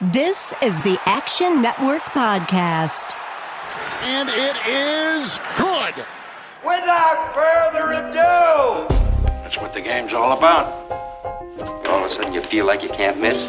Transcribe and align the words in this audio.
This 0.00 0.54
is 0.62 0.80
the 0.82 0.96
Action 1.06 1.60
Network 1.60 2.02
Podcast. 2.02 3.16
And 4.02 4.28
it 4.28 4.54
is 4.64 5.40
good. 5.56 6.06
Without 6.62 7.34
further 7.34 7.90
ado, 7.90 8.86
That's 9.42 9.56
what 9.58 9.74
the 9.74 9.80
game's 9.80 10.12
all 10.12 10.38
about. 10.38 10.68
All 11.88 11.98
of 11.98 12.04
a 12.04 12.08
sudden, 12.08 12.32
you 12.32 12.42
feel 12.42 12.64
like 12.64 12.84
you 12.84 12.90
can't 12.90 13.18
miss. 13.18 13.48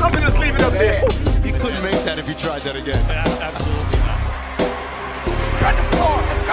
I'm 0.00 0.12
just 0.22 0.38
leaving 0.38 0.62
up 0.62 0.72
there. 0.72 0.98
You 1.44 1.52
couldn't 1.52 1.82
make 1.82 2.02
that 2.06 2.18
if 2.18 2.30
you 2.30 2.34
tried 2.36 2.62
that 2.62 2.76
again. 2.76 2.96
absolutely 3.42 3.98
not. 4.06 4.20
spread 5.52 5.76
the 5.76 5.82
floor. 5.94 6.16
Let's 6.16 6.46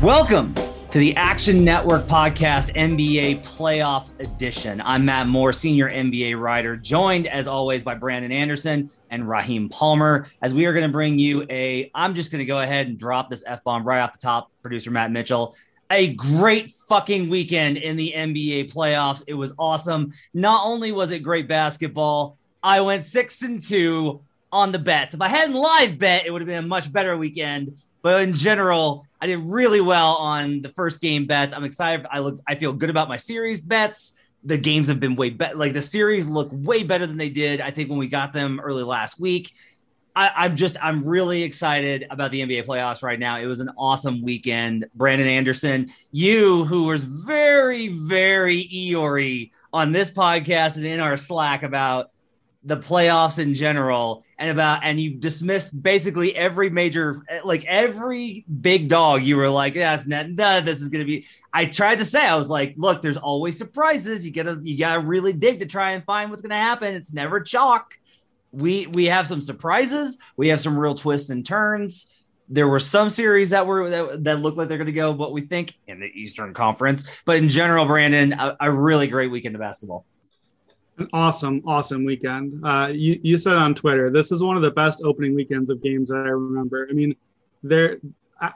go. 0.00 0.06
Welcome 0.06 0.71
to 0.92 0.98
the 0.98 1.16
Action 1.16 1.64
Network 1.64 2.04
Podcast 2.04 2.74
NBA 2.74 3.38
Playoff 3.38 4.10
Edition. 4.20 4.82
I'm 4.84 5.06
Matt 5.06 5.26
Moore, 5.26 5.50
senior 5.50 5.88
NBA 5.88 6.38
writer, 6.38 6.76
joined 6.76 7.26
as 7.28 7.46
always 7.46 7.82
by 7.82 7.94
Brandon 7.94 8.30
Anderson 8.30 8.90
and 9.08 9.26
Raheem 9.26 9.70
Palmer. 9.70 10.26
As 10.42 10.52
we 10.52 10.66
are 10.66 10.74
going 10.74 10.84
to 10.84 10.92
bring 10.92 11.18
you 11.18 11.46
a, 11.48 11.90
I'm 11.94 12.14
just 12.14 12.30
going 12.30 12.40
to 12.40 12.44
go 12.44 12.60
ahead 12.60 12.88
and 12.88 12.98
drop 12.98 13.30
this 13.30 13.42
F 13.46 13.64
bomb 13.64 13.84
right 13.84 14.00
off 14.00 14.12
the 14.12 14.18
top, 14.18 14.50
producer 14.60 14.90
Matt 14.90 15.10
Mitchell. 15.10 15.56
A 15.90 16.12
great 16.12 16.70
fucking 16.70 17.30
weekend 17.30 17.78
in 17.78 17.96
the 17.96 18.12
NBA 18.14 18.70
playoffs. 18.70 19.24
It 19.26 19.32
was 19.32 19.54
awesome. 19.58 20.12
Not 20.34 20.66
only 20.66 20.92
was 20.92 21.10
it 21.10 21.20
great 21.20 21.48
basketball, 21.48 22.36
I 22.62 22.82
went 22.82 23.04
six 23.04 23.40
and 23.40 23.62
two 23.62 24.20
on 24.52 24.72
the 24.72 24.78
bets. 24.78 25.14
If 25.14 25.22
I 25.22 25.28
hadn't 25.28 25.54
live 25.54 25.98
bet, 25.98 26.26
it 26.26 26.30
would 26.32 26.42
have 26.42 26.48
been 26.48 26.64
a 26.64 26.68
much 26.68 26.92
better 26.92 27.16
weekend. 27.16 27.78
But 28.02 28.22
in 28.22 28.34
general, 28.34 29.06
I 29.20 29.26
did 29.26 29.38
really 29.38 29.80
well 29.80 30.16
on 30.16 30.62
the 30.62 30.68
first 30.70 31.00
game 31.00 31.26
bets. 31.26 31.54
I'm 31.54 31.64
excited. 31.64 32.06
I 32.10 32.18
look, 32.18 32.40
I 32.46 32.56
feel 32.56 32.72
good 32.72 32.90
about 32.90 33.08
my 33.08 33.16
series 33.16 33.60
bets. 33.60 34.14
The 34.44 34.58
games 34.58 34.88
have 34.88 34.98
been 34.98 35.14
way 35.14 35.30
better. 35.30 35.54
Like 35.54 35.72
the 35.72 35.82
series 35.82 36.26
look 36.26 36.48
way 36.50 36.82
better 36.82 37.06
than 37.06 37.16
they 37.16 37.28
did. 37.28 37.60
I 37.60 37.70
think 37.70 37.88
when 37.88 37.98
we 37.98 38.08
got 38.08 38.32
them 38.32 38.60
early 38.60 38.82
last 38.82 39.20
week. 39.20 39.52
I, 40.14 40.30
I'm 40.36 40.56
just, 40.56 40.76
I'm 40.82 41.04
really 41.04 41.42
excited 41.42 42.06
about 42.10 42.32
the 42.32 42.42
NBA 42.42 42.66
playoffs 42.66 43.02
right 43.02 43.18
now. 43.18 43.38
It 43.38 43.46
was 43.46 43.60
an 43.60 43.70
awesome 43.78 44.22
weekend. 44.22 44.84
Brandon 44.94 45.26
Anderson, 45.26 45.90
you 46.10 46.64
who 46.64 46.84
was 46.84 47.04
very, 47.04 47.88
very 47.88 48.64
Eeyore 48.64 49.50
on 49.72 49.92
this 49.92 50.10
podcast 50.10 50.76
and 50.76 50.84
in 50.84 51.00
our 51.00 51.16
Slack 51.16 51.62
about 51.62 52.11
the 52.64 52.76
playoffs 52.76 53.38
in 53.38 53.54
general 53.54 54.24
and 54.38 54.50
about 54.50 54.84
and 54.84 55.00
you 55.00 55.14
dismissed 55.14 55.80
basically 55.82 56.34
every 56.36 56.70
major 56.70 57.16
like 57.44 57.64
every 57.64 58.44
big 58.60 58.88
dog. 58.88 59.22
You 59.22 59.36
were 59.36 59.48
like 59.48 59.74
yeah 59.74 59.96
it's 59.96 60.06
not, 60.06 60.64
this 60.64 60.80
is 60.80 60.88
gonna 60.88 61.04
be 61.04 61.26
i 61.52 61.64
tried 61.66 61.98
to 61.98 62.04
say 62.04 62.24
i 62.24 62.36
was 62.36 62.48
like 62.48 62.74
look 62.76 63.02
there's 63.02 63.16
always 63.16 63.58
surprises. 63.58 64.24
You 64.24 64.32
gotta 64.32 64.60
you 64.62 64.78
gotta 64.78 65.00
really 65.00 65.32
dig 65.32 65.60
to 65.60 65.66
try 65.66 65.92
and 65.92 66.04
find 66.04 66.30
what's 66.30 66.42
gonna 66.42 66.54
happen. 66.54 66.94
It's 66.94 67.12
never 67.12 67.40
chalk. 67.40 67.98
We 68.52 68.86
we 68.86 69.06
have 69.06 69.26
some 69.26 69.40
surprises. 69.40 70.18
We 70.36 70.48
have 70.48 70.60
some 70.60 70.78
real 70.78 70.94
twists 70.94 71.30
and 71.30 71.44
turns. 71.44 72.06
There 72.48 72.68
were 72.68 72.80
some 72.80 73.08
series 73.08 73.50
that 73.50 73.66
were 73.66 73.90
that, 73.90 74.24
that 74.24 74.40
look 74.40 74.56
like 74.56 74.68
they're 74.68 74.76
going 74.76 74.86
to 74.86 74.92
go 74.92 75.12
what 75.12 75.32
we 75.32 75.40
think 75.40 75.72
in 75.86 76.00
the 76.00 76.06
eastern 76.06 76.52
conference. 76.52 77.04
But 77.24 77.36
in 77.36 77.48
general 77.48 77.86
brandon 77.86 78.34
a, 78.34 78.56
a 78.60 78.70
really 78.70 79.06
great 79.06 79.30
weekend 79.30 79.54
of 79.54 79.60
basketball 79.60 80.04
An 80.98 81.08
awesome, 81.14 81.62
awesome 81.66 82.04
weekend. 82.04 82.60
Uh, 82.62 82.90
you, 82.92 83.18
you 83.22 83.36
said 83.38 83.54
on 83.54 83.74
Twitter, 83.74 84.10
this 84.10 84.30
is 84.30 84.42
one 84.42 84.56
of 84.56 84.62
the 84.62 84.70
best 84.72 85.00
opening 85.04 85.34
weekends 85.34 85.70
of 85.70 85.82
games 85.82 86.10
that 86.10 86.16
I 86.16 86.28
remember. 86.30 86.86
I 86.90 86.92
mean, 86.92 87.14
there 87.62 87.96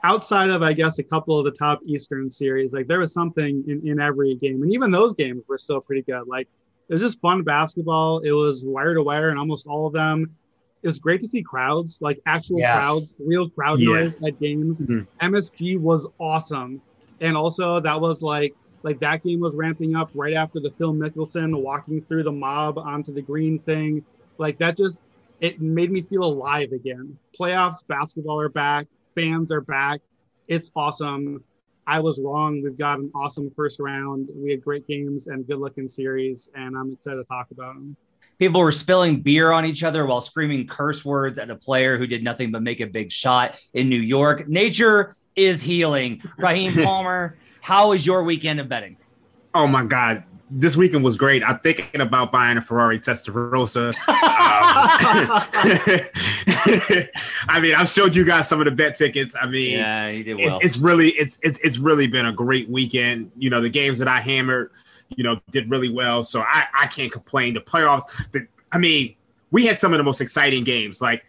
outside 0.03 0.49
of 0.49 0.61
I 0.61 0.73
guess 0.73 0.99
a 0.99 1.03
couple 1.03 1.39
of 1.39 1.45
the 1.45 1.51
top 1.51 1.79
Eastern 1.85 2.29
series, 2.29 2.73
like 2.73 2.87
there 2.87 2.99
was 2.99 3.11
something 3.13 3.63
in, 3.67 3.87
in 3.87 3.99
every 3.99 4.35
game, 4.35 4.61
and 4.61 4.71
even 4.71 4.91
those 4.91 5.13
games 5.15 5.43
were 5.47 5.57
still 5.57 5.81
pretty 5.81 6.03
good. 6.03 6.27
Like 6.27 6.47
it 6.89 6.93
was 6.93 7.01
just 7.01 7.19
fun 7.21 7.41
basketball. 7.41 8.19
It 8.19 8.31
was 8.31 8.63
wire 8.63 8.93
to 8.93 9.01
wire, 9.01 9.29
and 9.29 9.39
almost 9.39 9.65
all 9.65 9.87
of 9.87 9.93
them. 9.93 10.29
It 10.83 10.87
was 10.87 10.99
great 10.99 11.21
to 11.21 11.27
see 11.27 11.41
crowds, 11.41 11.97
like 12.01 12.19
actual 12.27 12.59
Yes. 12.59 12.83
crowds, 12.83 13.13
real 13.17 13.49
crowd 13.49 13.79
Yeah. 13.79 13.93
noise 14.03 14.15
at 14.23 14.39
games. 14.39 14.83
Mhm. 14.83 15.07
MSG 15.21 15.77
was 15.79 16.05
awesome, 16.19 16.81
and 17.19 17.35
also 17.35 17.79
that 17.79 17.99
was 17.99 18.21
like 18.21 18.53
like 18.87 19.01
that 19.01 19.21
game 19.21 19.41
was 19.41 19.53
ramping 19.53 19.97
up 19.97 20.09
right 20.15 20.33
after 20.33 20.61
the 20.61 20.71
Phil 20.77 20.93
Mickelson 20.93 21.61
walking 21.61 22.01
through 22.01 22.23
the 22.23 22.31
mob 22.31 22.77
onto 22.77 23.13
the 23.13 23.21
green 23.21 23.59
thing. 23.59 24.01
Like 24.37 24.57
that 24.59 24.77
just 24.77 25.03
it 25.41 25.59
made 25.59 25.91
me 25.91 26.01
feel 26.01 26.23
alive 26.23 26.71
again. 26.71 27.17
Playoffs, 27.37 27.85
basketball 27.85 28.39
are 28.39 28.47
back, 28.47 28.87
fans 29.13 29.51
are 29.51 29.59
back. 29.59 29.99
It's 30.47 30.71
awesome. 30.73 31.43
I 31.85 31.99
was 31.99 32.21
wrong. 32.23 32.61
We've 32.63 32.77
got 32.77 32.99
an 32.99 33.11
awesome 33.13 33.51
first 33.57 33.81
round. 33.81 34.29
We 34.33 34.51
had 34.51 34.63
great 34.63 34.87
games 34.87 35.27
and 35.27 35.45
good 35.45 35.57
looking 35.57 35.89
series, 35.89 36.49
and 36.55 36.77
I'm 36.77 36.93
excited 36.93 37.17
to 37.17 37.23
talk 37.25 37.51
about 37.51 37.75
them. 37.75 37.97
People 38.39 38.61
were 38.61 38.71
spilling 38.71 39.19
beer 39.19 39.51
on 39.51 39.65
each 39.65 39.83
other 39.83 40.05
while 40.05 40.21
screaming 40.21 40.65
curse 40.65 41.03
words 41.03 41.39
at 41.39 41.49
a 41.49 41.57
player 41.57 41.97
who 41.97 42.07
did 42.07 42.23
nothing 42.23 42.53
but 42.53 42.63
make 42.63 42.79
a 42.79 42.87
big 42.87 43.11
shot 43.11 43.57
in 43.73 43.89
New 43.89 43.99
York. 43.99 44.47
Nature 44.47 45.13
is 45.37 45.61
healing. 45.61 46.21
Raheem 46.37 46.73
Palmer, 46.83 47.37
how 47.61 47.91
was 47.91 48.05
your 48.05 48.23
weekend 48.23 48.59
of 48.59 48.67
betting? 48.67 48.97
Oh 49.55 49.67
my 49.67 49.85
God. 49.85 50.25
This 50.49 50.77
weekend 50.77 51.03
was 51.03 51.17
great. 51.17 51.43
I'm 51.43 51.59
thinking 51.59 51.99
about 51.99 52.31
buying 52.31 52.57
a 52.57 52.61
Ferrari 52.61 52.99
Testarossa. 52.99 53.89
Um, 53.89 53.95
I 57.49 57.59
mean, 57.59 57.75
I've 57.75 57.89
showed 57.89 58.15
you 58.15 58.23
guys 58.23 58.47
some 58.47 58.61
of 58.61 58.65
the 58.65 58.71
bet 58.71 58.95
tickets. 58.95 59.35
I 59.39 59.45
mean, 59.45 59.77
yeah, 59.77 60.09
he 60.09 60.23
did 60.23 60.39
it's, 60.39 60.49
well. 60.49 60.59
it's 60.61 60.77
really 60.77 61.09
it's, 61.09 61.37
it's 61.43 61.59
it's 61.59 61.77
really 61.79 62.07
been 62.07 62.27
a 62.27 62.31
great 62.31 62.69
weekend. 62.69 63.29
You 63.37 63.49
know, 63.49 63.59
the 63.59 63.69
games 63.69 63.99
that 63.99 64.07
I 64.07 64.21
hammered, 64.21 64.71
you 65.09 65.25
know, 65.25 65.41
did 65.51 65.69
really 65.69 65.89
well. 65.89 66.23
So 66.23 66.39
I 66.41 66.63
I 66.73 66.87
can't 66.87 67.11
complain. 67.11 67.53
The 67.53 67.59
playoffs, 67.59 68.03
the, 68.31 68.47
I 68.71 68.77
mean, 68.77 69.15
we 69.51 69.65
had 69.65 69.79
some 69.79 69.93
of 69.93 69.97
the 69.97 70.05
most 70.05 70.21
exciting 70.21 70.63
games. 70.63 71.01
Like 71.01 71.25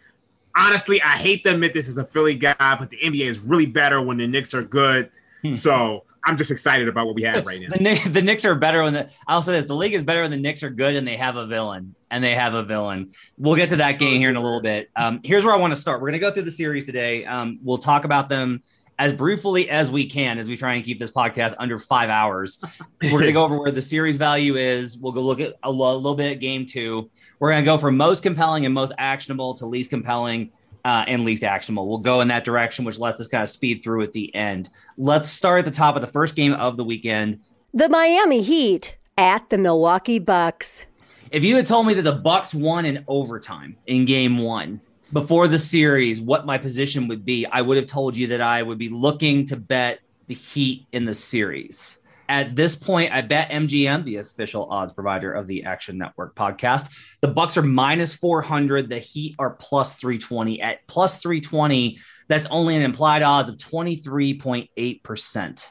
honestly, 0.55 1.01
I 1.01 1.17
hate 1.17 1.43
to 1.43 1.51
admit 1.51 1.73
this 1.73 1.87
as 1.89 1.97
a 1.97 2.05
Philly 2.05 2.35
guy, 2.35 2.55
but 2.59 2.89
the 2.89 2.97
NBA 2.97 3.25
is 3.25 3.39
really 3.39 3.65
better 3.65 4.01
when 4.01 4.17
the 4.17 4.27
Knicks 4.27 4.53
are 4.53 4.63
good. 4.63 5.11
Hmm. 5.41 5.53
So 5.53 6.03
I'm 6.23 6.37
just 6.37 6.51
excited 6.51 6.87
about 6.87 7.05
what 7.05 7.15
we 7.15 7.23
have 7.23 7.45
right 7.45 7.61
now. 7.61 7.69
the, 7.69 7.79
Knick- 7.79 8.13
the 8.13 8.21
Knicks 8.21 8.45
are 8.45 8.55
better 8.55 8.83
when 8.83 8.93
the 8.93 9.09
I'll 9.27 9.41
say 9.41 9.53
this 9.53 9.65
the 9.65 9.75
league 9.75 9.93
is 9.93 10.03
better 10.03 10.21
when 10.21 10.31
the 10.31 10.37
Knicks 10.37 10.63
are 10.63 10.69
good 10.69 10.95
and 10.95 11.07
they 11.07 11.17
have 11.17 11.35
a 11.35 11.45
villain 11.45 11.95
and 12.11 12.23
they 12.23 12.35
have 12.35 12.53
a 12.53 12.63
villain. 12.63 13.09
We'll 13.37 13.55
get 13.55 13.69
to 13.69 13.77
that 13.77 13.99
game 13.99 14.19
here 14.19 14.29
in 14.29 14.35
a 14.35 14.41
little 14.41 14.61
bit. 14.61 14.89
Um, 14.95 15.21
here's 15.23 15.45
where 15.45 15.53
I 15.53 15.57
want 15.57 15.71
to 15.71 15.77
start. 15.77 16.01
We're 16.01 16.09
gonna 16.09 16.19
go 16.19 16.31
through 16.31 16.43
the 16.43 16.51
series 16.51 16.85
today. 16.85 17.25
Um, 17.25 17.59
we'll 17.63 17.77
talk 17.77 18.03
about 18.03 18.29
them 18.29 18.61
as 18.99 19.13
briefly 19.13 19.69
as 19.69 19.89
we 19.89 20.05
can 20.05 20.37
as 20.37 20.47
we 20.47 20.57
try 20.57 20.73
and 20.73 20.83
keep 20.83 20.99
this 20.99 21.09
podcast 21.09 21.55
under 21.57 21.79
five 21.79 22.09
hours. 22.09 22.61
We're 23.01 23.21
gonna 23.21 23.31
go 23.31 23.45
over 23.45 23.57
where 23.57 23.71
the 23.71 23.81
series 23.81 24.17
value 24.17 24.57
is. 24.57 24.97
We'll 24.97 25.13
go 25.13 25.21
look 25.21 25.39
at 25.39 25.53
a 25.63 25.71
little 25.71 26.13
bit 26.13 26.33
at 26.33 26.39
game 26.39 26.65
two. 26.65 27.09
We're 27.39 27.51
gonna 27.51 27.65
go 27.65 27.77
from 27.77 27.97
most 27.97 28.21
compelling 28.21 28.65
and 28.65 28.73
most 28.75 28.91
actionable 28.99 29.55
to 29.55 29.65
least 29.65 29.89
compelling. 29.89 30.51
Uh, 30.85 31.03
and 31.09 31.25
least 31.25 31.43
actionable. 31.43 31.89
We'll 31.89 31.97
go 31.97 32.21
in 32.21 32.29
that 32.29 32.45
direction, 32.45 32.85
which 32.85 32.97
lets 32.97 33.19
us 33.19 33.27
kind 33.27 33.43
of 33.43 33.49
speed 33.49 33.83
through 33.83 34.01
at 34.01 34.13
the 34.13 34.33
end. 34.33 34.69
Let's 34.95 35.29
start 35.29 35.59
at 35.59 35.65
the 35.65 35.77
top 35.77 35.97
of 35.97 36.01
the 36.01 36.07
first 36.07 36.37
game 36.37 36.53
of 36.53 36.77
the 36.77 36.85
weekend. 36.85 37.41
The 37.73 37.89
Miami 37.89 38.41
Heat 38.41 38.95
at 39.17 39.49
the 39.49 39.57
Milwaukee 39.57 40.19
Bucks. 40.19 40.85
If 41.31 41.43
you 41.43 41.57
had 41.57 41.67
told 41.67 41.85
me 41.85 41.93
that 41.95 42.03
the 42.03 42.15
Bucks 42.15 42.53
won 42.53 42.85
in 42.85 43.03
overtime 43.09 43.75
in 43.87 44.05
game 44.05 44.37
one 44.37 44.79
before 45.11 45.47
the 45.47 45.57
series, 45.57 46.21
what 46.21 46.45
my 46.45 46.57
position 46.57 47.07
would 47.07 47.25
be, 47.25 47.45
I 47.45 47.61
would 47.61 47.77
have 47.77 47.87
told 47.87 48.15
you 48.15 48.27
that 48.27 48.41
I 48.41 48.61
would 48.61 48.77
be 48.77 48.89
looking 48.89 49.47
to 49.47 49.57
bet 49.57 49.99
the 50.27 50.35
Heat 50.35 50.85
in 50.91 51.05
the 51.05 51.15
series. 51.15 51.97
At 52.27 52.55
this 52.55 52.75
point, 52.75 53.11
I 53.11 53.23
BetMGM, 53.23 54.05
the 54.05 54.17
official 54.17 54.67
odds 54.69 54.93
provider 54.93 55.33
of 55.33 55.47
the 55.47 55.63
Action 55.63 55.97
Network 55.97 56.35
podcast. 56.35 56.89
The 57.21 57.27
Bucks 57.27 57.57
are 57.57 57.63
minus 57.63 58.13
400. 58.13 58.87
The 58.87 58.99
Heat 58.99 59.35
are 59.39 59.49
plus 59.49 59.95
320. 59.95 60.61
At 60.61 60.85
plus 60.85 61.19
320, 61.19 61.97
that's 62.27 62.45
only 62.51 62.75
an 62.75 62.83
implied 62.83 63.23
odds 63.23 63.49
of 63.49 63.57
23.8%. 63.57 65.67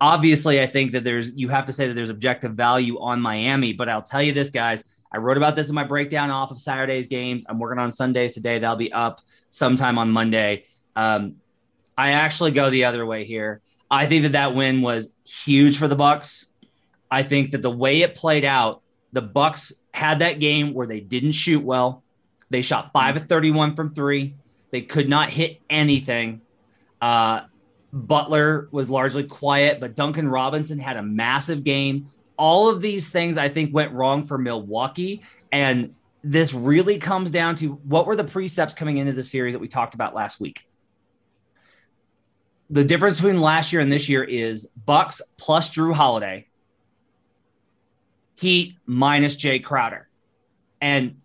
Obviously, 0.00 0.62
I 0.62 0.66
think 0.66 0.92
that 0.92 1.04
there's 1.04 1.34
you 1.34 1.48
have 1.48 1.66
to 1.66 1.74
say 1.74 1.88
that 1.88 1.94
there's 1.94 2.08
objective 2.08 2.54
value 2.54 2.98
on 2.98 3.20
Miami, 3.20 3.74
but 3.74 3.90
I'll 3.90 4.02
tell 4.02 4.22
you 4.22 4.32
this, 4.32 4.48
guys. 4.48 4.84
I 5.12 5.18
wrote 5.18 5.36
about 5.36 5.56
this 5.56 5.68
in 5.68 5.74
my 5.74 5.84
breakdown 5.84 6.30
off 6.30 6.50
of 6.50 6.58
Saturday's 6.58 7.06
games. 7.06 7.44
I'm 7.48 7.58
working 7.58 7.78
on 7.78 7.92
Sundays 7.92 8.32
today. 8.32 8.58
That'll 8.58 8.76
be 8.76 8.92
up 8.92 9.20
sometime 9.50 9.98
on 9.98 10.10
Monday. 10.10 10.64
Um, 10.96 11.36
I 11.96 12.12
actually 12.12 12.52
go 12.52 12.70
the 12.70 12.84
other 12.86 13.04
way 13.04 13.24
here. 13.24 13.60
I 13.90 14.06
think 14.06 14.22
that 14.22 14.32
that 14.32 14.54
win 14.54 14.80
was 14.80 15.12
huge 15.26 15.76
for 15.76 15.86
the 15.86 15.96
Bucks. 15.96 16.46
I 17.10 17.22
think 17.22 17.50
that 17.50 17.60
the 17.60 17.70
way 17.70 18.00
it 18.00 18.14
played 18.14 18.44
out, 18.44 18.80
the 19.12 19.20
Bucks 19.20 19.72
had 19.92 20.20
that 20.20 20.40
game 20.40 20.72
where 20.72 20.86
they 20.86 21.00
didn't 21.00 21.32
shoot 21.32 21.62
well. 21.62 22.02
They 22.48 22.62
shot 22.62 22.90
five 22.94 23.16
of 23.16 23.28
31 23.28 23.76
from 23.76 23.94
three. 23.94 24.34
They 24.70 24.80
could 24.80 25.08
not 25.08 25.28
hit 25.28 25.60
anything. 25.68 26.40
Uh, 27.02 27.42
Butler 27.92 28.68
was 28.70 28.88
largely 28.88 29.24
quiet, 29.24 29.78
but 29.80 29.94
Duncan 29.94 30.26
Robinson 30.26 30.78
had 30.78 30.96
a 30.96 31.02
massive 31.02 31.62
game. 31.62 32.06
All 32.42 32.68
of 32.68 32.80
these 32.80 33.08
things 33.08 33.38
I 33.38 33.48
think 33.48 33.72
went 33.72 33.92
wrong 33.92 34.26
for 34.26 34.36
Milwaukee. 34.36 35.22
And 35.52 35.94
this 36.24 36.52
really 36.52 36.98
comes 36.98 37.30
down 37.30 37.54
to 37.56 37.74
what 37.74 38.06
were 38.06 38.16
the 38.16 38.24
precepts 38.24 38.74
coming 38.74 38.96
into 38.96 39.12
the 39.12 39.22
series 39.22 39.54
that 39.54 39.60
we 39.60 39.68
talked 39.68 39.94
about 39.94 40.14
last 40.14 40.40
week? 40.40 40.66
the 42.72 42.84
difference 42.84 43.16
between 43.16 43.38
last 43.38 43.70
year 43.70 43.82
and 43.82 43.92
this 43.92 44.08
year 44.08 44.24
is 44.24 44.66
Bucks 44.86 45.20
plus 45.36 45.70
Jrue 45.70 45.92
Holiday, 45.92 46.46
Heat 48.36 48.76
minus 48.86 49.36
Jae 49.36 49.62
Crowder. 49.62 50.08
And 50.80 51.20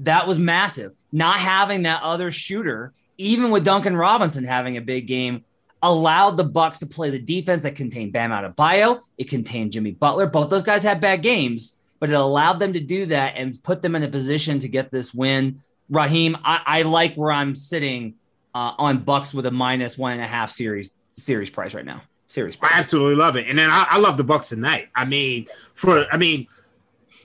that 0.00 0.26
was 0.26 0.40
massive. 0.40 0.92
Not 1.12 1.36
having 1.36 1.84
that 1.84 2.02
other 2.02 2.32
shooter, 2.32 2.92
even 3.16 3.50
with 3.50 3.64
Duncan 3.64 3.96
Robinson 3.96 4.42
having 4.42 4.76
a 4.76 4.80
big 4.80 5.06
game, 5.06 5.44
allowed 5.82 6.36
the 6.36 6.44
Bucks 6.44 6.78
to 6.78 6.86
play 6.86 7.10
the 7.10 7.18
defense 7.18 7.62
that 7.62 7.76
contained 7.76 8.12
Bam 8.12 8.30
Adebayo. 8.30 9.00
It 9.16 9.28
contained 9.28 9.72
Jimmy 9.72 9.92
Butler. 9.92 10.26
Both 10.26 10.50
those 10.50 10.62
guys 10.62 10.82
had 10.82 11.00
bad 11.00 11.22
games, 11.22 11.76
but 12.00 12.10
it 12.10 12.14
allowed 12.14 12.58
them 12.58 12.72
to 12.72 12.80
do 12.80 13.06
that 13.06 13.34
and 13.36 13.62
put 13.62 13.82
them 13.82 13.94
in 13.94 14.02
a 14.02 14.08
position 14.08 14.60
to 14.60 14.68
get 14.68 14.90
this 14.90 15.14
win. 15.14 15.62
Raheem, 15.90 16.36
I, 16.44 16.60
I 16.66 16.82
like 16.82 17.14
where 17.14 17.32
I'm 17.32 17.54
sitting 17.54 18.14
uh, 18.54 18.72
on 18.78 18.98
Bucks 18.98 19.32
with 19.32 19.46
a 19.46 19.50
minus 19.50 19.96
one 19.96 20.12
and 20.12 20.20
a 20.20 20.26
half 20.26 20.50
series 20.50 20.92
series 21.16 21.50
price 21.50 21.74
right 21.74 21.84
now. 21.84 22.02
Series 22.28 22.56
price. 22.56 22.72
I 22.74 22.78
absolutely 22.78 23.16
love 23.16 23.36
it, 23.36 23.46
and 23.48 23.58
then 23.58 23.70
I, 23.70 23.86
I 23.90 23.98
love 23.98 24.16
the 24.16 24.24
Bucks 24.24 24.50
tonight. 24.50 24.88
I 24.94 25.04
mean, 25.04 25.46
for 25.74 26.06
I 26.12 26.16
mean, 26.16 26.46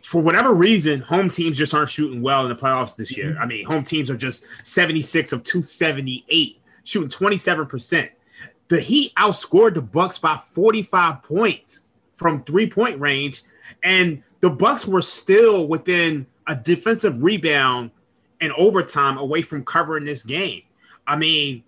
for 0.02 0.22
whatever 0.22 0.54
reason, 0.54 1.02
home 1.02 1.30
teams 1.30 1.58
just 1.58 1.74
aren't 1.74 1.90
shooting 1.90 2.22
well 2.22 2.44
in 2.44 2.50
the 2.50 2.56
playoffs 2.56 2.96
this 2.96 3.18
year. 3.18 3.38
I 3.40 3.46
mean, 3.46 3.66
home 3.66 3.84
teams 3.84 4.10
are 4.10 4.16
just 4.16 4.46
76 4.64 5.34
of 5.34 5.44
278, 5.44 6.62
shooting 6.84 7.10
27%. 7.10 8.10
The 8.70 8.80
Heat 8.80 9.14
outscored 9.16 9.76
the 9.76 9.82
Bucks 9.82 10.20
by 10.20 10.38
45 10.38 11.24
points 11.24 11.82
from 12.14 12.44
three-point 12.44 13.00
range, 13.00 13.44
and 13.84 14.24
the 14.40 14.50
Bucks 14.50 14.86
were 14.88 15.02
still 15.02 15.68
within 15.68 16.26
a 16.48 16.56
defensive 16.56 17.24
rebound 17.24 17.92
and 18.42 18.52
overtime 18.54 19.18
away 19.18 19.42
from 19.42 19.64
covering 19.64 20.06
this 20.06 20.24
game. 20.24 20.64
I 21.08 21.16
mean, 21.16 21.64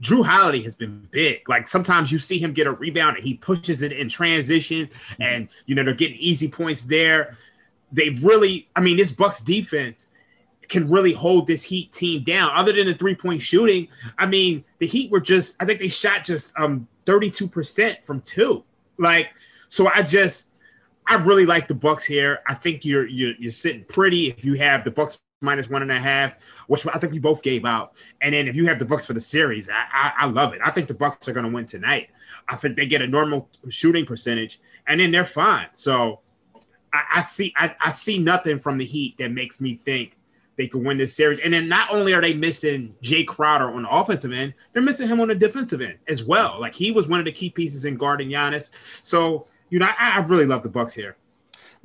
Jrue 0.00 0.24
Holiday 0.24 0.62
has 0.62 0.76
been 0.76 1.08
big. 1.10 1.48
Like 1.48 1.68
sometimes 1.68 2.10
you 2.10 2.18
see 2.18 2.38
him 2.38 2.52
get 2.52 2.66
a 2.66 2.72
rebound 2.72 3.16
and 3.16 3.24
he 3.24 3.34
pushes 3.34 3.82
it 3.82 3.92
in 3.92 4.08
transition, 4.08 4.88
and 5.20 5.48
you 5.66 5.74
know 5.74 5.84
they're 5.84 5.94
getting 5.94 6.18
easy 6.18 6.48
points 6.48 6.84
there. 6.84 7.36
They've 7.92 8.22
really, 8.24 8.68
I 8.74 8.80
mean, 8.80 8.96
this 8.96 9.12
Bucks 9.12 9.40
defense 9.40 10.08
can 10.68 10.88
really 10.88 11.12
hold 11.12 11.46
this 11.46 11.62
Heat 11.62 11.92
team 11.92 12.22
down. 12.22 12.50
Other 12.54 12.72
than 12.72 12.86
the 12.86 12.94
three 12.94 13.14
point 13.14 13.42
shooting, 13.42 13.88
I 14.18 14.26
mean, 14.26 14.64
the 14.78 14.86
Heat 14.86 15.10
were 15.10 15.20
just, 15.20 15.56
I 15.60 15.64
think 15.64 15.80
they 15.80 15.88
shot 15.88 16.24
just 16.24 16.58
um 16.58 16.88
32% 17.06 18.00
from 18.00 18.20
two. 18.20 18.64
Like, 18.98 19.30
so 19.68 19.88
I 19.88 20.02
just, 20.02 20.50
I 21.06 21.16
really 21.16 21.46
like 21.46 21.68
the 21.68 21.74
Bucks 21.74 22.04
here. 22.04 22.40
I 22.46 22.54
think 22.54 22.84
you're 22.84 23.06
you're, 23.06 23.34
you're 23.38 23.52
sitting 23.52 23.84
pretty 23.84 24.28
if 24.28 24.44
you 24.44 24.54
have 24.54 24.84
the 24.84 24.90
Bucks 24.90 25.18
minus 25.40 25.68
one 25.68 25.82
and 25.82 25.92
a 25.92 26.00
half, 26.00 26.36
which 26.66 26.86
I 26.86 26.98
think 26.98 27.12
we 27.12 27.18
both 27.18 27.42
gave 27.42 27.64
out. 27.64 27.96
And 28.22 28.34
then 28.34 28.48
if 28.48 28.56
you 28.56 28.66
have 28.66 28.78
the 28.78 28.84
Bucks 28.84 29.06
for 29.06 29.12
the 29.12 29.20
series, 29.20 29.68
I, 29.68 29.84
I, 29.92 30.12
I 30.20 30.26
love 30.26 30.54
it. 30.54 30.60
I 30.64 30.70
think 30.70 30.88
the 30.88 30.94
Bucks 30.94 31.28
are 31.28 31.32
going 31.32 31.44
to 31.44 31.52
win 31.52 31.66
tonight. 31.66 32.10
I 32.48 32.56
think 32.56 32.76
they 32.76 32.86
get 32.86 33.02
a 33.02 33.06
normal 33.06 33.48
shooting 33.68 34.06
percentage, 34.06 34.60
and 34.86 35.00
then 35.00 35.10
they're 35.10 35.24
fine. 35.24 35.68
So 35.72 36.20
I, 36.92 37.02
I 37.16 37.22
see 37.22 37.52
I, 37.56 37.76
I 37.80 37.90
see 37.90 38.18
nothing 38.18 38.58
from 38.58 38.78
the 38.78 38.84
Heat 38.84 39.18
that 39.18 39.30
makes 39.30 39.60
me 39.60 39.76
think 39.76 40.16
they 40.56 40.68
could 40.68 40.84
win 40.84 40.98
this 40.98 41.16
series. 41.16 41.40
And 41.40 41.52
then 41.52 41.68
not 41.68 41.92
only 41.92 42.12
are 42.14 42.20
they 42.20 42.34
missing 42.34 42.94
Jae 43.02 43.26
Crowder 43.26 43.70
on 43.70 43.82
the 43.82 43.90
offensive 43.90 44.32
end, 44.32 44.54
they're 44.72 44.82
missing 44.82 45.08
him 45.08 45.20
on 45.20 45.28
the 45.28 45.34
defensive 45.34 45.80
end 45.80 45.98
as 46.08 46.24
well. 46.24 46.60
Like 46.60 46.74
he 46.74 46.92
was 46.92 47.08
one 47.08 47.18
of 47.18 47.24
the 47.24 47.32
key 47.32 47.50
pieces 47.50 47.84
in 47.84 47.96
guarding 47.96 48.28
Giannis. 48.28 48.70
So 49.04 49.46
you 49.70 49.78
know, 49.78 49.86
I, 49.86 50.18
I 50.18 50.18
really 50.20 50.46
love 50.46 50.62
the 50.62 50.68
Bucks 50.68 50.94
here 50.94 51.16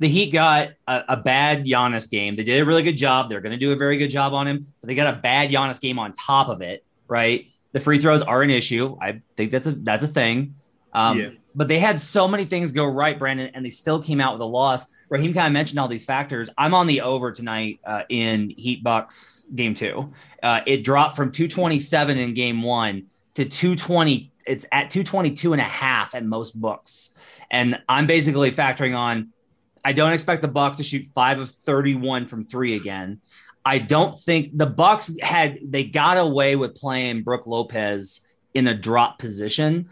the 0.00 0.08
Heat 0.08 0.32
got 0.32 0.70
a, 0.88 1.04
a, 1.10 1.16
bad 1.18 1.64
Giannis 1.64 2.10
game. 2.10 2.34
They 2.34 2.42
did 2.42 2.58
a 2.60 2.64
really 2.64 2.82
good 2.82 2.96
job. 2.96 3.28
They're 3.28 3.42
going 3.42 3.52
to 3.52 3.58
do 3.58 3.70
a 3.72 3.76
very 3.76 3.98
good 3.98 4.08
job 4.08 4.32
on 4.32 4.48
him, 4.48 4.66
but 4.80 4.88
they 4.88 4.94
got 4.94 5.14
a 5.14 5.18
bad 5.18 5.50
Giannis 5.50 5.78
game 5.78 5.98
on 5.98 6.14
top 6.14 6.48
of 6.48 6.62
it, 6.62 6.84
right? 7.06 7.46
The 7.72 7.80
free 7.80 7.98
throws 7.98 8.22
are 8.22 8.42
an 8.42 8.50
issue. 8.50 8.96
I 9.00 9.20
think 9.36 9.50
that's 9.50 9.66
a 9.66 9.72
that's 9.72 10.02
a 10.02 10.08
thing. 10.08 10.56
Um, 10.92 11.20
yeah. 11.20 11.28
But 11.54 11.68
they 11.68 11.78
had 11.78 12.00
so 12.00 12.26
many 12.26 12.46
things 12.46 12.72
go 12.72 12.86
right, 12.86 13.18
Brandon, 13.18 13.50
and 13.54 13.64
they 13.64 13.70
still 13.70 14.02
came 14.02 14.20
out 14.20 14.32
with 14.32 14.42
a 14.42 14.46
loss. 14.46 14.86
Raheem 15.10 15.34
kind 15.34 15.48
of 15.48 15.52
mentioned 15.52 15.78
all 15.78 15.88
these 15.88 16.04
factors. 16.04 16.48
I'm 16.56 16.72
on 16.72 16.86
the 16.86 17.02
over 17.02 17.32
tonight 17.32 17.80
uh, 17.84 18.02
in 18.08 18.50
Heat 18.50 18.82
Bucks 18.82 19.44
game 19.54 19.74
two. 19.74 20.12
Uh, 20.42 20.60
it 20.66 20.84
dropped 20.84 21.16
from 21.16 21.32
227 21.32 22.16
in 22.16 22.32
game 22.32 22.62
one 22.62 23.06
to 23.34 23.44
220. 23.44 24.32
It's 24.46 24.64
at 24.72 24.90
222 24.90 25.52
and 25.52 25.60
a 25.60 25.64
half 25.64 26.14
at 26.14 26.24
most 26.24 26.58
books. 26.58 27.10
And 27.50 27.78
I'm 27.88 28.06
basically 28.06 28.52
factoring 28.52 28.96
on 28.96 29.32
I 29.84 29.92
don't 29.92 30.12
expect 30.12 30.42
the 30.42 30.48
Bucks 30.48 30.76
to 30.76 30.82
shoot 30.82 31.06
five 31.14 31.38
of 31.40 31.50
31 31.50 32.26
from 32.26 32.44
three 32.44 32.76
again. 32.76 33.20
I 33.64 33.78
don't 33.78 34.18
think 34.18 34.56
the 34.56 34.66
Bucks 34.66 35.12
had 35.20 35.58
they 35.62 35.84
got 35.84 36.18
away 36.18 36.56
with 36.56 36.74
playing 36.74 37.22
Brook 37.22 37.46
Lopez 37.46 38.20
in 38.54 38.66
a 38.66 38.74
drop 38.74 39.18
position 39.18 39.88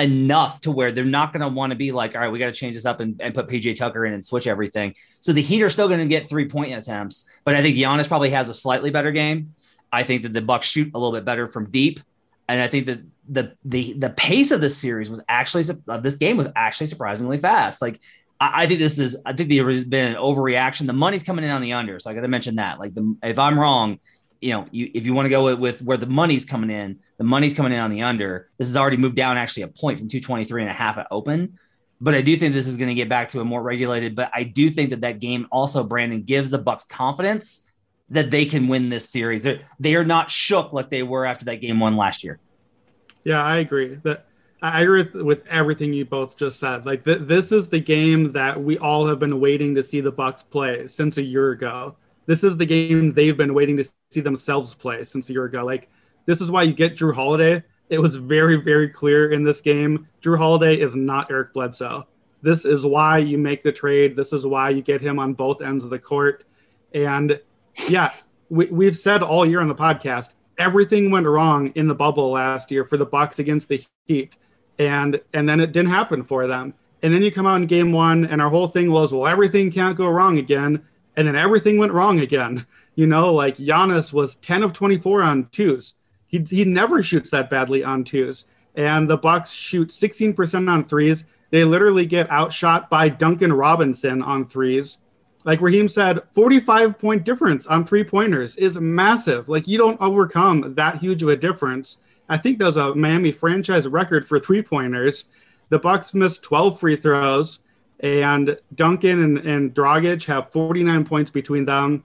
enough 0.00 0.60
to 0.62 0.70
where 0.70 0.92
they're 0.92 1.04
not 1.04 1.32
going 1.32 1.40
to 1.40 1.48
want 1.48 1.70
to 1.70 1.76
be 1.76 1.92
like, 1.92 2.14
all 2.14 2.20
right, 2.20 2.30
we 2.30 2.38
got 2.38 2.46
to 2.46 2.52
change 2.52 2.74
this 2.74 2.86
up 2.86 3.00
and, 3.00 3.20
and 3.20 3.34
put 3.34 3.48
PJ 3.48 3.76
Tucker 3.76 4.04
in 4.06 4.12
and 4.12 4.24
switch 4.24 4.46
everything. 4.46 4.94
So 5.20 5.32
the 5.32 5.42
Heat 5.42 5.62
are 5.62 5.68
still 5.68 5.88
going 5.88 6.00
to 6.00 6.06
get 6.06 6.28
three 6.28 6.48
point 6.48 6.74
attempts, 6.74 7.26
but 7.44 7.54
I 7.54 7.62
think 7.62 7.76
Giannis 7.76 8.08
probably 8.08 8.30
has 8.30 8.48
a 8.48 8.54
slightly 8.54 8.90
better 8.90 9.12
game. 9.12 9.54
I 9.92 10.02
think 10.02 10.22
that 10.22 10.32
the 10.32 10.42
Bucks 10.42 10.66
shoot 10.66 10.90
a 10.94 10.98
little 10.98 11.12
bit 11.12 11.24
better 11.24 11.48
from 11.48 11.70
deep, 11.70 12.00
and 12.48 12.60
I 12.60 12.68
think 12.68 12.86
that 12.86 13.00
the 13.28 13.54
the 13.64 13.94
the 13.94 14.10
pace 14.10 14.50
of 14.50 14.60
this 14.60 14.76
series 14.76 15.08
was 15.08 15.20
actually 15.28 15.64
of 15.88 16.02
this 16.02 16.16
game 16.16 16.36
was 16.36 16.48
actually 16.56 16.88
surprisingly 16.88 17.38
fast. 17.38 17.80
Like 17.80 18.00
I, 18.40 18.62
I 18.62 18.66
think 18.66 18.80
this 18.80 18.98
is 18.98 19.16
I 19.24 19.32
think 19.32 19.48
there's 19.48 19.84
been 19.84 20.12
an 20.12 20.16
overreaction. 20.16 20.86
The 20.86 20.92
money's 20.92 21.22
coming 21.22 21.44
in 21.44 21.50
on 21.50 21.62
the 21.62 21.72
under, 21.72 21.98
so 21.98 22.10
I 22.10 22.14
got 22.14 22.22
to 22.22 22.28
mention 22.28 22.56
that. 22.56 22.78
Like 22.78 22.94
the 22.94 23.16
if 23.22 23.38
I'm 23.38 23.58
wrong, 23.58 24.00
you 24.40 24.52
know, 24.52 24.66
you, 24.70 24.90
if 24.94 25.06
you 25.06 25.14
want 25.14 25.26
to 25.26 25.30
go 25.30 25.44
with, 25.44 25.58
with, 25.58 25.82
where 25.82 25.96
the 25.96 26.06
money's 26.06 26.44
coming 26.44 26.70
in, 26.70 26.98
the 27.18 27.24
money's 27.24 27.54
coming 27.54 27.72
in 27.72 27.78
on 27.78 27.90
the 27.90 28.02
under. 28.02 28.48
This 28.58 28.68
has 28.68 28.76
already 28.76 28.96
moved 28.96 29.16
down 29.16 29.36
actually 29.36 29.64
a 29.64 29.68
point 29.68 29.98
from 29.98 30.08
223 30.08 30.62
and 30.62 30.70
a 30.70 30.74
half 30.74 30.98
at 30.98 31.06
open. 31.10 31.58
But 32.00 32.14
I 32.14 32.22
do 32.22 32.36
think 32.36 32.54
this 32.54 32.66
is 32.66 32.78
going 32.78 32.88
to 32.88 32.94
get 32.94 33.10
back 33.10 33.28
to 33.30 33.40
a 33.40 33.44
more 33.44 33.62
regulated. 33.62 34.14
But 34.14 34.30
I 34.32 34.44
do 34.44 34.70
think 34.70 34.90
that 34.90 35.02
that 35.02 35.20
game 35.20 35.46
also, 35.52 35.84
Brandon, 35.84 36.22
gives 36.22 36.50
the 36.50 36.58
Bucks 36.58 36.84
confidence 36.84 37.62
that 38.08 38.30
they 38.30 38.46
can 38.46 38.68
win 38.68 38.88
this 38.88 39.08
series. 39.08 39.42
They're, 39.42 39.60
they 39.78 39.94
are 39.94 40.04
not 40.04 40.30
shook 40.30 40.72
like 40.72 40.88
they 40.88 41.02
were 41.02 41.26
after 41.26 41.44
that 41.46 41.56
game 41.56 41.78
one 41.78 41.96
last 41.96 42.24
year. 42.24 42.40
Yeah, 43.22 43.42
I 43.42 43.58
agree. 43.58 43.96
That 44.02 44.26
I 44.62 44.82
agree 44.82 45.02
with, 45.02 45.14
with 45.14 45.46
everything 45.46 45.92
you 45.92 46.04
both 46.04 46.36
just 46.36 46.58
said. 46.58 46.86
Like 46.86 47.04
th- 47.04 47.20
this 47.22 47.52
is 47.52 47.68
the 47.68 47.80
game 47.80 48.32
that 48.32 48.60
we 48.60 48.78
all 48.78 49.06
have 49.06 49.18
been 49.18 49.40
waiting 49.40 49.74
to 49.74 49.82
see 49.82 50.00
the 50.00 50.12
Bucks 50.12 50.42
play 50.42 50.86
since 50.86 51.18
a 51.18 51.22
year 51.22 51.50
ago. 51.50 51.96
This 52.26 52.44
is 52.44 52.56
the 52.56 52.66
game 52.66 53.12
they've 53.12 53.36
been 53.36 53.54
waiting 53.54 53.76
to 53.78 53.84
see 54.10 54.20
themselves 54.20 54.74
play 54.74 55.04
since 55.04 55.28
a 55.28 55.32
year 55.32 55.44
ago. 55.44 55.64
Like 55.64 55.88
this 56.26 56.40
is 56.40 56.50
why 56.50 56.62
you 56.64 56.72
get 56.72 56.96
Jrue 56.96 57.14
Holiday. 57.14 57.62
It 57.88 57.98
was 58.00 58.16
very 58.16 58.56
very 58.56 58.88
clear 58.88 59.32
in 59.32 59.42
this 59.44 59.60
game. 59.60 60.08
Jrue 60.22 60.38
Holiday 60.38 60.78
is 60.78 60.94
not 60.94 61.30
Eric 61.30 61.52
Bledsoe. 61.52 62.06
This 62.42 62.64
is 62.64 62.86
why 62.86 63.18
you 63.18 63.36
make 63.36 63.62
the 63.62 63.72
trade. 63.72 64.16
This 64.16 64.32
is 64.32 64.46
why 64.46 64.70
you 64.70 64.82
get 64.82 65.02
him 65.02 65.18
on 65.18 65.34
both 65.34 65.60
ends 65.60 65.84
of 65.84 65.90
the 65.90 65.98
court. 65.98 66.44
And 66.94 67.38
yeah, 67.88 68.12
we, 68.48 68.66
we've 68.66 68.96
said 68.96 69.22
all 69.22 69.44
year 69.44 69.60
on 69.60 69.68
the 69.68 69.74
podcast 69.74 70.34
everything 70.58 71.10
went 71.10 71.26
wrong 71.26 71.68
in 71.74 71.88
the 71.88 71.94
bubble 71.94 72.32
last 72.32 72.70
year 72.70 72.84
for 72.84 72.98
the 72.98 73.06
Bucks 73.06 73.38
against 73.38 73.68
the 73.68 73.82
Heat 74.06 74.36
and 74.80 75.20
and 75.34 75.48
then 75.48 75.60
it 75.60 75.72
didn't 75.72 75.90
happen 75.90 76.24
for 76.24 76.46
them. 76.46 76.74
And 77.02 77.14
then 77.14 77.22
you 77.22 77.30
come 77.30 77.46
out 77.46 77.60
in 77.60 77.66
game 77.66 77.92
one, 77.92 78.24
and 78.26 78.42
our 78.42 78.50
whole 78.50 78.66
thing 78.66 78.90
was, 78.90 79.14
well, 79.14 79.26
everything 79.26 79.70
can't 79.70 79.96
go 79.96 80.08
wrong 80.08 80.38
again, 80.38 80.82
and 81.16 81.26
then 81.26 81.36
everything 81.36 81.78
went 81.78 81.92
wrong 81.92 82.20
again. 82.20 82.66
You 82.94 83.06
know, 83.06 83.32
like 83.32 83.56
Giannis 83.56 84.12
was 84.12 84.36
10 84.36 84.62
of 84.62 84.72
24 84.72 85.22
on 85.22 85.48
twos. 85.52 85.94
He 86.26 86.38
he 86.48 86.64
never 86.64 87.02
shoots 87.02 87.30
that 87.30 87.48
badly 87.50 87.82
on 87.82 88.04
twos, 88.04 88.44
and 88.74 89.08
the 89.08 89.16
Bucks 89.16 89.50
shoot 89.50 89.88
16% 89.88 90.68
on 90.68 90.84
threes. 90.84 91.24
They 91.50 91.64
literally 91.64 92.06
get 92.06 92.30
outshot 92.30 92.90
by 92.90 93.08
Duncan 93.08 93.52
Robinson 93.52 94.22
on 94.22 94.44
threes. 94.44 94.98
Like 95.44 95.60
Raheem 95.60 95.88
said, 95.88 96.20
45 96.32 96.98
point 96.98 97.24
difference 97.24 97.66
on 97.66 97.84
three 97.86 98.04
pointers 98.04 98.56
is 98.56 98.78
massive. 98.78 99.48
Like 99.48 99.66
you 99.66 99.78
don't 99.78 100.00
overcome 100.00 100.74
that 100.74 100.98
huge 100.98 101.22
of 101.22 101.30
a 101.30 101.36
difference 101.36 101.98
I 102.30 102.38
think 102.38 102.60
that 102.60 102.64
was 102.64 102.76
a 102.76 102.94
Miami 102.94 103.32
franchise 103.32 103.88
record 103.88 104.24
for 104.24 104.38
three 104.38 104.62
pointers. 104.62 105.24
The 105.68 105.80
Bucks 105.80 106.14
missed 106.14 106.44
12 106.44 106.78
free 106.78 106.94
throws, 106.94 107.58
and 108.00 108.58
Duncan 108.74 109.22
and, 109.22 109.38
and 109.38 110.24
have 110.26 110.50
49 110.50 111.04
points 111.04 111.30
between 111.30 111.64
them, 111.64 112.04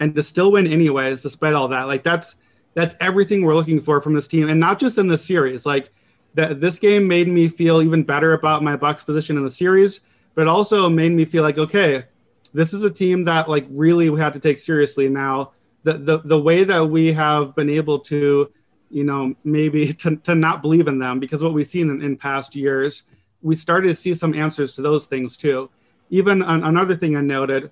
and 0.00 0.14
to 0.14 0.22
still 0.22 0.52
win 0.52 0.66
anyways, 0.66 1.22
despite 1.22 1.54
all 1.54 1.68
that. 1.68 1.84
Like 1.84 2.02
that's 2.02 2.36
that's 2.74 2.94
everything 3.00 3.44
we're 3.44 3.54
looking 3.54 3.80
for 3.80 4.00
from 4.00 4.14
this 4.14 4.28
team, 4.28 4.48
and 4.48 4.60
not 4.60 4.78
just 4.78 4.98
in 4.98 5.06
the 5.06 5.18
series. 5.18 5.64
Like 5.64 5.92
that, 6.34 6.60
this 6.60 6.78
game 6.78 7.06
made 7.06 7.28
me 7.28 7.48
feel 7.48 7.80
even 7.80 8.02
better 8.02 8.34
about 8.34 8.62
my 8.62 8.76
Bucks 8.76 9.02
position 9.02 9.36
in 9.36 9.44
the 9.44 9.50
series, 9.50 10.00
but 10.34 10.48
also 10.48 10.88
made 10.88 11.12
me 11.12 11.24
feel 11.24 11.42
like 11.42 11.58
okay, 11.58 12.04
this 12.52 12.72
is 12.72 12.82
a 12.82 12.90
team 12.90 13.24
that 13.24 13.48
like 13.48 13.66
really 13.70 14.10
we 14.10 14.20
have 14.20 14.32
to 14.32 14.40
take 14.40 14.58
seriously 14.58 15.08
now. 15.08 15.52
The, 15.84 15.92
the, 15.92 16.18
the 16.18 16.40
way 16.40 16.64
that 16.64 16.84
we 16.84 17.12
have 17.12 17.54
been 17.54 17.70
able 17.70 18.00
to 18.00 18.52
you 18.90 19.04
know, 19.04 19.34
maybe 19.44 19.92
to, 19.94 20.16
to 20.16 20.34
not 20.34 20.62
believe 20.62 20.88
in 20.88 20.98
them 20.98 21.20
because 21.20 21.42
what 21.42 21.52
we've 21.52 21.66
seen 21.66 21.90
in, 21.90 22.02
in 22.02 22.16
past 22.16 22.56
years, 22.56 23.04
we 23.46 23.54
started 23.54 23.86
to 23.86 23.94
see 23.94 24.12
some 24.12 24.34
answers 24.34 24.74
to 24.74 24.82
those 24.82 25.06
things 25.06 25.36
too. 25.36 25.70
Even 26.10 26.42
an, 26.42 26.64
another 26.64 26.96
thing 26.96 27.16
I 27.16 27.20
noted, 27.20 27.70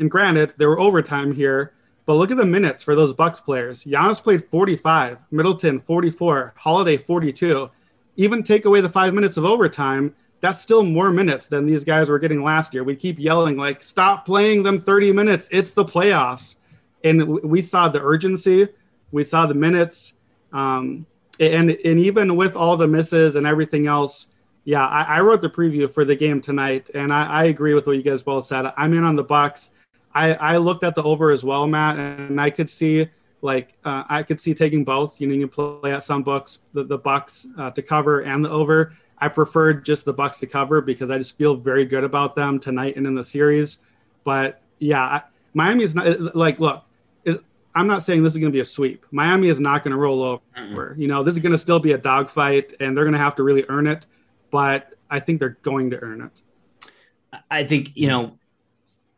and 0.00 0.10
granted, 0.10 0.54
there 0.58 0.68
were 0.68 0.80
overtime 0.80 1.32
here, 1.32 1.72
but 2.04 2.14
look 2.14 2.32
at 2.32 2.36
the 2.36 2.44
minutes 2.44 2.82
for 2.82 2.96
those 2.96 3.14
Bucks 3.14 3.38
players. 3.38 3.84
Giannis 3.84 4.20
played 4.20 4.44
45, 4.44 5.18
Middleton 5.30 5.80
44, 5.80 6.54
Holiday 6.56 6.96
42. 6.96 7.70
even 8.16 8.42
take 8.42 8.64
away 8.64 8.80
the 8.80 8.88
five 8.88 9.14
minutes 9.14 9.36
of 9.36 9.44
overtime, 9.44 10.14
that's 10.40 10.60
still 10.60 10.82
more 10.82 11.10
minutes 11.10 11.46
than 11.46 11.64
these 11.64 11.84
guys 11.84 12.08
were 12.08 12.18
getting 12.18 12.42
last 12.42 12.74
year. 12.74 12.82
We 12.82 12.96
keep 12.96 13.18
yelling 13.18 13.56
like, 13.56 13.82
"Stop 13.82 14.26
playing 14.26 14.64
them 14.64 14.78
30 14.78 15.12
minutes! 15.12 15.48
It's 15.50 15.70
the 15.70 15.84
playoffs," 15.84 16.56
and 17.02 17.40
we 17.42 17.62
saw 17.62 17.88
the 17.88 18.02
urgency, 18.02 18.68
we 19.10 19.24
saw 19.24 19.46
the 19.46 19.54
minutes, 19.54 20.12
um, 20.52 21.06
and 21.40 21.70
and 21.70 21.98
even 21.98 22.36
with 22.36 22.56
all 22.56 22.76
the 22.76 22.88
misses 22.88 23.36
and 23.36 23.46
everything 23.46 23.86
else, 23.86 24.28
yeah, 24.64 24.86
I, 24.86 25.18
I 25.18 25.20
wrote 25.20 25.42
the 25.42 25.50
preview 25.50 25.90
for 25.90 26.04
the 26.04 26.16
game 26.16 26.40
tonight, 26.40 26.90
and 26.94 27.12
I, 27.12 27.26
I, 27.26 27.44
agree 27.44 27.74
with 27.74 27.86
what 27.86 27.96
you 27.96 28.02
guys 28.02 28.22
both 28.22 28.46
said. 28.46 28.72
I'm 28.76 28.94
in 28.94 29.04
on 29.04 29.14
the 29.14 29.24
Bucks. 29.24 29.72
I, 30.14 30.34
I 30.34 30.56
looked 30.56 30.84
at 30.84 30.94
the 30.94 31.02
over 31.02 31.30
as 31.30 31.44
well, 31.44 31.66
Matt, 31.66 31.98
and 31.98 32.40
I 32.40 32.48
could 32.50 32.70
see 32.70 33.08
like 33.42 33.74
uh, 33.84 34.04
I 34.08 34.22
could 34.22 34.40
see 34.40 34.54
taking 34.54 34.84
both. 34.84 35.20
You 35.20 35.28
know, 35.28 35.34
you 35.34 35.46
play 35.46 35.92
at 35.92 36.02
some 36.02 36.22
books 36.22 36.60
the, 36.72 36.84
the 36.84 36.96
Bucks 36.96 37.46
uh, 37.58 37.70
to 37.72 37.82
cover 37.82 38.20
and 38.20 38.42
the 38.42 38.50
over. 38.50 38.94
I 39.18 39.28
preferred 39.28 39.84
just 39.84 40.06
the 40.06 40.12
Bucks 40.12 40.38
to 40.40 40.46
cover 40.46 40.80
because 40.80 41.10
I 41.10 41.18
just 41.18 41.36
feel 41.36 41.54
very 41.54 41.84
good 41.84 42.04
about 42.04 42.34
them 42.34 42.58
tonight 42.58 42.96
and 42.96 43.06
in 43.06 43.14
the 43.14 43.22
series. 43.22 43.78
But 44.24 44.62
yeah, 44.78 45.02
I, 45.02 45.22
Miami 45.52 45.84
is 45.84 45.94
not 45.94 46.34
like 46.34 46.58
look. 46.58 46.84
It, 47.24 47.40
I'm 47.74 47.86
not 47.86 48.02
saying 48.02 48.22
this 48.22 48.32
is 48.32 48.38
going 48.38 48.50
to 48.50 48.56
be 48.56 48.60
a 48.60 48.64
sweep. 48.64 49.04
Miami 49.10 49.48
is 49.48 49.60
not 49.60 49.84
going 49.84 49.92
to 49.92 49.98
roll 49.98 50.22
over. 50.22 50.42
Mm-hmm. 50.56 51.00
You 51.00 51.08
know, 51.08 51.22
this 51.22 51.34
is 51.34 51.40
going 51.40 51.52
to 51.52 51.58
still 51.58 51.80
be 51.80 51.92
a 51.92 51.98
dogfight, 51.98 52.72
and 52.80 52.96
they're 52.96 53.04
going 53.04 53.12
to 53.12 53.18
have 53.18 53.34
to 53.36 53.42
really 53.42 53.66
earn 53.68 53.86
it. 53.86 54.06
But 54.54 54.94
I 55.10 55.18
think 55.18 55.40
they're 55.40 55.58
going 55.62 55.90
to 55.90 55.98
earn 56.00 56.20
it. 56.22 57.40
I 57.50 57.64
think 57.64 57.90
you 57.96 58.06
know 58.06 58.38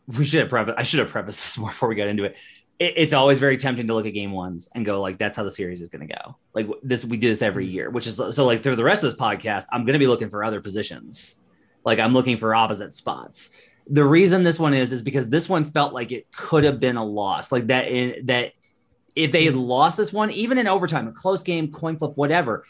we 0.07 0.25
should 0.25 0.41
have 0.41 0.49
prefaced. 0.49 0.79
I 0.79 0.83
should 0.83 1.01
have 1.01 1.11
prefaced 1.11 1.45
this 1.45 1.59
more 1.63 1.69
before 1.69 1.91
we 1.91 1.95
got 1.95 2.09
into 2.09 2.25
it 2.25 2.37
it, 2.79 2.95
it's 2.97 3.13
always 3.13 3.39
very 3.39 3.57
tempting 3.57 3.87
to 3.87 3.95
look 3.95 4.07
at 4.07 4.15
game 4.15 4.33
ones 4.33 4.69
and 4.75 4.85
go 4.85 5.01
like, 5.01 5.19
that's 5.19 5.37
how 5.37 5.43
the 5.43 5.51
series 5.51 5.81
is 5.81 5.89
going 5.89 6.07
to 6.07 6.15
go. 6.15 6.37
Like 6.55 6.69
this, 6.83 7.05
we 7.05 7.17
do 7.17 7.29
this 7.29 7.43
every 7.43 7.67
year, 7.67 7.91
which 7.91 8.07
is 8.07 8.17
so 8.17 8.45
like 8.45 8.63
through 8.63 8.77
the 8.77 8.85
rest 8.85 9.03
of 9.03 9.11
this 9.11 9.21
podcast, 9.21 9.67
I'm 9.71 9.85
going 9.85 9.95
to 9.95 9.99
be 9.99 10.07
looking 10.07 10.31
for 10.31 10.45
other 10.45 10.61
positions. 10.61 11.37
Like 11.85 11.99
I'm 11.99 12.13
looking 12.13 12.37
for 12.37 12.55
opposite 12.55 12.95
spots. 12.95 13.51
The 13.89 14.05
reason 14.05 14.43
this 14.43 14.59
one 14.59 14.75
is 14.75 14.93
is 14.93 15.03
because 15.03 15.29
this 15.29 15.49
one 15.49 15.65
felt 15.65 15.93
like 15.93 16.11
it 16.11 16.31
could 16.33 16.65
have 16.65 16.81
been 16.81 16.97
a 16.97 17.05
loss. 17.05 17.53
Like 17.53 17.69
that 17.69 17.89
in, 17.89 18.27
that 18.27 18.53
if 19.15 19.33
they 19.33 19.45
had 19.45 19.57
lost 19.57 19.97
this 19.97 20.13
one, 20.13 20.31
even 20.33 20.59
in 20.59 20.67
overtime, 20.67 21.07
a 21.09 21.13
close 21.13 21.43
game, 21.43 21.71
coin 21.71 21.97
flip, 21.97 22.17
whatever. 22.17 22.65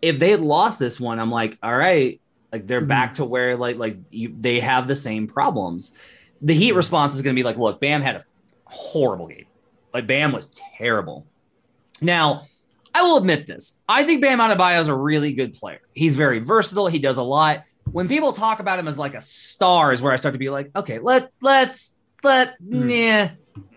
If 0.00 0.18
they 0.18 0.30
had 0.30 0.40
lost 0.40 0.78
this 0.78 1.00
one, 1.00 1.18
I'm 1.18 1.30
like, 1.30 1.58
all 1.62 1.76
right, 1.76 2.20
like 2.52 2.66
they're 2.66 2.80
mm-hmm. 2.80 2.88
back 2.88 3.14
to 3.14 3.24
where 3.24 3.56
like 3.56 3.76
like 3.76 3.96
you, 4.10 4.34
they 4.38 4.60
have 4.60 4.86
the 4.86 4.96
same 4.96 5.26
problems. 5.26 5.92
The 6.40 6.54
Heat 6.54 6.72
response 6.72 7.14
is 7.14 7.22
going 7.22 7.34
to 7.34 7.38
be 7.38 7.44
like, 7.44 7.56
look, 7.56 7.80
Bam 7.80 8.02
had 8.02 8.16
a 8.16 8.24
horrible 8.64 9.26
game. 9.26 9.46
Like 9.92 10.06
Bam 10.06 10.32
was 10.32 10.50
terrible. 10.76 11.26
Now, 12.00 12.46
I 12.94 13.02
will 13.02 13.16
admit 13.16 13.46
this. 13.46 13.78
I 13.88 14.04
think 14.04 14.22
Bam 14.22 14.38
Adebayo 14.38 14.80
is 14.80 14.88
a 14.88 14.94
really 14.94 15.32
good 15.32 15.54
player. 15.54 15.80
He's 15.94 16.14
very 16.14 16.38
versatile. 16.38 16.86
He 16.86 16.98
does 16.98 17.16
a 17.16 17.22
lot. 17.22 17.64
When 17.90 18.08
people 18.08 18.32
talk 18.32 18.60
about 18.60 18.78
him 18.78 18.86
as 18.86 18.98
like 18.98 19.14
a 19.14 19.20
star, 19.20 19.92
is 19.92 20.02
where 20.02 20.12
I 20.12 20.16
start 20.16 20.34
to 20.34 20.38
be 20.38 20.50
like, 20.50 20.70
okay, 20.76 20.98
let 20.98 21.30
let's 21.40 21.94
let 22.22 22.60
mm. 22.62 22.90
yeah, 22.90 23.30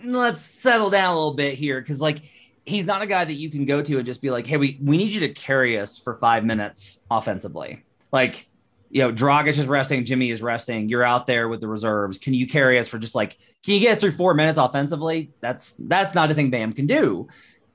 let's 0.04 0.42
settle 0.42 0.90
down 0.90 1.12
a 1.12 1.16
little 1.16 1.34
bit 1.34 1.56
here 1.56 1.80
because 1.80 2.01
like 2.01 2.20
he's 2.65 2.86
not 2.86 3.01
a 3.01 3.08
guy 3.08 3.25
that 3.25 3.34
you 3.34 3.50
can 3.50 3.65
go 3.65 3.82
to 3.82 3.98
and 3.98 4.06
just 4.06 4.22
be 4.22 4.30
like, 4.30 4.48
hey, 4.48 4.58
we 4.58 4.80
we 4.82 4.98
need 4.98 5.12
you 5.12 5.22
to 5.22 5.30
carry 5.30 5.80
us 5.80 5.98
for 5.98 6.18
five 6.18 6.46
minutes 6.46 7.03
offensively. 7.10 7.84
Like, 8.12 8.48
you 8.89 9.01
know, 9.01 9.12
Dragic 9.12 9.58
is 9.58 9.68
resting, 9.68 10.06
Jimmy 10.06 10.32
is 10.32 10.41
resting. 10.41 10.89
You're 10.89 11.03
out 11.03 11.27
there 11.27 11.48
with 11.50 11.62
the 11.62 11.68
reserves. 11.68 12.18
Can 12.18 12.34
you 12.34 12.48
carry 12.48 12.77
us 12.77 12.88
for 12.88 13.00
just 13.00 13.15
like 13.15 13.38
can 13.63 13.75
you 13.75 13.80
get 13.80 13.94
us 13.94 14.00
through 14.00 14.12
four 14.12 14.34
minutes 14.34 14.58
offensively? 14.58 15.32
That's 15.39 15.75
that's 15.80 16.15
not 16.15 16.32
a 16.32 16.34
thing 16.34 16.50
Bam 16.50 16.74
can 16.74 16.88
do. 16.88 17.27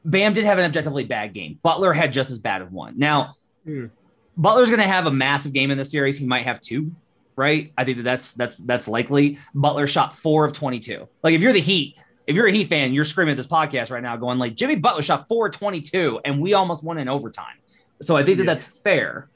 Bam 0.05 0.35
did 0.35 0.45
have 0.45 0.59
an 0.59 0.65
objectively 0.65 1.05
bad 1.05 1.33
game. 1.33 1.59
Butler 1.63 1.93
had 1.93 2.13
just 2.13 2.31
as 2.31 2.39
bad 2.39 2.63
of 2.63 2.73
one. 2.73 2.95
Now, 2.97 3.35
mm. 3.67 3.91
Butler's 4.37 4.69
going 4.69 4.81
to 4.81 4.87
have 4.87 5.07
a 5.07 5.11
massive 5.11 5.53
game 5.53 5.71
in 5.71 5.79
this 5.79 5.91
series. 5.91 6.17
He 6.19 6.27
might 6.27 6.45
have 6.45 6.61
two, 6.61 6.93
right? 7.35 7.73
I 7.77 7.85
think 7.85 7.99
that 7.99 8.03
that's 8.05 8.33
that's 8.33 8.55
that's 8.57 8.87
likely. 8.89 9.39
Butler 9.55 9.87
shot 9.87 10.15
four 10.15 10.45
of 10.45 10.53
twenty-two. 10.53 11.09
Like 11.23 11.35
if 11.35 11.41
you're 11.41 11.53
the 11.53 11.61
Heat, 11.61 11.97
if 12.27 12.35
you're 12.35 12.47
a 12.47 12.53
Heat 12.53 12.69
fan, 12.69 12.93
you're 12.93 13.05
screaming 13.05 13.33
at 13.33 13.37
this 13.37 13.47
podcast 13.47 13.91
right 13.91 14.03
now, 14.03 14.17
going 14.17 14.39
like 14.39 14.55
Jimmy 14.55 14.77
Butler 14.77 15.03
shot 15.03 15.29
422 15.29 16.21
and 16.25 16.41
we 16.41 16.55
almost 16.55 16.83
won 16.83 16.99
in 16.99 17.09
overtime. 17.09 17.57
So 18.03 18.17
I 18.17 18.25
think 18.25 18.39
that 18.39 18.45
yeah. 18.45 18.55
that's 18.55 18.65
fair. 18.65 19.29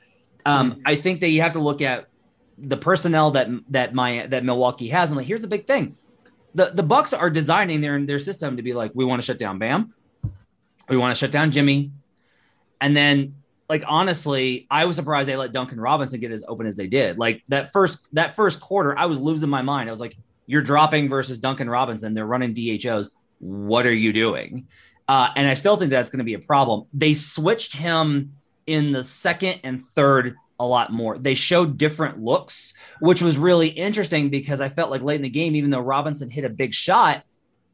Um, 0.44 0.72
mm. 0.72 0.82
I 0.84 0.96
think 0.96 1.20
that 1.20 1.28
you 1.28 1.42
have 1.42 1.52
to 1.52 1.60
look 1.60 1.82
at 1.82 2.08
the 2.58 2.76
personnel 2.76 3.30
that 3.32 3.48
that 3.70 3.94
my 3.94 4.26
that 4.26 4.44
Milwaukee 4.44 4.88
has, 4.88 5.10
and 5.10 5.16
like 5.16 5.26
here's 5.26 5.40
the 5.40 5.48
big 5.48 5.66
thing: 5.66 5.96
the 6.54 6.66
the 6.74 6.82
Bucks 6.82 7.12
are 7.12 7.30
designing 7.30 7.80
their 7.80 8.04
their 8.04 8.18
system 8.18 8.56
to 8.56 8.62
be 8.62 8.72
like, 8.72 8.92
we 8.94 9.04
want 9.04 9.22
to 9.22 9.26
shut 9.26 9.38
down 9.38 9.58
Bam, 9.58 9.94
we 10.88 10.96
want 10.96 11.14
to 11.14 11.18
shut 11.18 11.30
down 11.30 11.50
Jimmy, 11.50 11.92
and 12.80 12.96
then 12.96 13.36
like 13.68 13.84
honestly, 13.86 14.66
I 14.70 14.84
was 14.84 14.96
surprised 14.96 15.28
they 15.28 15.36
let 15.36 15.52
Duncan 15.52 15.80
Robinson 15.80 16.20
get 16.20 16.32
as 16.32 16.44
open 16.46 16.66
as 16.66 16.76
they 16.76 16.86
did. 16.86 17.18
Like 17.18 17.42
that 17.48 17.72
first 17.72 18.00
that 18.12 18.34
first 18.34 18.60
quarter, 18.60 18.98
I 18.98 19.06
was 19.06 19.18
losing 19.20 19.48
my 19.48 19.62
mind. 19.62 19.88
I 19.88 19.92
was 19.92 20.00
like, 20.00 20.16
you're 20.50 20.62
dropping 20.62 21.08
versus 21.08 21.38
Duncan 21.38 21.70
Robinson. 21.70 22.12
They're 22.12 22.26
running 22.26 22.54
DHOs. 22.54 23.10
What 23.38 23.86
are 23.86 23.94
you 23.94 24.12
doing? 24.12 24.66
Uh, 25.06 25.28
and 25.36 25.46
I 25.46 25.54
still 25.54 25.76
think 25.76 25.90
that's 25.90 26.10
going 26.10 26.18
to 26.18 26.24
be 26.24 26.34
a 26.34 26.40
problem. 26.40 26.86
They 26.92 27.14
switched 27.14 27.74
him 27.74 28.34
in 28.66 28.90
the 28.90 29.04
second 29.04 29.60
and 29.62 29.80
third 29.80 30.34
a 30.58 30.66
lot 30.66 30.92
more. 30.92 31.18
They 31.18 31.34
showed 31.34 31.78
different 31.78 32.18
looks, 32.18 32.74
which 33.00 33.22
was 33.22 33.38
really 33.38 33.68
interesting 33.68 34.28
because 34.28 34.60
I 34.60 34.68
felt 34.68 34.90
like 34.90 35.02
late 35.02 35.16
in 35.16 35.22
the 35.22 35.30
game, 35.30 35.54
even 35.54 35.70
though 35.70 35.80
Robinson 35.80 36.28
hit 36.28 36.44
a 36.44 36.50
big 36.50 36.74
shot, 36.74 37.22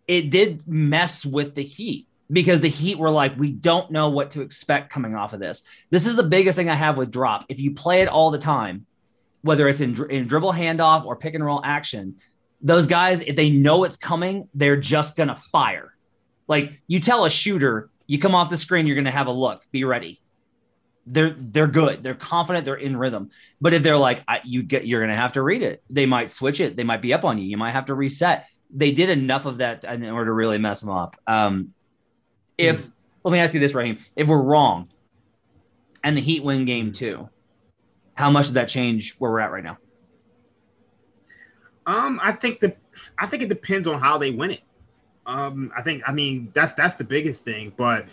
it 0.06 0.28
did 0.28 0.68
mess 0.68 1.24
with 1.24 1.54
the 1.54 1.62
Heat 1.62 2.06
because 2.30 2.60
the 2.60 2.68
Heat 2.68 2.98
were 2.98 3.10
like, 3.10 3.38
we 3.38 3.52
don't 3.52 3.90
know 3.90 4.10
what 4.10 4.32
to 4.32 4.42
expect 4.42 4.92
coming 4.92 5.14
off 5.14 5.32
of 5.32 5.40
this. 5.40 5.64
This 5.88 6.06
is 6.06 6.14
the 6.14 6.22
biggest 6.22 6.56
thing 6.56 6.68
I 6.68 6.74
have 6.74 6.98
with 6.98 7.10
drop. 7.10 7.46
If 7.48 7.58
you 7.58 7.72
play 7.72 8.02
it 8.02 8.08
all 8.08 8.30
the 8.30 8.38
time, 8.38 8.84
whether 9.40 9.66
it's 9.66 9.80
in, 9.80 10.10
in 10.10 10.26
dribble 10.26 10.52
handoff 10.52 11.06
or 11.06 11.16
pick 11.16 11.34
and 11.34 11.44
roll 11.44 11.60
action, 11.64 12.16
those 12.66 12.86
guys, 12.86 13.20
if 13.20 13.36
they 13.36 13.50
know 13.50 13.84
it's 13.84 13.96
coming, 13.96 14.48
they're 14.54 14.76
just 14.76 15.16
going 15.16 15.28
to 15.28 15.36
fire. 15.36 15.94
Like 16.48 16.80
you 16.86 17.00
tell 17.00 17.24
a 17.24 17.30
shooter, 17.30 17.90
you 18.06 18.18
come 18.18 18.34
off 18.34 18.50
the 18.50 18.58
screen, 18.58 18.86
you're 18.86 18.96
going 18.96 19.04
to 19.06 19.10
have 19.10 19.26
a 19.26 19.32
look, 19.32 19.64
be 19.70 19.84
ready 19.84 20.20
they're 21.06 21.36
they're 21.38 21.68
good. 21.68 22.02
They're 22.02 22.14
confident. 22.14 22.64
They're 22.64 22.74
in 22.74 22.96
rhythm. 22.96 23.30
But 23.60 23.72
if 23.72 23.82
they're 23.82 23.96
like, 23.96 24.22
I, 24.26 24.40
you 24.44 24.62
get, 24.62 24.86
you're 24.86 25.00
gonna 25.00 25.16
have 25.16 25.32
to 25.32 25.42
read 25.42 25.62
it. 25.62 25.82
They 25.88 26.04
might 26.04 26.30
switch 26.30 26.60
it. 26.60 26.76
They 26.76 26.84
might 26.84 27.00
be 27.00 27.14
up 27.14 27.24
on 27.24 27.38
you. 27.38 27.44
You 27.44 27.56
might 27.56 27.70
have 27.70 27.86
to 27.86 27.94
reset. 27.94 28.46
They 28.70 28.92
did 28.92 29.08
enough 29.08 29.46
of 29.46 29.58
that 29.58 29.84
in 29.84 30.04
order 30.04 30.26
to 30.26 30.32
really 30.32 30.58
mess 30.58 30.80
them 30.80 30.90
up. 30.90 31.16
Um, 31.26 31.72
if 32.58 32.84
mm. 32.84 32.92
let 33.22 33.32
me 33.32 33.38
ask 33.38 33.54
you 33.54 33.60
this, 33.60 33.74
Raheem, 33.74 33.98
if 34.16 34.26
we're 34.26 34.42
wrong, 34.42 34.88
and 36.02 36.16
the 36.16 36.20
Heat 36.20 36.42
win 36.42 36.64
game 36.64 36.92
two, 36.92 37.28
how 38.14 38.30
much 38.30 38.46
does 38.46 38.54
that 38.54 38.68
change 38.68 39.16
where 39.18 39.30
we're 39.30 39.40
at 39.40 39.52
right 39.52 39.64
now? 39.64 39.78
Um, 41.86 42.20
I 42.22 42.32
think 42.32 42.60
the 42.60 42.76
I 43.18 43.26
think 43.26 43.42
it 43.42 43.48
depends 43.48 43.86
on 43.86 44.00
how 44.00 44.18
they 44.18 44.30
win 44.30 44.50
it. 44.50 44.62
Um, 45.24 45.72
I 45.76 45.82
think 45.82 46.02
I 46.06 46.12
mean 46.12 46.50
that's 46.54 46.74
that's 46.74 46.96
the 46.96 47.04
biggest 47.04 47.44
thing, 47.44 47.72
but 47.76 48.08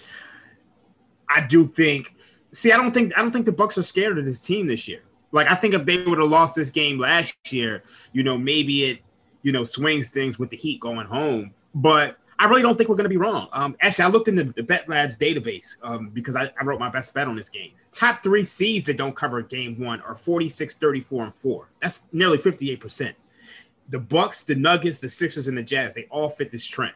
I 1.30 1.42
do 1.42 1.68
think 1.68 2.16
See, 2.54 2.72
I 2.72 2.78
don't 2.78 2.94
think 2.94 3.18
I 3.18 3.22
don't 3.22 3.32
think 3.32 3.46
the 3.46 3.52
Bucks 3.52 3.78
are 3.80 3.84
scared 3.84 4.18
of 4.18 4.26
this 4.26 4.42
team 4.42 4.68
this 4.68 4.88
year. 4.88 5.02
Like 5.32 5.50
I 5.50 5.56
think 5.56 5.74
if 5.74 5.86
they 5.86 5.98
would 5.98 6.20
have 6.20 6.30
lost 6.30 6.56
this 6.56 6.70
game 6.70 7.00
last 7.00 7.36
year, 7.52 7.84
you 8.14 8.22
know, 8.22 8.38
maybe 8.38 8.86
it, 8.86 9.00
you 9.42 9.52
know, 9.52 9.64
swings 9.64 10.10
things 10.10 10.38
with 10.38 10.52
the 10.52 10.58
Heat 10.58 10.80
going 10.80 11.08
home. 11.08 11.52
But 11.74 12.18
I 12.38 12.46
really 12.48 12.62
don't 12.62 12.78
think 12.78 12.90
we're 12.90 12.96
going 12.96 13.06
to 13.06 13.10
be 13.10 13.18
wrong. 13.18 13.48
Um, 13.54 13.76
actually, 13.82 14.06
I 14.06 14.08
looked 14.10 14.28
in 14.28 14.36
the, 14.36 14.44
the 14.44 14.62
Bet 14.62 14.88
Labs 14.88 15.18
database 15.18 15.78
um, 15.82 16.10
because 16.10 16.36
I, 16.36 16.52
I, 16.60 16.64
wrote 16.64 16.80
my 16.80 16.90
best 16.90 17.14
bet 17.14 17.28
on 17.28 17.36
this 17.36 17.50
game. 17.50 17.72
Top 17.92 18.22
three 18.22 18.44
seeds 18.44 18.86
that 18.88 18.98
don't 18.98 19.16
cover 19.16 19.42
game 19.42 19.80
one 19.80 20.02
are 20.02 20.16
46, 20.16 20.76
34, 20.76 21.26
and 21.26 21.36
4. 21.36 21.70
That's 21.82 22.08
nearly 22.12 22.38
58%. 22.38 23.14
The 23.90 24.00
Bucks, 24.00 24.44
the 24.44 24.56
Nuggets, 24.56 25.00
the 25.00 25.10
Sixers, 25.10 25.48
and 25.48 25.58
the 25.58 25.64
Jazz, 25.64 25.94
they 25.94 26.08
all 26.10 26.30
fit 26.30 26.52
this 26.52 26.66
trend. 26.66 26.94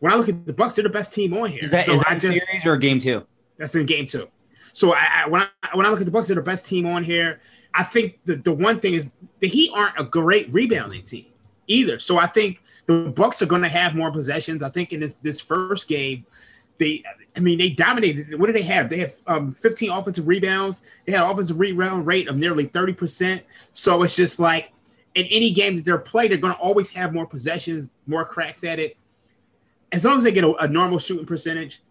When 0.00 0.12
I 0.12 0.16
look 0.16 0.28
at 0.28 0.46
the 0.46 0.52
Bucks, 0.52 0.76
they're 0.76 0.84
the 0.84 0.88
best 0.88 1.12
team 1.12 1.36
on 1.36 1.50
here. 1.50 1.64
Is 1.64 1.70
that, 1.70 1.84
so 1.84 1.94
is 1.94 2.00
that 2.00 2.10
I 2.10 2.18
just, 2.18 2.46
series 2.46 2.66
or 2.66 2.76
game 2.76 3.00
two? 3.00 3.26
That's 3.56 3.74
in 3.74 3.86
game 3.86 4.06
two. 4.06 4.28
So 4.72 4.94
I, 4.94 5.24
I, 5.24 5.28
when 5.28 5.42
I 5.42 5.76
when 5.76 5.86
I 5.86 5.90
look 5.90 6.00
at 6.00 6.06
the 6.06 6.12
Bucks, 6.12 6.28
they're 6.28 6.36
the 6.36 6.42
best 6.42 6.68
team 6.68 6.86
on 6.86 7.02
here. 7.02 7.40
I 7.74 7.82
think 7.82 8.20
the, 8.24 8.36
the 8.36 8.52
one 8.52 8.80
thing 8.80 8.94
is 8.94 9.10
the 9.40 9.48
Heat 9.48 9.72
aren't 9.74 9.98
a 9.98 10.04
great 10.04 10.52
rebounding 10.52 11.02
team 11.02 11.26
either. 11.66 11.98
So 11.98 12.18
I 12.18 12.26
think 12.26 12.62
the 12.86 13.12
Bucks 13.14 13.42
are 13.42 13.46
going 13.46 13.62
to 13.62 13.68
have 13.68 13.94
more 13.94 14.10
possessions. 14.12 14.62
I 14.62 14.68
think 14.68 14.92
in 14.92 15.00
this 15.00 15.16
this 15.16 15.40
first 15.40 15.88
game, 15.88 16.24
they 16.78 17.02
I 17.36 17.40
mean 17.40 17.58
they 17.58 17.70
dominated. 17.70 18.38
What 18.38 18.46
do 18.46 18.52
they 18.52 18.62
have? 18.62 18.88
They 18.88 18.98
have 18.98 19.14
um, 19.26 19.52
15 19.52 19.90
offensive 19.90 20.28
rebounds. 20.28 20.82
They 21.06 21.12
had 21.12 21.28
offensive 21.28 21.58
rebound 21.58 22.06
rate 22.06 22.28
of 22.28 22.36
nearly 22.36 22.66
30 22.66 22.92
percent. 22.92 23.42
So 23.72 24.02
it's 24.04 24.14
just 24.14 24.38
like 24.38 24.72
in 25.14 25.26
any 25.26 25.50
game 25.50 25.76
that 25.76 25.84
they're 25.84 25.98
playing, 25.98 26.30
they're 26.30 26.38
going 26.38 26.54
to 26.54 26.60
always 26.60 26.90
have 26.90 27.12
more 27.12 27.26
possessions, 27.26 27.88
more 28.06 28.24
cracks 28.24 28.64
at 28.64 28.78
it. 28.78 28.96
As 29.90 30.04
long 30.04 30.18
as 30.18 30.24
they 30.24 30.32
get 30.32 30.44
a, 30.44 30.54
a 30.56 30.68
normal 30.68 30.98
shooting 30.98 31.26
percentage, 31.26 31.82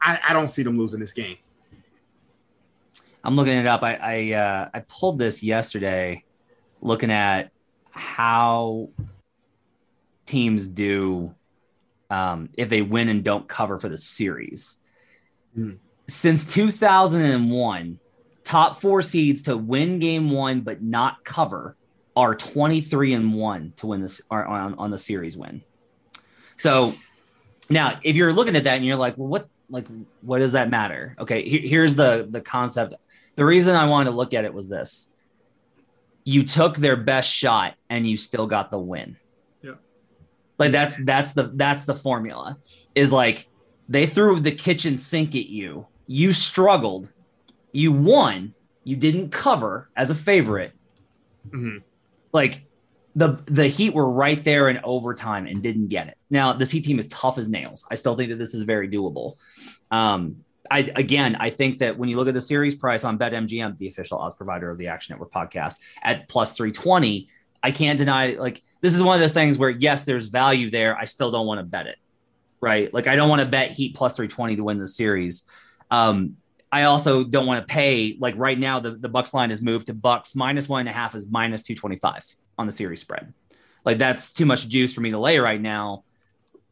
I, 0.00 0.18
I 0.28 0.32
don't 0.32 0.48
see 0.48 0.62
them 0.62 0.78
losing 0.78 1.00
this 1.00 1.12
game. 1.12 1.36
I'm 3.24 3.36
looking 3.36 3.54
it 3.54 3.66
up. 3.66 3.82
I 3.82 3.94
I, 3.94 4.32
uh, 4.32 4.68
I 4.74 4.80
pulled 4.80 5.18
this 5.18 5.42
yesterday, 5.42 6.24
looking 6.80 7.10
at 7.10 7.50
how 7.90 8.90
teams 10.26 10.68
do 10.68 11.34
um, 12.10 12.48
if 12.56 12.68
they 12.68 12.82
win 12.82 13.08
and 13.08 13.24
don't 13.24 13.48
cover 13.48 13.78
for 13.78 13.88
the 13.88 13.98
series. 13.98 14.78
Mm. 15.56 15.78
Since 16.06 16.46
2001, 16.46 17.98
top 18.44 18.80
four 18.80 19.02
seeds 19.02 19.42
to 19.42 19.56
win 19.56 19.98
game 19.98 20.30
one 20.30 20.60
but 20.60 20.82
not 20.82 21.22
cover 21.24 21.76
are 22.18 22.34
23 22.34 23.14
and 23.14 23.32
one 23.32 23.72
to 23.76 23.86
win 23.86 24.02
this 24.02 24.20
on, 24.28 24.74
on 24.74 24.90
the 24.90 24.98
series 24.98 25.36
win. 25.36 25.62
So 26.56 26.92
now, 27.70 28.00
if 28.02 28.16
you're 28.16 28.32
looking 28.32 28.56
at 28.56 28.64
that 28.64 28.74
and 28.74 28.84
you're 28.84 28.96
like, 28.96 29.16
well, 29.16 29.28
what 29.28 29.48
like 29.70 29.86
what 30.22 30.38
does 30.40 30.52
that 30.52 30.68
matter? 30.68 31.14
Okay, 31.20 31.48
here's 31.48 31.94
the 31.94 32.26
the 32.28 32.40
concept. 32.40 32.94
The 33.36 33.44
reason 33.44 33.76
I 33.76 33.86
wanted 33.86 34.10
to 34.10 34.16
look 34.16 34.34
at 34.34 34.44
it 34.44 34.52
was 34.52 34.68
this: 34.68 35.10
you 36.24 36.42
took 36.42 36.76
their 36.76 36.96
best 36.96 37.30
shot 37.30 37.74
and 37.88 38.04
you 38.04 38.16
still 38.16 38.48
got 38.48 38.72
the 38.72 38.80
win. 38.80 39.16
Yeah, 39.62 39.74
like 40.58 40.72
that's 40.72 40.96
that's 41.04 41.34
the 41.34 41.52
that's 41.54 41.84
the 41.84 41.94
formula. 41.94 42.58
Is 42.96 43.12
like 43.12 43.46
they 43.88 44.06
threw 44.06 44.40
the 44.40 44.50
kitchen 44.50 44.98
sink 44.98 45.36
at 45.36 45.46
you. 45.46 45.86
You 46.08 46.32
struggled. 46.32 47.12
You 47.70 47.92
won. 47.92 48.54
You 48.82 48.96
didn't 48.96 49.30
cover 49.30 49.88
as 49.94 50.10
a 50.10 50.16
favorite. 50.16 50.72
Mm-hmm. 51.50 51.78
Like 52.32 52.66
the 53.16 53.42
the 53.46 53.66
Heat 53.66 53.94
were 53.94 54.08
right 54.08 54.42
there 54.44 54.68
in 54.68 54.80
overtime 54.84 55.46
and 55.46 55.62
didn't 55.62 55.88
get 55.88 56.08
it. 56.08 56.18
Now 56.30 56.52
this 56.52 56.70
Heat 56.70 56.84
team 56.84 56.98
is 56.98 57.08
tough 57.08 57.38
as 57.38 57.48
nails. 57.48 57.86
I 57.90 57.96
still 57.96 58.16
think 58.16 58.30
that 58.30 58.36
this 58.36 58.54
is 58.54 58.62
very 58.62 58.88
doable. 58.88 59.34
Um, 59.90 60.44
I 60.70 60.90
again, 60.94 61.36
I 61.40 61.50
think 61.50 61.78
that 61.78 61.98
when 61.98 62.08
you 62.08 62.16
look 62.16 62.28
at 62.28 62.34
the 62.34 62.40
series 62.40 62.74
price 62.74 63.04
on 63.04 63.18
BetMGM, 63.18 63.78
the 63.78 63.88
official 63.88 64.18
odds 64.18 64.34
provider 64.34 64.70
of 64.70 64.78
the 64.78 64.88
Action 64.88 65.14
Network 65.14 65.32
podcast, 65.32 65.76
at 66.02 66.28
plus 66.28 66.52
three 66.52 66.72
twenty, 66.72 67.28
I 67.62 67.70
can't 67.70 67.98
deny 67.98 68.34
like 68.34 68.62
this 68.80 68.94
is 68.94 69.02
one 69.02 69.14
of 69.14 69.20
those 69.20 69.32
things 69.32 69.58
where 69.58 69.70
yes, 69.70 70.02
there's 70.02 70.28
value 70.28 70.70
there. 70.70 70.96
I 70.96 71.06
still 71.06 71.30
don't 71.30 71.46
want 71.46 71.58
to 71.58 71.64
bet 71.64 71.86
it, 71.86 71.96
right? 72.60 72.92
Like 72.92 73.06
I 73.06 73.16
don't 73.16 73.28
want 73.28 73.40
to 73.40 73.46
bet 73.46 73.70
Heat 73.70 73.94
plus 73.94 74.16
three 74.16 74.28
twenty 74.28 74.56
to 74.56 74.64
win 74.64 74.78
the 74.78 74.88
series. 74.88 75.44
Um, 75.90 76.36
I 76.70 76.84
also 76.84 77.24
don't 77.24 77.46
want 77.46 77.66
to 77.66 77.72
pay 77.72 78.16
like 78.18 78.34
right 78.36 78.58
now 78.58 78.80
the, 78.80 78.92
the 78.92 79.08
Bucks 79.08 79.32
line 79.32 79.50
has 79.50 79.62
moved 79.62 79.86
to 79.86 79.94
Bucks 79.94 80.34
minus 80.34 80.68
one 80.68 80.80
and 80.80 80.88
a 80.88 80.92
half 80.92 81.14
is 81.14 81.26
minus 81.28 81.62
225 81.62 82.24
on 82.58 82.66
the 82.66 82.72
series 82.72 83.00
spread. 83.00 83.32
Like 83.84 83.98
that's 83.98 84.32
too 84.32 84.44
much 84.44 84.68
juice 84.68 84.92
for 84.92 85.00
me 85.00 85.10
to 85.12 85.18
lay 85.18 85.38
right 85.38 85.60
now, 85.60 86.04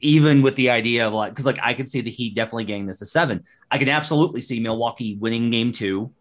even 0.01 0.43
with 0.43 0.55
the 0.57 0.71
idea 0.71 1.07
of 1.07 1.15
like, 1.15 1.33
because 1.33 1.47
like 1.47 1.59
I 1.63 1.73
could 1.73 1.91
see 1.91 2.03
the 2.03 2.11
Heat 2.11 2.35
definitely 2.35 2.65
getting 2.65 2.87
this 2.87 2.99
to 2.99 3.07
seven. 3.07 3.45
I 3.71 3.79
can 3.79 3.89
absolutely 3.89 4.43
see 4.43 4.61
Milwaukee 4.61 5.17
winning 5.17 5.51
game 5.51 5.73
two 5.73 6.13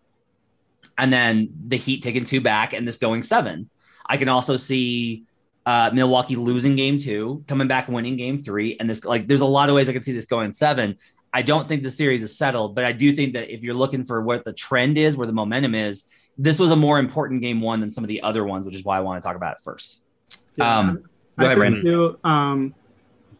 and 0.98 1.12
then 1.12 1.50
the 1.68 1.78
Heat 1.78 2.02
taking 2.02 2.24
two 2.24 2.42
back 2.42 2.74
and 2.74 2.88
this 2.88 2.98
going 2.98 3.24
seven. 3.24 3.70
I 4.06 4.18
can 4.18 4.30
also 4.30 4.58
see 4.58 5.26
uh, 5.66 5.90
Milwaukee 5.94 6.36
losing 6.36 6.76
game 6.76 7.00
two, 7.00 7.44
coming 7.48 7.68
back 7.68 7.88
and 7.88 7.96
winning 7.96 8.18
game 8.18 8.38
three. 8.38 8.78
And 8.80 8.90
this, 8.90 9.04
like, 9.04 9.28
there's 9.28 9.42
a 9.42 9.46
lot 9.46 9.70
of 9.70 9.76
ways 9.76 9.90
I 9.90 9.94
can 9.94 10.04
see 10.04 10.14
this 10.14 10.26
going 10.26 10.54
seven. 10.54 10.98
I 11.36 11.42
don't 11.42 11.68
think 11.68 11.84
the 11.84 11.92
series 11.92 12.24
is 12.24 12.38
settled, 12.38 12.76
but 12.76 12.86
I 12.86 12.94
do 12.94 13.12
think 13.14 13.34
that 13.34 13.54
if 13.54 13.62
you're 13.62 13.76
looking 13.76 14.06
for 14.06 14.22
what 14.22 14.46
the 14.46 14.54
trend 14.54 14.98
is, 14.98 15.18
where 15.18 15.28
the 15.28 15.34
momentum 15.34 15.76
is, 15.76 16.06
this 16.38 16.60
was 16.60 16.72
a 16.72 16.78
more 16.78 16.98
important 16.98 17.42
game 17.42 17.60
one 17.60 17.82
than 17.82 17.92
some 17.92 18.06
of 18.06 18.08
the 18.08 18.24
other 18.24 18.46
ones, 18.46 18.66
which 18.66 18.74
is 18.74 18.86
why 18.86 18.96
I 18.96 19.02
want 19.02 19.22
to 19.22 19.28
talk 19.28 19.36
about 19.36 19.58
it 19.58 19.60
first. 19.62 20.02
Yeah, 20.56 20.78
um, 20.78 20.96
go 20.96 21.02
I 21.38 21.44
ahead, 21.44 21.58
Brandon. 21.58 21.84
too, 21.84 22.20
um, 22.24 22.74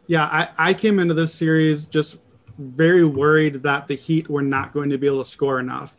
yeah, 0.08 0.24
I, 0.24 0.70
I 0.70 0.74
came 0.74 0.98
into 0.98 1.14
this 1.14 1.34
series 1.34 1.86
just 1.86 2.18
very 2.58 3.06
worried 3.06 3.62
that 3.62 3.88
the 3.88 3.94
Heat 3.94 4.28
were 4.28 4.42
not 4.42 4.74
going 4.74 4.90
to 4.90 4.98
be 4.98 5.06
able 5.06 5.24
to 5.24 5.30
score 5.30 5.58
enough. 5.58 5.96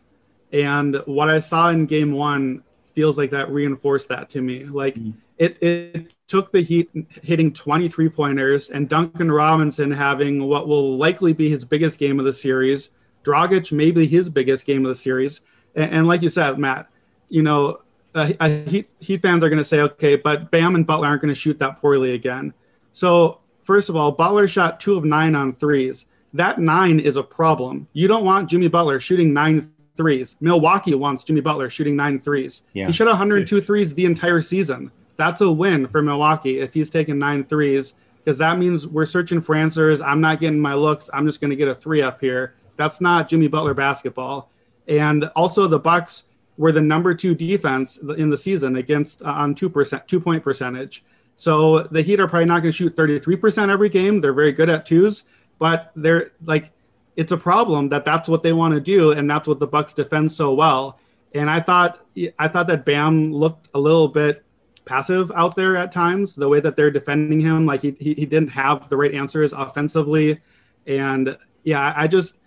And 0.53 1.01
what 1.07 1.29
I 1.29 1.39
saw 1.39 1.69
in 1.69 1.87
game 1.87 2.11
one 2.11 2.63
feels 2.93 3.17
like 3.17 3.31
that 3.31 3.49
reinforced 3.49 4.09
that 4.09 4.29
to 4.31 4.41
me. 4.41 4.65
Like 4.65 4.95
Mm. 4.95 5.15
it, 5.39 5.63
it 5.63 6.11
took 6.27 6.51
the 6.51 6.61
Heat 6.61 6.89
hitting 7.23 7.53
23 7.53 8.09
pointers 8.09 8.69
and 8.69 8.89
Duncan 8.89 9.31
Robinson 9.31 9.91
having 9.91 10.43
what 10.43 10.67
will 10.67 10.97
likely 10.97 11.33
be 11.33 11.49
his 11.49 11.63
biggest 11.63 11.99
game 11.99 12.19
of 12.19 12.25
the 12.25 12.33
series. 12.33 12.89
Dragic, 13.23 13.71
maybe 13.71 14.05
his 14.05 14.29
biggest 14.29 14.65
game 14.65 14.85
of 14.85 14.89
the 14.89 14.95
series. 14.95 15.41
And, 15.75 15.91
and 15.91 16.07
like 16.07 16.21
you 16.21 16.29
said, 16.29 16.59
Matt, 16.59 16.89
you 17.29 17.43
know, 17.43 17.79
uh, 18.13 18.49
Heat, 18.67 18.89
Heat 18.99 19.21
fans 19.21 19.43
are 19.43 19.49
going 19.49 19.57
to 19.57 19.63
say, 19.63 19.81
okay, 19.81 20.15
but 20.15 20.51
Bam 20.51 20.75
and 20.75 20.85
Butler 20.85 21.07
aren't 21.07 21.21
going 21.21 21.33
to 21.33 21.39
shoot 21.39 21.59
that 21.59 21.77
poorly 21.77 22.13
again. 22.13 22.53
So, 22.91 23.39
first 23.61 23.89
of 23.89 23.95
all, 23.95 24.11
Butler 24.11 24.47
shot 24.47 24.79
two 24.79 24.97
of 24.97 25.05
nine 25.05 25.35
on 25.35 25.53
threes. 25.53 26.07
That 26.33 26.59
nine 26.59 26.99
is 26.99 27.15
a 27.15 27.23
problem. 27.23 27.87
You 27.93 28.07
don't 28.07 28.25
want 28.25 28.49
Jimmy 28.49 28.67
Butler 28.67 28.99
shooting 28.99 29.33
nine 29.33 29.71
threes. 29.95 30.35
Milwaukee 30.41 30.95
wants 30.95 31.23
Jimmy 31.23 31.41
Butler 31.41 31.69
shooting 31.69 31.95
nine 31.95 32.19
threes. 32.19 32.63
Yeah. 32.73 32.87
He 32.87 32.93
shot 32.93 33.07
102 33.07 33.61
threes 33.61 33.93
the 33.93 34.05
entire 34.05 34.41
season. 34.41 34.91
That's 35.17 35.41
a 35.41 35.51
win 35.51 35.87
for 35.87 36.01
Milwaukee 36.01 36.59
if 36.59 36.73
he's 36.73 36.89
taking 36.89 37.19
nine 37.19 37.43
threes, 37.43 37.95
because 38.19 38.37
that 38.37 38.57
means 38.57 38.87
we're 38.87 39.05
searching 39.05 39.41
for 39.41 39.55
answers. 39.55 39.99
I'm 39.99 40.21
not 40.21 40.39
getting 40.39 40.59
my 40.59 40.75
looks. 40.75 41.09
I'm 41.13 41.25
just 41.25 41.41
going 41.41 41.49
to 41.49 41.55
get 41.55 41.67
a 41.67 41.75
three 41.75 42.01
up 42.01 42.21
here. 42.21 42.53
That's 42.77 43.01
not 43.01 43.27
Jimmy 43.27 43.47
Butler 43.47 43.73
basketball. 43.73 44.51
And 44.87 45.25
also, 45.35 45.67
the 45.67 45.79
Bucks 45.79 46.23
were 46.57 46.71
the 46.71 46.81
number 46.81 47.13
two 47.13 47.35
defense 47.35 47.97
in 47.97 48.29
the 48.29 48.37
season 48.37 48.77
against 48.77 49.21
uh, 49.21 49.25
on 49.25 49.55
two 49.55 49.69
percent, 49.69 50.07
two 50.07 50.19
point 50.19 50.43
percentage. 50.43 51.03
So 51.35 51.83
the 51.83 52.01
Heat 52.01 52.19
are 52.19 52.27
probably 52.27 52.45
not 52.45 52.61
going 52.61 52.71
to 52.71 52.77
shoot 52.77 52.95
33% 52.95 53.69
every 53.69 53.89
game. 53.89 54.21
They're 54.21 54.33
very 54.33 54.51
good 54.51 54.71
at 54.71 54.87
twos, 54.87 55.23
but 55.59 55.91
they're 55.95 56.31
like, 56.45 56.71
it's 57.15 57.31
a 57.31 57.37
problem 57.37 57.89
that 57.89 58.05
that's 58.05 58.27
what 58.27 58.41
they 58.41 58.53
want 58.53 58.73
to 58.73 58.81
do, 58.81 59.11
and 59.11 59.29
that's 59.29 59.47
what 59.47 59.59
the 59.59 59.67
Bucks 59.67 59.93
defend 59.93 60.31
so 60.31 60.53
well. 60.53 60.99
And 61.35 61.49
I 61.49 61.59
thought, 61.59 61.99
I 62.39 62.47
thought 62.47 62.67
that 62.67 62.85
Bam 62.85 63.31
looked 63.31 63.69
a 63.75 63.79
little 63.79 64.07
bit 64.07 64.43
passive 64.87 65.31
out 65.35 65.55
there 65.55 65.75
at 65.75 65.91
times. 65.91 66.33
The 66.33 66.47
way 66.47 66.59
that 66.61 66.75
they're 66.75 66.89
defending 66.89 67.39
him, 67.39 67.65
like 67.65 67.81
he 67.81 67.95
he, 67.99 68.13
he 68.15 68.25
didn't 68.25 68.49
have 68.49 68.89
the 68.89 68.97
right 68.97 69.13
answers 69.13 69.53
offensively, 69.53 70.39
and 70.87 71.37
yeah, 71.63 71.93
I 71.97 72.07
just, 72.07 72.39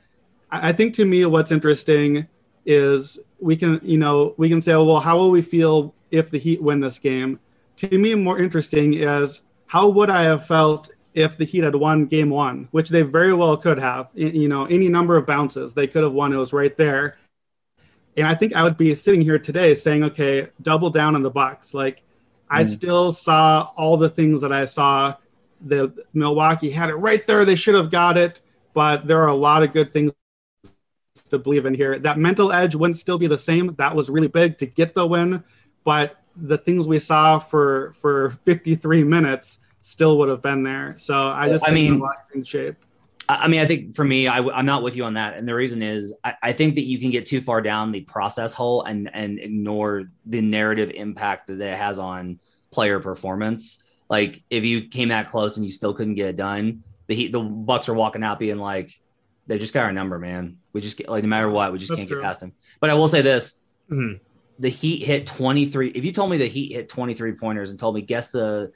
I 0.50 0.72
think 0.72 0.94
to 0.94 1.04
me 1.04 1.26
what's 1.26 1.52
interesting 1.52 2.26
is 2.64 3.18
we 3.38 3.54
can, 3.54 3.78
you 3.82 3.98
know, 3.98 4.34
we 4.38 4.48
can 4.48 4.62
say, 4.62 4.72
oh, 4.72 4.84
well, 4.84 5.00
how 5.00 5.18
will 5.18 5.30
we 5.30 5.42
feel 5.42 5.94
if 6.10 6.30
the 6.30 6.38
Heat 6.38 6.62
win 6.62 6.80
this 6.80 6.98
game? 6.98 7.38
To 7.76 7.98
me, 7.98 8.14
more 8.14 8.38
interesting 8.38 8.94
is 8.94 9.42
how 9.66 9.88
would 9.90 10.08
I 10.08 10.22
have 10.22 10.46
felt 10.46 10.90
if 11.12 11.36
the 11.36 11.44
Heat 11.44 11.64
had 11.64 11.74
won 11.74 12.06
game 12.06 12.30
one, 12.30 12.68
which 12.70 12.88
they 12.88 13.02
very 13.02 13.34
well 13.34 13.56
could 13.58 13.78
have. 13.78 14.08
You 14.14 14.48
know, 14.48 14.64
any 14.66 14.88
number 14.88 15.18
of 15.18 15.26
bounces 15.26 15.74
they 15.74 15.86
could 15.86 16.02
have 16.02 16.12
won. 16.12 16.32
It 16.32 16.36
was 16.36 16.54
right 16.54 16.76
there. 16.76 17.18
And 18.16 18.26
I 18.26 18.34
think 18.34 18.54
I 18.54 18.62
would 18.62 18.76
be 18.76 18.94
sitting 18.94 19.20
here 19.20 19.38
today 19.38 19.74
saying, 19.74 20.02
okay, 20.04 20.48
double 20.62 20.88
down 20.88 21.14
on 21.14 21.22
the 21.22 21.30
Bucks. 21.30 21.74
Like, 21.74 22.02
I 22.50 22.64
mm. 22.64 22.66
still 22.66 23.12
saw 23.12 23.70
all 23.76 23.96
the 23.96 24.08
things 24.08 24.42
that 24.42 24.52
I 24.52 24.64
saw. 24.64 25.14
The 25.62 25.94
Milwaukee 26.12 26.70
had 26.70 26.90
it 26.90 26.96
right 26.96 27.26
there. 27.26 27.44
They 27.44 27.54
should 27.54 27.74
have 27.74 27.90
got 27.90 28.18
it, 28.18 28.40
but 28.74 29.06
there 29.06 29.20
are 29.20 29.28
a 29.28 29.34
lot 29.34 29.62
of 29.62 29.72
good 29.72 29.92
things 29.92 30.10
to 31.30 31.38
believe 31.38 31.64
in 31.64 31.74
here. 31.74 31.98
That 31.98 32.18
mental 32.18 32.50
edge 32.52 32.74
wouldn't 32.74 32.98
still 32.98 33.18
be 33.18 33.28
the 33.28 33.38
same. 33.38 33.74
That 33.76 33.94
was 33.94 34.10
really 34.10 34.26
big 34.28 34.58
to 34.58 34.66
get 34.66 34.94
the 34.94 35.06
win, 35.06 35.44
but 35.84 36.16
the 36.36 36.58
things 36.58 36.88
we 36.88 36.98
saw 36.98 37.38
for 37.38 37.92
for 37.92 38.30
53 38.30 39.04
minutes 39.04 39.60
still 39.82 40.18
would 40.18 40.28
have 40.28 40.42
been 40.42 40.62
there. 40.62 40.94
So 40.98 41.14
I 41.14 41.48
just 41.48 41.64
I 41.64 41.68
think 41.68 41.74
mean- 41.74 41.92
Milwaukee's 41.92 42.30
in 42.34 42.42
shape. 42.42 42.76
I 43.38 43.48
mean, 43.48 43.60
I 43.60 43.66
think 43.66 43.94
for 43.94 44.04
me, 44.04 44.26
I, 44.26 44.38
am 44.38 44.66
not 44.66 44.82
with 44.82 44.96
you 44.96 45.04
on 45.04 45.14
that, 45.14 45.36
and 45.36 45.46
the 45.46 45.54
reason 45.54 45.82
is 45.82 46.14
I, 46.24 46.34
I 46.42 46.52
think 46.52 46.74
that 46.74 46.82
you 46.82 46.98
can 46.98 47.10
get 47.10 47.26
too 47.26 47.40
far 47.40 47.60
down 47.60 47.92
the 47.92 48.00
process 48.00 48.54
hole 48.54 48.82
and 48.82 49.10
and 49.14 49.38
ignore 49.38 50.10
the 50.26 50.40
narrative 50.40 50.90
impact 50.94 51.46
that 51.48 51.60
it 51.60 51.76
has 51.76 51.98
on 51.98 52.40
player 52.70 52.98
performance. 53.00 53.82
Like 54.08 54.42
if 54.50 54.64
you 54.64 54.88
came 54.88 55.10
that 55.10 55.30
close 55.30 55.56
and 55.56 55.64
you 55.64 55.72
still 55.72 55.94
couldn't 55.94 56.14
get 56.14 56.28
it 56.28 56.36
done, 56.36 56.82
the 57.06 57.14
Heat, 57.14 57.32
the 57.32 57.40
Bucks 57.40 57.88
are 57.88 57.94
walking 57.94 58.24
out 58.24 58.38
being 58.38 58.58
like, 58.58 58.98
they 59.46 59.58
just 59.58 59.74
got 59.74 59.84
our 59.84 59.92
number, 59.92 60.18
man. 60.18 60.58
We 60.72 60.80
just 60.80 60.96
get 60.96 61.08
like 61.08 61.22
no 61.22 61.28
matter 61.28 61.48
what, 61.48 61.72
we 61.72 61.78
just 61.78 61.90
That's 61.90 61.98
can't 61.98 62.08
true. 62.08 62.18
get 62.18 62.24
past 62.24 62.42
him. 62.42 62.52
But 62.80 62.90
I 62.90 62.94
will 62.94 63.08
say 63.08 63.22
this: 63.22 63.56
Mhm. 63.90 64.20
The 64.60 64.68
Heat 64.68 65.04
hit 65.04 65.26
23. 65.26 65.88
If 65.88 66.04
you 66.04 66.12
told 66.12 66.30
me 66.30 66.36
the 66.36 66.46
Heat 66.46 66.72
hit 66.72 66.88
23 66.88 67.32
pointers 67.32 67.70
and 67.70 67.78
told 67.78 67.94
me 67.94 68.02
guess 68.02 68.30
the 68.30 68.70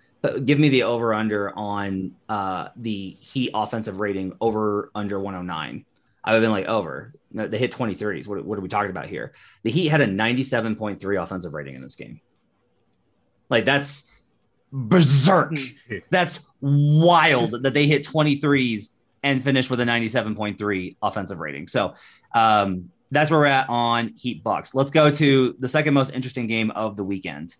give 0.46 0.58
me 0.58 0.70
the 0.70 0.84
over 0.84 1.12
under 1.12 1.56
on 1.56 2.12
uh, 2.30 2.68
the 2.76 3.10
Heat 3.20 3.50
offensive 3.52 4.00
rating 4.00 4.32
over 4.40 4.90
under 4.94 5.20
109, 5.20 5.84
I 6.24 6.32
would 6.32 6.36
have 6.36 6.42
been 6.42 6.50
like 6.50 6.66
over. 6.66 7.12
No, 7.30 7.46
they 7.46 7.58
hit 7.58 7.72
23s. 7.72 8.26
What, 8.26 8.42
what 8.44 8.58
are 8.58 8.62
we 8.62 8.68
talking 8.68 8.90
about 8.90 9.08
here? 9.08 9.34
The 9.62 9.70
Heat 9.70 9.88
had 9.88 10.00
a 10.00 10.06
97.3 10.06 11.22
offensive 11.22 11.52
rating 11.52 11.74
in 11.74 11.82
this 11.82 11.94
game. 11.94 12.22
Like 13.50 13.66
that's 13.66 14.06
berserk. 14.72 15.52
that's 16.10 16.40
wild 16.62 17.62
that 17.62 17.74
they 17.74 17.86
hit 17.86 18.06
23s 18.06 18.88
and 19.22 19.44
finished 19.44 19.68
with 19.68 19.80
a 19.80 19.84
97.3 19.84 20.96
offensive 21.02 21.40
rating. 21.40 21.66
So 21.66 21.92
um, 22.34 22.90
that's 23.14 23.30
where 23.30 23.40
we're 23.40 23.46
at 23.46 23.68
on 23.68 24.12
Heat 24.16 24.42
Bucks. 24.42 24.74
Let's 24.74 24.90
go 24.90 25.10
to 25.10 25.56
the 25.58 25.68
second 25.68 25.94
most 25.94 26.10
interesting 26.12 26.46
game 26.46 26.70
of 26.72 26.96
the 26.96 27.04
weekend. 27.04 27.56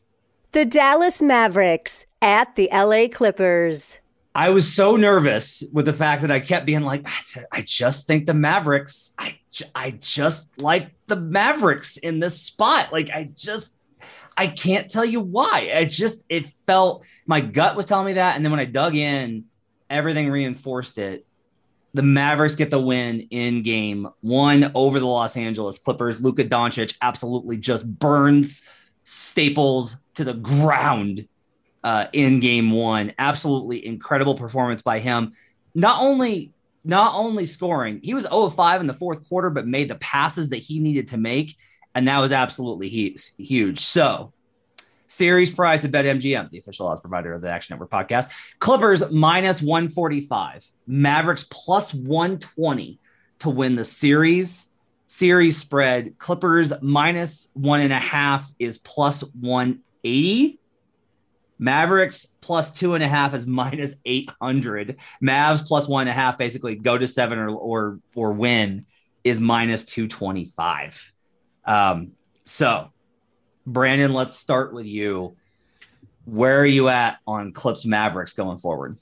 The 0.53 0.65
Dallas 0.65 1.21
Mavericks 1.21 2.07
at 2.23 2.55
the 2.55 2.69
LA 2.73 3.09
Clippers. 3.09 3.99
I 4.37 4.51
was 4.51 4.73
so 4.73 4.97
nervous 4.97 5.63
with 5.73 5.87
the 5.87 5.93
fact 5.93 6.23
that 6.23 6.31
I 6.31 6.41
kept 6.41 6.67
being 6.67 6.83
like, 6.83 7.07
I 7.53 7.63
just 7.63 8.07
think 8.07 8.27
the 8.27 8.35
Mavericks, 8.35 9.15
I, 9.17 9.39
I 9.75 9.93
just 9.93 10.61
like 10.61 10.91
the 11.07 11.17
Mavericks 11.17 11.97
in 11.99 12.19
this 12.19 12.41
spot. 12.41 12.93
Like, 12.93 13.11
I 13.11 13.31
just, 13.35 13.73
I 14.37 14.49
can't 14.49 14.91
tell 14.91 15.05
you 15.05 15.21
why. 15.21 15.73
I 15.75 15.85
just, 15.85 16.25
it 16.29 16.49
felt, 16.67 17.05
my 17.27 17.41
gut 17.41 17.77
was 17.77 17.87
telling 17.87 18.07
me 18.07 18.13
that. 18.15 18.35
And 18.35 18.45
then 18.45 18.51
when 18.51 18.61
I 18.61 18.65
dug 18.65 18.97
in, 18.97 19.45
everything 19.89 20.29
reinforced 20.29 20.99
it. 20.99 21.27
The 21.95 22.03
Mavericks 22.03 22.57
get 22.57 22.71
the 22.71 22.81
win 22.81 23.21
in 23.31 23.63
game 23.63 24.09
one 24.21 24.71
over 24.75 24.99
the 24.99 25.07
Los 25.07 25.37
Angeles 25.37 25.79
Clippers. 25.79 26.23
Luka 26.23 26.45
Doncic 26.45 26.97
absolutely 27.01 27.57
just 27.57 27.89
burns 27.99 28.63
Staples 29.05 29.97
to 30.15 30.25
the 30.25 30.33
ground 30.33 31.29
uh, 31.85 32.07
in 32.13 32.41
game 32.41 32.73
one. 32.73 33.13
Absolutely 33.19 33.87
incredible 33.87 34.35
performance 34.35 34.83
by 34.83 34.99
him. 34.99 35.33
Not 35.75 36.03
only 36.03 36.53
not 36.87 37.15
only 37.15 37.47
scoring, 37.47 38.01
he 38.03 38.13
was 38.13 38.25
0 38.25 38.51
5 38.51 38.81
in 38.81 38.87
the 38.87 38.95
fourth 38.95 39.27
quarter, 39.29 39.51
but 39.51 39.67
made 39.67 39.89
the 39.89 39.95
passes 39.97 40.51
that 40.51 40.57
he 40.57 40.79
needed 40.81 41.09
to 41.09 41.17
make. 41.17 41.57
And 41.95 42.09
that 42.09 42.19
was 42.19 42.33
absolutely 42.33 42.89
huge. 42.89 43.81
So 43.81 44.33
Series 45.15 45.53
price 45.53 45.85
at 45.85 45.93
BetMGM, 45.93 46.51
the 46.51 46.59
official 46.59 46.89
odds 46.89 47.01
provider 47.01 47.33
of 47.35 47.41
the 47.41 47.49
Action 47.49 47.73
Network 47.75 47.89
podcast. 47.89 48.31
Clippers 48.59 49.09
minus 49.13 49.63
145, 49.63 50.67
Mavericks 50.89 51.47
plus 51.49 51.95
120 51.95 52.99
to 53.39 53.51
win 53.51 53.77
the 53.77 53.85
series. 53.85 54.71
Series 55.07 55.57
spread 55.57 56.19
Clippers 56.19 56.73
minus 56.83 57.49
one 57.53 57.81
and 57.81 57.93
a 57.93 57.99
half 57.99 58.51
is 58.59 58.79
plus 58.79 59.21
180. 59.39 60.59
Mavericks 61.61 62.27
plus 62.41 62.73
two 62.73 62.95
and 62.95 63.05
a 63.05 63.09
half 63.09 63.35
is 63.35 63.47
minus 63.47 63.95
800. 64.05 64.99
Mavs 65.23 65.65
plus 65.65 65.87
one 65.87 66.09
and 66.09 66.11
a 66.11 66.13
half, 66.13 66.39
basically 66.39 66.75
go 66.75 66.99
to 66.99 67.07
seven 67.07 67.39
or, 67.39 67.51
or, 67.51 68.01
or 68.17 68.33
win 68.33 68.85
is 69.23 69.39
minus 69.39 69.85
225. 69.85 71.13
Um, 71.65 72.15
so 72.43 72.91
Brandon, 73.67 74.13
let's 74.13 74.37
start 74.37 74.73
with 74.73 74.87
you. 74.87 75.37
Where 76.27 76.61
are 76.61 76.67
you 76.67 76.89
at 76.89 77.19
on 77.27 77.53
Clips 77.53 77.85
Mavericks 77.85 78.33
going 78.33 78.59
forward? 78.59 78.97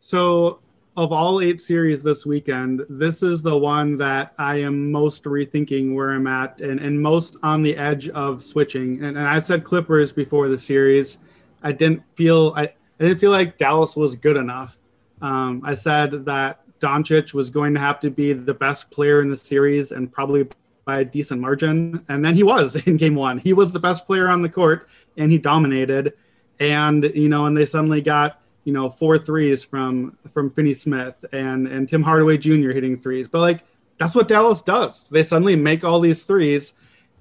So, 0.00 0.60
of 0.96 1.12
all 1.12 1.40
eight 1.40 1.60
series 1.60 2.02
this 2.02 2.24
weekend, 2.24 2.84
this 2.88 3.22
is 3.22 3.42
the 3.42 3.56
one 3.56 3.98
that 3.98 4.32
I 4.38 4.56
am 4.56 4.90
most 4.90 5.24
rethinking 5.24 5.94
where 5.94 6.12
I'm 6.12 6.26
at 6.26 6.60
and, 6.60 6.80
and 6.80 7.00
most 7.00 7.36
on 7.42 7.62
the 7.62 7.76
edge 7.76 8.08
of 8.10 8.42
switching. 8.42 9.04
And, 9.04 9.18
and 9.18 9.28
I 9.28 9.40
said 9.40 9.62
Clippers 9.62 10.12
before 10.12 10.48
the 10.48 10.56
series. 10.56 11.18
I 11.62 11.72
didn't 11.72 12.02
feel 12.14 12.54
I, 12.56 12.62
I 12.62 13.04
didn't 13.04 13.18
feel 13.18 13.30
like 13.30 13.58
Dallas 13.58 13.94
was 13.94 14.16
good 14.16 14.36
enough. 14.36 14.78
Um, 15.20 15.60
I 15.64 15.74
said 15.74 16.24
that 16.24 16.60
Doncic 16.80 17.34
was 17.34 17.50
going 17.50 17.74
to 17.74 17.80
have 17.80 18.00
to 18.00 18.10
be 18.10 18.32
the 18.32 18.54
best 18.54 18.90
player 18.90 19.20
in 19.20 19.28
the 19.28 19.36
series 19.36 19.92
and 19.92 20.10
probably 20.10 20.48
by 20.86 21.00
a 21.00 21.04
decent 21.04 21.40
margin. 21.40 22.02
And 22.08 22.24
then 22.24 22.34
he 22.34 22.42
was 22.42 22.76
in 22.86 22.96
game 22.96 23.16
one. 23.16 23.36
He 23.36 23.52
was 23.52 23.72
the 23.72 23.80
best 23.80 24.06
player 24.06 24.28
on 24.28 24.40
the 24.40 24.48
court 24.48 24.88
and 25.18 25.30
he 25.30 25.36
dominated. 25.36 26.14
And, 26.58 27.04
you 27.14 27.28
know, 27.28 27.44
and 27.44 27.54
they 27.54 27.66
suddenly 27.66 28.00
got, 28.00 28.40
you 28.64 28.72
know, 28.72 28.88
four 28.88 29.18
threes 29.18 29.62
from 29.62 30.16
from 30.32 30.48
Finney 30.50 30.74
Smith 30.74 31.24
and 31.32 31.68
and 31.68 31.88
Tim 31.88 32.02
Hardaway 32.02 32.38
Jr. 32.38 32.70
hitting 32.70 32.96
threes. 32.96 33.28
But 33.28 33.40
like 33.40 33.64
that's 33.98 34.14
what 34.14 34.26
Dallas 34.28 34.62
does. 34.62 35.06
They 35.08 35.22
suddenly 35.22 35.54
make 35.54 35.84
all 35.84 36.00
these 36.00 36.24
threes. 36.24 36.72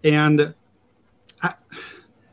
And 0.04 0.54
I, 1.44 1.54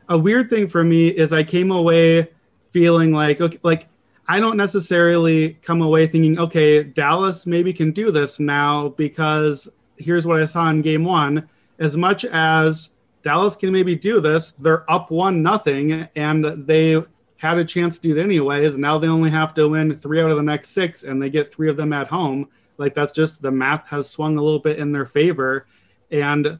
a 0.09 0.17
weird 0.17 0.49
thing 0.49 0.67
for 0.67 0.83
me 0.83 1.09
is 1.09 1.33
I 1.33 1.43
came 1.43 1.71
away 1.71 2.29
feeling 2.71 3.11
like 3.11 3.41
okay, 3.41 3.59
like 3.61 3.87
I 4.27 4.39
don't 4.39 4.57
necessarily 4.57 5.55
come 5.61 5.81
away 5.81 6.07
thinking, 6.07 6.39
okay, 6.39 6.83
Dallas 6.83 7.45
maybe 7.45 7.73
can 7.73 7.91
do 7.91 8.09
this 8.09 8.39
now 8.39 8.89
because 8.89 9.69
here's 9.97 10.25
what 10.25 10.41
I 10.41 10.45
saw 10.45 10.69
in 10.69 10.81
game 10.81 11.03
one. 11.03 11.47
As 11.79 11.97
much 11.97 12.25
as 12.25 12.89
Dallas 13.23 13.55
can 13.55 13.71
maybe 13.71 13.95
do 13.95 14.19
this, 14.19 14.51
they're 14.59 14.89
up 14.91 15.11
one 15.11 15.41
nothing, 15.41 16.07
and 16.15 16.45
they 16.67 17.01
had 17.37 17.57
a 17.57 17.65
chance 17.65 17.97
to 17.97 18.07
do 18.09 18.17
it 18.17 18.23
anyways. 18.23 18.77
Now 18.77 18.97
they 18.97 19.07
only 19.07 19.29
have 19.29 19.53
to 19.55 19.67
win 19.67 19.93
three 19.93 20.21
out 20.21 20.29
of 20.29 20.37
the 20.37 20.43
next 20.43 20.69
six, 20.69 21.03
and 21.03 21.21
they 21.21 21.29
get 21.29 21.51
three 21.51 21.69
of 21.69 21.77
them 21.77 21.93
at 21.93 22.07
home. 22.07 22.49
Like 22.77 22.93
that's 22.93 23.11
just 23.11 23.41
the 23.41 23.51
math 23.51 23.87
has 23.87 24.09
swung 24.09 24.37
a 24.37 24.41
little 24.41 24.59
bit 24.59 24.79
in 24.79 24.91
their 24.91 25.05
favor, 25.05 25.67
and 26.11 26.59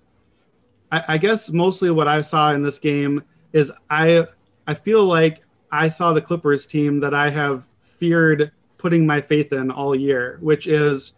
I, 0.92 1.04
I 1.10 1.18
guess 1.18 1.50
mostly 1.50 1.90
what 1.90 2.08
I 2.08 2.22
saw 2.22 2.52
in 2.54 2.64
this 2.64 2.80
game 2.80 3.24
is 3.52 3.72
I 3.90 4.26
I 4.68 4.74
feel 4.74 5.06
like 5.06 5.42
I 5.72 5.90
saw 5.90 6.14
the 6.14 6.22
Clippers 6.22 6.66
team 6.66 7.00
that 7.00 7.14
I 7.14 7.30
have 7.30 7.68
feared 7.82 8.52
putting 8.78 9.06
my 9.06 9.22
faith 9.22 9.54
in 9.54 9.72
all 9.72 9.96
year, 9.96 10.38
which 10.42 10.68
is 10.68 11.14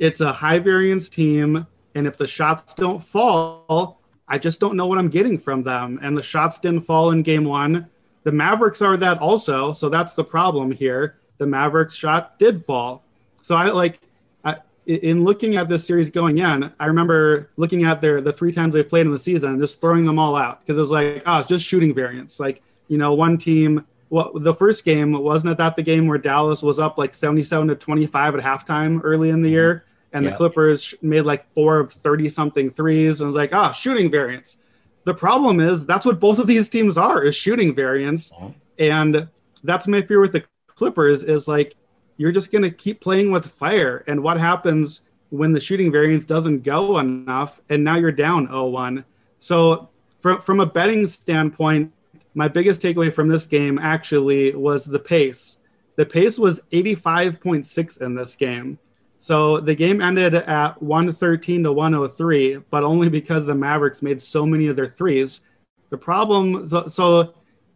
it's 0.00 0.20
a 0.20 0.32
high 0.32 0.58
variance 0.58 1.08
team. 1.08 1.66
And 1.94 2.06
if 2.06 2.16
the 2.16 2.26
shots 2.26 2.74
don't 2.74 3.02
fall, 3.02 4.00
I 4.26 4.38
just 4.38 4.58
don't 4.58 4.76
know 4.76 4.86
what 4.86 4.98
I'm 4.98 5.08
getting 5.08 5.38
from 5.38 5.62
them. 5.62 6.00
And 6.02 6.16
the 6.16 6.22
shots 6.22 6.58
didn't 6.58 6.82
fall 6.82 7.12
in 7.12 7.22
game 7.22 7.44
one. 7.44 7.88
The 8.24 8.32
Mavericks 8.32 8.82
are 8.82 8.96
that 8.96 9.18
also. 9.18 9.72
So 9.72 9.88
that's 9.88 10.14
the 10.14 10.24
problem 10.24 10.72
here. 10.72 11.18
The 11.38 11.46
Mavericks 11.46 11.94
shot 11.94 12.38
did 12.38 12.64
fall. 12.64 13.04
So 13.36 13.54
I 13.54 13.66
like, 13.70 14.00
I, 14.44 14.56
in 14.86 15.24
looking 15.24 15.56
at 15.56 15.68
this 15.68 15.86
series 15.86 16.10
going 16.10 16.38
in, 16.38 16.72
I 16.78 16.86
remember 16.86 17.50
looking 17.56 17.84
at 17.84 18.00
their 18.00 18.20
the 18.20 18.32
three 18.32 18.52
times 18.52 18.74
they 18.74 18.82
played 18.82 19.06
in 19.06 19.12
the 19.12 19.18
season 19.18 19.50
and 19.50 19.60
just 19.60 19.80
throwing 19.80 20.04
them 20.04 20.18
all 20.18 20.36
out 20.36 20.60
because 20.60 20.76
it 20.76 20.80
was 20.80 20.90
like, 20.90 21.22
oh, 21.26 21.38
it's 21.38 21.48
just 21.48 21.64
shooting 21.64 21.94
variance. 21.94 22.40
Like, 22.40 22.62
you 22.88 22.98
know, 22.98 23.14
one 23.14 23.38
team 23.38 23.84
well, 24.10 24.32
the 24.34 24.52
first 24.52 24.84
game 24.84 25.12
wasn't 25.12 25.52
it 25.52 25.58
that 25.58 25.76
the 25.76 25.82
game 25.82 26.08
where 26.08 26.18
Dallas 26.18 26.62
was 26.62 26.80
up 26.80 26.98
like 26.98 27.14
77 27.14 27.68
to 27.68 27.76
25 27.76 28.34
at 28.34 28.40
halftime 28.44 29.00
early 29.04 29.30
in 29.30 29.40
the 29.40 29.48
mm-hmm. 29.48 29.54
year? 29.54 29.84
And 30.12 30.24
yeah. 30.24 30.30
the 30.30 30.36
Clippers 30.36 30.94
made 31.02 31.22
like 31.22 31.48
four 31.48 31.78
of 31.78 31.92
30 31.92 32.28
something 32.28 32.70
threes. 32.70 33.20
And 33.20 33.26
I 33.26 33.28
was 33.28 33.36
like, 33.36 33.54
ah, 33.54 33.72
shooting 33.72 34.10
variance. 34.10 34.58
The 35.04 35.14
problem 35.14 35.60
is 35.60 35.86
that's 35.86 36.04
what 36.04 36.20
both 36.20 36.38
of 36.38 36.46
these 36.46 36.68
teams 36.68 36.98
are 36.98 37.22
is 37.24 37.34
shooting 37.34 37.74
variance. 37.74 38.32
Uh-huh. 38.32 38.50
And 38.78 39.28
that's 39.62 39.86
my 39.86 40.02
fear 40.02 40.20
with 40.20 40.32
the 40.32 40.44
Clippers 40.66 41.22
is 41.22 41.46
like, 41.46 41.76
you're 42.16 42.32
just 42.32 42.52
going 42.52 42.62
to 42.62 42.70
keep 42.70 43.00
playing 43.00 43.32
with 43.32 43.46
fire. 43.46 44.04
And 44.06 44.22
what 44.22 44.38
happens 44.38 45.02
when 45.30 45.52
the 45.52 45.60
shooting 45.60 45.92
variance 45.92 46.24
doesn't 46.24 46.62
go 46.62 46.98
enough 46.98 47.60
and 47.68 47.82
now 47.84 47.96
you're 47.96 48.12
down 48.12 48.48
0-1. 48.48 49.04
So 49.38 49.88
from, 50.20 50.40
from 50.40 50.60
a 50.60 50.66
betting 50.66 51.06
standpoint, 51.06 51.92
my 52.34 52.48
biggest 52.48 52.82
takeaway 52.82 53.12
from 53.12 53.28
this 53.28 53.46
game 53.46 53.78
actually 53.78 54.54
was 54.54 54.84
the 54.84 54.98
pace. 54.98 55.58
The 55.96 56.06
pace 56.06 56.38
was 56.38 56.60
85.6 56.72 58.00
in 58.00 58.14
this 58.14 58.34
game. 58.34 58.78
So 59.20 59.60
the 59.60 59.74
game 59.74 60.00
ended 60.00 60.34
at 60.34 60.82
113 60.82 61.64
to 61.64 61.72
103, 61.72 62.56
but 62.70 62.82
only 62.82 63.10
because 63.10 63.44
the 63.44 63.54
Mavericks 63.54 64.00
made 64.00 64.20
so 64.20 64.46
many 64.46 64.66
of 64.68 64.76
their 64.76 64.88
threes. 64.88 65.42
The 65.90 65.98
problem, 65.98 66.66
so, 66.66 66.88
so, 66.88 67.34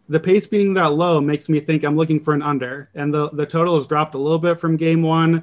the 0.08 0.20
pace 0.20 0.46
being 0.46 0.74
that 0.74 0.92
low 0.92 1.20
makes 1.20 1.48
me 1.48 1.60
think 1.60 1.82
I'm 1.82 1.96
looking 1.96 2.20
for 2.20 2.34
an 2.34 2.42
under, 2.42 2.90
and 2.94 3.12
the, 3.12 3.30
the 3.30 3.46
total 3.46 3.76
has 3.76 3.86
dropped 3.86 4.14
a 4.14 4.18
little 4.18 4.38
bit 4.38 4.60
from 4.60 4.76
game 4.76 5.02
one. 5.02 5.42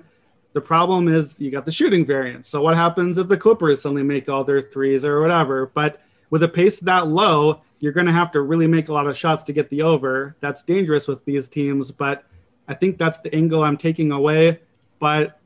The 0.53 0.61
problem 0.61 1.07
is 1.07 1.39
you 1.39 1.49
got 1.49 1.65
the 1.65 1.71
shooting 1.71 2.05
variance. 2.05 2.47
So 2.47 2.61
what 2.61 2.75
happens 2.75 3.17
if 3.17 3.27
the 3.27 3.37
Clippers 3.37 3.81
suddenly 3.81 4.03
make 4.03 4.29
all 4.29 4.43
their 4.43 4.61
threes 4.61 5.03
or 5.03 5.21
whatever? 5.21 5.71
But 5.73 6.01
with 6.29 6.43
a 6.43 6.47
pace 6.47 6.79
that 6.81 7.07
low, 7.07 7.61
you're 7.79 7.91
going 7.91 8.05
to 8.05 8.11
have 8.11 8.31
to 8.33 8.41
really 8.41 8.67
make 8.67 8.89
a 8.89 8.93
lot 8.93 9.07
of 9.07 9.17
shots 9.17 9.41
to 9.43 9.53
get 9.53 9.69
the 9.69 9.81
over. 9.81 10.35
That's 10.39 10.61
dangerous 10.61 11.07
with 11.07 11.25
these 11.25 11.47
teams, 11.47 11.89
but 11.91 12.23
I 12.67 12.73
think 12.75 12.97
that's 12.97 13.17
the 13.19 13.33
angle 13.33 13.63
I'm 13.63 13.77
taking 13.77 14.11
away. 14.11 14.59
But 14.99 15.40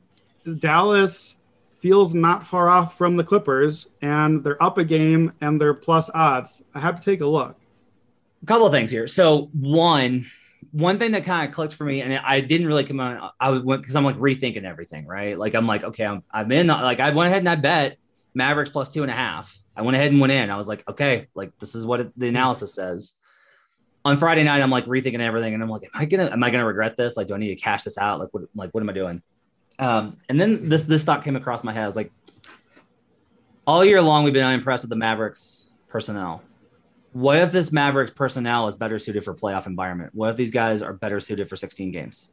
Dallas 0.60 1.38
feels 1.80 2.14
not 2.14 2.46
far 2.46 2.70
off 2.70 2.98
from 2.98 3.16
the 3.16 3.24
Clippers, 3.24 3.88
and 4.02 4.44
they're 4.44 4.62
up 4.62 4.78
a 4.78 4.84
game 4.84 5.32
and 5.42 5.60
they're 5.60 5.74
plus 5.74 6.10
odds. 6.14 6.64
I 6.74 6.80
have 6.80 7.00
to 7.00 7.06
take 7.06 7.22
a 7.22 7.26
look. 7.26 7.56
A 8.42 8.46
couple 8.46 8.66
of 8.66 8.74
things 8.74 8.92
here. 8.92 9.08
So 9.08 9.50
one, 9.54 10.26
one 10.72 10.98
thing 10.98 11.12
that 11.12 11.24
kind 11.24 11.48
of 11.48 11.54
clicked 11.54 11.74
for 11.74 11.84
me, 11.84 12.02
and 12.02 12.14
I 12.14 12.42
didn't 12.42 12.68
really 12.68 12.84
come 12.84 13.00
on. 13.00 13.30
I 13.40 13.50
was 13.50 13.62
because 13.62 13.96
I'm 13.96 14.04
like 14.04 14.18
rethinking 14.18 14.64
everything, 14.64 15.06
right? 15.06 15.38
Like 15.38 15.54
I'm 15.54 15.68
like, 15.68 15.84
okay, 15.84 16.06
I'm 16.06 16.24
I'm 16.32 16.52
in. 16.52 16.68
Like 16.68 17.00
I 17.00 17.12
went 17.12 17.28
ahead 17.28 17.40
and 17.40 17.50
I 17.50 17.56
bet 17.56 17.98
Mavericks 18.34 18.70
plus 18.70 18.90
two 18.90 19.04
and 19.04 19.12
a 19.12 19.16
half. 19.16 19.56
I 19.76 19.82
went 19.82 19.96
ahead 19.96 20.12
and 20.12 20.20
went 20.20 20.34
in. 20.34 20.50
I 20.50 20.58
was 20.58 20.68
like, 20.68 20.84
okay, 20.90 21.28
like 21.36 21.58
this 21.60 21.76
is 21.76 21.86
what 21.86 22.12
the 22.18 22.28
analysis 22.28 22.74
says. 22.74 23.14
On 24.04 24.18
Friday 24.18 24.44
night, 24.44 24.62
I'm 24.62 24.70
like 24.70 24.86
rethinking 24.86 25.20
everything, 25.20 25.54
and 25.54 25.64
I'm 25.64 25.70
like, 25.70 25.84
am 25.84 25.90
I 25.94 26.06
gonna 26.06 26.30
am 26.32 26.44
I 26.44 26.50
gonna 26.50 26.66
regret 26.66 26.98
this? 26.98 27.16
Like, 27.18 27.28
do 27.28 27.36
I 27.36 27.38
need 27.38 27.50
to 27.50 27.56
cash 27.56 27.84
this 27.84 27.98
out? 27.98 28.20
Like, 28.20 28.34
what 28.34 28.44
like 28.56 28.72
what 28.72 28.82
am 28.82 28.90
I 28.90 28.94
doing? 28.94 29.22
Um, 29.80 30.18
and 30.30 30.40
then 30.40 30.70
this 30.70 30.84
this 30.84 31.04
thought 31.04 31.24
came 31.24 31.36
across 31.36 31.64
my 31.64 31.74
head. 31.74 31.84
I 31.84 31.88
was 31.88 31.96
like, 31.96 32.12
all 33.68 33.84
year 33.84 34.02
long 34.02 34.24
we've 34.24 34.34
been 34.34 34.46
unimpressed 34.46 34.84
with 34.84 34.90
the 34.90 34.96
Mavericks 34.96 35.72
personnel. 35.88 36.44
What 37.12 37.38
if 37.38 37.52
this 37.52 37.72
Mavericks 37.72 38.12
personnel 38.12 38.68
is 38.68 38.76
better 38.76 39.00
suited 39.00 39.24
for 39.24 39.34
playoff 39.34 39.68
environment? 39.68 40.14
What 40.14 40.30
if 40.30 40.36
these 40.36 40.52
guys 40.52 40.82
are 40.82 40.94
better 40.94 41.20
suited 41.20 41.50
for 41.50 41.56
16 41.56 41.92
games? 41.92 42.30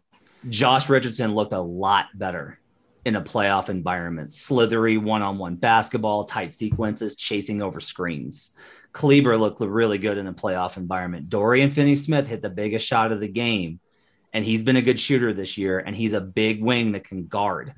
Josh 0.49 0.89
Richardson 0.89 1.35
looked 1.35 1.53
a 1.53 1.61
lot 1.61 2.07
better 2.15 2.59
in 3.05 3.17
a 3.17 3.23
playoff 3.23 3.69
environment. 3.69 4.33
Slithery 4.33 4.99
one-on-one 4.99 5.57
basketball, 5.57 6.25
tight 6.25 6.53
sequences, 6.53 7.15
chasing 7.17 7.63
over 7.63 7.81
screens. 7.81 8.53
Kleber 8.93 9.37
looked 9.37 9.61
really 9.61 9.99
good 9.99 10.19
in 10.19 10.27
the 10.27 10.33
playoff 10.33 10.77
environment. 10.77 11.29
Dorian 11.29 11.71
Finney-Smith 11.71 12.27
hit 12.27 12.43
the 12.43 12.51
biggest 12.51 12.87
shot 12.87 13.13
of 13.13 13.21
the 13.21 13.29
game 13.29 13.81
and 14.33 14.45
he's 14.45 14.63
been 14.63 14.77
a 14.77 14.83
good 14.83 14.99
shooter 14.99 15.33
this 15.33 15.59
year, 15.59 15.79
and 15.79 15.95
he's 15.95 16.13
a 16.13 16.21
big 16.21 16.63
wing 16.63 16.93
that 16.93 17.05
can 17.05 17.27
guard. 17.27 17.75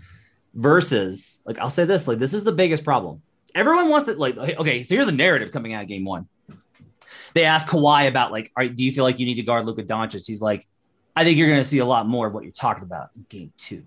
Versus, 0.54 1.40
like, 1.44 1.58
I'll 1.58 1.70
say 1.70 1.84
this: 1.84 2.06
like, 2.06 2.18
this 2.18 2.32
is 2.32 2.44
the 2.44 2.52
biggest 2.52 2.84
problem. 2.84 3.22
Everyone 3.54 3.88
wants 3.88 4.06
to 4.06 4.14
like, 4.14 4.36
okay, 4.38 4.82
so 4.82 4.94
here's 4.94 5.08
a 5.08 5.12
narrative 5.12 5.50
coming 5.50 5.74
out 5.74 5.82
of 5.82 5.88
game 5.88 6.04
one. 6.04 6.28
They 7.34 7.44
asked 7.44 7.66
Kawhi 7.66 8.06
about 8.08 8.30
like, 8.30 8.52
all 8.56 8.62
right, 8.62 8.74
do 8.74 8.84
you 8.84 8.92
feel 8.92 9.02
like 9.02 9.18
you 9.18 9.26
need 9.26 9.34
to 9.34 9.42
guard 9.42 9.66
Luka 9.66 9.82
Doncic? 9.82 10.24
He's 10.26 10.40
like, 10.40 10.66
I 11.16 11.24
think 11.24 11.38
you're 11.38 11.48
going 11.48 11.62
to 11.62 11.68
see 11.68 11.78
a 11.78 11.84
lot 11.84 12.06
more 12.06 12.26
of 12.26 12.34
what 12.34 12.44
you're 12.44 12.52
talking 12.52 12.84
about 12.84 13.10
in 13.16 13.26
game 13.28 13.52
two. 13.58 13.84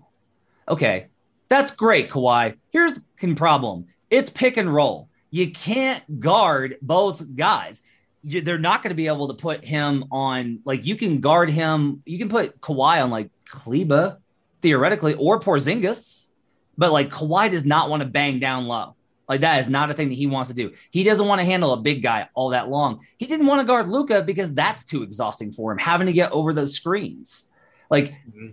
Okay, 0.68 1.06
That's 1.48 1.70
great, 1.70 2.10
Kawhi. 2.10 2.56
Here's 2.70 2.94
the 2.94 3.34
problem 3.34 3.86
it's 4.10 4.30
pick 4.30 4.56
and 4.56 4.72
roll. 4.72 5.08
You 5.30 5.50
can't 5.50 6.20
guard 6.20 6.76
both 6.80 7.22
guys. 7.36 7.82
You, 8.22 8.40
they're 8.40 8.58
not 8.58 8.82
going 8.82 8.90
to 8.90 8.96
be 8.96 9.06
able 9.06 9.28
to 9.28 9.34
put 9.34 9.64
him 9.64 10.04
on, 10.10 10.60
like, 10.64 10.84
you 10.84 10.96
can 10.96 11.20
guard 11.20 11.50
him. 11.50 12.02
You 12.04 12.18
can 12.18 12.28
put 12.28 12.60
Kawhi 12.60 13.02
on, 13.02 13.10
like, 13.10 13.30
Kleber 13.48 14.18
theoretically, 14.60 15.14
or 15.14 15.38
Porzingis. 15.38 16.28
But, 16.76 16.92
like, 16.92 17.10
Kawhi 17.10 17.50
does 17.50 17.64
not 17.64 17.88
want 17.88 18.02
to 18.02 18.08
bang 18.08 18.40
down 18.40 18.66
low. 18.66 18.96
Like, 19.28 19.42
that 19.42 19.60
is 19.60 19.68
not 19.68 19.90
a 19.90 19.94
thing 19.94 20.08
that 20.08 20.14
he 20.14 20.26
wants 20.26 20.48
to 20.48 20.54
do. 20.54 20.72
He 20.90 21.04
doesn't 21.04 21.26
want 21.26 21.40
to 21.40 21.44
handle 21.44 21.72
a 21.72 21.80
big 21.80 22.02
guy 22.02 22.28
all 22.34 22.48
that 22.50 22.68
long. 22.68 23.04
He 23.18 23.26
didn't 23.26 23.46
want 23.46 23.60
to 23.60 23.66
guard 23.66 23.86
Luka 23.86 24.22
because 24.22 24.52
that's 24.52 24.84
too 24.84 25.02
exhausting 25.02 25.52
for 25.52 25.70
him, 25.70 25.78
having 25.78 26.06
to 26.06 26.12
get 26.12 26.32
over 26.32 26.52
those 26.52 26.74
screens. 26.74 27.46
Like, 27.90 28.12
mm-hmm. 28.12 28.48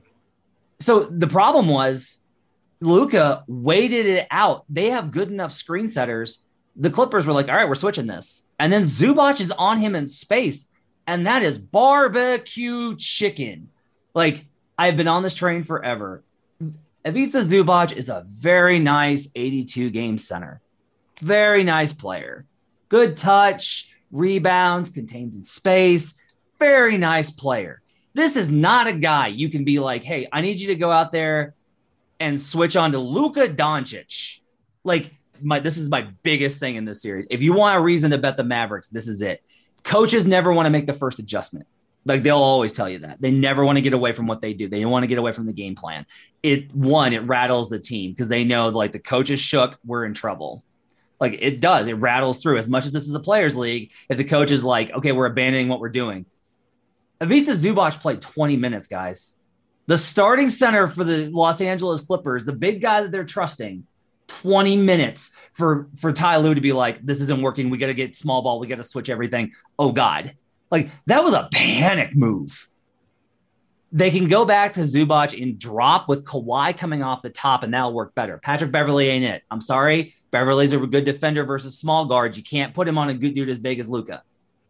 so 0.80 1.06
the 1.06 1.28
problem 1.28 1.70
was 1.70 2.20
Luka 2.82 3.44
waited 3.48 4.06
it 4.06 4.28
out. 4.30 4.66
They 4.70 4.92
have 4.92 5.12
good 5.12 5.30
enough 5.30 5.54
screen 5.54 5.88
setters. 5.88 6.45
The 6.76 6.90
Clippers 6.90 7.26
were 7.26 7.34
like, 7.34 7.48
all 7.48 7.56
right, 7.56 7.68
we're 7.68 7.76
switching 7.76 8.08
this. 8.08 8.44
And 8.60 8.72
then 8.72 8.84
Zubac 8.84 9.40
is 9.40 9.52
on 9.52 9.78
him 9.78 9.96
in 9.96 10.08
space. 10.08 10.68
And 11.08 11.28
that 11.28 11.44
is 11.44 11.58
barbecue 11.58 12.96
chicken. 12.96 13.70
Like, 14.14 14.46
I've 14.78 14.98
been 14.98 15.08
on 15.08 15.24
this 15.24 15.36
train 15.36 15.64
forever. 15.64 16.24
Ivica 17.06 17.42
Zubac 17.42 17.96
is 17.96 18.10
a 18.10 18.26
very 18.28 18.80
nice 18.80 19.30
82 19.36 19.92
game 19.92 20.18
center. 20.18 20.62
Very 21.22 21.64
nice 21.64 21.94
player. 21.94 22.46
Good 22.90 23.16
touch, 23.18 23.94
rebounds, 24.12 24.90
contains 24.90 25.36
in 25.36 25.44
space. 25.44 26.16
Very 26.60 26.98
nice 26.98 27.30
player. 27.30 27.82
This 28.14 28.36
is 28.36 28.50
not 28.50 28.88
a 28.88 28.94
guy 28.94 29.28
you 29.28 29.50
can 29.50 29.66
be 29.66 29.80
like, 29.80 30.04
hey, 30.04 30.28
I 30.32 30.42
need 30.42 30.60
you 30.60 30.68
to 30.68 30.76
go 30.76 30.92
out 30.92 31.12
there 31.12 31.54
and 32.20 32.42
switch 32.42 32.76
on 32.76 32.94
to 32.94 33.00
Luka 33.00 33.48
Doncic. 33.48 34.40
Like 34.84 35.14
my 35.42 35.60
this 35.60 35.78
is 35.78 35.90
my 35.90 36.08
biggest 36.24 36.60
thing 36.60 36.76
in 36.76 36.86
this 36.86 37.02
series. 37.02 37.26
If 37.30 37.44
you 37.44 37.54
want 37.54 37.78
a 37.78 37.82
reason 37.82 38.12
to 38.12 38.18
bet 38.18 38.38
the 38.38 38.44
Mavericks, 38.44 38.88
this 38.88 39.08
is 39.08 39.22
it. 39.22 39.44
Coaches 39.84 40.26
never 40.26 40.52
want 40.52 40.66
to 40.66 40.70
make 40.70 40.86
the 40.86 40.94
first 40.94 41.20
adjustment. 41.20 41.68
Like 42.06 42.22
they'll 42.22 42.38
always 42.38 42.74
tell 42.74 42.88
you 42.88 43.00
that. 43.00 43.20
They 43.20 43.32
never 43.32 43.66
want 43.66 43.78
to 43.78 43.82
get 43.82 43.94
away 43.94 44.14
from 44.14 44.28
what 44.28 44.42
they 44.42 44.54
do. 44.54 44.68
They 44.68 44.82
don't 44.82 44.92
want 44.92 45.04
to 45.04 45.08
get 45.08 45.18
away 45.18 45.32
from 45.32 45.48
the 45.48 45.54
game 45.54 45.76
plan. 45.76 46.06
It 46.44 46.74
one, 46.74 47.14
it 47.14 47.24
rattles 47.24 47.70
the 47.70 47.80
team 47.80 48.12
because 48.12 48.28
they 48.28 48.44
know 48.44 48.70
like 48.70 48.92
the 48.92 49.00
coaches 49.00 49.40
shook, 49.40 49.78
we're 49.86 50.06
in 50.06 50.14
trouble. 50.14 50.64
Like 51.20 51.38
it 51.40 51.62
does, 51.62 51.88
it 51.88 51.94
rattles 51.94 52.42
through. 52.42 52.58
As 52.58 52.68
much 52.68 52.86
as 52.86 52.92
this 52.92 53.08
is 53.08 53.16
a 53.16 53.20
players' 53.20 53.56
league, 53.56 53.92
if 54.10 54.18
the 54.18 54.24
coach 54.24 54.52
is 54.52 54.64
like, 54.64 54.92
okay, 54.92 55.12
we're 55.12 55.26
abandoning 55.26 55.68
what 55.68 55.80
we're 55.80 55.90
doing. 55.90 56.26
Ivica 57.22 57.52
Zubac 57.52 58.00
played 58.02 58.22
20 58.22 58.58
minutes, 58.58 58.88
guys. 58.88 59.38
The 59.88 59.98
starting 59.98 60.50
center 60.50 60.88
for 60.88 61.04
the 61.04 61.30
Los 61.30 61.62
Angeles 61.62 62.02
Clippers, 62.02 62.44
the 62.44 62.54
big 62.54 62.82
guy 62.82 63.02
that 63.02 63.12
they're 63.12 63.24
trusting, 63.24 63.86
20 64.28 64.78
minutes 64.78 65.32
for 65.52 65.88
for 65.98 66.12
Ty 66.12 66.38
Lue 66.38 66.56
to 66.56 66.62
be 66.62 66.74
like, 66.74 67.06
this 67.06 67.22
isn't 67.22 67.42
working. 67.42 67.70
We 67.70 67.78
got 67.78 67.88
to 67.88 67.94
get 67.94 68.16
small 68.16 68.42
ball. 68.42 68.60
We 68.60 68.68
got 68.68 68.78
to 68.78 68.84
switch 68.84 69.10
everything. 69.10 69.54
Oh 69.78 69.92
God. 69.92 70.36
Like 70.72 70.90
that 71.06 71.24
was 71.24 71.34
a 71.34 71.50
panic 71.52 72.16
move. 72.16 72.70
They 73.92 74.12
can 74.12 74.28
go 74.28 74.44
back 74.44 74.74
to 74.74 74.82
Zubac 74.82 75.42
and 75.42 75.58
drop 75.58 76.10
with 76.10 76.26
Kawhi 76.26 76.78
coming 76.78 77.02
off 77.02 77.22
the 77.22 77.30
top, 77.30 77.64
and 77.64 77.74
that'll 77.74 77.94
work 77.94 78.14
better. 78.14 78.38
Patrick 78.38 78.72
Beverley 78.72 79.08
ain't 79.08 79.24
it. 79.24 79.44
I'm 79.50 79.62
sorry. 79.62 80.14
Beverley's 80.32 80.74
a 80.74 80.80
good 80.80 81.06
defender 81.06 81.46
versus 81.46 81.78
small 81.78 82.06
guards. 82.06 82.36
You 82.36 82.44
can't 82.44 82.74
put 82.74 82.90
him 82.90 82.98
on 82.98 83.08
a 83.08 83.14
good 83.14 83.36
dude 83.36 83.48
as 83.48 83.58
big 83.58 83.80
as 83.80 83.88
Luka. 83.88 84.24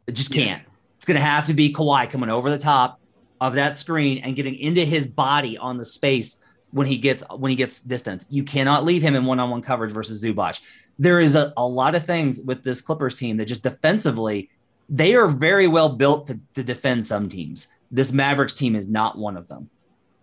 It 0.05 0.11
just 0.11 0.31
can't. 0.31 0.61
Yeah. 0.61 0.69
It's 0.97 1.05
going 1.05 1.15
to 1.15 1.25
have 1.25 1.47
to 1.47 1.55
be 1.55 1.73
Kawhi 1.73 2.07
coming 2.09 2.29
over 2.29 2.51
the 2.51 2.59
top 2.59 2.99
of 3.41 3.55
that 3.55 3.77
screen 3.77 4.19
and 4.19 4.35
getting 4.35 4.55
into 4.55 4.85
his 4.85 5.07
body 5.07 5.57
on 5.57 5.77
the 5.77 5.85
space 5.85 6.37
when 6.75 6.85
he 6.85 6.97
gets 6.97 7.23
when 7.29 7.51
he 7.51 7.55
gets 7.55 7.81
distance. 7.81 8.25
You 8.29 8.43
cannot 8.43 8.83
leave 8.83 9.01
him 9.01 9.15
in 9.15 9.23
one-on-one 9.23 9.61
coverage 9.61 9.93
versus 9.93 10.21
Zubac. 10.21 10.59
There 10.99 11.21
is 11.21 11.33
a, 11.33 11.53
a 11.55 11.65
lot 11.65 11.95
of 11.95 12.05
things 12.05 12.41
with 12.41 12.63
this 12.63 12.81
Clippers 12.81 13.15
team 13.15 13.37
that 13.37 13.45
just 13.45 13.63
defensively, 13.63 14.49
they 14.89 15.15
are 15.15 15.27
very 15.27 15.69
well 15.69 15.87
built 15.87 16.27
to, 16.27 16.37
to 16.53 16.63
defend 16.65 17.05
some 17.05 17.29
teams. 17.29 17.69
This 17.91 18.11
Mavericks 18.11 18.53
team 18.53 18.75
is 18.75 18.89
not 18.89 19.17
one 19.17 19.37
of 19.37 19.47
them. 19.47 19.69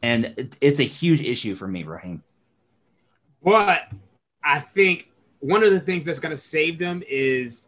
And 0.02 0.26
it, 0.36 0.58
it's 0.60 0.78
a 0.78 0.84
huge 0.84 1.22
issue 1.22 1.54
for 1.54 1.66
me, 1.66 1.84
Raheem. 1.84 2.20
But 3.42 3.88
I 4.44 4.60
think 4.60 5.10
one 5.38 5.64
of 5.64 5.70
the 5.70 5.80
things 5.80 6.04
that's 6.04 6.18
going 6.18 6.36
to 6.36 6.40
save 6.40 6.78
them 6.78 7.02
is 7.08 7.64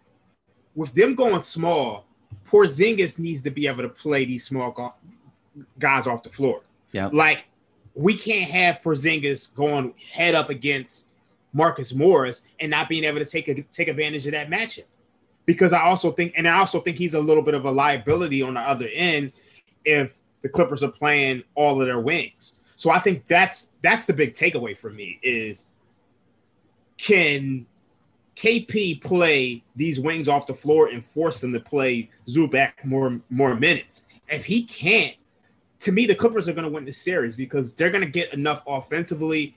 with 0.75 0.93
them 0.93 1.15
going 1.15 1.43
small, 1.43 2.05
Porzingis 2.47 3.19
needs 3.19 3.41
to 3.43 3.51
be 3.51 3.67
able 3.67 3.83
to 3.83 3.89
play 3.89 4.27
these 4.27 4.45
small 4.45 4.95
guys 5.79 6.07
off 6.07 6.23
the 6.23 6.29
floor. 6.29 6.65
Yeah. 6.93 7.09
Like 7.11 7.47
we 7.95 8.17
can't 8.17 8.51
have 8.51 8.81
Porzingis 8.83 9.55
going 9.55 9.95
head 10.13 10.35
up 10.35 10.51
against 10.51 11.09
Marcus 11.53 11.95
Morris 11.95 12.43
and 12.59 12.71
not 12.71 12.89
being 12.89 13.05
able 13.05 13.21
to 13.21 13.25
take 13.25 13.49
a, 13.49 13.63
take 13.63 13.89
advantage 13.89 14.27
of 14.27 14.33
that 14.33 14.51
matchup. 14.51 14.85
Because 15.47 15.73
I 15.73 15.83
also 15.83 16.11
think, 16.11 16.33
and 16.37 16.49
I 16.49 16.59
also 16.59 16.81
think 16.81 16.97
he's 16.97 17.15
a 17.15 17.21
little 17.21 17.43
bit 17.43 17.55
of 17.55 17.65
a 17.65 17.71
liability 17.71 18.43
on 18.43 18.55
the 18.55 18.61
other 18.61 18.89
end 18.93 19.33
if 19.85 20.21
the 20.43 20.49
Clippers 20.49 20.83
are 20.83 20.91
playing 20.91 21.43
all 21.55 21.81
of 21.81 21.87
their 21.87 22.01
wings. 22.01 22.57
So 22.77 22.91
I 22.91 22.99
think 22.99 23.27
that's 23.29 23.73
that's 23.83 24.05
the 24.05 24.13
big 24.13 24.35
takeaway 24.35 24.77
for 24.77 24.91
me 24.91 25.21
is 25.23 25.67
can 26.97 27.67
KP 28.37 29.01
play 29.01 29.63
these 29.77 30.01
wings 30.01 30.29
off 30.29 30.47
the 30.47 30.55
floor 30.55 30.89
and 30.89 31.05
force 31.05 31.41
them 31.41 31.53
to 31.53 31.61
play 31.61 32.11
Zubac 32.27 32.85
more 32.85 33.21
more 33.31 33.55
minutes? 33.55 34.07
If 34.29 34.45
he 34.45 34.65
can't, 34.65 35.15
to 35.85 35.93
me, 35.93 36.07
the 36.07 36.15
Clippers 36.15 36.49
are 36.49 36.55
going 36.55 36.65
to 36.65 36.71
win 36.71 36.87
this 36.87 36.97
series 36.97 37.37
because 37.37 37.75
they're 37.75 37.91
going 37.91 38.05
to 38.05 38.11
get 38.11 38.33
enough 38.33 38.63
offensively 38.67 39.55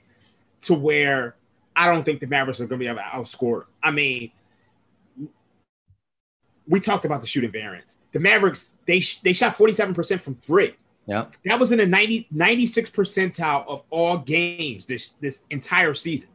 to 0.62 0.74
where 0.74 1.36
I 1.74 1.86
don't 1.88 2.04
think 2.04 2.20
the 2.20 2.28
Mavericks 2.28 2.60
are 2.60 2.68
going 2.68 2.80
to 2.80 2.84
be 2.84 2.88
able 2.88 2.98
to 2.98 3.04
outscore. 3.04 3.64
I 3.82 3.92
mean, 3.92 4.32
we 6.68 6.82
talked 6.82 7.06
about 7.06 7.22
the 7.22 7.28
shooting 7.28 7.52
variance. 7.52 7.98
The 8.12 8.20
Mavericks 8.20 8.74
they 8.86 9.02
they 9.24 9.32
shot 9.32 9.56
47% 9.56 10.20
from 10.20 10.36
3. 10.36 10.74
Yeah. 11.06 11.28
That 11.46 11.60
was 11.60 11.72
in 11.72 11.80
a 11.80 11.86
90 11.86 12.28
96 12.30 12.90
percentile 12.90 13.66
of 13.66 13.84
all 13.90 14.18
games 14.18 14.86
this 14.86 15.14
this 15.14 15.44
entire 15.50 15.94
season. 15.94 16.30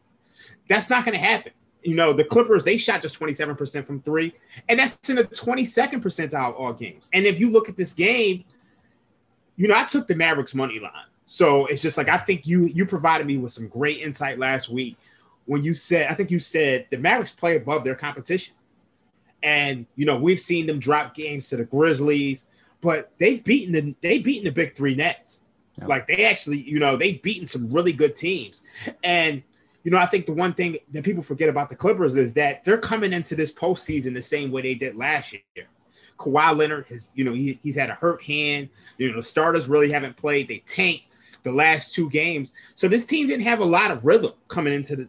That's 0.69 0.89
not 0.89 1.05
going 1.05 1.19
to 1.19 1.23
happen. 1.23 1.53
You 1.83 1.97
know, 1.97 2.15
the 2.15 2.25
Clippers 2.25 2.65
they 2.65 2.79
shot 2.79 3.03
just 3.03 3.21
27% 3.21 3.85
from 3.85 4.01
3 4.01 4.33
and 4.71 4.79
that's 4.79 5.11
in 5.11 5.17
the 5.17 5.25
22nd 5.25 6.01
percentile 6.01 6.49
of 6.49 6.55
all 6.55 6.73
games. 6.73 7.11
And 7.13 7.27
if 7.27 7.39
you 7.39 7.51
look 7.51 7.69
at 7.69 7.77
this 7.77 7.93
game, 7.93 8.45
you 9.63 9.69
know, 9.69 9.77
I 9.77 9.85
took 9.85 10.09
the 10.09 10.17
Mavericks 10.17 10.57
money 10.57 10.81
line. 10.81 10.91
So 11.25 11.67
it's 11.67 11.83
just 11.83 11.97
like 11.97 12.09
I 12.09 12.17
think 12.17 12.49
you 12.49 12.67
you 12.67 12.85
provided 12.85 13.29
me 13.29 13.39
with 13.39 13.53
some 13.53 13.69
great 13.69 14.01
insight 14.01 14.41
last 14.41 14.69
week 14.69 14.97
when 15.45 15.63
you 15.63 15.73
said 15.73 16.11
I 16.11 16.15
think 16.15 16.33
you 16.33 16.41
said 16.41 16.87
the 16.91 16.99
Mavericks 16.99 17.31
play 17.31 17.55
above 17.55 17.85
their 17.85 17.95
competition. 17.95 18.57
And 19.41 19.87
you 19.95 20.05
know, 20.05 20.19
we've 20.19 20.41
seen 20.41 20.67
them 20.67 20.81
drop 20.81 21.15
games 21.15 21.49
to 21.51 21.57
the 21.57 21.65
Grizzlies, 21.65 22.47
but 22.81 23.13
they've 23.19 23.43
beaten 23.45 23.73
the 23.73 23.95
they've 24.01 24.25
beaten 24.25 24.47
the 24.47 24.51
big 24.51 24.75
three 24.75 24.97
nets. 24.97 25.43
Yep. 25.79 25.89
Like 25.89 26.09
they 26.09 26.25
actually, 26.25 26.63
you 26.63 26.81
know, 26.81 26.97
they've 26.97 27.23
beaten 27.23 27.47
some 27.47 27.73
really 27.73 27.93
good 27.93 28.17
teams. 28.17 28.65
And 29.05 29.45
you 29.85 29.93
know, 29.93 29.99
I 29.99 30.07
think 30.07 30.27
the 30.27 30.35
one 30.35 30.55
thing 30.55 30.79
that 30.91 31.05
people 31.05 31.23
forget 31.23 31.49
about 31.49 31.71
the 31.71 31.77
Clippers 31.77 32.17
is 32.17 32.35
that 32.35 32.65
they're 32.65 32.79
coming 32.79 33.13
into 33.13 33.37
this 33.37 33.53
postseason 33.53 34.13
the 34.13 34.23
same 34.23 34.51
way 34.51 34.63
they 34.63 34.75
did 34.75 34.97
last 34.97 35.33
year. 35.33 35.69
Kawhi 36.19 36.57
Leonard 36.57 36.87
has, 36.87 37.13
you 37.15 37.25
know, 37.25 37.33
he, 37.33 37.59
he's 37.63 37.77
had 37.77 37.91
a 37.91 37.95
hurt 37.95 38.23
hand. 38.23 38.69
You 38.99 39.11
know, 39.11 39.17
the 39.17 39.23
starters 39.23 39.69
really 39.69 39.91
haven't 39.91 40.17
played. 40.17 40.49
They 40.49 40.63
tanked 40.67 41.05
the 41.43 41.53
last 41.53 41.95
two 41.95 42.09
games. 42.11 42.53
So 42.75 42.89
this 42.89 43.05
team 43.05 43.27
didn't 43.27 43.45
have 43.45 43.61
a 43.61 43.65
lot 43.65 43.91
of 43.91 44.05
rhythm 44.05 44.33
coming 44.49 44.73
into 44.73 44.97
the 44.97 45.09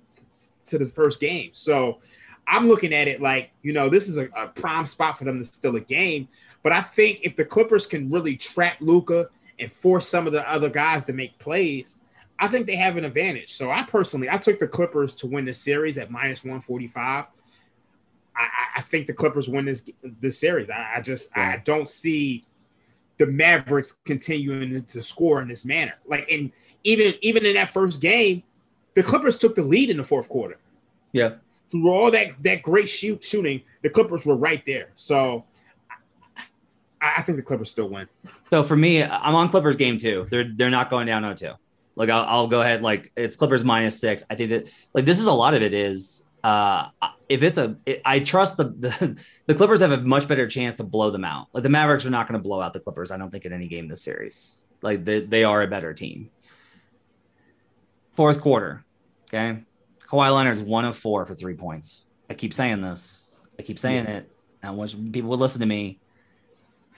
to 0.66 0.78
the 0.78 0.86
first 0.86 1.20
game. 1.20 1.52
So 1.54 2.00
I'm 2.48 2.68
looking 2.68 2.94
at 2.94 3.08
it 3.08 3.22
like, 3.22 3.52
you 3.62 3.74
know, 3.74 3.90
this 3.90 4.08
is 4.08 4.18
a, 4.18 4.30
a 4.36 4.48
prime 4.48 4.86
spot 4.86 5.18
for 5.18 5.26
them 5.26 5.40
to 5.40 5.46
steal 5.46 5.76
a 5.76 5.82
game. 5.82 6.28
But 6.62 6.72
I 6.72 6.82
think 6.82 7.20
if 7.24 7.36
the 7.36 7.46
Clippers 7.46 7.86
can 7.86 8.10
really 8.10 8.38
trap 8.38 8.78
Luka 8.80 9.30
and 9.60 9.72
force 9.72 10.08
some 10.08 10.26
of 10.26 10.34
the 10.34 10.50
other 10.50 10.70
guys 10.70 11.06
to 11.06 11.14
make 11.14 11.38
plays, 11.40 11.98
I 12.40 12.48
think 12.48 12.66
they 12.66 12.76
have 12.76 12.98
an 12.98 13.06
advantage. 13.06 13.52
So 13.52 13.70
I 13.70 13.84
personally, 13.84 14.30
I 14.30 14.38
took 14.38 14.60
the 14.60 14.68
Clippers 14.68 15.14
to 15.16 15.28
win 15.28 15.46
the 15.46 15.54
series 15.54 15.98
at 15.98 16.10
minus 16.10 16.44
145. 16.44 17.26
I, 18.36 18.48
I 18.78 18.82
think 18.82 19.08
the 19.08 19.14
Clippers 19.14 19.48
win 19.48 19.66
this 19.66 19.90
this 20.20 20.40
series. 20.40 20.70
I, 20.70 20.96
I 20.98 21.02
just 21.02 21.30
yeah. 21.36 21.54
I 21.54 21.62
don't 21.64 21.90
see 21.90 22.46
the 23.18 23.28
Mavericks 23.28 23.98
continuing 24.06 24.84
to 24.84 25.04
score 25.04 25.42
in 25.42 25.48
this 25.48 25.66
manner. 25.66 25.94
Like 26.08 26.30
and 26.32 26.52
even 26.84 27.14
even 27.22 27.46
in 27.46 27.56
that 27.56 27.70
first 27.70 28.02
game, 28.02 28.44
the 28.96 29.04
Clippers 29.04 29.38
took 29.38 29.56
the 29.56 29.64
lead 29.64 29.90
in 29.90 29.98
the 29.98 30.04
fourth 30.04 30.30
quarter. 30.30 30.58
Yeah. 31.12 31.36
Through 31.70 31.90
all 31.90 32.12
that 32.12 32.32
that 32.44 32.64
great 32.64 32.90
shoot 32.90 33.24
shooting, 33.24 33.62
the 33.82 33.90
Clippers 33.90 34.26
were 34.26 34.36
right 34.36 34.64
there. 34.66 34.90
So 34.96 35.46
I, 37.02 37.16
I 37.18 37.22
think 37.22 37.38
the 37.38 37.44
Clippers 37.44 37.72
still 37.72 37.90
win. 37.90 38.08
So 38.50 38.64
for 38.64 38.76
me, 38.76 39.04
I'm 39.04 39.36
on 39.36 39.50
Clippers 39.50 39.76
game 39.76 39.98
two. 39.98 40.28
They're 40.30 40.52
they're 40.56 40.70
not 40.70 40.90
going 40.90 41.08
down 41.08 41.24
0-2. 41.24 41.56
Like 41.96 42.10
I'll, 42.10 42.24
I'll 42.24 42.48
go 42.48 42.62
ahead. 42.62 42.82
Like 42.82 43.12
it's 43.16 43.36
Clippers 43.36 43.64
minus 43.64 44.00
six. 44.00 44.24
I 44.30 44.36
think 44.36 44.50
that 44.50 44.68
like 44.94 45.06
this 45.06 45.20
is 45.20 45.26
a 45.26 45.32
lot 45.32 45.54
of 45.54 45.62
it 45.62 45.74
is 45.74 46.24
uh, 46.44 46.90
if 47.30 47.42
it's 47.42 47.58
a, 47.58 47.78
it, 47.86 48.02
I 48.06 48.20
trust 48.20 48.58
the, 48.58 48.66
the, 48.66 49.24
the 49.46 49.56
Clippers 49.56 49.82
have 49.82 49.92
a 49.92 50.02
much 50.02 50.28
better 50.28 50.48
chance 50.48 50.76
to 50.78 50.84
blow 50.84 51.10
them 51.10 51.24
out. 51.24 51.48
Like 51.54 51.64
the 51.64 51.70
Mavericks 51.70 52.06
are 52.06 52.10
not 52.10 52.28
going 52.28 52.40
to 52.40 52.44
blow 52.44 52.62
out 52.62 52.74
the 52.74 52.80
Clippers. 52.80 53.12
I 53.12 53.18
don't 53.18 53.32
think 53.32 53.46
in 53.46 53.54
any 53.54 53.68
game 53.68 53.88
this 53.88 54.02
series. 54.02 54.68
Like 54.82 55.06
they, 55.06 55.22
they 55.22 55.44
are 55.44 55.62
a 55.62 55.68
better 55.68 55.94
team. 55.94 56.30
Fourth 58.12 58.42
quarter, 58.42 58.86
Okay. 59.34 59.64
Kawhi 60.08 60.32
Leonard's 60.32 60.62
one 60.62 60.86
of 60.86 60.96
four 60.96 61.26
for 61.26 61.34
three 61.34 61.56
points. 61.56 62.06
I 62.30 62.36
keep 62.36 62.54
saying 62.54 62.82
this. 62.82 63.32
I 63.58 63.64
keep 63.64 63.80
saying 63.80 64.06
it. 64.06 64.32
I 64.62 64.70
wish 64.70 64.96
people 65.12 65.32
would 65.32 65.40
listen 65.40 65.62
to 65.62 65.66
me. 65.66 66.00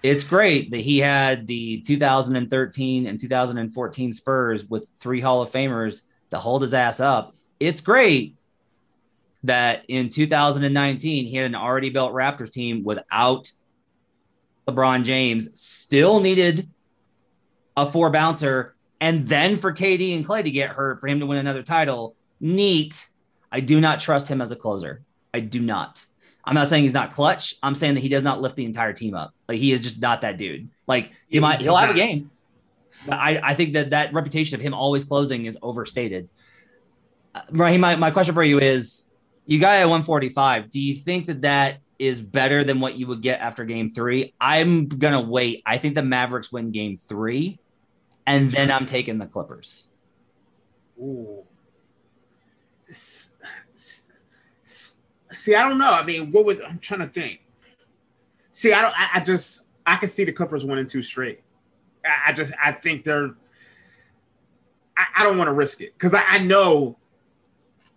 It's 0.04 0.24
great 0.24 0.72
that 0.72 0.82
he 0.82 1.00
had 1.00 1.48
the 1.48 1.82
2013 1.82 3.08
and 3.08 3.20
2014 3.20 4.12
Spurs 4.12 4.66
with 4.66 4.90
three 4.98 5.22
Hall 5.22 5.42
of 5.42 5.52
Famers 5.52 6.02
to 6.32 6.38
hold 6.38 6.62
his 6.62 6.74
ass 6.74 7.00
up. 7.00 7.34
It's 7.60 7.80
great 7.80 8.36
that 9.48 9.84
in 9.88 10.10
2019 10.10 11.26
he 11.26 11.36
had 11.36 11.46
an 11.46 11.56
already 11.56 11.90
built 11.90 12.14
Raptors 12.14 12.52
team 12.52 12.84
without 12.84 13.52
LeBron 14.68 15.04
James, 15.04 15.60
still 15.60 16.20
needed 16.20 16.70
a 17.78 17.86
four 17.86 18.10
bouncer, 18.10 18.76
and 19.00 19.28
then 19.28 19.58
for 19.58 19.72
KD 19.72 20.16
and 20.16 20.26
Klay 20.26 20.44
to 20.44 20.52
get 20.52 20.70
hurt 20.70 21.02
for 21.02 21.08
him 21.08 21.20
to 21.20 21.26
win 21.26 21.38
another 21.38 21.64
title. 21.64 22.16
Neat. 22.40 23.08
I 23.52 23.60
do 23.60 23.80
not 23.80 24.00
trust 24.00 24.28
him 24.28 24.42
as 24.42 24.52
a 24.52 24.56
closer. 24.56 25.04
I 25.34 25.40
do 25.40 25.60
not. 25.60 26.06
I'm 26.44 26.56
not 26.56 26.68
saying 26.68 26.84
he's 26.84 26.94
not 26.94 27.12
clutch. 27.12 27.56
I'm 27.64 27.76
saying 27.76 27.96
that 27.96 28.02
he 28.02 28.10
does 28.10 28.24
not 28.24 28.42
lift 28.42 28.56
the 28.56 28.66
entire 28.66 28.94
team 28.94 29.16
up. 29.16 29.34
Like 29.48 29.58
he 29.58 29.72
is 29.72 29.82
just 29.82 30.00
not 30.00 30.22
that 30.22 30.38
dude. 30.38 30.70
Like 30.88 31.12
he 31.28 31.40
might, 31.40 31.60
he'll 31.60 31.76
have 31.76 31.90
a 31.90 31.94
game. 31.94 32.32
But 33.06 33.16
I, 33.16 33.40
I 33.44 33.54
think 33.54 33.74
that 33.74 33.92
that 33.92 34.14
reputation 34.14 34.56
of 34.56 34.62
him 34.62 34.74
always 34.74 35.04
closing 35.04 35.46
is 35.46 35.58
overstated. 35.62 36.30
Uh, 37.34 37.42
Raheem, 37.52 37.82
my, 37.82 37.96
my 37.96 38.12
question 38.12 38.34
for 38.34 38.44
you 38.44 38.60
is 38.60 39.05
you 39.46 39.60
got 39.60 39.76
at 39.76 39.86
145. 39.86 40.70
Do 40.70 40.82
you 40.82 40.96
think 40.96 41.28
that 41.28 41.42
that 41.42 41.80
is 42.00 42.20
better 42.20 42.64
than 42.64 42.80
what 42.80 42.96
you 42.96 43.08
would 43.08 43.22
get 43.22 43.40
after 43.40 43.64
game 43.64 43.90
three? 43.90 44.34
I'm 44.40 44.88
to 45.14 45.22
wait. 45.22 45.62
I 45.66 45.78
think 45.78 45.96
the 45.96 46.04
Mavericks 46.04 46.52
win 46.52 46.72
game 46.72 46.98
three, 46.98 47.60
and 48.26 48.50
then 48.50 48.72
I'm 48.72 48.86
taking 48.86 49.18
the 49.18 49.28
Clippers. 49.28 49.88
Ooh. 51.00 51.44
See, 55.32 55.54
I 55.54 55.68
don't 55.68 55.78
know. 55.78 55.92
I 55.92 56.04
mean, 56.04 56.32
what 56.32 56.46
would 56.46 56.62
I'm 56.62 56.80
trying 56.80 57.02
to 57.02 57.08
think? 57.08 57.42
See, 58.54 58.74
I 58.74 58.82
don't. 58.82 58.94
I, 58.98 59.10
I 59.16 59.20
just 59.20 59.66
I 59.86 59.98
can 59.98 60.10
see 60.10 60.24
the 60.24 60.32
Clippers 60.32 60.66
winning 60.66 60.86
two 60.86 61.04
straight. 61.04 61.42
I, 62.06 62.30
I 62.30 62.34
just 62.34 62.54
I 62.62 62.72
think 62.72 63.04
they're. 63.04 63.36
I, 64.98 65.06
I 65.18 65.24
don't 65.24 65.38
want 65.38 65.50
to 65.50 65.54
risk 65.54 65.82
it 65.82 65.94
because 65.94 66.16
I 66.16 66.38
know 66.40 66.98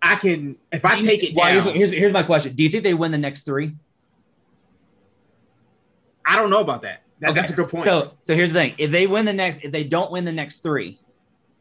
I 0.01 0.15
can 0.15 0.55
if 0.71 0.85
I 0.85 0.99
take 0.99 1.23
it 1.23 1.35
Well, 1.35 1.45
down. 1.45 1.75
here's, 1.75 1.89
here's, 1.89 2.11
my 2.11 2.23
question. 2.23 2.55
Do 2.55 2.63
you 2.63 2.69
think 2.69 2.83
they 2.83 2.93
win 2.93 3.11
the 3.11 3.17
next 3.17 3.43
three? 3.43 3.75
I 6.25 6.35
don't 6.35 6.49
know 6.49 6.61
about 6.61 6.83
that. 6.83 7.03
That- 7.19 7.35
That's 7.35 7.49
a 7.49 7.53
good 7.53 7.69
point. 7.69 7.85
So, 7.85 8.13
so 8.21 8.35
here's 8.35 8.53
the 8.53 8.59
thing: 8.59 8.75
if 8.77 8.91
they 8.91 9.07
win 9.07 9.25
the 9.25 9.33
next, 9.33 9.59
if 9.61 9.71
they 9.71 9.83
don't 9.83 10.11
win 10.11 10.25
the 10.25 10.31
next 10.31 10.63
three, 10.63 10.99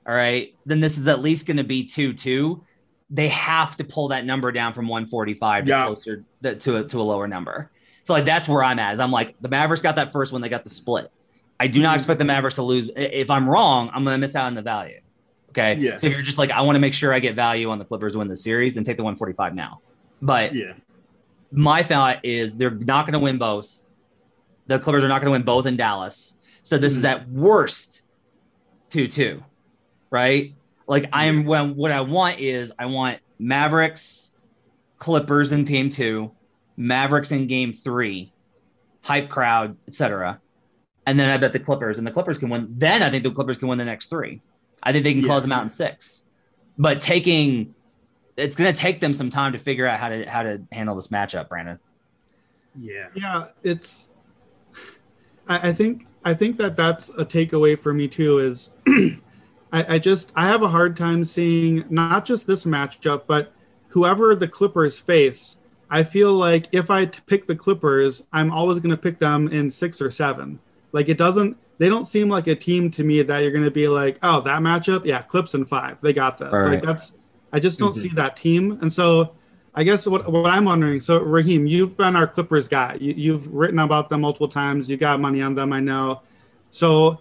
all 0.06 0.14
right, 0.14 0.54
then 0.66 0.80
this 0.80 0.98
is 0.98 1.08
at 1.08 1.20
least 1.20 1.46
going 1.46 1.56
to 1.56 1.64
be 1.64 1.84
two 1.84 2.12
two. 2.12 2.64
They 3.10 3.28
have 3.28 3.76
to 3.78 3.84
pull 3.84 4.08
that 4.08 4.24
number 4.24 4.52
down 4.52 4.74
from 4.74 4.86
145 4.86 5.66
to 5.66 5.72
closer 5.72 6.24
to 6.42 6.54
to 6.54 6.76
a, 6.76 6.84
to 6.84 7.00
a 7.00 7.02
lower 7.02 7.26
number. 7.26 7.70
So 8.04 8.12
like 8.12 8.24
that's 8.24 8.48
where 8.48 8.62
I'm 8.62 8.78
at. 8.78 8.94
Is 8.94 9.00
I'm 9.00 9.10
like 9.10 9.34
the 9.40 9.48
Mavericks 9.48 9.82
got 9.82 9.96
that 9.96 10.12
first 10.12 10.32
one, 10.32 10.40
they 10.40 10.48
got 10.48 10.64
the 10.64 10.70
split. 10.70 11.10
I 11.60 11.66
do 11.66 11.80
not 11.80 11.88
mm-hmm. 11.88 11.94
expect 11.96 12.18
the 12.18 12.24
Mavericks 12.24 12.54
to 12.56 12.62
lose. 12.62 12.90
If 12.96 13.30
I'm 13.30 13.48
wrong, 13.48 13.90
I'm 13.92 14.04
going 14.04 14.14
to 14.14 14.18
miss 14.18 14.36
out 14.36 14.46
on 14.46 14.54
the 14.54 14.62
value. 14.62 15.00
Okay. 15.50 15.76
Yeah. 15.76 15.98
So 15.98 16.06
if 16.06 16.12
you're 16.12 16.22
just 16.22 16.38
like, 16.38 16.50
I 16.50 16.60
want 16.60 16.76
to 16.76 16.80
make 16.80 16.94
sure 16.94 17.12
I 17.12 17.20
get 17.20 17.34
value 17.34 17.70
on 17.70 17.78
the 17.78 17.84
Clippers 17.84 18.12
to 18.12 18.18
win 18.18 18.28
the 18.28 18.36
series, 18.36 18.74
then 18.74 18.84
take 18.84 18.96
the 18.96 19.02
145 19.02 19.54
now. 19.54 19.80
But 20.20 20.54
yeah, 20.54 20.74
my 21.52 21.82
thought 21.82 22.24
is 22.24 22.54
they're 22.54 22.70
not 22.70 23.06
going 23.06 23.14
to 23.14 23.18
win 23.18 23.38
both. 23.38 23.86
The 24.66 24.78
Clippers 24.78 25.04
are 25.04 25.08
not 25.08 25.20
going 25.20 25.26
to 25.26 25.32
win 25.32 25.42
both 25.42 25.66
in 25.66 25.76
Dallas. 25.76 26.34
So 26.62 26.76
this 26.76 26.92
is 26.92 27.04
mm-hmm. 27.04 27.22
at 27.22 27.28
worst 27.30 28.02
2 28.90 29.08
2, 29.08 29.42
right? 30.10 30.54
Like, 30.86 31.08
I 31.12 31.26
am 31.26 31.44
when 31.44 31.76
what 31.76 31.92
I 31.92 32.00
want 32.00 32.40
is 32.40 32.72
I 32.78 32.86
want 32.86 33.18
Mavericks, 33.38 34.32
Clippers 34.98 35.52
in 35.52 35.64
game 35.64 35.90
two, 35.90 36.32
Mavericks 36.76 37.30
in 37.30 37.46
game 37.46 37.72
three, 37.72 38.32
hype 39.02 39.28
crowd, 39.28 39.76
etc. 39.86 40.40
And 41.06 41.18
then 41.18 41.30
I 41.30 41.36
bet 41.36 41.52
the 41.52 41.58
Clippers 41.58 41.98
and 41.98 42.06
the 42.06 42.10
Clippers 42.10 42.38
can 42.38 42.48
win. 42.48 42.74
Then 42.76 43.02
I 43.02 43.10
think 43.10 43.22
the 43.22 43.30
Clippers 43.30 43.58
can 43.58 43.68
win 43.68 43.78
the 43.78 43.84
next 43.84 44.06
three. 44.06 44.40
I 44.82 44.92
think 44.92 45.04
they 45.04 45.12
can 45.12 45.22
Yeah. 45.22 45.28
close 45.28 45.42
them 45.42 45.52
out 45.52 45.62
in 45.62 45.68
six. 45.68 46.24
But 46.78 47.00
taking 47.00 47.74
it's 48.36 48.54
going 48.54 48.72
to 48.72 48.78
take 48.80 49.00
them 49.00 49.12
some 49.12 49.30
time 49.30 49.52
to 49.52 49.58
figure 49.58 49.86
out 49.86 49.98
how 49.98 50.08
to 50.10 50.24
how 50.30 50.42
to 50.44 50.62
handle 50.70 50.94
this 50.94 51.08
matchup, 51.08 51.48
Brandon. 51.48 51.78
yeah, 52.80 53.08
Yeah, 53.14 53.48
it's. 53.64 54.06
I, 55.48 55.70
I 55.70 55.72
think 55.72 56.06
I 56.24 56.34
think 56.34 56.56
that 56.58 56.76
that's 56.76 57.08
a 57.10 57.24
takeaway 57.24 57.78
for 57.78 57.92
me 57.92 58.06
too. 58.06 58.38
Is 58.38 58.70
I, 59.72 59.94
I 59.94 59.98
just 59.98 60.32
I 60.36 60.46
have 60.46 60.62
a 60.62 60.68
hard 60.68 60.96
time 60.96 61.24
seeing 61.24 61.84
not 61.90 62.24
just 62.24 62.46
this 62.46 62.64
matchup, 62.64 63.22
but 63.26 63.52
whoever 63.88 64.34
the 64.34 64.48
Clippers 64.48 64.98
face. 64.98 65.56
I 65.90 66.02
feel 66.04 66.34
like 66.34 66.66
if 66.72 66.90
I 66.90 67.06
t- 67.06 67.20
pick 67.26 67.46
the 67.46 67.56
Clippers, 67.56 68.22
I'm 68.30 68.52
always 68.52 68.78
going 68.78 68.90
to 68.90 68.96
pick 68.96 69.18
them 69.18 69.48
in 69.48 69.70
six 69.70 70.02
or 70.02 70.10
seven. 70.10 70.58
Like 70.92 71.08
it 71.08 71.16
doesn't. 71.16 71.56
They 71.78 71.88
don't 71.88 72.04
seem 72.04 72.28
like 72.28 72.46
a 72.48 72.54
team 72.54 72.90
to 72.92 73.04
me 73.04 73.22
that 73.22 73.38
you're 73.38 73.52
going 73.52 73.64
to 73.64 73.70
be 73.70 73.88
like, 73.88 74.18
oh, 74.22 74.40
that 74.42 74.60
matchup, 74.60 75.04
yeah, 75.04 75.22
Clips 75.22 75.54
in 75.54 75.64
five, 75.64 76.00
they 76.00 76.12
got 76.12 76.38
this. 76.38 76.52
Right. 76.52 76.72
Like 76.72 76.82
that's. 76.82 77.12
I 77.50 77.60
just 77.60 77.78
don't 77.78 77.92
mm-hmm. 77.92 78.00
see 78.00 78.14
that 78.14 78.36
team, 78.36 78.78
and 78.82 78.92
so 78.92 79.34
I 79.74 79.84
guess 79.84 80.06
what, 80.06 80.30
what 80.30 80.50
I'm 80.50 80.64
wondering. 80.64 80.98
So 80.98 81.20
Raheem, 81.20 81.66
you've 81.66 81.96
been 81.96 82.16
our 82.16 82.26
Clippers 82.26 82.66
guy. 82.66 82.98
You, 83.00 83.14
you've 83.16 83.46
written 83.54 83.78
about 83.78 84.08
them 84.08 84.22
multiple 84.22 84.48
times. 84.48 84.90
You 84.90 84.96
got 84.96 85.20
money 85.20 85.40
on 85.40 85.54
them, 85.54 85.72
I 85.72 85.80
know. 85.80 86.22
So 86.70 87.20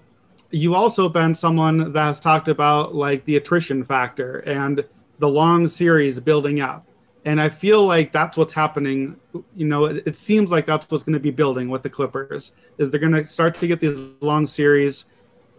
you've 0.49 0.73
also 0.73 1.07
been 1.07 1.35
someone 1.35 1.93
that 1.93 2.03
has 2.03 2.19
talked 2.19 2.47
about 2.47 2.95
like 2.95 3.23
the 3.25 3.37
attrition 3.37 3.83
factor 3.83 4.39
and 4.39 4.83
the 5.19 5.29
long 5.29 5.67
series 5.67 6.19
building 6.19 6.59
up. 6.59 6.86
And 7.27 7.41
I 7.41 7.49
feel 7.49 7.85
like 7.85 8.13
that's 8.13 8.37
what's 8.37 8.53
happening. 8.53 9.17
You 9.53 9.67
know, 9.67 9.85
it, 9.85 10.07
it 10.07 10.15
seems 10.15 10.49
like 10.49 10.65
that's 10.65 10.89
what's 10.89 11.03
going 11.03 11.13
to 11.13 11.19
be 11.19 11.29
building 11.29 11.69
with 11.69 11.83
the 11.83 11.89
Clippers 11.89 12.53
is 12.77 12.89
they're 12.89 13.01
going 13.01 13.11
to 13.11 13.27
start 13.27 13.53
to 13.55 13.67
get 13.67 13.81
these 13.81 13.99
long 14.21 14.47
series. 14.47 15.07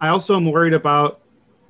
I 0.00 0.08
also 0.08 0.34
am 0.36 0.50
worried 0.50 0.72
about 0.72 1.20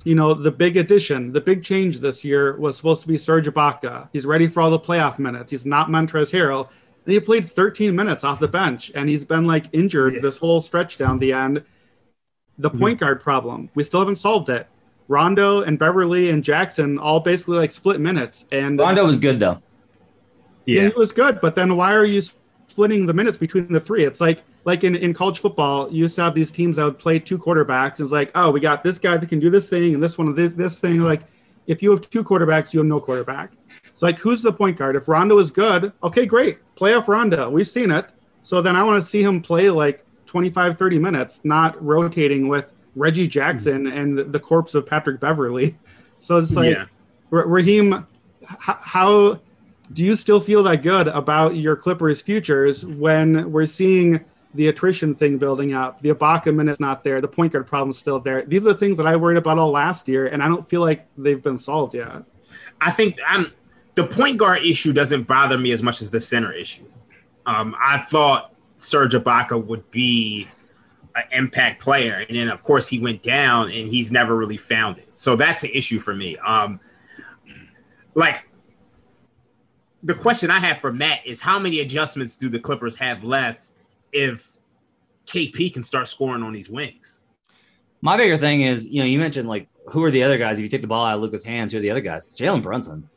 you 0.05 0.15
know, 0.15 0.33
the 0.33 0.51
big 0.51 0.77
addition, 0.77 1.33
the 1.33 1.41
big 1.41 1.63
change 1.63 1.99
this 1.99 2.23
year 2.23 2.57
was 2.57 2.77
supposed 2.77 3.01
to 3.01 3.07
be 3.09 3.17
Serge 3.17 3.47
Ibaka. 3.47 4.07
He's 4.13 4.25
ready 4.25 4.47
for 4.47 4.61
all 4.61 4.71
the 4.71 4.79
playoff 4.79 5.19
minutes. 5.19 5.51
He's 5.51 5.65
not 5.65 5.89
Montrezl 5.89 6.31
Harrell. 6.31 6.69
And 7.05 7.13
he 7.13 7.19
played 7.19 7.45
13 7.45 7.93
minutes 7.93 8.23
off 8.23 8.39
the 8.39 8.47
bench, 8.47 8.91
and 8.95 9.09
he's 9.09 9.25
been 9.25 9.45
like 9.45 9.65
injured 9.73 10.21
this 10.21 10.37
whole 10.37 10.61
stretch 10.61 10.97
down 10.97 11.19
the 11.19 11.33
end. 11.33 11.63
The 12.59 12.69
point 12.69 12.95
mm-hmm. 12.95 13.05
guard 13.05 13.21
problem, 13.21 13.69
we 13.75 13.83
still 13.83 13.99
haven't 13.99 14.17
solved 14.17 14.49
it. 14.49 14.67
Rondo 15.09 15.63
and 15.63 15.77
Beverley 15.79 16.29
and 16.29 16.43
Jackson 16.43 16.99
all 16.99 17.19
basically 17.19 17.57
like 17.57 17.71
split 17.71 17.99
minutes, 17.99 18.45
and 18.51 18.79
Rondo 18.79 19.05
was 19.05 19.17
good 19.17 19.39
though. 19.39 19.61
Yeah, 20.75 20.87
it 20.87 20.95
was 20.95 21.11
good. 21.11 21.39
But 21.41 21.55
then 21.55 21.75
why 21.75 21.93
are 21.93 22.05
you 22.05 22.21
splitting 22.21 23.05
the 23.05 23.13
minutes 23.13 23.37
between 23.37 23.71
the 23.71 23.79
three? 23.79 24.05
It's 24.05 24.21
like 24.21 24.43
like 24.65 24.83
in, 24.83 24.95
in 24.95 25.13
college 25.13 25.39
football, 25.39 25.91
you 25.91 25.99
used 26.03 26.15
to 26.15 26.23
have 26.23 26.35
these 26.35 26.51
teams 26.51 26.77
that 26.77 26.83
would 26.83 26.99
play 26.99 27.19
two 27.19 27.37
quarterbacks. 27.37 27.99
And 27.99 28.01
it's 28.01 28.11
like, 28.11 28.31
oh, 28.35 28.51
we 28.51 28.59
got 28.59 28.83
this 28.83 28.99
guy 28.99 29.17
that 29.17 29.27
can 29.27 29.39
do 29.39 29.49
this 29.49 29.69
thing 29.69 29.93
and 29.93 30.03
this 30.03 30.17
one 30.17 30.33
this, 30.35 30.53
this 30.53 30.79
thing. 30.79 30.99
Like, 30.99 31.21
if 31.67 31.81
you 31.81 31.89
have 31.91 32.07
two 32.09 32.23
quarterbacks, 32.23 32.73
you 32.73 32.79
have 32.79 32.87
no 32.87 32.99
quarterback. 32.99 33.53
So 33.95 34.05
like, 34.05 34.19
who's 34.19 34.41
the 34.41 34.53
point 34.53 34.77
guard? 34.77 34.95
If 34.95 35.07
Rondo 35.07 35.37
is 35.39 35.51
good, 35.51 35.91
okay, 36.03 36.25
great, 36.25 36.59
playoff 36.75 37.07
Rondo. 37.07 37.49
We've 37.49 37.67
seen 37.67 37.91
it. 37.91 38.11
So 38.43 38.61
then 38.61 38.75
I 38.75 38.83
want 38.83 39.01
to 39.01 39.05
see 39.07 39.21
him 39.21 39.41
play 39.41 39.69
like 39.69 40.05
25, 40.25 40.77
30 40.77 40.99
minutes, 40.99 41.41
not 41.43 41.83
rotating 41.83 42.47
with 42.47 42.73
Reggie 42.95 43.27
Jackson 43.27 43.85
mm-hmm. 43.85 43.97
and 43.97 44.17
the, 44.17 44.23
the 44.23 44.39
corpse 44.39 44.75
of 44.75 44.85
Patrick 44.85 45.19
Beverley. 45.19 45.77
So 46.21 46.35
it's 46.35 46.53
like, 46.53 46.75
Yeah. 46.75 46.83
Ra- 47.29 47.45
Raheem, 47.45 48.05
how 48.43 49.39
do 49.93 50.03
you 50.03 50.15
still 50.15 50.39
feel 50.39 50.63
that 50.63 50.83
good 50.83 51.07
about 51.07 51.55
your 51.55 51.75
Clippers 51.75 52.21
futures 52.21 52.85
when 52.85 53.51
we're 53.51 53.65
seeing 53.65 54.23
the 54.53 54.67
attrition 54.67 55.15
thing 55.15 55.37
building 55.37 55.73
up? 55.73 56.01
The 56.01 56.09
Ibaka 56.09 56.53
minute's 56.53 56.79
not 56.79 57.03
there. 57.03 57.21
The 57.21 57.27
point 57.27 57.53
guard 57.53 57.67
problem's 57.67 57.97
still 57.97 58.19
there. 58.19 58.43
These 58.43 58.63
are 58.65 58.69
the 58.69 58.75
things 58.75 58.97
that 58.97 59.07
I 59.07 59.15
worried 59.15 59.37
about 59.37 59.57
all 59.57 59.71
last 59.71 60.07
year, 60.07 60.27
and 60.27 60.43
I 60.43 60.47
don't 60.47 60.67
feel 60.69 60.81
like 60.81 61.07
they've 61.17 61.41
been 61.41 61.57
solved 61.57 61.95
yet. 61.95 62.23
I 62.81 62.91
think 62.91 63.17
I'm 63.27 63.51
the 63.95 64.05
point 64.05 64.37
guard 64.37 64.63
issue 64.63 64.93
doesn't 64.93 65.23
bother 65.23 65.57
me 65.57 65.71
as 65.71 65.83
much 65.83 66.01
as 66.01 66.11
the 66.11 66.21
center 66.21 66.53
issue. 66.53 66.85
Um, 67.45 67.75
I 67.79 67.97
thought 67.97 68.53
Serge 68.77 69.13
Ibaka 69.13 69.63
would 69.65 69.89
be 69.91 70.47
an 71.15 71.23
impact 71.31 71.81
player, 71.81 72.25
and 72.27 72.37
then 72.37 72.47
of 72.49 72.63
course 72.63 72.87
he 72.87 72.99
went 72.99 73.23
down, 73.23 73.71
and 73.71 73.87
he's 73.89 74.11
never 74.11 74.35
really 74.35 74.57
found 74.57 74.99
it. 74.99 75.09
So 75.15 75.35
that's 75.35 75.63
an 75.63 75.71
issue 75.73 75.97
for 75.97 76.15
me. 76.15 76.37
Um, 76.37 76.79
like 78.13 78.48
the 80.03 80.13
question 80.13 80.51
I 80.51 80.59
have 80.59 80.79
for 80.79 80.93
Matt 80.93 81.25
is 81.25 81.41
how 81.41 81.59
many 81.59 81.79
adjustments 81.81 82.35
do 82.35 82.49
the 82.49 82.59
Clippers 82.59 82.95
have 82.97 83.23
left 83.23 83.61
if 84.11 84.51
KP 85.27 85.73
can 85.73 85.83
start 85.83 86.07
scoring 86.07 86.43
on 86.43 86.53
these 86.53 86.69
wings? 86.69 87.19
My 88.01 88.15
bigger 88.15 88.37
thing 88.37 88.61
is, 88.61 88.87
you 88.87 88.99
know, 88.99 89.05
you 89.05 89.19
mentioned 89.19 89.47
like 89.47 89.67
who 89.87 90.03
are 90.03 90.11
the 90.11 90.23
other 90.23 90.37
guys? 90.37 90.57
If 90.57 90.63
you 90.63 90.69
take 90.69 90.81
the 90.81 90.87
ball 90.87 91.05
out 91.05 91.15
of 91.15 91.21
Luka's 91.21 91.43
hands, 91.43 91.71
who 91.71 91.79
are 91.79 91.81
the 91.81 91.91
other 91.91 92.01
guys? 92.01 92.33
Jalen 92.33 92.63
Brunson. 92.63 93.09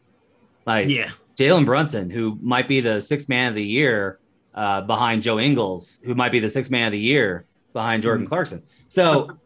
Like 0.66 0.89
Yeah, 0.89 1.11
Jalen 1.37 1.64
Brunson, 1.64 2.11
who 2.11 2.39
might 2.43 2.68
be 2.68 2.80
the 2.80 3.01
sixth 3.01 3.28
man 3.28 3.49
of 3.49 3.55
the 3.55 3.64
year 3.64 4.18
uh, 4.55 4.83
behind 4.83 5.22
Joe 5.22 5.39
Ingles, 5.39 6.01
who 6.05 6.14
might 6.14 6.33
be 6.33 6.41
the 6.41 6.49
sixth 6.49 6.70
man 6.70 6.87
of 6.87 6.93
the 6.93 6.99
year 6.99 7.47
behind 7.72 8.03
Jordan 8.03 8.26
Clarkson. 8.26 8.62
So 8.89 9.39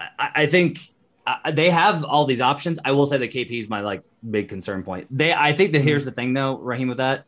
I, 0.00 0.30
I 0.34 0.46
think 0.46 0.93
uh, 1.26 1.50
they 1.52 1.70
have 1.70 2.04
all 2.04 2.24
these 2.24 2.40
options. 2.40 2.78
I 2.84 2.92
will 2.92 3.06
say 3.06 3.16
that 3.16 3.30
KP 3.30 3.58
is 3.58 3.68
my 3.68 3.80
like 3.80 4.04
big 4.30 4.48
concern 4.48 4.82
point. 4.82 5.06
They, 5.10 5.32
I 5.32 5.52
think 5.52 5.72
that 5.72 5.80
here's 5.80 6.04
the 6.04 6.10
thing 6.10 6.34
though, 6.34 6.58
Raheem, 6.58 6.88
with 6.88 6.98
that, 6.98 7.26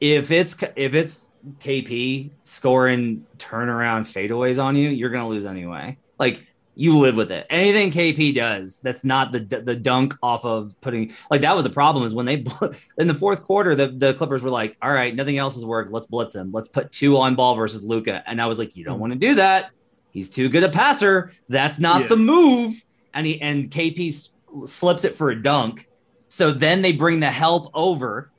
if 0.00 0.30
it's 0.30 0.56
if 0.76 0.94
it's 0.94 1.32
KP 1.58 2.30
scoring 2.44 3.26
turnaround 3.38 4.02
fadeaways 4.02 4.62
on 4.62 4.76
you, 4.76 4.90
you're 4.90 5.10
gonna 5.10 5.28
lose 5.28 5.44
anyway. 5.44 5.96
Like 6.18 6.46
you 6.76 6.98
live 6.98 7.16
with 7.16 7.32
it. 7.32 7.46
Anything 7.48 7.90
KP 7.90 8.34
does 8.34 8.78
that's 8.80 9.02
not 9.02 9.32
the 9.32 9.40
the 9.40 9.74
dunk 9.74 10.14
off 10.22 10.44
of 10.44 10.78
putting 10.80 11.12
like 11.30 11.40
that 11.40 11.56
was 11.56 11.64
the 11.64 11.70
problem 11.70 12.04
is 12.04 12.14
when 12.14 12.26
they 12.26 12.44
in 12.98 13.08
the 13.08 13.14
fourth 13.14 13.42
quarter 13.42 13.74
the, 13.74 13.88
the 13.88 14.14
Clippers 14.14 14.42
were 14.42 14.50
like, 14.50 14.76
all 14.82 14.92
right, 14.92 15.14
nothing 15.14 15.38
else 15.38 15.54
has 15.54 15.64
worked. 15.64 15.90
Let's 15.90 16.06
blitz 16.06 16.34
him. 16.34 16.52
Let's 16.52 16.68
put 16.68 16.92
two 16.92 17.16
on 17.16 17.34
ball 17.34 17.56
versus 17.56 17.82
Luka. 17.82 18.22
And 18.26 18.40
I 18.40 18.46
was 18.46 18.58
like, 18.58 18.76
you 18.76 18.84
don't 18.84 19.00
want 19.00 19.14
to 19.14 19.18
do 19.18 19.34
that. 19.36 19.70
He's 20.12 20.30
too 20.30 20.48
good 20.48 20.62
a 20.62 20.68
passer. 20.68 21.32
That's 21.48 21.78
not 21.78 22.02
yeah. 22.02 22.06
the 22.08 22.16
move. 22.16 22.74
And 23.16 23.26
he 23.26 23.40
and 23.40 23.68
KP 23.68 24.30
slips 24.66 25.04
it 25.04 25.16
for 25.16 25.30
a 25.30 25.42
dunk. 25.42 25.88
So 26.28 26.52
then 26.52 26.82
they 26.82 26.92
bring 26.92 27.18
the 27.18 27.30
help 27.30 27.68
over. 27.74 28.30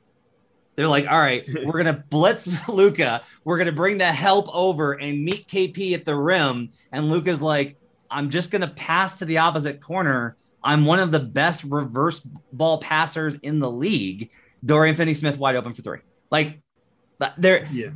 They're 0.76 0.88
like, 0.88 1.06
all 1.06 1.18
right, 1.18 1.46
we're 1.64 1.76
gonna 1.76 2.04
blitz 2.10 2.68
Luka. 2.68 3.22
We're 3.44 3.58
gonna 3.58 3.72
bring 3.72 3.98
the 3.98 4.06
help 4.06 4.48
over 4.54 4.92
and 4.92 5.22
meet 5.22 5.48
KP 5.48 5.92
at 5.92 6.06
the 6.06 6.14
rim. 6.14 6.70
And 6.92 7.10
Luka's 7.10 7.42
like, 7.42 7.76
I'm 8.10 8.30
just 8.30 8.50
going 8.50 8.62
to 8.62 8.68
pass 8.68 9.16
to 9.16 9.24
the 9.24 9.38
opposite 9.38 9.80
corner. 9.80 10.36
I'm 10.62 10.84
one 10.84 10.98
of 10.98 11.12
the 11.12 11.20
best 11.20 11.64
reverse 11.64 12.20
ball 12.52 12.78
passers 12.78 13.34
in 13.36 13.58
the 13.58 13.70
league. 13.70 14.30
Dorian 14.64 14.96
Finney 14.96 15.14
Smith 15.14 15.38
wide 15.38 15.56
open 15.56 15.74
for 15.74 15.82
three. 15.82 16.00
Like 16.30 16.60
there, 17.36 17.66
yeah. 17.72 17.88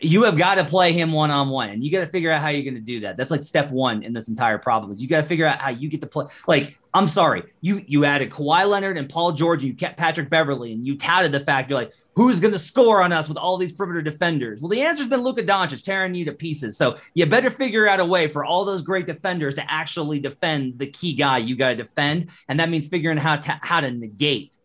you 0.00 0.24
have 0.24 0.36
got 0.36 0.56
to 0.56 0.64
play 0.64 0.92
him 0.92 1.12
one 1.12 1.30
on 1.30 1.50
one, 1.50 1.68
and 1.70 1.84
you 1.84 1.90
got 1.92 2.00
to 2.00 2.08
figure 2.08 2.32
out 2.32 2.40
how 2.40 2.48
you're 2.48 2.64
going 2.64 2.74
to 2.74 2.80
do 2.80 3.00
that. 3.00 3.16
That's 3.16 3.30
like 3.30 3.42
step 3.42 3.70
one 3.70 4.02
in 4.02 4.12
this 4.12 4.28
entire 4.28 4.58
problem. 4.58 4.90
Is 4.90 5.00
you 5.00 5.08
got 5.08 5.20
to 5.20 5.26
figure 5.26 5.46
out 5.46 5.60
how 5.60 5.70
you 5.70 5.88
get 5.88 6.00
to 6.00 6.06
play. 6.08 6.26
Like 6.48 6.76
I'm 6.92 7.06
sorry, 7.06 7.44
you 7.60 7.82
you 7.86 8.04
added 8.04 8.30
Kawhi 8.30 8.68
Leonard 8.68 8.98
and 8.98 9.08
Paul 9.08 9.32
George, 9.32 9.62
and 9.62 9.68
you 9.68 9.76
kept 9.76 9.96
Patrick 9.96 10.28
Beverley, 10.30 10.72
and 10.72 10.84
you 10.84 10.96
touted 10.96 11.30
the 11.30 11.40
fact 11.40 11.70
you're 11.70 11.78
like, 11.78 11.92
who's 12.14 12.40
going 12.40 12.54
to 12.54 12.58
score 12.58 13.02
on 13.02 13.12
us 13.12 13.28
with 13.28 13.38
all 13.38 13.56
these 13.56 13.72
perimeter 13.72 14.02
defenders? 14.02 14.60
Well, 14.60 14.70
the 14.70 14.82
answer's 14.82 15.06
been 15.06 15.20
Luka 15.20 15.44
Doncic 15.44 15.84
tearing 15.84 16.14
you 16.14 16.24
to 16.24 16.32
pieces. 16.32 16.76
So 16.76 16.98
you 17.14 17.24
better 17.26 17.50
figure 17.50 17.86
out 17.86 18.00
a 18.00 18.04
way 18.04 18.26
for 18.26 18.44
all 18.44 18.64
those 18.64 18.82
great 18.82 19.06
defenders 19.06 19.54
to 19.56 19.70
actually 19.70 20.18
defend 20.18 20.78
the 20.78 20.86
key 20.86 21.12
guy 21.12 21.38
you 21.38 21.54
got 21.54 21.70
to 21.70 21.76
defend, 21.76 22.30
and 22.48 22.58
that 22.58 22.68
means 22.68 22.88
figuring 22.88 23.18
out 23.18 23.44
how 23.44 23.54
to, 23.54 23.60
how 23.62 23.80
to 23.80 23.90
negate 23.92 24.56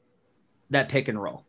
that 0.71 0.89
pick 0.89 1.07
and 1.07 1.21
roll. 1.21 1.45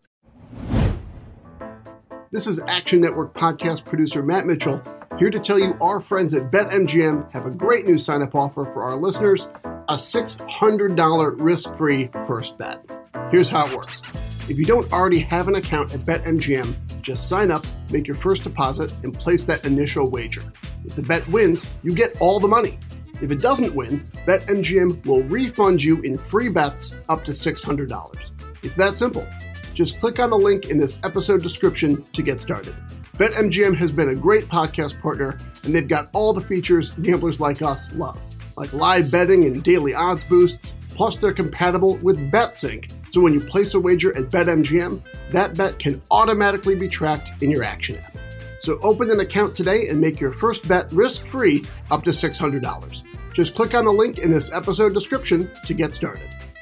This 2.33 2.47
is 2.47 2.62
Action 2.66 2.99
Network 3.03 3.35
podcast 3.35 3.85
producer 3.85 4.22
Matt 4.22 4.47
Mitchell, 4.47 4.83
here 5.18 5.28
to 5.28 5.39
tell 5.39 5.59
you 5.59 5.76
our 5.83 6.01
friends 6.01 6.33
at 6.33 6.51
BetMGM 6.51 7.30
have 7.30 7.45
a 7.45 7.51
great 7.51 7.85
new 7.85 7.99
sign 7.99 8.22
up 8.22 8.35
offer 8.35 8.64
for 8.72 8.83
our 8.85 8.97
listeners 8.97 9.51
a 9.91 9.97
$600 9.97 11.35
risk 11.39 11.76
free 11.76 12.09
first 12.26 12.57
bet. 12.57 12.83
Here's 13.30 13.51
how 13.51 13.66
it 13.66 13.76
works 13.76 14.01
if 14.49 14.59
you 14.59 14.64
don't 14.64 14.91
already 14.95 15.18
have 15.18 15.47
an 15.47 15.57
account 15.57 15.93
at 15.93 16.01
BetMGM, 16.01 17.03
just 17.03 17.28
sign 17.28 17.51
up, 17.51 17.66
make 17.91 18.07
your 18.07 18.16
first 18.16 18.45
deposit, 18.45 18.91
and 19.03 19.12
place 19.12 19.45
that 19.45 19.66
initial 19.66 20.09
wager. 20.09 20.43
If 20.87 20.97
the 20.97 21.03
bet 21.03 21.28
wins, 21.28 21.66
you 21.83 21.95
get 21.95 22.16
all 22.18 22.41
the 22.41 22.49
money. 22.49 22.78
If 23.20 23.30
it 23.30 23.43
doesn't 23.43 23.74
win, 23.74 24.09
BetMGM 24.26 25.05
will 25.05 25.22
refund 25.24 25.83
you 25.83 26.01
in 26.01 26.16
free 26.16 26.49
bets 26.49 26.95
up 27.11 27.26
to 27.26 27.33
$600. 27.33 28.30
It's 28.62 28.76
that 28.76 28.97
simple. 28.97 29.26
Just 29.75 29.99
click 29.99 30.18
on 30.20 30.31
the 30.31 30.39
link 30.39 30.68
in 30.68 30.79
this 30.79 31.01
episode 31.03 31.43
description 31.43 32.05
to 32.12 32.23
get 32.23 32.41
started. 32.41 32.75
BetMGM 33.16 33.77
has 33.77 33.93
been 33.93 34.11
a 34.11 34.14
great 34.14 34.45
podcast 34.45 35.01
partner, 35.01 35.39
and 35.64 35.75
they've 35.75 35.87
got 35.89 36.09
all 36.12 36.33
the 36.33 36.41
features 36.41 36.91
gamblers 36.91 37.41
like 37.41 37.62
us 37.62 37.95
love, 37.95 38.20
like 38.57 38.73
live 38.73 39.11
betting 39.11 39.45
and 39.45 39.62
daily 39.62 39.95
odds 39.95 40.25
boosts. 40.25 40.75
Plus, 40.91 41.16
they're 41.18 41.33
compatible 41.33 41.97
with 41.97 42.18
BetSync, 42.31 42.91
so 43.11 43.20
when 43.20 43.33
you 43.33 43.41
place 43.41 43.73
a 43.75 43.81
wager 43.81 44.16
at 44.16 44.31
BetMGM, 44.31 45.01
that 45.31 45.57
bet 45.57 45.79
can 45.79 46.03
automatically 46.11 46.75
be 46.75 46.89
tracked 46.89 47.43
in 47.43 47.51
your 47.51 47.64
Action 47.64 47.97
app. 47.97 48.16
So 48.61 48.79
open 48.83 49.11
an 49.11 49.20
account 49.20 49.57
today 49.57 49.89
and 49.89 50.01
make 50.01 50.20
your 50.20 50.33
first 50.33 50.68
bet 50.68 50.93
risk 50.93 51.27
free 51.27 51.64
up 51.91 52.05
to 52.05 52.11
$600. 52.11 53.03
Just 53.35 53.55
click 53.55 53.75
on 53.75 53.87
the 53.87 53.93
link 53.93 54.18
in 54.18 54.31
this 54.31 54.53
episode 54.53 54.95
description 54.95 55.51
to 55.64 55.75
get 55.75 55.95
started. 55.95 56.29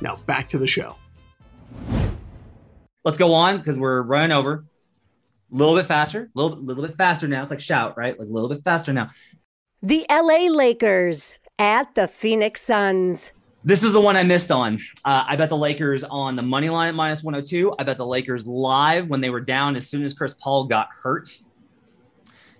Now 0.00 0.16
back 0.26 0.48
to 0.50 0.58
the 0.58 0.66
show. 0.66 0.96
Let's 3.04 3.18
go 3.18 3.32
on 3.32 3.58
because 3.58 3.78
we're 3.78 4.02
running 4.02 4.32
over. 4.32 4.64
A 5.50 5.56
little 5.56 5.74
bit 5.74 5.86
faster, 5.86 6.30
a 6.34 6.40
little, 6.40 6.58
little 6.58 6.86
bit 6.86 6.96
faster 6.96 7.26
now. 7.26 7.42
It's 7.42 7.50
like 7.50 7.60
shout, 7.60 7.96
right? 7.96 8.18
Like 8.18 8.28
a 8.28 8.32
little 8.32 8.50
bit 8.50 8.62
faster 8.64 8.92
now. 8.92 9.10
The 9.82 10.04
LA 10.10 10.48
Lakers 10.50 11.38
at 11.58 11.94
the 11.94 12.06
Phoenix 12.06 12.60
Suns. 12.60 13.32
This 13.64 13.82
is 13.82 13.92
the 13.92 14.00
one 14.00 14.16
I 14.16 14.22
missed 14.22 14.50
on. 14.50 14.78
Uh, 15.04 15.24
I 15.26 15.36
bet 15.36 15.48
the 15.48 15.56
Lakers 15.56 16.04
on 16.04 16.36
the 16.36 16.42
money 16.42 16.68
line 16.68 16.88
at 16.88 16.94
minus 16.94 17.22
102. 17.22 17.74
I 17.78 17.82
bet 17.82 17.96
the 17.96 18.06
Lakers 18.06 18.46
live 18.46 19.08
when 19.08 19.20
they 19.20 19.30
were 19.30 19.40
down 19.40 19.74
as 19.76 19.88
soon 19.88 20.04
as 20.04 20.14
Chris 20.14 20.34
Paul 20.34 20.64
got 20.64 20.88
hurt. 21.02 21.30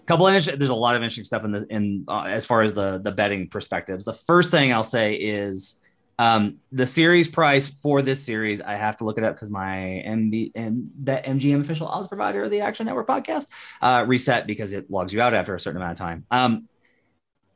Couple 0.06 0.26
of 0.26 0.32
there's 0.32 0.70
a 0.70 0.74
lot 0.74 0.96
of 0.96 1.02
interesting 1.02 1.24
stuff 1.24 1.44
in 1.44 1.52
the 1.52 1.66
in 1.68 2.04
uh, 2.08 2.22
as 2.22 2.46
far 2.46 2.62
as 2.62 2.72
the 2.72 2.98
the 2.98 3.12
betting 3.12 3.46
perspectives. 3.48 4.04
The 4.04 4.14
first 4.14 4.50
thing 4.50 4.72
I'll 4.72 4.82
say 4.82 5.16
is 5.16 5.77
um, 6.18 6.58
the 6.72 6.86
series 6.86 7.28
price 7.28 7.68
for 7.68 8.02
this 8.02 8.22
series, 8.22 8.60
I 8.60 8.74
have 8.74 8.96
to 8.98 9.04
look 9.04 9.18
it 9.18 9.24
up 9.24 9.34
because 9.34 9.50
my 9.50 10.02
MB 10.06 10.52
and 10.56 10.90
that 11.04 11.24
MGM 11.24 11.60
official 11.60 11.86
odds 11.86 12.08
provider 12.08 12.42
of 12.42 12.50
the 12.50 12.60
Action 12.60 12.86
Network 12.86 13.06
podcast 13.06 13.46
uh, 13.80 14.04
reset 14.06 14.46
because 14.46 14.72
it 14.72 14.90
logs 14.90 15.12
you 15.12 15.20
out 15.20 15.32
after 15.32 15.54
a 15.54 15.60
certain 15.60 15.80
amount 15.80 15.92
of 15.92 15.98
time. 15.98 16.24
Um, 16.30 16.68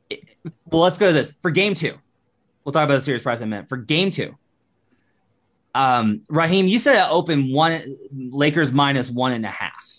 it, 0.09 0.23
well, 0.71 0.81
let's 0.81 0.97
go 0.97 1.07
to 1.07 1.13
this 1.13 1.33
for 1.41 1.51
game 1.51 1.75
two. 1.75 1.95
We'll 2.63 2.71
talk 2.71 2.85
about 2.85 2.95
the 2.95 3.01
series 3.01 3.21
price 3.21 3.41
in 3.41 3.49
a 3.49 3.49
minute. 3.49 3.67
For 3.67 3.75
game 3.75 4.11
two, 4.11 4.37
um, 5.75 6.23
Raheem, 6.29 6.67
you 6.67 6.79
said 6.79 6.95
it 6.95 7.11
opened 7.11 7.53
one 7.53 7.83
Lakers 8.13 8.71
minus 8.71 9.09
one 9.09 9.33
and 9.33 9.45
a 9.45 9.49
half. 9.49 9.89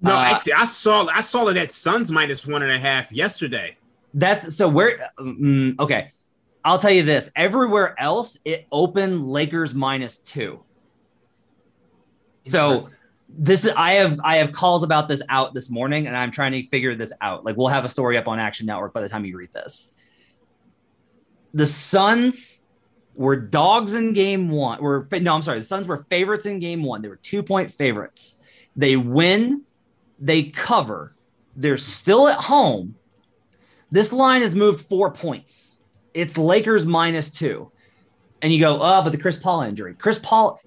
No, 0.00 0.14
uh, 0.16 0.20
actually, 0.20 0.54
I 0.54 0.64
saw 0.64 1.06
I 1.06 1.20
saw 1.20 1.48
it 1.48 1.58
at 1.58 1.72
Suns 1.72 2.10
minus 2.10 2.46
one 2.46 2.62
and 2.62 2.72
a 2.72 2.78
half 2.78 3.12
yesterday. 3.12 3.76
That's 4.14 4.56
so 4.56 4.66
where 4.66 5.10
um, 5.18 5.76
okay. 5.78 6.10
I'll 6.64 6.78
tell 6.78 6.90
you 6.90 7.02
this 7.02 7.30
everywhere 7.36 7.94
else, 8.00 8.38
it 8.44 8.66
opened 8.72 9.28
Lakers 9.28 9.74
minus 9.74 10.16
two. 10.16 10.62
So 12.44 12.80
this 13.28 13.64
is 13.64 13.72
I 13.76 13.94
have 13.94 14.18
I 14.22 14.36
have 14.36 14.52
calls 14.52 14.82
about 14.82 15.08
this 15.08 15.22
out 15.28 15.54
this 15.54 15.70
morning 15.70 16.06
and 16.06 16.16
I'm 16.16 16.30
trying 16.30 16.52
to 16.52 16.62
figure 16.68 16.94
this 16.94 17.12
out. 17.20 17.44
Like 17.44 17.56
we'll 17.56 17.68
have 17.68 17.84
a 17.84 17.88
story 17.88 18.16
up 18.16 18.28
on 18.28 18.38
Action 18.38 18.66
Network 18.66 18.92
by 18.92 19.02
the 19.02 19.08
time 19.08 19.24
you 19.24 19.36
read 19.36 19.52
this. 19.52 19.92
The 21.52 21.66
Suns 21.66 22.62
were 23.14 23.36
dogs 23.36 23.94
in 23.94 24.12
game 24.12 24.48
one. 24.48 24.82
Were 24.82 25.06
no, 25.12 25.34
I'm 25.34 25.42
sorry. 25.42 25.58
The 25.58 25.64
Suns 25.64 25.86
were 25.86 26.04
favorites 26.08 26.46
in 26.46 26.58
game 26.58 26.82
one. 26.82 27.02
They 27.02 27.08
were 27.08 27.16
two 27.16 27.42
point 27.42 27.72
favorites. 27.72 28.36
They 28.76 28.96
win, 28.96 29.62
they 30.18 30.44
cover. 30.44 31.14
They're 31.56 31.76
still 31.76 32.26
at 32.26 32.38
home. 32.38 32.96
This 33.90 34.12
line 34.12 34.42
has 34.42 34.54
moved 34.54 34.80
four 34.80 35.12
points 35.12 35.73
it's 36.14 36.38
Lakers 36.38 36.86
minus 36.86 37.30
two. 37.30 37.70
And 38.40 38.52
you 38.52 38.60
go, 38.60 38.78
oh, 38.80 39.02
but 39.02 39.10
the 39.10 39.18
Chris 39.18 39.36
Paul 39.36 39.62
injury. 39.62 39.94
Chris 39.94 40.18
Paul, 40.20 40.60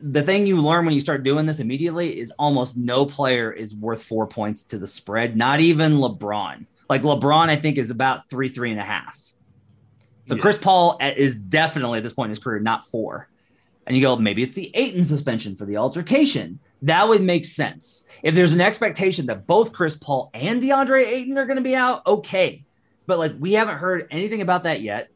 the 0.00 0.22
thing 0.22 0.46
you 0.46 0.60
learn 0.60 0.86
when 0.86 0.94
you 0.94 1.00
start 1.00 1.22
doing 1.22 1.46
this 1.46 1.60
immediately 1.60 2.18
is 2.18 2.32
almost 2.38 2.76
no 2.76 3.04
player 3.04 3.52
is 3.52 3.74
worth 3.74 4.02
four 4.02 4.26
points 4.26 4.64
to 4.64 4.78
the 4.78 4.86
spread, 4.86 5.36
not 5.36 5.60
even 5.60 5.98
LeBron. 5.98 6.66
Like 6.88 7.02
LeBron, 7.02 7.48
I 7.48 7.56
think, 7.56 7.76
is 7.76 7.90
about 7.90 8.28
three, 8.30 8.48
three 8.48 8.70
and 8.70 8.80
a 8.80 8.84
half. 8.84 9.20
So 10.26 10.34
yeah. 10.34 10.40
Chris 10.40 10.58
Paul 10.58 10.98
is 11.00 11.34
definitely 11.34 11.98
at 11.98 12.04
this 12.04 12.14
point 12.14 12.26
in 12.26 12.30
his 12.30 12.38
career 12.38 12.60
not 12.60 12.86
four. 12.86 13.28
And 13.86 13.94
you 13.94 14.02
go, 14.02 14.16
maybe 14.16 14.42
it's 14.42 14.54
the 14.54 14.70
Ayton 14.74 15.04
suspension 15.04 15.56
for 15.56 15.66
the 15.66 15.76
altercation. 15.76 16.58
That 16.82 17.06
would 17.08 17.22
make 17.22 17.44
sense. 17.44 18.06
If 18.22 18.34
there's 18.34 18.52
an 18.52 18.60
expectation 18.60 19.26
that 19.26 19.46
both 19.46 19.74
Chris 19.74 19.96
Paul 19.96 20.30
and 20.32 20.62
DeAndre 20.62 21.06
Ayton 21.06 21.36
are 21.36 21.44
going 21.44 21.58
to 21.58 21.62
be 21.62 21.76
out, 21.76 22.06
okay 22.06 22.64
but 23.06 23.18
like 23.18 23.34
we 23.38 23.52
haven't 23.54 23.78
heard 23.78 24.06
anything 24.10 24.40
about 24.40 24.64
that 24.64 24.80
yet. 24.80 25.10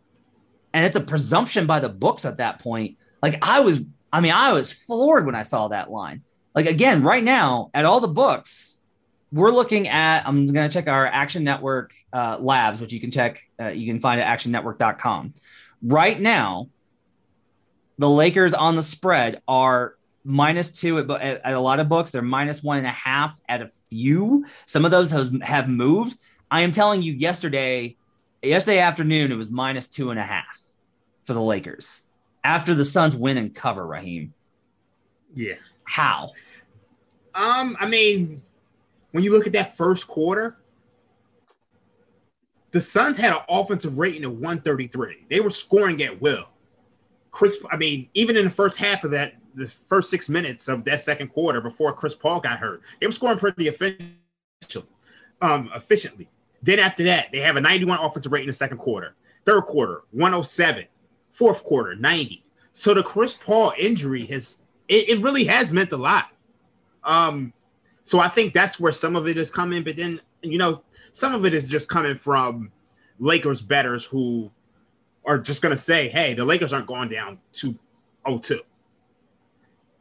And 0.73 0.85
it's 0.85 0.97
a 0.97 1.01
presumption 1.01 1.67
by 1.67 1.81
the 1.81 1.89
books 1.89 2.25
at 2.25 2.39
that 2.39 2.61
point. 2.61 2.99
Like 3.23 3.39
I 3.43 3.61
was, 3.61 3.81
I 4.13 4.21
mean, 4.21 4.33
I 4.33 4.53
was 4.53 4.73
floored 4.73 5.27
when 5.27 5.35
I 5.35 5.43
saw 5.43 5.69
that 5.69 5.91
line. 5.91 6.23
Like 6.55 6.67
again, 6.67 7.03
right 7.03 7.25
now, 7.25 7.71
at 7.75 7.85
all 7.85 8.01
the 8.01 8.09
books, 8.09 8.81
we're 9.33 9.51
looking 9.51 9.89
at. 9.89 10.27
I'm 10.27 10.47
going 10.47 10.69
to 10.69 10.73
check 10.73 10.89
our 10.89 11.07
Action 11.07 11.45
Network 11.45 11.93
uh, 12.13 12.39
labs, 12.41 12.81
which 12.81 12.93
you 12.93 13.01
can 13.01 13.11
check. 13.11 13.41
Uh, 13.61 13.69
you 13.69 13.87
can 13.87 14.01
find 14.01 14.21
at 14.21 14.39
actionnetwork.com. 14.39 15.35
Right 15.83 16.19
now, 16.19 16.69
the 17.99 18.09
Lakers 18.09 18.55
on 18.55 18.77
the 18.77 18.83
spread 18.83 19.43
are 19.47 19.95
minus 20.25 20.71
two 20.71 20.99
at, 20.99 21.11
at, 21.11 21.41
at, 21.45 21.55
a 21.55 21.61
lot 21.61 21.81
of 21.81 21.89
books. 21.89 22.11
They're 22.11 22.23
minus 22.23 22.63
one 22.63 22.79
and 22.79 22.87
a 22.87 22.91
half 22.91 23.37
at 23.49 23.63
a 23.63 23.71
few. 23.91 24.45
Some 24.67 24.85
of 24.85 24.91
those 24.91 25.11
have, 25.11 25.33
have 25.43 25.69
moved. 25.69 26.17
I 26.51 26.63
am 26.63 26.73
telling 26.73 27.03
you, 27.03 27.13
yesterday, 27.13 27.97
yesterday 28.43 28.79
afternoon, 28.79 29.33
it 29.33 29.37
was 29.37 29.51
minus 29.51 29.87
two 29.87 30.11
and 30.11 30.19
a 30.19 30.23
half 30.23 30.61
for 31.25 31.35
the 31.35 31.43
Lakers 31.43 32.03
after 32.45 32.75
the 32.75 32.85
Suns 32.85 33.15
win 33.15 33.37
and 33.37 33.55
cover. 33.55 33.87
Raheem, 33.87 34.33
yeah, 35.35 35.55
how? 35.85 36.31
Um, 37.35 37.77
I 37.79 37.87
mean, 37.87 38.43
when 39.13 39.25
you 39.25 39.33
look 39.33 39.47
at 39.47 39.53
that 39.53 39.77
first 39.77 40.07
quarter, 40.07 40.59
the 42.71 42.81
Suns 42.81 43.19
had 43.19 43.33
an 43.33 43.41
offensive 43.49 43.99
rating 43.99 44.25
of 44.25 44.33
133. 44.33 45.27
They 45.29 45.41
were 45.41 45.51
scoring 45.51 46.03
at 46.03 46.21
will. 46.21 46.49
Chris, 47.31 47.59
I 47.71 47.77
mean, 47.77 48.09
even 48.15 48.37
in 48.37 48.45
the 48.45 48.51
first 48.51 48.79
half 48.79 49.05
of 49.05 49.11
that, 49.13 49.35
the 49.55 49.69
first 49.69 50.11
six 50.11 50.29
minutes 50.29 50.69
of 50.69 50.85
that 50.85 51.01
second 51.01 51.29
quarter 51.29 51.61
before 51.61 51.93
Chris 51.93 52.15
Paul 52.15 52.41
got 52.41 52.59
hurt, 52.59 52.83
they 53.01 53.07
were 53.07 53.13
scoring 53.13 53.39
pretty 53.39 53.69
efficient, 53.69 54.13
um, 55.41 55.71
efficiently. 55.75 56.29
Then 56.63 56.79
after 56.79 57.05
that, 57.05 57.29
they 57.33 57.39
have 57.41 57.57
a 57.57 57.61
91 57.61 57.99
offensive 57.99 58.33
rate 58.33 58.43
in 58.43 58.49
the 58.49 58.53
second 58.53 58.79
quarter. 58.79 59.15
Third 59.45 59.63
quarter, 59.63 60.03
107. 60.11 60.85
Fourth 61.31 61.63
quarter, 61.65 61.95
90. 61.95 62.45
So 62.73 62.95
the 62.95 63.03
Chris 63.03 63.35
Paul 63.35 63.73
injury 63.79 64.27
has 64.27 64.63
it, 64.89 65.09
it 65.09 65.21
really 65.21 65.45
has 65.45 65.73
meant 65.73 65.93
a 65.93 65.97
lot. 65.97 66.31
Um, 67.05 67.53
so 68.03 68.21
I 68.21 68.29
think 68.29 68.55
that's 68.55 68.81
where 68.81 68.93
some 68.93 69.17
of 69.17 69.29
it 69.29 69.37
is 69.37 69.51
coming, 69.51 69.85
but 69.85 69.97
then 69.97 70.21
you 70.43 70.59
know, 70.59 70.83
some 71.13 71.35
of 71.35 71.45
it 71.45 71.55
is 71.55 71.69
just 71.69 71.89
coming 71.89 72.17
from 72.17 72.71
Lakers 73.19 73.61
betters 73.61 74.05
who 74.05 74.51
are 75.25 75.39
just 75.39 75.63
gonna 75.63 75.77
say, 75.77 76.09
hey, 76.09 76.35
the 76.35 76.45
Lakers 76.45 76.73
aren't 76.73 76.87
going 76.87 77.09
down 77.09 77.39
to 77.55 77.79
0-2. 78.27 78.61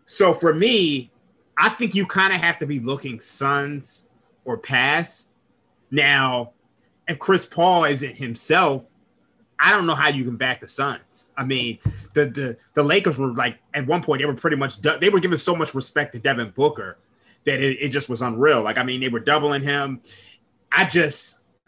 So 0.06 0.34
for 0.34 0.54
me, 0.54 1.12
I 1.58 1.70
think 1.70 1.96
you 1.96 2.06
kind 2.06 2.34
of 2.34 2.40
have 2.40 2.60
to 2.60 2.68
be 2.68 2.80
looking 2.80 3.20
Suns 3.20 4.08
or 4.46 4.58
pass. 4.58 5.28
Now, 5.92 6.52
if 7.08 7.20
Chris 7.20 7.46
Paul 7.46 7.86
isn't 7.86 8.16
himself, 8.16 8.94
I 9.60 9.72
don't 9.72 9.88
know 9.88 9.96
how 9.96 10.10
you 10.10 10.24
can 10.24 10.36
back 10.36 10.62
the 10.62 10.68
Suns. 10.68 11.30
I 11.38 11.44
mean, 11.44 11.80
the 12.14 12.26
the 12.26 12.58
the 12.74 12.84
Lakers 12.84 13.18
were 13.18 13.34
like 13.34 13.58
at 13.74 13.88
one 13.88 14.04
point 14.04 14.22
they 14.22 14.26
were 14.26 14.36
pretty 14.36 14.58
much 14.58 14.82
they 14.82 15.10
were 15.10 15.20
giving 15.20 15.38
so 15.38 15.56
much 15.56 15.74
respect 15.74 16.14
to 16.14 16.20
Devin 16.20 16.52
Booker 16.56 16.98
that 17.46 17.60
it, 17.60 17.78
it 17.82 17.90
just 17.90 18.10
was 18.10 18.22
unreal. 18.22 18.62
Like 18.62 18.78
I 18.78 18.84
mean, 18.84 19.02
they 19.02 19.10
were 19.10 19.20
doubling 19.20 19.64
him. 19.64 20.02
I 20.72 20.86
just 20.86 21.40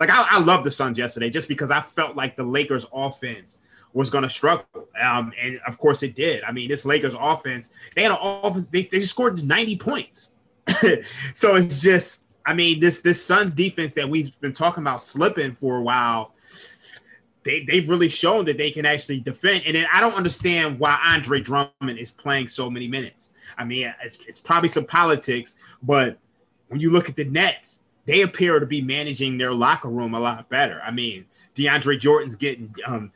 like 0.00 0.10
I, 0.10 0.26
I 0.30 0.40
love 0.40 0.64
the 0.64 0.70
Suns 0.70 0.98
yesterday 0.98 1.28
just 1.28 1.48
because 1.48 1.70
I 1.70 1.80
felt 1.80 2.16
like 2.16 2.36
the 2.36 2.44
Lakers 2.44 2.86
offense 2.92 3.58
was 3.92 4.10
going 4.10 4.22
to 4.22 4.30
struggle. 4.30 4.64
Um, 5.02 5.32
and 5.40 5.60
of 5.66 5.78
course 5.78 6.02
it 6.02 6.14
did. 6.14 6.44
I 6.44 6.52
mean, 6.52 6.68
this 6.68 6.84
Lakers 6.84 7.14
offense, 7.18 7.70
they 7.94 8.02
had 8.02 8.12
an 8.12 8.18
offense, 8.20 8.66
they, 8.70 8.82
they 8.82 9.00
scored 9.00 9.42
90 9.42 9.76
points. 9.76 10.32
so 11.34 11.56
it's 11.56 11.80
just, 11.80 12.24
I 12.48 12.54
mean, 12.54 12.80
this 12.80 13.02
this 13.02 13.22
Suns 13.22 13.52
defense 13.52 13.92
that 13.92 14.08
we've 14.08 14.32
been 14.40 14.54
talking 14.54 14.82
about 14.82 15.02
slipping 15.02 15.52
for 15.52 15.76
a 15.76 15.82
while, 15.82 16.32
they, 17.42 17.62
they've 17.62 17.86
really 17.86 18.08
shown 18.08 18.46
that 18.46 18.56
they 18.56 18.70
can 18.70 18.86
actually 18.86 19.20
defend. 19.20 19.64
And 19.66 19.76
then 19.76 19.86
I 19.92 20.00
don't 20.00 20.14
understand 20.14 20.78
why 20.78 20.98
Andre 21.12 21.40
Drummond 21.42 21.98
is 21.98 22.10
playing 22.10 22.48
so 22.48 22.70
many 22.70 22.88
minutes. 22.88 23.34
I 23.58 23.66
mean, 23.66 23.92
it's, 24.02 24.16
it's 24.26 24.40
probably 24.40 24.70
some 24.70 24.86
politics, 24.86 25.58
but 25.82 26.16
when 26.68 26.80
you 26.80 26.90
look 26.90 27.10
at 27.10 27.16
the 27.16 27.26
Nets, 27.26 27.82
they 28.06 28.22
appear 28.22 28.58
to 28.60 28.66
be 28.66 28.80
managing 28.80 29.36
their 29.36 29.52
locker 29.52 29.90
room 29.90 30.14
a 30.14 30.18
lot 30.18 30.48
better. 30.48 30.80
I 30.82 30.90
mean, 30.90 31.26
DeAndre 31.54 32.00
Jordan's 32.00 32.34
getting 32.34 32.74
um, 32.86 33.12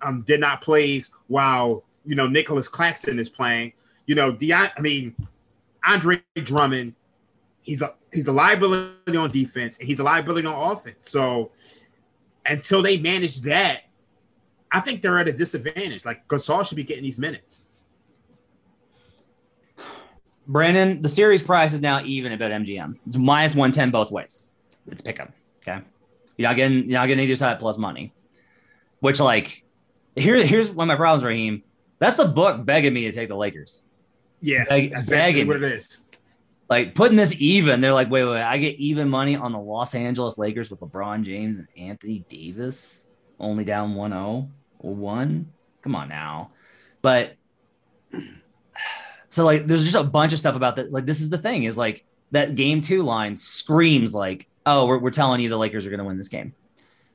um, 0.00 0.22
did 0.22 0.40
not 0.40 0.60
plays 0.60 1.12
while 1.28 1.84
you 2.04 2.16
know 2.16 2.26
Nicholas 2.26 2.66
Claxton 2.66 3.20
is 3.20 3.28
playing. 3.28 3.74
You 4.06 4.16
know, 4.16 4.32
Deion, 4.32 4.72
I 4.76 4.80
mean, 4.80 5.14
Andre 5.86 6.20
Drummond, 6.34 6.94
he's 7.62 7.82
a 7.82 7.94
he's 8.12 8.28
a 8.28 8.32
liability 8.32 9.16
on 9.16 9.30
defense 9.30 9.78
and 9.78 9.86
he's 9.86 10.00
a 10.00 10.04
liability 10.04 10.46
on 10.46 10.72
offense. 10.72 11.10
So 11.10 11.52
until 12.44 12.82
they 12.82 12.98
manage 12.98 13.40
that, 13.42 13.82
I 14.70 14.80
think 14.80 15.02
they're 15.02 15.18
at 15.18 15.28
a 15.28 15.32
disadvantage. 15.32 16.04
Like 16.04 16.26
Gasol 16.28 16.66
should 16.66 16.76
be 16.76 16.84
getting 16.84 17.04
these 17.04 17.18
minutes. 17.18 17.62
Brandon, 20.46 21.00
the 21.00 21.08
series 21.08 21.42
price 21.42 21.72
is 21.72 21.80
now 21.80 22.02
even 22.04 22.32
at 22.32 22.40
MGM. 22.40 22.98
It's 23.06 23.16
minus 23.16 23.54
110 23.54 23.90
both 23.90 24.10
ways. 24.10 24.52
It's 24.88 25.00
pick 25.00 25.20
'em. 25.20 25.32
Okay. 25.62 25.80
You're 26.36 26.48
not 26.48 26.56
getting 26.56 26.90
you're 26.90 27.00
not 27.00 27.06
getting 27.06 27.24
either 27.24 27.36
side 27.36 27.60
plus 27.60 27.78
money. 27.78 28.12
Which 29.00 29.20
like 29.20 29.64
here, 30.16 30.44
here's 30.44 30.68
one 30.70 30.90
of 30.90 30.94
my 30.94 30.96
problems, 30.96 31.24
Raheem. 31.24 31.62
That's 31.98 32.16
the 32.16 32.26
book 32.26 32.64
begging 32.64 32.92
me 32.92 33.04
to 33.04 33.12
take 33.12 33.28
the 33.28 33.36
Lakers. 33.36 33.84
Yeah, 34.40 34.64
Beg, 34.68 34.90
that's 34.90 35.04
exactly 35.04 35.44
what 35.44 35.56
it 35.56 35.62
is. 35.62 36.01
Like 36.72 36.94
putting 36.94 37.16
this 37.16 37.34
even, 37.38 37.80
they're 37.80 37.92
like, 37.92 38.10
wait, 38.10 38.24
wait, 38.24 38.32
wait, 38.32 38.42
I 38.42 38.58
get 38.58 38.76
even 38.76 39.08
money 39.08 39.36
on 39.36 39.52
the 39.52 39.58
Los 39.58 39.94
Angeles 39.94 40.38
Lakers 40.38 40.70
with 40.70 40.80
LeBron 40.80 41.22
James 41.22 41.58
and 41.58 41.68
Anthony 41.76 42.24
Davis, 42.28 43.06
only 43.38 43.64
down 43.64 43.94
1 43.94 44.10
0 44.10 44.50
1. 44.78 45.52
Come 45.82 45.94
on 45.94 46.08
now. 46.08 46.50
But 47.02 47.36
so, 49.28 49.44
like, 49.44 49.66
there's 49.66 49.84
just 49.84 49.96
a 49.96 50.04
bunch 50.04 50.32
of 50.32 50.38
stuff 50.38 50.56
about 50.56 50.76
that. 50.76 50.92
Like, 50.92 51.06
this 51.06 51.20
is 51.20 51.30
the 51.30 51.38
thing 51.38 51.64
is 51.64 51.76
like 51.76 52.04
that 52.30 52.54
game 52.54 52.80
two 52.80 53.02
line 53.02 53.36
screams 53.36 54.14
like, 54.14 54.48
oh, 54.64 54.86
we're, 54.86 54.98
we're 54.98 55.10
telling 55.10 55.40
you 55.40 55.48
the 55.48 55.58
Lakers 55.58 55.86
are 55.86 55.90
going 55.90 55.98
to 55.98 56.04
win 56.04 56.16
this 56.16 56.28
game 56.28 56.54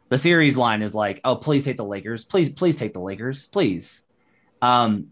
the 0.09 0.17
series 0.17 0.55
line 0.55 0.81
is 0.81 0.95
like, 0.95 1.19
oh, 1.23 1.35
please 1.35 1.63
take 1.63 1.77
the 1.77 1.85
Lakers. 1.85 2.23
Please, 2.23 2.49
please 2.49 2.75
take 2.75 2.93
the 2.93 2.99
Lakers. 2.99 3.47
Please. 3.47 4.03
Um, 4.61 5.07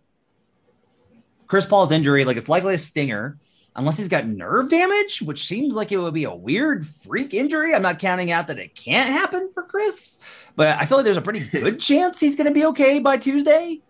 Chris 1.48 1.66
Paul's 1.66 1.92
injury, 1.92 2.26
like 2.26 2.38
it's 2.38 2.50
likely 2.50 2.74
a 2.74 2.78
stinger, 2.78 3.38
unless 3.76 3.98
he's 3.98 4.08
got 4.08 4.28
nerve 4.28 4.70
damage, 4.70 5.22
which 5.22 5.46
seems 5.46 5.76
like 5.76 5.92
it 5.92 5.98
would 5.98 6.14
be 6.14 6.24
a 6.24 6.34
weird 6.34 6.86
freak 6.86 7.34
injury. 7.34 7.74
I'm 7.74 7.82
not 7.82 8.00
counting 8.00 8.32
out 8.32 8.48
that 8.48 8.60
it 8.60 8.76
can't 8.76 9.10
happen 9.10 9.50
for 9.54 9.64
Chris, 9.64 10.20
but 10.56 10.78
I 10.78 10.86
feel 10.86 10.98
like 10.98 11.06
there's 11.06 11.18
a 11.18 11.22
pretty 11.22 11.40
good 11.52 11.80
chance 11.80 12.20
he's 12.20 12.36
going 12.36 12.48
to 12.48 12.54
be 12.54 12.66
okay 12.66 13.00
by 13.00 13.18
Tuesday. 13.18 13.82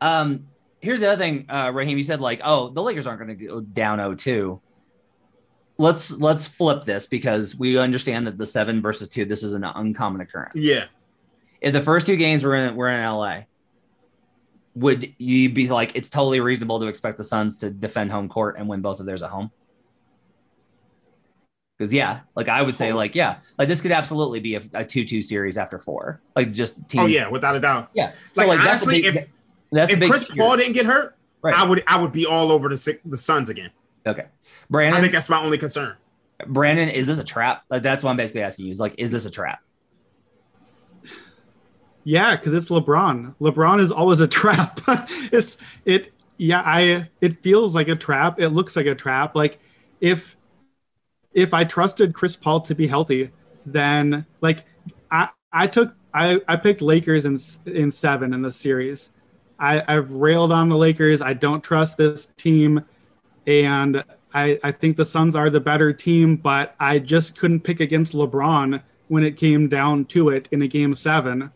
Um, 0.00 0.46
here's 0.80 1.00
the 1.00 1.08
other 1.08 1.18
thing, 1.18 1.46
uh, 1.48 1.70
Raheem. 1.74 1.96
You 1.98 2.04
said 2.04 2.20
like, 2.20 2.40
oh, 2.44 2.70
the 2.70 2.82
Lakers 2.82 3.06
aren't 3.06 3.20
going 3.20 3.36
to 3.36 3.46
go 3.46 3.60
down 3.60 3.98
0-2 3.98 4.60
let's 5.80 6.10
let's 6.12 6.46
flip 6.46 6.84
this 6.84 7.06
because 7.06 7.56
we 7.56 7.78
understand 7.78 8.26
that 8.26 8.36
the 8.36 8.46
seven 8.46 8.82
versus 8.82 9.08
two, 9.08 9.24
this 9.24 9.42
is 9.42 9.54
an 9.54 9.64
uncommon 9.64 10.20
occurrence. 10.20 10.52
Yeah. 10.54 10.84
If 11.60 11.72
the 11.72 11.80
first 11.80 12.06
two 12.06 12.16
games 12.16 12.44
were 12.44 12.54
in 12.54 12.76
were 12.76 12.88
in 12.88 13.02
LA, 13.02 13.42
would 14.80 15.14
you 15.18 15.50
be 15.50 15.68
like 15.68 15.94
it's 15.94 16.10
totally 16.10 16.40
reasonable 16.40 16.80
to 16.80 16.86
expect 16.86 17.18
the 17.18 17.24
Suns 17.24 17.58
to 17.58 17.70
defend 17.70 18.10
home 18.10 18.28
court 18.28 18.56
and 18.58 18.66
win 18.68 18.80
both 18.80 18.98
of 18.98 19.06
theirs 19.06 19.22
at 19.22 19.30
home? 19.30 19.50
Because 21.78 21.92
yeah, 21.92 22.20
like 22.34 22.48
I 22.48 22.62
would 22.62 22.76
say, 22.76 22.92
like 22.92 23.14
yeah, 23.14 23.40
like 23.58 23.68
this 23.68 23.80
could 23.80 23.92
absolutely 23.92 24.40
be 24.40 24.56
a, 24.56 24.62
a 24.74 24.84
two-two 24.84 25.22
series 25.22 25.56
after 25.56 25.78
four. 25.78 26.20
Like 26.34 26.52
just 26.52 26.74
team. 26.88 27.02
Oh 27.02 27.06
yeah, 27.06 27.28
without 27.28 27.56
a 27.56 27.60
doubt. 27.60 27.90
Yeah. 27.94 28.10
So, 28.10 28.16
like, 28.36 28.48
like 28.48 28.60
honestly, 28.60 29.02
big, 29.02 29.16
if 29.16 29.28
that's 29.70 29.92
if 29.92 30.10
Chris 30.10 30.24
Paul 30.24 30.56
didn't 30.56 30.74
get 30.74 30.86
hurt, 30.86 31.16
right. 31.42 31.54
I 31.54 31.64
would 31.64 31.82
I 31.86 32.00
would 32.00 32.12
be 32.12 32.26
all 32.26 32.50
over 32.50 32.68
the 32.68 32.98
the 33.04 33.18
Suns 33.18 33.50
again. 33.50 33.70
Okay. 34.06 34.26
Brandon, 34.68 34.98
I 34.98 35.00
think 35.02 35.12
that's 35.12 35.28
my 35.28 35.42
only 35.42 35.58
concern. 35.58 35.96
Brandon, 36.46 36.88
is 36.88 37.06
this 37.06 37.18
a 37.18 37.24
trap? 37.24 37.64
Like 37.70 37.82
that's 37.82 38.02
what 38.02 38.10
I'm 38.10 38.16
basically 38.16 38.42
asking 38.42 38.66
you. 38.66 38.72
Is 38.72 38.80
like, 38.80 38.94
is 38.98 39.10
this 39.10 39.26
a 39.26 39.30
trap? 39.30 39.60
Yeah, 42.04 42.36
because 42.36 42.54
it's 42.54 42.70
LeBron. 42.70 43.34
LeBron 43.40 43.80
is 43.80 43.90
always 43.92 44.20
a 44.20 44.28
trap. 44.40 44.80
it's 45.32 45.58
it. 45.84 46.12
Yeah, 46.38 46.62
I. 46.64 47.08
It 47.20 47.42
feels 47.42 47.74
like 47.74 47.88
a 47.88 47.96
trap. 47.96 48.40
It 48.40 48.48
looks 48.48 48.76
like 48.76 48.86
a 48.86 48.94
trap. 48.94 49.34
Like 49.34 49.58
if 50.00 50.36
if 51.32 51.54
I 51.54 51.64
trusted 51.64 52.14
Chris 52.14 52.36
Paul 52.36 52.60
to 52.62 52.74
be 52.74 52.86
healthy, 52.86 53.30
then 53.66 54.24
like 54.40 54.64
I 55.10 55.28
I 55.52 55.66
took 55.66 55.94
I 56.14 56.40
I 56.48 56.56
picked 56.56 56.82
Lakers 56.82 57.26
in 57.26 57.38
in 57.72 57.90
seven 57.90 58.32
in 58.32 58.42
the 58.42 58.52
series. 58.52 59.10
I 59.58 59.82
I've 59.86 60.10
railed 60.12 60.52
on 60.52 60.68
the 60.68 60.76
Lakers. 60.76 61.20
I 61.20 61.34
don't 61.34 61.62
trust 61.62 61.98
this 61.98 62.26
team, 62.36 62.82
and 63.46 64.02
I, 64.32 64.58
I 64.62 64.72
think 64.72 64.96
the 64.96 65.04
Suns 65.04 65.36
are 65.36 65.50
the 65.50 65.60
better 65.60 65.92
team, 65.92 66.36
but 66.36 66.74
I 66.78 66.98
just 66.98 67.36
couldn't 67.38 67.60
pick 67.60 67.80
against 67.80 68.14
LeBron 68.14 68.82
when 69.08 69.24
it 69.24 69.36
came 69.36 69.68
down 69.68 70.04
to 70.06 70.28
it 70.30 70.48
in 70.52 70.62
a 70.62 70.68
game 70.68 70.94
seven. 70.94 71.50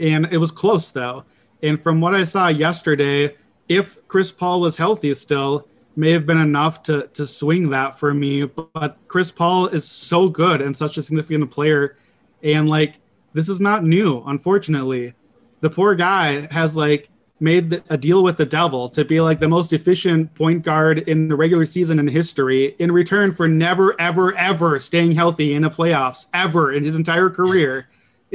And 0.00 0.26
it 0.32 0.38
was 0.38 0.50
close 0.50 0.90
though. 0.90 1.24
And 1.62 1.82
from 1.82 2.00
what 2.00 2.14
I 2.14 2.24
saw 2.24 2.48
yesterday, 2.48 3.36
if 3.68 4.06
Chris 4.08 4.30
Paul 4.30 4.60
was 4.60 4.76
healthy 4.76 5.14
still, 5.14 5.66
may 5.96 6.10
have 6.10 6.26
been 6.26 6.38
enough 6.38 6.82
to 6.84 7.08
to 7.14 7.26
swing 7.26 7.70
that 7.70 7.98
for 7.98 8.12
me. 8.12 8.44
But 8.44 8.98
Chris 9.08 9.30
Paul 9.30 9.66
is 9.68 9.86
so 9.86 10.28
good 10.28 10.60
and 10.60 10.76
such 10.76 10.98
a 10.98 11.02
significant 11.02 11.50
player. 11.50 11.96
And 12.42 12.68
like 12.68 13.00
this 13.32 13.48
is 13.48 13.60
not 13.60 13.84
new, 13.84 14.22
unfortunately. 14.26 15.14
The 15.60 15.70
poor 15.70 15.94
guy 15.94 16.46
has 16.52 16.76
like 16.76 17.08
made 17.40 17.82
a 17.90 17.96
deal 17.96 18.22
with 18.22 18.36
the 18.36 18.46
devil 18.46 18.88
to 18.88 19.04
be 19.04 19.20
like 19.20 19.40
the 19.40 19.48
most 19.48 19.72
efficient 19.72 20.32
point 20.34 20.62
guard 20.62 21.00
in 21.00 21.28
the 21.28 21.36
regular 21.36 21.66
season 21.66 21.98
in 21.98 22.06
history 22.06 22.76
in 22.78 22.92
return 22.92 23.34
for 23.34 23.48
never 23.48 24.00
ever 24.00 24.36
ever 24.36 24.78
staying 24.78 25.12
healthy 25.12 25.54
in 25.54 25.62
the 25.62 25.68
playoffs 25.68 26.26
ever 26.32 26.72
in 26.72 26.84
his 26.84 26.94
entire 26.94 27.28
career 27.28 27.88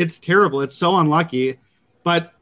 it's 0.04 0.18
terrible. 0.20 0.62
It's 0.62 0.76
so 0.76 0.98
unlucky. 0.98 1.60
But 2.04 2.34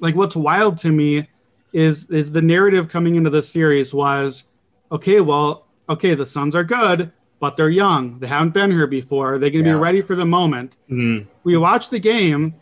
like 0.00 0.14
what's 0.14 0.36
wild 0.36 0.78
to 0.78 0.90
me 0.92 1.28
is 1.72 2.06
is 2.10 2.30
the 2.30 2.42
narrative 2.42 2.88
coming 2.88 3.14
into 3.16 3.30
this 3.30 3.48
series 3.48 3.92
was 3.92 4.44
okay 4.90 5.20
well 5.20 5.66
okay 5.88 6.14
the 6.14 6.24
suns 6.24 6.54
are 6.56 6.64
good 6.64 7.10
but 7.40 7.54
they're 7.56 7.70
young. 7.70 8.18
They 8.18 8.26
haven't 8.26 8.52
been 8.52 8.70
here 8.72 8.88
before. 8.88 9.38
They're 9.38 9.50
going 9.50 9.62
to 9.64 9.70
Yeah. 9.70 9.76
be 9.76 9.80
ready 9.80 10.02
for 10.02 10.16
the 10.16 10.24
moment. 10.24 10.76
Mm-hmm. 10.90 11.28
We 11.44 11.56
watched 11.56 11.92
the 11.92 12.00
game 12.00 12.52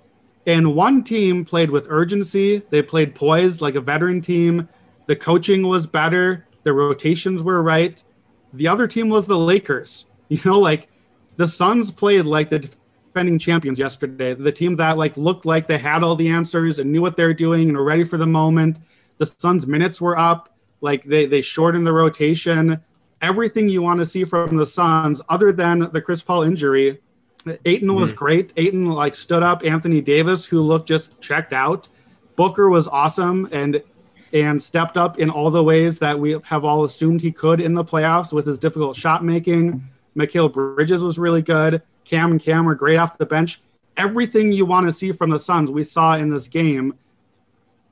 and 0.47 0.75
one 0.75 1.03
team 1.03 1.47
played 1.47 1.71
with 1.71 1.87
urgency. 1.89 2.63
They 2.69 2.83
played 2.83 3.15
poised 3.15 3.63
like 3.63 3.75
a 3.75 3.81
veteran 3.81 4.21
team. 4.21 4.69
The 5.07 5.17
coaching 5.17 5.67
was 5.67 5.87
better. 5.87 6.47
The 6.63 6.75
rotations 6.75 7.43
were 7.43 7.63
right. 7.63 8.03
The 8.53 8.69
other 8.69 8.87
team 8.87 9.09
was 9.09 9.27
the 9.27 9.39
lakers. 9.39 10.05
You 10.29 10.41
know 10.45 10.59
like 10.61 10.89
the 11.37 11.47
suns 11.47 11.91
played 11.91 12.27
like 12.27 12.51
the 12.51 12.69
defending 13.17 13.39
champions 13.39 13.79
yesterday 13.79 14.35
the 14.35 14.53
team 14.53 14.77
that 14.77 14.99
like 14.99 15.17
looked 15.17 15.47
like 15.47 15.67
they 15.67 15.79
had 15.79 16.03
all 16.03 16.15
the 16.17 16.29
answers 16.29 16.79
and 16.79 16.93
knew 16.93 17.01
what 17.01 17.17
they're 17.17 17.33
doing 17.33 17.69
and 17.69 17.79
were 17.79 17.83
ready 17.83 18.05
for 18.05 18.19
the 18.19 18.27
moment 18.27 18.77
the 19.17 19.25
suns 19.25 19.67
minutes 19.67 20.03
were 20.03 20.19
up 20.19 20.55
like 20.83 21.03
they 21.05 21.25
they 21.25 21.41
shortened 21.41 21.87
the 21.87 21.93
rotation 21.93 22.79
everything 23.23 23.71
you 23.71 23.81
want 23.81 23.99
to 23.99 24.05
see 24.05 24.23
from 24.23 24.59
the 24.59 24.67
suns 24.67 25.23
other 25.31 25.51
than 25.51 25.91
the 25.95 26.01
chris 26.03 26.23
paul 26.23 26.43
injury 26.43 27.01
Ayton 27.65 27.95
was 27.95 28.13
mm. 28.13 28.17
great. 28.17 28.53
Ayton 28.57 28.87
like 28.87 29.15
stood 29.15 29.41
up. 29.45 29.65
Anthony 29.65 30.01
Davis, 30.01 30.45
who 30.45 30.61
looked 30.61 30.89
just 30.89 31.21
checked 31.21 31.53
out. 31.53 31.87
Booker 32.35 32.69
was 32.69 32.89
awesome 32.89 33.49
and 33.53 33.81
and 34.33 34.61
stepped 34.61 34.97
up 34.97 35.21
in 35.21 35.31
all 35.31 35.53
the 35.53 35.63
ways 35.63 36.01
that 36.01 36.19
we 36.19 36.37
have 36.43 36.65
all 36.65 36.83
assumed 36.83 37.21
he 37.21 37.31
could 37.31 37.61
in 37.61 37.73
the 37.73 37.85
playoffs 37.85 38.33
with 38.33 38.49
his 38.49 38.59
difficult 38.59 38.97
shot 38.97 39.23
making. 39.23 39.81
Mikal 40.17 40.53
Bridges 40.53 41.05
was 41.05 41.21
really 41.21 41.41
good. 41.41 41.83
Cam 42.07 42.31
and 42.31 42.41
Cam 42.41 42.65
were 42.65 42.75
great 42.75 42.97
off 42.97 43.19
the 43.19 43.27
bench. 43.27 43.61
Everything 43.99 44.53
you 44.53 44.65
want 44.65 44.87
to 44.87 44.93
see 44.93 45.13
from 45.13 45.29
the 45.29 45.39
Suns, 45.39 45.71
we 45.71 45.83
saw 45.83 46.17
in 46.17 46.31
this 46.31 46.49
game. 46.49 46.95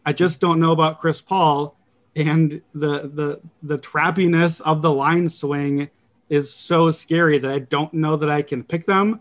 I 0.06 0.14
just 0.14 0.40
don't 0.40 0.60
know 0.60 0.72
about 0.72 1.00
Chris 1.00 1.20
Paul 1.20 1.76
and 2.16 2.62
the 2.74 3.08
the 3.08 3.40
the 3.62 3.78
trappiness 3.78 4.60
of 4.60 4.80
the 4.80 4.92
line 4.92 5.28
swing 5.28 5.90
is 6.30 6.52
so 6.52 6.90
scary 6.90 7.38
that 7.38 7.50
I 7.50 7.58
don't 7.58 7.92
know 7.92 8.16
that 8.16 8.30
I 8.30 8.40
can 8.40 8.64
pick 8.64 8.86
them 8.86 9.20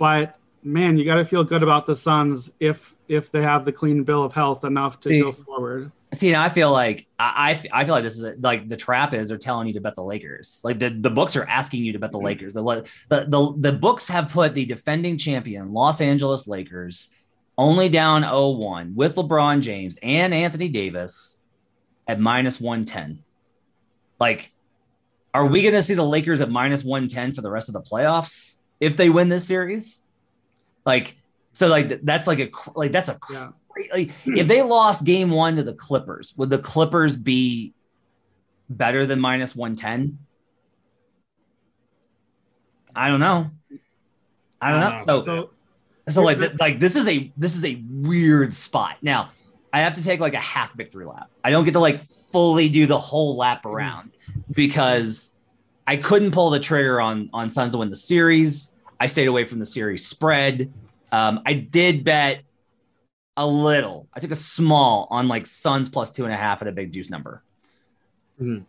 but 0.00 0.38
man, 0.62 0.96
you 0.96 1.04
got 1.04 1.16
to 1.16 1.26
feel 1.26 1.44
good 1.44 1.62
about 1.62 1.84
the 1.84 1.94
Suns 1.94 2.50
if 2.58 2.96
if 3.06 3.30
they 3.30 3.42
have 3.42 3.66
the 3.66 3.72
clean 3.72 4.02
bill 4.02 4.24
of 4.24 4.32
health 4.32 4.64
enough 4.64 4.98
to 5.00 5.22
go 5.22 5.30
forward. 5.30 5.92
See, 6.12 6.32
now 6.32 6.42
I 6.42 6.48
feel 6.48 6.72
like 6.72 7.06
I, 7.18 7.62
I 7.72 7.80
I 7.80 7.84
feel 7.84 7.94
like 7.94 8.02
this 8.02 8.16
is 8.16 8.24
a, 8.24 8.34
like 8.40 8.68
the 8.68 8.76
trap 8.76 9.14
is 9.14 9.28
they're 9.28 9.38
telling 9.38 9.68
you 9.68 9.74
to 9.74 9.80
bet 9.80 9.94
the 9.94 10.02
Lakers. 10.02 10.60
Like 10.64 10.78
the, 10.80 10.90
the 10.90 11.10
books 11.10 11.36
are 11.36 11.44
asking 11.44 11.84
you 11.84 11.92
to 11.92 12.00
bet 12.00 12.10
the 12.10 12.18
mm-hmm. 12.18 12.26
Lakers. 12.26 12.52
The, 12.52 12.62
the 13.08 13.26
the 13.26 13.54
the 13.58 13.72
books 13.72 14.08
have 14.08 14.28
put 14.28 14.54
the 14.54 14.64
defending 14.64 15.18
champion 15.18 15.72
Los 15.72 16.00
Angeles 16.00 16.48
Lakers 16.48 17.10
only 17.56 17.88
down 17.90 18.22
0-1 18.22 18.94
with 18.94 19.16
LeBron 19.16 19.60
James 19.60 19.98
and 20.02 20.32
Anthony 20.32 20.68
Davis 20.68 21.40
at 22.08 22.18
minus 22.18 22.58
110. 22.58 23.22
Like, 24.18 24.52
are 25.34 25.46
we 25.46 25.60
going 25.62 25.74
to 25.74 25.82
see 25.82 25.94
the 25.94 26.02
Lakers 26.02 26.40
at 26.40 26.50
minus 26.50 26.82
110 26.82 27.34
for 27.34 27.42
the 27.42 27.50
rest 27.50 27.68
of 27.68 27.74
the 27.74 27.82
playoffs 27.82 28.56
if 28.80 28.96
they 28.96 29.10
win 29.10 29.28
this 29.28 29.44
series? 29.46 30.02
Like, 30.86 31.16
so 31.52 31.68
like 31.68 32.00
that's 32.02 32.26
like 32.26 32.38
a 32.38 32.50
like 32.74 32.92
that's 32.92 33.08
a 33.08 33.18
Yeah. 33.30 33.48
Like 33.92 34.10
if 34.26 34.46
they 34.46 34.62
lost 34.62 35.04
game 35.04 35.30
one 35.30 35.56
to 35.56 35.62
the 35.62 35.74
Clippers, 35.74 36.34
would 36.36 36.50
the 36.50 36.58
Clippers 36.58 37.16
be 37.16 37.72
better 38.68 39.06
than 39.06 39.20
minus 39.20 39.54
110? 39.54 40.18
I 42.94 43.08
don't 43.08 43.20
know. 43.20 43.50
I 44.60 44.70
don't 44.72 44.80
know. 44.80 45.02
So 45.06 45.24
So 45.24 45.50
so 46.08 46.22
like 46.22 46.38
th- 46.38 46.52
like 46.58 46.80
this 46.80 46.96
is 46.96 47.06
a 47.06 47.32
this 47.36 47.56
is 47.56 47.64
a 47.64 47.82
weird 47.88 48.52
spot. 48.54 48.96
Now 49.02 49.30
I 49.72 49.80
have 49.80 49.94
to 49.94 50.02
take 50.02 50.20
like 50.20 50.34
a 50.34 50.38
half 50.38 50.74
victory 50.74 51.06
lap. 51.06 51.30
I 51.44 51.50
don't 51.50 51.64
get 51.64 51.72
to 51.72 51.80
like 51.80 52.02
fully 52.02 52.68
do 52.68 52.86
the 52.86 52.98
whole 52.98 53.36
lap 53.36 53.64
around 53.66 54.10
because 54.50 55.36
I 55.86 55.96
couldn't 55.96 56.32
pull 56.32 56.50
the 56.50 56.60
trigger 56.60 57.00
on 57.00 57.30
on 57.32 57.48
Suns 57.48 57.72
to 57.72 57.78
win 57.78 57.90
the 57.90 57.96
series. 57.96 58.76
I 58.98 59.06
stayed 59.06 59.28
away 59.28 59.44
from 59.44 59.60
the 59.60 59.66
series 59.66 60.06
spread. 60.06 60.72
Um, 61.12 61.40
I 61.46 61.54
did 61.54 62.04
bet 62.04 62.42
a 63.40 63.46
little. 63.46 64.06
I 64.12 64.20
took 64.20 64.32
a 64.32 64.36
small 64.36 65.08
on 65.10 65.26
like 65.26 65.46
Suns 65.46 65.88
plus 65.88 66.10
two 66.10 66.24
and 66.24 66.32
a 66.32 66.36
half 66.36 66.60
at 66.60 66.68
a 66.68 66.72
big 66.72 66.92
juice 66.92 67.08
number. 67.08 67.42
Mhm. 68.40 68.66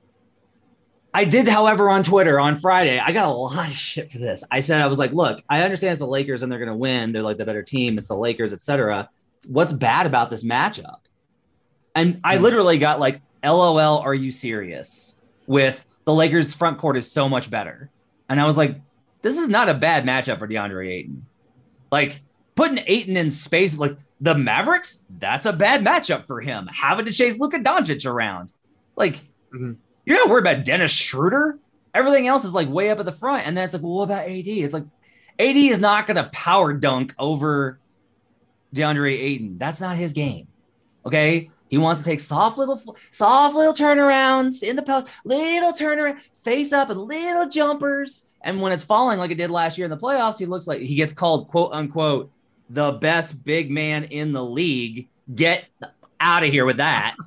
I 1.13 1.25
did, 1.25 1.45
however, 1.49 1.89
on 1.89 2.03
Twitter 2.03 2.39
on 2.39 2.55
Friday, 2.57 2.97
I 2.97 3.11
got 3.11 3.27
a 3.27 3.33
lot 3.33 3.67
of 3.67 3.73
shit 3.73 4.09
for 4.09 4.17
this. 4.17 4.45
I 4.49 4.61
said 4.61 4.81
I 4.81 4.87
was 4.87 4.97
like, 4.97 5.11
look, 5.11 5.43
I 5.49 5.63
understand 5.63 5.91
it's 5.91 5.99
the 5.99 6.07
Lakers 6.07 6.41
and 6.41 6.49
they're 6.49 6.57
going 6.57 6.69
to 6.69 6.75
win. 6.75 7.11
They're 7.11 7.21
like 7.21 7.37
the 7.37 7.45
better 7.45 7.63
team. 7.63 7.97
It's 7.97 8.07
the 8.07 8.15
Lakers, 8.15 8.53
etc. 8.53 9.09
What's 9.45 9.73
bad 9.73 10.05
about 10.05 10.29
this 10.29 10.41
matchup? 10.41 10.99
And 11.93 12.21
I 12.23 12.37
literally 12.37 12.77
got 12.77 13.01
like, 13.01 13.21
LOL, 13.43 13.97
are 13.99 14.13
you 14.13 14.31
serious? 14.31 15.17
With 15.47 15.85
the 16.05 16.13
Lakers 16.13 16.53
front 16.53 16.77
court 16.77 16.95
is 16.95 17.11
so 17.11 17.27
much 17.27 17.49
better. 17.51 17.89
And 18.29 18.39
I 18.39 18.45
was 18.45 18.55
like, 18.55 18.79
this 19.21 19.37
is 19.37 19.49
not 19.49 19.67
a 19.67 19.73
bad 19.73 20.05
matchup 20.05 20.39
for 20.39 20.47
DeAndre 20.47 20.89
Ayton. 20.89 21.25
Like 21.91 22.21
putting 22.55 22.83
Ayton 22.87 23.17
in 23.17 23.31
space, 23.31 23.77
like 23.77 23.97
the 24.19 24.35
Mavericks, 24.35 25.03
that's 25.17 25.45
a 25.45 25.53
bad 25.53 25.83
matchup 25.83 26.27
for 26.27 26.41
him. 26.41 26.67
Having 26.71 27.05
to 27.05 27.11
chase 27.11 27.37
Luka 27.39 27.59
Doncic 27.59 28.05
around. 28.05 28.53
Like, 28.95 29.21
Mhm. 29.53 29.77
you're 30.05 30.17
not 30.17 30.29
worried 30.29 30.45
about 30.47 30.65
Dennis 30.65 30.91
Schroeder. 30.91 31.57
Everything 31.93 32.27
else 32.27 32.45
is 32.45 32.53
like 32.53 32.69
way 32.69 32.89
up 32.89 32.99
at 32.99 33.05
the 33.05 33.11
front. 33.11 33.45
And 33.47 33.57
then 33.57 33.65
it's 33.65 33.73
like, 33.73 33.81
well, 33.83 33.93
what 33.93 34.03
about 34.03 34.27
AD? 34.27 34.47
It's 34.63 34.73
like 34.73 34.85
AD 35.39 35.69
is 35.69 35.79
not 35.79 36.07
going 36.07 36.17
to 36.17 36.29
power 36.31 36.73
dunk 36.73 37.13
over 37.17 37.79
DeAndre 38.75 39.13
Ayton. 39.19 39.57
That's 39.57 39.81
not 39.81 39.97
his 39.97 40.13
game. 40.13 40.47
Okay. 41.05 41.49
He 41.69 41.77
wants 41.77 42.01
to 42.01 42.05
take 42.05 42.19
soft 42.19 42.57
little, 42.57 42.81
soft 43.11 43.55
little 43.55 43.73
turnarounds 43.73 44.61
in 44.61 44.75
the 44.75 44.81
post, 44.83 45.07
little 45.23 45.71
turnaround, 45.71 46.17
face 46.35 46.73
up, 46.73 46.89
and 46.89 47.01
little 47.01 47.47
jumpers. 47.47 48.25
And 48.41 48.59
when 48.61 48.71
it's 48.71 48.83
falling 48.83 49.19
like 49.19 49.31
it 49.31 49.37
did 49.37 49.51
last 49.51 49.77
year 49.77 49.85
in 49.85 49.91
the 49.91 49.97
playoffs, 49.97 50.37
he 50.37 50.45
looks 50.45 50.67
like 50.67 50.81
he 50.81 50.95
gets 50.95 51.13
called 51.13 51.47
quote 51.47 51.71
unquote 51.73 52.29
the 52.71 52.93
best 52.93 53.43
big 53.43 53.69
man 53.69 54.05
in 54.05 54.31
the 54.31 54.43
league. 54.43 55.09
Get 55.33 55.65
out 56.19 56.43
of 56.43 56.49
here 56.49 56.65
with 56.65 56.77
that. 56.77 57.15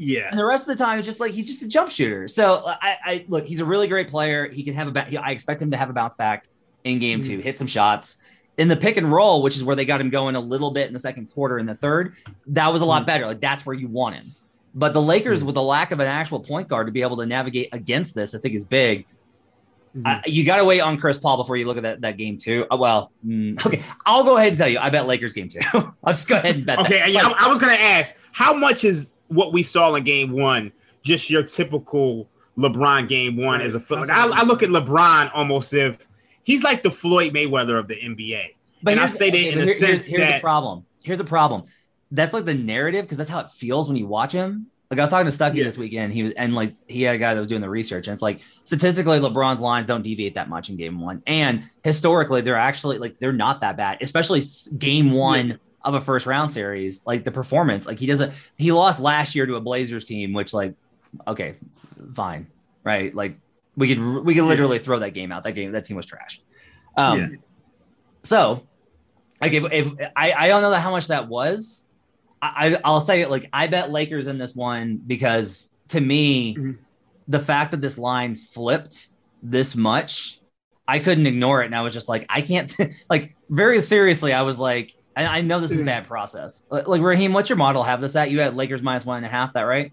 Yeah. 0.00 0.28
And 0.30 0.38
the 0.38 0.46
rest 0.46 0.62
of 0.62 0.68
the 0.68 0.82
time, 0.82 1.00
it's 1.00 1.06
just 1.06 1.18
like 1.18 1.32
he's 1.32 1.46
just 1.46 1.60
a 1.62 1.66
jump 1.66 1.90
shooter. 1.90 2.28
So 2.28 2.62
I, 2.64 2.96
I 3.04 3.24
look, 3.26 3.46
he's 3.46 3.58
a 3.58 3.64
really 3.64 3.88
great 3.88 4.06
player. 4.06 4.48
He 4.48 4.62
can 4.62 4.72
have 4.74 4.86
a, 4.86 4.92
ba- 4.92 5.08
I 5.20 5.32
expect 5.32 5.60
him 5.60 5.72
to 5.72 5.76
have 5.76 5.90
a 5.90 5.92
bounce 5.92 6.14
back 6.14 6.46
in 6.84 7.00
game 7.00 7.20
two, 7.20 7.32
mm-hmm. 7.32 7.40
hit 7.40 7.58
some 7.58 7.66
shots 7.66 8.18
in 8.58 8.68
the 8.68 8.76
pick 8.76 8.96
and 8.96 9.10
roll, 9.10 9.42
which 9.42 9.56
is 9.56 9.64
where 9.64 9.74
they 9.74 9.84
got 9.84 10.00
him 10.00 10.08
going 10.08 10.36
a 10.36 10.40
little 10.40 10.70
bit 10.70 10.86
in 10.86 10.92
the 10.92 11.00
second 11.00 11.32
quarter. 11.32 11.58
In 11.58 11.66
the 11.66 11.74
third, 11.74 12.14
that 12.46 12.72
was 12.72 12.80
a 12.80 12.84
lot 12.84 13.00
mm-hmm. 13.00 13.06
better. 13.06 13.26
Like 13.26 13.40
that's 13.40 13.66
where 13.66 13.74
you 13.74 13.88
want 13.88 14.14
him. 14.14 14.36
But 14.72 14.92
the 14.92 15.02
Lakers, 15.02 15.38
mm-hmm. 15.38 15.46
with 15.46 15.56
the 15.56 15.62
lack 15.62 15.90
of 15.90 15.98
an 15.98 16.06
actual 16.06 16.38
point 16.38 16.68
guard 16.68 16.86
to 16.86 16.92
be 16.92 17.02
able 17.02 17.16
to 17.16 17.26
navigate 17.26 17.70
against 17.72 18.14
this, 18.14 18.36
I 18.36 18.38
think 18.38 18.54
is 18.54 18.64
big. 18.64 19.04
I- 20.04 20.22
you 20.26 20.44
got 20.44 20.56
to 20.56 20.64
wait 20.64 20.80
on 20.80 20.98
Chris 20.98 21.18
Paul 21.18 21.36
before 21.36 21.56
you 21.56 21.66
look 21.66 21.76
at 21.76 21.82
that, 21.84 22.00
that 22.02 22.16
game 22.16 22.36
too. 22.36 22.66
Uh, 22.70 22.76
well, 22.76 23.12
mm, 23.26 23.64
okay, 23.66 23.82
I'll 24.06 24.24
go 24.24 24.36
ahead 24.36 24.48
and 24.48 24.58
tell 24.58 24.68
you. 24.68 24.78
I 24.78 24.90
bet 24.90 25.06
Lakers 25.06 25.32
game 25.32 25.48
two. 25.48 25.60
I'll 25.74 25.92
just 26.12 26.28
go 26.28 26.36
ahead 26.36 26.56
and 26.56 26.66
bet. 26.66 26.78
Okay, 26.80 26.98
that. 26.98 27.10
yeah, 27.12 27.26
I, 27.26 27.46
I 27.46 27.48
was 27.48 27.58
gonna 27.58 27.72
ask, 27.74 28.14
how 28.32 28.52
much 28.54 28.84
is 28.84 29.08
what 29.28 29.52
we 29.52 29.62
saw 29.62 29.94
in 29.94 30.04
game 30.04 30.30
one 30.32 30.72
just 31.02 31.30
your 31.30 31.42
typical 31.42 32.28
LeBron 32.56 33.08
game 33.08 33.36
one 33.36 33.60
as 33.60 33.74
a 33.74 33.80
foot? 33.80 34.00
Like, 34.00 34.10
I, 34.10 34.28
I 34.40 34.42
look 34.44 34.62
at 34.62 34.68
LeBron 34.68 35.30
almost 35.34 35.72
if 35.74 36.08
he's 36.44 36.62
like 36.64 36.82
the 36.82 36.90
Floyd 36.90 37.32
Mayweather 37.32 37.78
of 37.78 37.88
the 37.88 37.94
NBA. 37.96 38.54
and 38.86 39.00
I 39.00 39.06
say 39.06 39.30
that 39.30 39.36
okay, 39.36 39.48
in 39.50 39.54
but 39.54 39.60
the 39.60 39.64
here- 39.66 39.74
sense 39.74 39.90
here's, 39.90 40.06
here's 40.08 40.20
that 40.22 40.34
the 40.38 40.40
problem. 40.42 40.84
Here's 41.02 41.18
the 41.18 41.24
problem. 41.24 41.64
That's 42.10 42.32
like 42.34 42.44
the 42.46 42.54
narrative 42.54 43.04
because 43.04 43.18
that's 43.18 43.30
how 43.30 43.40
it 43.40 43.50
feels 43.50 43.86
when 43.88 43.96
you 43.96 44.06
watch 44.06 44.32
him. 44.32 44.66
Like 44.90 45.00
I 45.00 45.02
was 45.02 45.10
talking 45.10 45.30
to 45.30 45.36
Stuckey 45.36 45.56
Yeah. 45.56 45.64
this 45.64 45.76
weekend. 45.76 46.14
He 46.14 46.22
was 46.22 46.32
and 46.36 46.54
like 46.54 46.72
he 46.86 47.02
had 47.02 47.14
a 47.14 47.18
guy 47.18 47.34
that 47.34 47.40
was 47.40 47.48
doing 47.48 47.60
the 47.60 47.68
research, 47.68 48.06
and 48.06 48.14
it's 48.14 48.22
like 48.22 48.40
statistically, 48.64 49.18
LeBron's 49.20 49.60
lines 49.60 49.86
don't 49.86 50.00
deviate 50.02 50.34
that 50.34 50.48
much 50.48 50.70
in 50.70 50.76
game 50.76 50.98
one, 50.98 51.22
and 51.26 51.62
historically, 51.84 52.40
they're 52.40 52.56
actually 52.56 52.96
like 52.96 53.18
they're 53.18 53.32
not 53.32 53.60
that 53.60 53.76
bad, 53.76 53.98
especially 54.00 54.40
game 54.78 55.10
one 55.12 55.60
of 55.82 55.92
a 55.92 56.00
first 56.00 56.24
round 56.24 56.50
series. 56.52 57.02
Like 57.04 57.24
the 57.24 57.30
performance, 57.30 57.86
like 57.86 57.98
he 57.98 58.06
doesn't. 58.06 58.32
He 58.56 58.72
lost 58.72 58.98
last 58.98 59.34
year 59.34 59.44
to 59.44 59.56
a 59.56 59.60
Blazers 59.60 60.06
team, 60.06 60.32
which 60.32 60.54
like 60.54 60.74
okay, 61.26 61.56
fine, 62.14 62.46
right? 62.82 63.14
Like 63.14 63.36
we 63.76 63.94
could 63.94 64.24
we 64.24 64.34
could 64.34 64.44
literally 64.44 64.78
throw 64.78 65.00
that 65.00 65.10
game 65.10 65.32
out. 65.32 65.44
That 65.44 65.52
game 65.52 65.70
that 65.72 65.84
team 65.84 65.98
was 65.98 66.06
trash. 66.06 66.40
Um, 66.96 67.18
Yeah. 67.18 67.28
so 68.22 68.62
like 69.42 69.52
if, 69.52 69.70
if 69.70 69.92
I, 70.16 70.32
I 70.32 70.48
don't 70.48 70.62
know 70.62 70.72
how 70.72 70.90
much 70.90 71.08
that 71.08 71.28
was. 71.28 71.84
I, 72.42 72.74
I- 72.76 72.80
I'll 72.84 73.00
say 73.00 73.20
it 73.22 73.30
like 73.30 73.48
I 73.52 73.66
bet 73.66 73.90
Lakers 73.90 74.26
in 74.26 74.38
this 74.38 74.54
one 74.54 74.96
because 75.06 75.72
to 75.88 76.00
me, 76.00 76.54
Mhm. 76.54 76.78
the 77.28 77.40
fact 77.40 77.70
that 77.72 77.80
this 77.80 77.98
line 77.98 78.36
flipped 78.36 79.08
this 79.42 79.74
much, 79.76 80.40
I 80.86 80.98
couldn't 80.98 81.26
ignore 81.26 81.62
it. 81.62 81.66
And 81.66 81.74
I 81.74 81.82
was 81.82 81.92
just 81.94 82.08
like, 82.08 82.26
I 82.28 82.40
can't 82.42 82.74
like 83.10 83.36
very 83.50 83.80
seriously. 83.80 84.32
I 84.32 84.42
was 84.42 84.58
like, 84.58 84.94
And 85.16 85.26
I 85.26 85.40
know 85.40 85.60
this 85.60 85.70
is 85.72 85.80
a 85.80 85.84
bad 85.84 86.06
process. 86.06 86.64
Like 86.70 86.86
like, 86.88 87.02
Raheem, 87.02 87.32
what's 87.32 87.48
your 87.48 87.56
model 87.58 87.82
have 87.82 88.00
this 88.00 88.14
at? 88.16 88.30
You 88.30 88.40
had 88.40 88.54
Lakers 88.56 88.82
minus 88.82 89.04
one 89.04 89.16
and 89.18 89.26
a 89.26 89.28
half, 89.28 89.52
that 89.54 89.62
right? 89.62 89.92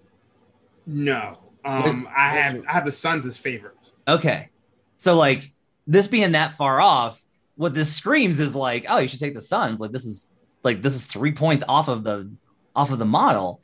No, 0.87 1.33
um, 1.63 2.07
I 2.15 2.29
have 2.29 2.63
I 2.67 2.71
have 2.73 2.85
the 2.85 2.91
Suns 2.91 3.25
as 3.25 3.37
favorite. 3.37 3.75
Okay. 4.07 4.49
So 4.97 5.15
like 5.15 5.51
this 5.87 6.07
being 6.07 6.33
that 6.33 6.57
far 6.57 6.79
off, 6.79 7.23
what 7.55 7.73
this 7.73 7.93
screams 7.95 8.39
is 8.39 8.53
like, 8.55 8.85
oh, 8.87 8.99
you 8.99 9.07
should 9.07 9.19
take 9.19 9.33
the 9.33 9.41
Suns. 9.41 9.79
Like 9.79 9.91
this 9.91 10.05
is 10.05 10.29
like 10.65 10.81
this 10.81 10.95
is 10.95 11.05
three 11.05 11.31
points 11.31 11.63
off 11.67 11.87
of 11.87 12.03
the 12.03 12.29
off 12.75 12.91
of 12.91 12.99
the 12.99 13.05
model. 13.05 13.61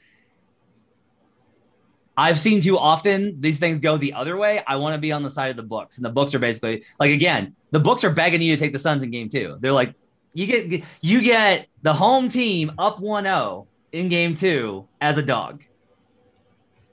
I've 2.16 2.39
seen 2.39 2.62
too 2.62 2.78
often 2.78 3.39
these 3.39 3.58
things 3.58 3.80
go 3.80 3.97
the 3.97 4.14
other 4.14 4.38
way. 4.38 4.62
I 4.68 4.76
want 4.76 4.93
to 4.95 5.02
be 5.02 5.12
on 5.12 5.24
the 5.24 5.30
side 5.30 5.49
of 5.49 5.58
the 5.58 5.64
books, 5.64 5.97
and 5.97 6.06
the 6.06 6.10
books 6.10 6.36
are 6.36 6.39
basically 6.39 6.84
like 6.99 7.12
again, 7.12 7.56
the 7.72 7.80
books 7.80 8.04
are 8.04 8.12
begging 8.12 8.41
you 8.41 8.56
to 8.56 8.60
take 8.60 8.74
the 8.74 8.80
Suns 8.80 9.04
in 9.04 9.12
game 9.12 9.30
two. 9.30 9.58
They're 9.60 9.72
like, 9.72 9.95
you 10.34 10.45
get 10.45 10.84
you 11.02 11.22
get 11.22 11.68
the 11.82 11.93
home 11.93 12.30
team 12.30 12.72
up 12.78 12.99
1-0 12.99 13.68
in 13.91 14.10
game 14.10 14.36
two 14.36 14.88
as 15.02 15.18
a 15.18 15.24
dog. 15.24 15.64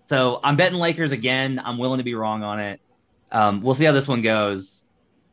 So 0.07 0.41
I'm 0.43 0.57
betting 0.57 0.79
Lakers 0.79 1.13
again. 1.13 1.61
I'm 1.63 1.77
willing 1.77 1.99
to 1.99 2.05
be 2.05 2.15
wrong 2.15 2.43
on 2.43 2.59
it. 2.59 2.81
Um, 3.31 3.61
we'll 3.61 3.75
see 3.75 3.85
how 3.85 3.93
this 3.93 4.09
one 4.09 4.23
goes. 4.23 4.87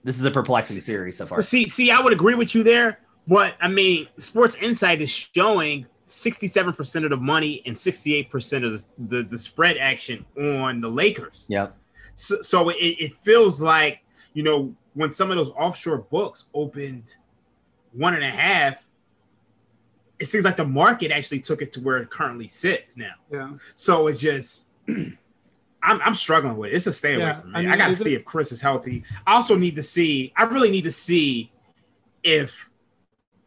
This 0.04 0.20
is 0.20 0.26
a 0.26 0.32
perplexing 0.32 0.82
series 0.82 1.18
so 1.18 1.26
far. 1.26 1.42
See, 1.42 1.68
see, 1.68 1.90
I 1.90 2.00
would 2.00 2.14
agree 2.14 2.36
with 2.36 2.54
you 2.54 2.64
there. 2.64 3.00
But 3.28 3.56
I 3.60 3.68
mean, 3.68 4.08
Sports 4.18 4.58
Insight 4.58 5.02
is 5.02 5.10
showing 5.10 5.86
67% 6.08 7.04
of 7.04 7.10
the 7.10 7.18
money 7.18 7.62
and 7.66 7.76
68% 7.76 8.66
of 8.66 8.86
the, 9.00 9.18
the, 9.18 9.24
the 9.24 9.40
spread 9.40 9.78
action 9.78 10.26
on 10.38 10.80
the 10.82 10.90
Lakers. 10.90 11.46
Yep. 11.50 11.76
So, 12.16 12.42
so 12.42 12.70
it, 12.70 12.76
it 12.78 13.14
feels 13.16 13.62
like, 13.62 14.02
you 14.34 14.44
know, 14.44 14.76
when 14.94 15.12
some 15.12 15.32
of 15.32 15.38
those 15.38 15.50
offshore 15.52 15.98
books 16.00 16.46
opened 16.54 17.16
one 17.94 18.14
and 18.14 18.24
a 18.24 18.30
half, 18.30 18.88
it 20.20 20.26
seems 20.28 20.46
like 20.46 20.56
the 20.56 20.66
market 20.66 21.12
actually 21.12 21.40
took 21.40 21.62
it 21.62 21.72
to 21.74 21.82
where 21.82 21.98
it 21.98 22.10
currently 22.10 22.48
sits 22.48 22.96
now. 22.96 23.14
Yeah. 23.32 23.52
So 23.74 24.08
it's 24.08 24.20
just, 24.20 24.68
I'm, 24.88 26.00
I'm 26.02 26.16
struggling 26.16 26.56
with 26.58 26.72
it. 26.72 26.76
It's 26.76 26.88
a 26.88 26.94
stay 26.94 27.16
away 27.16 27.26
Yeah, 27.26 27.34
from 27.42 27.52
me. 27.52 27.68
I 27.68 27.74
I, 27.74 27.78
got 27.78 27.88
to 27.88 27.96
see 27.96 28.14
it- 28.14 28.20
if 28.20 28.26
Chris 28.26 28.52
is 28.52 28.62
healthy. 28.62 29.04
I 29.28 29.34
also 29.36 29.58
need 29.58 29.76
to 29.76 29.84
see, 29.84 30.32
I 30.38 30.44
really 30.46 30.72
need 30.72 30.84
to 30.86 30.92
see 30.92 31.52
if 32.24 32.70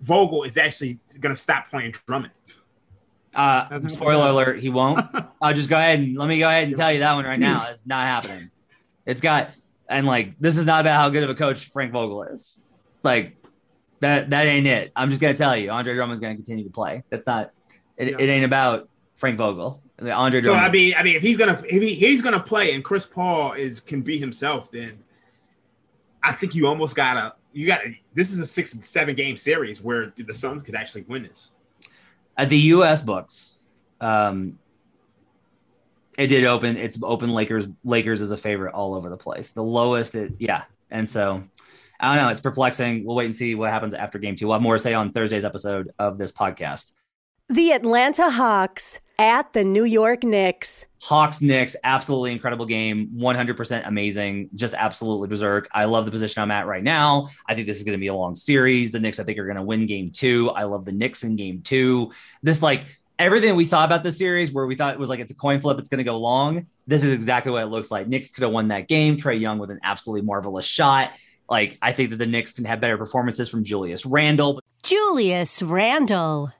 Vogel 0.00 0.44
is 0.44 0.56
actually 0.56 0.98
going 1.20 1.34
to 1.34 1.40
stop 1.40 1.70
playing 1.70 1.94
Drummond. 2.06 2.32
Uh, 3.34 3.66
spoiler 3.88 4.22
happened. 4.22 4.30
alert, 4.30 4.60
he 4.60 4.68
won't. 4.68 5.04
I'll 5.40 5.54
just 5.54 5.68
go 5.68 5.76
ahead 5.76 6.00
and 6.00 6.16
let 6.16 6.28
me 6.28 6.38
go 6.38 6.48
ahead 6.48 6.68
and 6.68 6.76
tell 6.76 6.92
you 6.92 7.00
that 7.00 7.14
one 7.14 7.24
right 7.24 7.38
now. 7.38 7.68
It's 7.70 7.86
not 7.86 8.04
happening. 8.06 8.50
It's 9.06 9.20
got 9.20 9.50
and 9.88 10.06
like 10.06 10.38
this 10.38 10.56
is 10.56 10.66
not 10.66 10.80
about 10.80 10.96
how 11.00 11.08
good 11.08 11.22
of 11.22 11.30
a 11.30 11.34
coach 11.34 11.66
Frank 11.70 11.92
Vogel 11.92 12.24
is. 12.24 12.66
Like 13.02 13.36
that 14.00 14.30
that 14.30 14.46
ain't 14.46 14.66
it. 14.66 14.92
I'm 14.96 15.08
just 15.10 15.20
gonna 15.20 15.34
tell 15.34 15.56
you, 15.56 15.70
Andre 15.70 15.94
Drummond's 15.94 16.20
gonna 16.20 16.34
continue 16.34 16.64
to 16.64 16.70
play. 16.70 17.02
That's 17.10 17.26
not 17.26 17.52
it, 17.96 18.08
Yeah. 18.08 18.16
it 18.18 18.28
ain't 18.28 18.44
about 18.44 18.88
Frank 19.16 19.38
Vogel. 19.38 19.82
I 19.98 20.02
mean, 20.02 20.12
Andre 20.12 20.40
So 20.40 20.54
I 20.54 20.70
mean, 20.70 20.94
I 20.96 21.02
mean, 21.02 21.16
if 21.16 21.22
he's 21.22 21.36
gonna 21.36 21.62
if 21.68 21.82
he, 21.82 21.94
he's 21.94 22.22
gonna 22.22 22.40
play 22.40 22.74
and 22.74 22.82
Chris 22.84 23.06
Paul 23.06 23.52
is 23.52 23.80
can 23.80 24.02
be 24.02 24.18
himself, 24.18 24.70
then 24.70 25.02
I 26.22 26.32
think 26.32 26.54
you 26.54 26.66
almost 26.66 26.96
gotta 26.96 27.34
you 27.52 27.66
got 27.66 27.80
this 28.14 28.32
is 28.32 28.38
a 28.38 28.46
six 28.46 28.74
and 28.74 28.84
seven 28.84 29.14
game 29.14 29.36
series 29.36 29.82
where 29.82 30.12
the 30.16 30.34
Suns 30.34 30.62
could 30.62 30.74
actually 30.74 31.02
win 31.02 31.22
this. 31.22 31.52
at 32.36 32.48
the 32.48 32.58
U.S. 32.58 33.02
books, 33.02 33.66
um, 34.00 34.58
it 36.16 36.28
did 36.28 36.44
open. 36.44 36.76
It's 36.76 36.98
open. 37.02 37.30
Lakers. 37.30 37.68
Lakers 37.84 38.20
is 38.20 38.32
a 38.32 38.36
favorite 38.36 38.74
all 38.74 38.94
over 38.94 39.08
the 39.08 39.16
place. 39.16 39.50
The 39.50 39.62
lowest, 39.62 40.14
it 40.14 40.34
yeah. 40.38 40.64
And 40.90 41.08
so 41.08 41.44
I 42.00 42.14
don't 42.14 42.24
know. 42.24 42.30
It's 42.30 42.40
perplexing. 42.40 43.04
We'll 43.04 43.16
wait 43.16 43.26
and 43.26 43.36
see 43.36 43.54
what 43.54 43.70
happens 43.70 43.94
after 43.94 44.18
game 44.18 44.36
two. 44.36 44.46
We'll 44.46 44.54
have 44.54 44.62
more 44.62 44.76
to 44.76 44.82
say 44.82 44.94
on 44.94 45.10
Thursday's 45.10 45.44
episode 45.44 45.90
of 45.98 46.18
this 46.18 46.32
podcast. 46.32 46.92
The 47.50 47.72
Atlanta 47.72 48.30
Hawks 48.30 49.00
at 49.18 49.54
the 49.54 49.64
New 49.64 49.84
York 49.84 50.22
Knicks. 50.22 50.84
Hawks 51.00 51.40
Knicks, 51.40 51.74
absolutely 51.82 52.32
incredible 52.32 52.66
game, 52.66 53.10
100% 53.16 53.88
amazing, 53.88 54.50
just 54.54 54.74
absolutely 54.74 55.28
berserk. 55.28 55.66
I 55.72 55.86
love 55.86 56.04
the 56.04 56.10
position 56.10 56.42
I'm 56.42 56.50
at 56.50 56.66
right 56.66 56.82
now. 56.82 57.30
I 57.48 57.54
think 57.54 57.66
this 57.66 57.78
is 57.78 57.84
going 57.84 57.96
to 57.96 58.00
be 58.00 58.08
a 58.08 58.14
long 58.14 58.34
series. 58.34 58.90
The 58.90 59.00
Knicks, 59.00 59.18
I 59.18 59.24
think, 59.24 59.38
are 59.38 59.46
going 59.46 59.56
to 59.56 59.62
win 59.62 59.86
game 59.86 60.10
two. 60.10 60.50
I 60.50 60.64
love 60.64 60.84
the 60.84 60.92
Knicks 60.92 61.24
in 61.24 61.36
game 61.36 61.62
two. 61.62 62.12
This, 62.42 62.60
like, 62.60 62.84
everything 63.18 63.56
we 63.56 63.64
saw 63.64 63.82
about 63.82 64.02
this 64.02 64.18
series, 64.18 64.52
where 64.52 64.66
we 64.66 64.76
thought 64.76 64.92
it 64.92 65.00
was 65.00 65.08
like 65.08 65.20
it's 65.20 65.32
a 65.32 65.34
coin 65.34 65.62
flip, 65.62 65.78
it's 65.78 65.88
going 65.88 65.98
to 65.98 66.04
go 66.04 66.18
long. 66.18 66.66
This 66.86 67.02
is 67.02 67.14
exactly 67.14 67.50
what 67.50 67.62
it 67.62 67.68
looks 67.68 67.90
like. 67.90 68.08
Knicks 68.08 68.28
could 68.28 68.42
have 68.42 68.52
won 68.52 68.68
that 68.68 68.88
game. 68.88 69.16
Trae 69.16 69.40
Young 69.40 69.58
with 69.58 69.70
an 69.70 69.80
absolutely 69.82 70.26
marvelous 70.26 70.66
shot. 70.66 71.12
Like, 71.48 71.78
I 71.80 71.92
think 71.92 72.10
that 72.10 72.16
the 72.16 72.26
Knicks 72.26 72.52
can 72.52 72.66
have 72.66 72.78
better 72.78 72.98
performances 72.98 73.48
from 73.48 73.64
Julius 73.64 74.04
Randle. 74.04 74.60
Julius 74.82 75.62
Randle. 75.62 76.52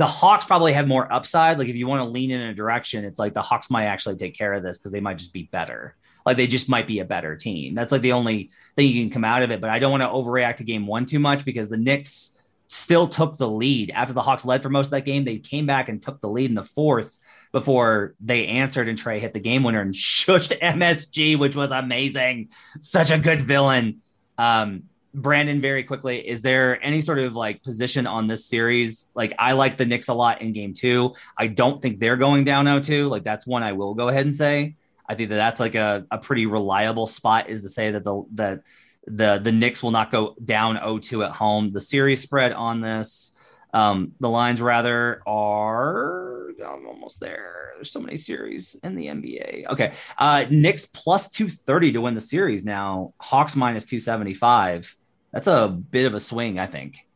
The 0.00 0.06
Hawks 0.06 0.46
probably 0.46 0.72
have 0.72 0.88
more 0.88 1.12
upside. 1.12 1.58
Like 1.58 1.68
if 1.68 1.76
you 1.76 1.86
want 1.86 2.00
to 2.00 2.08
lean 2.08 2.30
in 2.30 2.40
a 2.40 2.54
direction, 2.54 3.04
it's 3.04 3.18
like 3.18 3.34
the 3.34 3.42
Hawks 3.42 3.68
might 3.68 3.84
actually 3.84 4.16
take 4.16 4.34
care 4.34 4.54
of 4.54 4.62
this 4.62 4.78
because 4.78 4.92
they 4.92 5.00
might 5.00 5.18
just 5.18 5.34
be 5.34 5.42
better. 5.42 5.94
Like 6.24 6.38
they 6.38 6.46
just 6.46 6.70
might 6.70 6.86
be 6.86 7.00
a 7.00 7.04
better 7.04 7.36
team. 7.36 7.74
That's 7.74 7.92
like 7.92 8.00
the 8.00 8.12
only 8.12 8.48
thing 8.76 8.88
you 8.88 9.02
can 9.02 9.10
come 9.10 9.26
out 9.26 9.42
of 9.42 9.50
it. 9.50 9.60
But 9.60 9.68
I 9.68 9.78
don't 9.78 9.90
want 9.90 10.02
to 10.02 10.08
overreact 10.08 10.56
to 10.56 10.64
game 10.64 10.86
one 10.86 11.04
too 11.04 11.18
much 11.18 11.44
because 11.44 11.68
the 11.68 11.76
Knicks 11.76 12.34
still 12.66 13.08
took 13.08 13.36
the 13.36 13.50
lead 13.50 13.90
after 13.90 14.14
the 14.14 14.22
Hawks 14.22 14.46
led 14.46 14.62
for 14.62 14.70
most 14.70 14.86
of 14.86 14.92
that 14.92 15.04
game. 15.04 15.26
They 15.26 15.36
came 15.36 15.66
back 15.66 15.90
and 15.90 16.00
took 16.00 16.22
the 16.22 16.30
lead 16.30 16.48
in 16.48 16.54
the 16.54 16.64
fourth 16.64 17.18
before 17.52 18.14
they 18.20 18.46
answered 18.46 18.88
and 18.88 18.96
Trae 18.96 19.20
hit 19.20 19.34
the 19.34 19.40
game 19.40 19.64
winner 19.64 19.82
and 19.82 19.92
shushed 19.94 20.58
MSG, 20.58 21.38
which 21.38 21.56
was 21.56 21.72
amazing. 21.72 22.48
Such 22.80 23.10
a 23.10 23.18
good 23.18 23.42
villain. 23.42 24.00
Um, 24.38 24.84
Brandon, 25.12 25.60
very 25.60 25.82
quickly, 25.84 26.26
is 26.26 26.40
there 26.40 26.82
any 26.84 27.00
sort 27.00 27.18
of 27.18 27.34
like 27.34 27.62
position 27.62 28.06
on 28.06 28.26
this 28.26 28.46
series? 28.46 29.08
Like, 29.14 29.34
I 29.38 29.52
like 29.52 29.76
the 29.76 29.86
Knicks 29.86 30.08
a 30.08 30.14
lot 30.14 30.40
in 30.40 30.52
game 30.52 30.74
two. 30.74 31.14
I 31.36 31.48
don't 31.48 31.82
think 31.82 31.98
they're 31.98 32.16
going 32.16 32.44
down 32.44 32.66
0 32.66 32.80
2. 32.80 33.08
Like, 33.08 33.24
that's 33.24 33.46
one 33.46 33.62
I 33.62 33.72
will 33.72 33.94
go 33.94 34.08
ahead 34.08 34.26
and 34.26 34.34
say. 34.34 34.76
I 35.08 35.14
think 35.14 35.30
that 35.30 35.36
that's 35.36 35.58
like 35.58 35.74
a, 35.74 36.06
a 36.10 36.18
pretty 36.18 36.46
reliable 36.46 37.06
spot 37.06 37.50
is 37.50 37.62
to 37.62 37.68
say 37.68 37.90
that 37.90 38.04
the, 38.04 38.22
that 38.34 38.62
the, 39.06 39.40
the 39.42 39.52
Knicks 39.52 39.82
will 39.82 39.90
not 39.90 40.12
go 40.12 40.36
down 40.44 40.78
0 40.78 40.98
2 40.98 41.24
at 41.24 41.32
home. 41.32 41.72
The 41.72 41.80
series 41.80 42.20
spread 42.20 42.52
on 42.52 42.80
this, 42.80 43.36
um, 43.74 44.12
the 44.20 44.28
lines 44.28 44.60
rather 44.60 45.22
are 45.26 46.30
I'm 46.62 46.86
almost 46.86 47.20
there. 47.20 47.72
There's 47.74 47.90
so 47.90 48.00
many 48.00 48.16
series 48.16 48.76
in 48.82 48.94
the 48.94 49.06
NBA. 49.06 49.66
Okay. 49.68 49.94
Uh, 50.18 50.44
Knicks 50.50 50.86
plus 50.86 51.28
230 51.30 51.92
to 51.92 52.00
win 52.00 52.14
the 52.14 52.20
series 52.20 52.64
now. 52.64 53.14
Hawks 53.18 53.56
minus 53.56 53.84
275 53.84 54.96
that's 55.32 55.46
a 55.46 55.68
bit 55.68 56.06
of 56.06 56.14
a 56.14 56.20
swing, 56.20 56.58
I 56.58 56.66
think. 56.66 57.06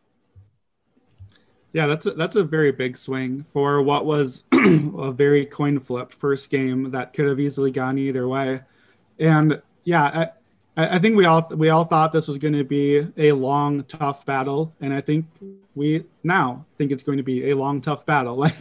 Yeah, 1.73 1.89
that's 1.89 2.07
a, 2.07 2.12
that's 2.12 2.37
a 2.37 2.45
very 2.45 2.71
big 2.71 2.97
swing 2.97 3.45
for 3.53 3.83
what 3.83 4.07
was 4.07 4.45
a 4.53 5.11
very 5.11 5.45
coin 5.45 5.81
flip 5.81 6.12
first 6.12 6.49
game 6.49 6.93
that 6.93 7.12
could 7.12 7.27
have 7.27 7.41
easily 7.41 7.73
gone 7.73 7.99
either 7.99 8.29
way. 8.29 8.61
And 9.19 9.61
yeah, 9.83 10.05
I, 10.05 10.31
I 10.77 10.99
think 10.99 11.17
we 11.17 11.25
all 11.25 11.47
we 11.51 11.71
all 11.71 11.85
thought 11.85 12.12
this 12.12 12.29
was 12.29 12.39
going 12.39 12.55
to 12.55 12.65
be 12.65 13.07
a 13.17 13.33
long, 13.33 13.83
tough 13.85 14.25
battle, 14.25 14.73
and 14.81 14.93
I 14.93 15.01
think 15.01 15.27
we 15.75 16.05
now 16.23 16.65
think 16.79 16.93
it's 16.93 17.03
going 17.03 17.19
to 17.19 17.25
be 17.25 17.51
a 17.51 17.57
long, 17.57 17.81
tough 17.81 18.07
battle. 18.07 18.37
Like 18.45 18.59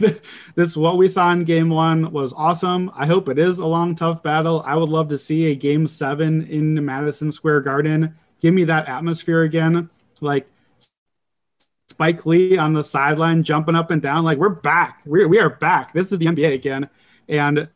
this, 0.56 0.76
what 0.76 0.96
we 0.96 1.08
saw 1.08 1.30
in 1.32 1.44
Game 1.44 1.70
One 1.70 2.10
was 2.12 2.32
awesome. 2.32 2.90
I 2.94 3.06
hope 3.06 3.28
it 3.28 3.38
is 3.38 3.58
a 3.58 3.66
long, 3.66 3.94
tough 3.94 4.22
battle. 4.22 4.62
I 4.66 4.76
would 4.76 4.88
love 4.88 5.08
to 5.10 5.18
see 5.18 5.52
a 5.52 5.54
Game 5.54 5.86
Seven 5.86 6.46
in 6.46 6.84
Madison 6.84 7.30
Square 7.30 7.60
Garden. 7.60 8.14
Give 8.44 8.52
me 8.52 8.64
that 8.64 8.90
atmosphere 8.90 9.44
again, 9.44 9.88
like 10.20 10.46
Spike 11.88 12.26
Lee 12.26 12.58
on 12.58 12.74
the 12.74 12.84
sideline 12.84 13.42
jumping 13.42 13.74
up 13.74 13.90
and 13.90 14.02
down. 14.02 14.22
Like 14.22 14.36
we're 14.36 14.50
back. 14.50 15.00
We 15.06 15.24
we 15.24 15.38
are 15.38 15.48
back. 15.48 15.94
This 15.94 16.12
is 16.12 16.18
the 16.18 16.26
NBA 16.26 16.52
again, 16.52 16.90
and 17.26 17.66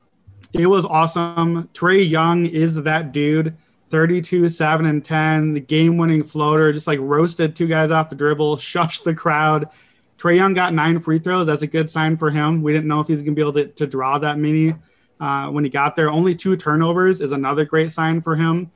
it 0.52 0.66
was 0.66 0.84
awesome. 0.84 1.70
Trae 1.72 2.06
Young 2.06 2.44
is 2.44 2.82
that 2.82 3.12
dude. 3.12 3.56
32, 3.88 4.50
7, 4.50 4.84
and 4.84 5.02
10. 5.02 5.54
The 5.54 5.60
game 5.60 5.96
winning 5.96 6.22
floater 6.22 6.70
just 6.70 6.86
like 6.86 6.98
roasted 7.00 7.56
two 7.56 7.66
guys 7.66 7.90
off 7.90 8.10
the 8.10 8.16
dribble, 8.16 8.56
shushed 8.58 9.04
the 9.04 9.14
crowd. 9.14 9.70
Trae 10.18 10.36
Young 10.36 10.52
got 10.52 10.74
nine 10.74 11.00
free 11.00 11.18
throws. 11.18 11.46
That's 11.46 11.62
a 11.62 11.66
good 11.66 11.88
sign 11.88 12.18
for 12.18 12.30
him. 12.30 12.60
We 12.62 12.74
didn't 12.74 12.88
know 12.88 13.00
if 13.00 13.08
he's 13.08 13.22
going 13.22 13.34
to 13.34 13.36
be 13.36 13.40
able 13.40 13.54
to, 13.54 13.68
to 13.68 13.86
draw 13.86 14.18
that 14.18 14.36
many 14.36 14.74
uh, 15.18 15.48
when 15.48 15.64
he 15.64 15.70
got 15.70 15.96
there. 15.96 16.10
Only 16.10 16.34
two 16.34 16.58
turnovers 16.58 17.22
is 17.22 17.32
another 17.32 17.64
great 17.64 17.90
sign 17.90 18.20
for 18.20 18.36
him. 18.36 18.70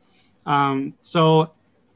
Um, 0.47 0.95
so 1.03 1.53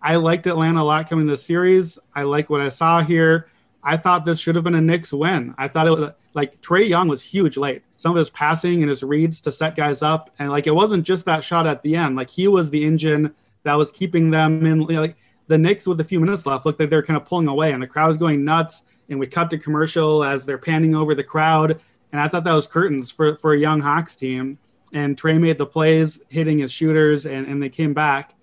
I 0.07 0.15
liked 0.15 0.47
Atlanta 0.47 0.83
a 0.83 0.85
lot 0.85 1.11
coming 1.11 1.27
this 1.27 1.43
series. 1.43 1.99
I 2.15 2.23
like 2.23 2.49
what 2.49 2.61
I 2.61 2.69
saw 2.69 3.03
here. 3.03 3.49
I 3.83 3.97
thought 3.97 4.25
this 4.25 4.39
should 4.39 4.55
have 4.55 4.63
been 4.63 4.77
a 4.77 4.81
Knicks 4.81 5.13
win. 5.13 5.53
I 5.59 5.67
thought 5.67 5.89
it 5.89 5.91
was 5.91 6.13
like 6.33 6.61
Trae 6.61 6.89
Young 6.89 7.09
was 7.09 7.21
huge 7.21 7.57
late. 7.57 7.83
Some 7.97 8.13
of 8.13 8.17
his 8.17 8.31
passing 8.31 8.83
and 8.83 8.89
his 8.89 9.03
reads 9.03 9.41
to 9.41 9.51
set 9.51 9.75
guys 9.75 10.03
up, 10.03 10.33
and 10.39 10.49
like 10.49 10.69
it 10.69 10.75
wasn't 10.77 11.03
just 11.03 11.25
that 11.25 11.43
shot 11.43 11.67
at 11.67 11.83
the 11.83 11.97
end. 11.97 12.15
Like 12.15 12.31
he 12.31 12.47
was 12.47 12.71
the 12.71 12.85
engine 12.85 13.35
that 13.65 13.75
was 13.75 13.91
keeping 13.91 14.31
them 14.31 14.65
in. 14.65 14.83
Like 14.83 15.17
the 15.49 15.59
Knicks 15.59 15.89
with 15.89 16.01
a 16.01 16.05
few 16.05 16.21
minutes 16.21 16.47
left 16.47 16.67
looked 16.67 16.79
like 16.79 16.89
they're 16.89 17.03
kind 17.03 17.17
of 17.17 17.27
pulling 17.27 17.49
away, 17.49 17.73
and 17.73 17.83
the 17.83 17.89
crowd 17.89 18.07
was 18.07 18.17
going 18.17 18.45
nuts. 18.45 18.85
And 19.09 19.19
we 19.19 19.27
cut 19.27 19.51
to 19.51 19.59
commercial 19.59 20.23
as 20.23 20.47
they're 20.47 20.57
panning 20.57 20.95
over 20.95 21.17
the 21.17 21.25
crowd, 21.25 21.81
and 22.13 22.21
I 22.21 22.29
thought 22.29 22.45
that 22.45 22.53
was 22.53 22.69
curtains 22.69 23.11
for 23.11 23.39
for 23.39 23.55
a 23.55 23.59
young 23.59 23.81
Hawks 23.81 24.15
team. 24.15 24.57
And 24.93 25.17
Trae 25.17 25.41
made 25.41 25.59
the 25.59 25.67
plays, 25.67 26.21
hitting 26.29 26.61
his 26.61 26.71
shooters, 26.71 27.27
and 27.27 27.49
and 27.49 27.61
they 27.61 27.71
came 27.71 27.93
back. 27.93 28.37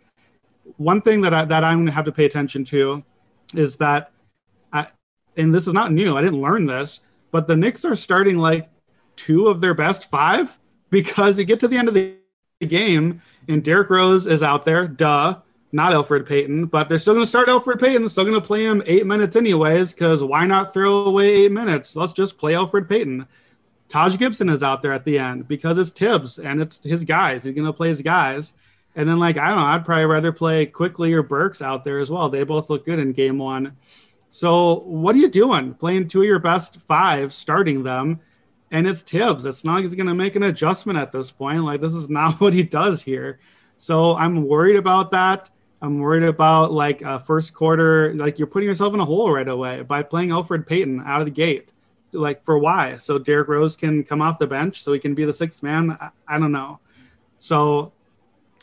One 0.77 1.01
thing 1.01 1.21
that 1.21 1.33
I, 1.33 1.45
that 1.45 1.63
I'm 1.63 1.77
going 1.77 1.85
to 1.87 1.91
have 1.91 2.05
to 2.05 2.11
pay 2.11 2.25
attention 2.25 2.65
to 2.65 3.03
is 3.53 3.75
that, 3.77 4.11
I, 4.71 4.87
and 5.37 5.53
this 5.53 5.67
is 5.67 5.73
not 5.73 5.91
new. 5.91 6.17
I 6.17 6.21
didn't 6.21 6.41
learn 6.41 6.65
this, 6.65 7.01
but 7.31 7.47
the 7.47 7.55
Knicks 7.55 7.85
are 7.85 7.95
starting 7.95 8.37
like 8.37 8.69
two 9.15 9.47
of 9.47 9.61
their 9.61 9.73
best 9.73 10.09
five 10.09 10.57
because 10.89 11.37
you 11.37 11.45
get 11.45 11.59
to 11.59 11.67
the 11.67 11.77
end 11.77 11.87
of 11.87 11.93
the 11.93 12.15
game 12.65 13.21
and 13.47 13.63
Derrick 13.63 13.89
Rose 13.89 14.27
is 14.27 14.41
out 14.43 14.65
there, 14.65 14.87
duh, 14.87 15.39
not 15.71 15.91
Elfrid 15.91 16.27
Payton, 16.27 16.67
but 16.67 16.87
they're 16.87 16.97
still 16.97 17.15
going 17.15 17.25
to 17.25 17.29
start 17.29 17.49
Elfrid 17.49 17.79
Payton. 17.79 18.07
Still 18.07 18.23
going 18.23 18.39
to 18.39 18.41
play 18.41 18.63
him 18.65 18.83
eight 18.85 19.05
minutes 19.05 19.35
anyways 19.35 19.93
because 19.93 20.23
why 20.23 20.45
not 20.45 20.73
throw 20.73 21.05
away 21.05 21.29
eight 21.29 21.51
minutes? 21.51 21.95
Let's 21.95 22.13
just 22.13 22.37
play 22.37 22.53
Elfrid 22.53 22.87
Payton. 22.87 23.27
Taj 23.89 24.17
Gibson 24.17 24.49
is 24.49 24.63
out 24.63 24.81
there 24.81 24.93
at 24.93 25.03
the 25.03 25.19
end 25.19 25.47
because 25.47 25.77
it's 25.77 25.91
Thibs 25.91 26.39
and 26.39 26.61
it's 26.61 26.79
his 26.83 27.03
guys. 27.03 27.43
He's 27.43 27.55
going 27.55 27.65
to 27.65 27.73
play 27.73 27.89
his 27.89 28.01
guys. 28.01 28.53
And 28.95 29.09
then, 29.09 29.17
like, 29.19 29.37
I 29.37 29.47
don't 29.47 29.57
know, 29.57 29.65
I'd 29.65 29.85
probably 29.85 30.05
rather 30.05 30.31
play 30.31 30.65
Quickley 30.65 31.13
or 31.13 31.23
Burks 31.23 31.61
out 31.61 31.83
there 31.83 31.99
as 31.99 32.11
well. 32.11 32.29
They 32.29 32.43
both 32.43 32.69
look 32.69 32.85
good 32.85 32.99
in 32.99 33.11
game 33.11 33.39
one. 33.39 33.75
So, 34.29 34.79
what 34.81 35.15
are 35.15 35.19
you 35.19 35.29
doing? 35.29 35.73
Playing 35.73 36.07
two 36.07 36.21
of 36.21 36.27
your 36.27 36.39
best 36.39 36.79
five, 36.81 37.33
starting 37.33 37.83
them, 37.83 38.19
and 38.71 38.87
it's 38.87 39.01
Thibs. 39.01 39.45
It's 39.45 39.63
not 39.63 39.75
like 39.75 39.83
he's 39.83 39.95
going 39.95 40.07
to 40.07 40.13
make 40.13 40.35
an 40.35 40.43
adjustment 40.43 40.99
at 40.99 41.11
this 41.11 41.31
point. 41.31 41.63
Like, 41.63 41.81
this 41.81 41.93
is 41.93 42.09
not 42.09 42.39
what 42.39 42.53
he 42.53 42.63
does 42.63 43.01
here. 43.01 43.39
So, 43.77 44.15
I'm 44.15 44.47
worried 44.47 44.75
about 44.75 45.11
that. 45.11 45.49
I'm 45.81 45.99
worried 45.99 46.23
about 46.23 46.71
like 46.71 47.01
a 47.01 47.19
first 47.19 47.53
quarter, 47.53 48.13
like 48.13 48.39
you're 48.39 48.47
putting 48.47 48.69
yourself 48.69 48.93
in 48.93 49.01
a 49.01 49.05
hole 49.05 49.31
right 49.31 49.47
away 49.47 49.81
by 49.81 50.01
playing 50.01 50.29
Elfrid 50.29 50.65
Payton 50.65 51.03
out 51.05 51.19
of 51.19 51.25
the 51.25 51.31
gate. 51.31 51.73
Like, 52.11 52.43
for 52.43 52.59
why? 52.59 52.97
So, 52.97 53.17
Derrick 53.17 53.47
Rose 53.47 53.75
can 53.75 54.03
come 54.03 54.21
off 54.21 54.39
the 54.39 54.47
bench 54.47 54.83
so 54.83 54.93
he 54.93 54.99
can 54.99 55.15
be 55.15 55.25
the 55.25 55.33
sixth 55.33 55.63
man. 55.63 55.97
I, 55.99 56.09
I 56.27 56.39
don't 56.39 56.51
know. 56.51 56.79
So, 57.39 57.91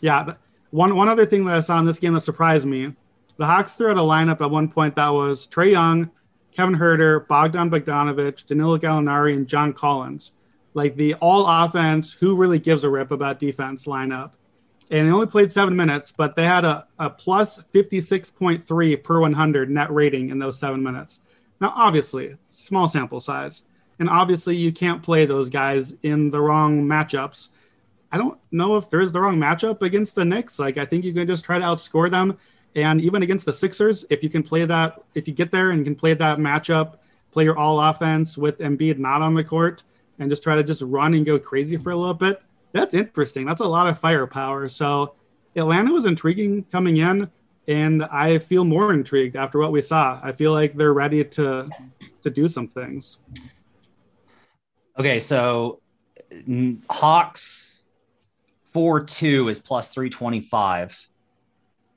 yeah. 0.00 0.34
One 0.70 0.94
one 0.96 1.08
other 1.08 1.26
thing 1.26 1.44
that 1.46 1.56
I 1.56 1.60
saw 1.60 1.78
in 1.78 1.86
this 1.86 1.98
game 1.98 2.14
that 2.14 2.20
surprised 2.20 2.66
me, 2.66 2.94
the 3.36 3.46
Hawks 3.46 3.74
threw 3.74 3.90
out 3.90 3.96
a 3.96 4.00
lineup 4.00 4.40
at 4.40 4.50
one 4.50 4.68
point 4.68 4.96
that 4.96 5.08
was 5.08 5.46
Trae 5.46 5.72
Young, 5.72 6.10
Kevin 6.52 6.74
Huerter, 6.74 7.26
Bogdan 7.26 7.70
Bogdanovic, 7.70 8.46
Danilo 8.46 8.78
Gallinari, 8.78 9.34
and 9.34 9.48
John 9.48 9.72
Collins. 9.72 10.32
Like 10.74 10.94
the 10.94 11.14
all 11.14 11.46
offense, 11.46 12.12
who 12.12 12.36
really 12.36 12.58
gives 12.58 12.84
a 12.84 12.90
rip 12.90 13.10
about 13.10 13.40
defense 13.40 13.86
lineup. 13.86 14.32
And 14.90 15.06
they 15.06 15.12
only 15.12 15.26
played 15.26 15.52
seven 15.52 15.74
minutes, 15.74 16.12
but 16.12 16.36
they 16.36 16.44
had 16.44 16.64
a, 16.64 16.86
a 16.98 17.10
plus 17.10 17.62
56.3 17.72 19.02
per 19.02 19.20
100 19.20 19.70
net 19.70 19.90
rating 19.92 20.30
in 20.30 20.38
those 20.38 20.58
seven 20.58 20.82
minutes. 20.82 21.20
Now, 21.60 21.72
obviously, 21.74 22.36
small 22.48 22.88
sample 22.88 23.20
size. 23.20 23.64
And 23.98 24.08
obviously, 24.08 24.56
you 24.56 24.72
can't 24.72 25.02
play 25.02 25.26
those 25.26 25.48
guys 25.48 25.94
in 26.02 26.30
the 26.30 26.40
wrong 26.40 26.84
matchups 26.84 27.50
I 28.12 28.18
don't 28.18 28.38
know 28.50 28.76
if 28.76 28.90
there's 28.90 29.12
the 29.12 29.20
wrong 29.20 29.36
matchup 29.36 29.82
against 29.82 30.14
the 30.14 30.24
Knicks. 30.24 30.58
Like 30.58 30.78
I 30.78 30.84
think 30.84 31.04
you 31.04 31.12
can 31.12 31.26
just 31.26 31.44
try 31.44 31.58
to 31.58 31.64
outscore 31.64 32.10
them. 32.10 32.36
And 32.74 33.00
even 33.00 33.22
against 33.22 33.46
the 33.46 33.52
Sixers, 33.52 34.04
if 34.10 34.22
you 34.22 34.30
can 34.30 34.42
play 34.42 34.64
that, 34.64 35.02
if 35.14 35.26
you 35.26 35.34
get 35.34 35.50
there 35.50 35.70
and 35.70 35.84
can 35.84 35.94
play 35.94 36.14
that 36.14 36.38
matchup, 36.38 36.98
play 37.32 37.44
your 37.44 37.58
all 37.58 37.80
offense 37.80 38.38
with 38.38 38.58
Embiid 38.58 38.98
not 38.98 39.22
on 39.22 39.34
the 39.34 39.42
court, 39.42 39.82
and 40.18 40.30
just 40.30 40.42
try 40.42 40.54
to 40.54 40.62
just 40.62 40.82
run 40.82 41.14
and 41.14 41.26
go 41.26 41.38
crazy 41.38 41.76
for 41.76 41.90
a 41.90 41.96
little 41.96 42.14
bit, 42.14 42.42
that's 42.72 42.94
interesting. 42.94 43.46
That's 43.46 43.60
a 43.60 43.66
lot 43.66 43.86
of 43.88 43.98
firepower. 43.98 44.68
So 44.68 45.14
Atlanta 45.56 45.92
was 45.92 46.06
intriguing 46.06 46.64
coming 46.70 46.98
in, 46.98 47.28
and 47.66 48.04
I 48.04 48.38
feel 48.38 48.64
more 48.64 48.92
intrigued 48.92 49.34
after 49.36 49.58
what 49.58 49.72
we 49.72 49.80
saw. 49.80 50.20
I 50.22 50.32
feel 50.32 50.52
like 50.52 50.74
they're 50.74 50.94
ready 50.94 51.24
to 51.24 51.68
to 52.22 52.30
do 52.30 52.48
some 52.48 52.66
things. 52.66 53.18
Okay, 54.98 55.18
so 55.18 55.80
Hawks 56.88 57.79
4 58.72 59.04
2 59.04 59.48
is 59.48 59.58
plus 59.58 59.88
325. 59.88 61.08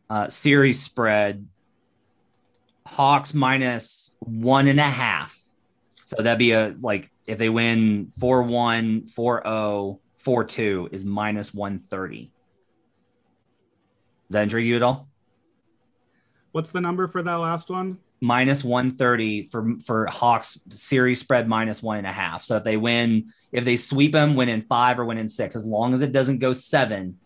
Uh, 0.10 0.28
series 0.30 0.82
spread 0.82 1.48
Hawks 2.86 3.34
minus 3.34 4.16
one 4.20 4.68
and 4.68 4.80
a 4.80 4.84
half. 4.84 5.38
So 6.06 6.22
that'd 6.22 6.38
be 6.38 6.52
a 6.52 6.76
like 6.82 7.12
if 7.26 7.38
they 7.38 7.50
win 7.50 8.12
4 8.20 8.44
1, 8.44 9.08
4 9.08 9.42
0, 9.46 10.00
4 10.18 10.44
2 10.44 10.90
is 10.92 11.04
minus 11.04 11.54
130. 11.54 12.24
Does 12.24 12.32
that 14.30 14.44
intrigue 14.44 14.68
you 14.68 14.76
at 14.76 14.84
all? 14.84 15.08
What's 16.52 16.72
the 16.72 16.82
number 16.82 17.08
for 17.08 17.24
that 17.24 17.36
last 17.36 17.70
one? 17.70 17.98
Minus 18.24 18.64
130 18.64 19.50
for 19.50 19.76
for 19.84 20.08
Hawks 20.08 20.58
series 20.70 21.20
spread 21.20 21.46
minus 21.46 21.84
one 21.84 21.98
and 21.98 22.08
a 22.08 22.12
half. 22.12 22.46
So 22.46 22.56
if 22.56 22.64
they 22.64 22.78
win, 22.78 23.34
if 23.52 23.66
they 23.66 23.76
sweep 23.76 24.14
them, 24.14 24.36
win 24.36 24.48
in 24.48 24.62
five 24.62 24.98
or 24.98 25.04
win 25.04 25.18
in 25.18 25.28
six, 25.28 25.58
as 25.58 25.66
long 25.66 25.94
as 25.94 26.02
it 26.02 26.14
doesn't 26.14 26.40
go 26.40 26.54
seven, 26.54 27.20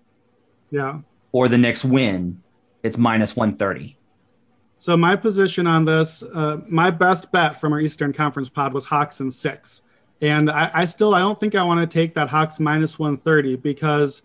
yeah, 0.72 1.00
or 1.32 1.48
the 1.50 1.58
Knicks 1.58 1.86
win, 1.86 2.42
it's 2.82 2.98
minus 2.98 3.36
130. 3.36 3.96
So 4.80 4.98
my 4.98 5.16
position 5.16 5.68
on 5.68 5.86
this, 5.86 6.24
uh, 6.34 6.62
my 6.68 6.90
best 6.90 7.32
bet 7.32 7.62
from 7.62 7.74
our 7.74 7.80
Eastern 7.80 8.12
Conference 8.12 8.50
pod 8.50 8.74
was 8.74 8.86
Hawks 8.86 9.20
in 9.20 9.30
six, 9.30 9.84
and 10.22 10.50
I, 10.50 10.72
I 10.74 10.86
still 10.86 11.14
I 11.14 11.20
don't 11.20 11.40
think 11.40 11.54
I 11.54 11.64
want 11.64 11.80
to 11.80 11.94
take 11.94 12.16
that 12.16 12.28
Hawks 12.28 12.60
minus 12.60 13.00
130 13.00 13.56
because. 13.58 14.24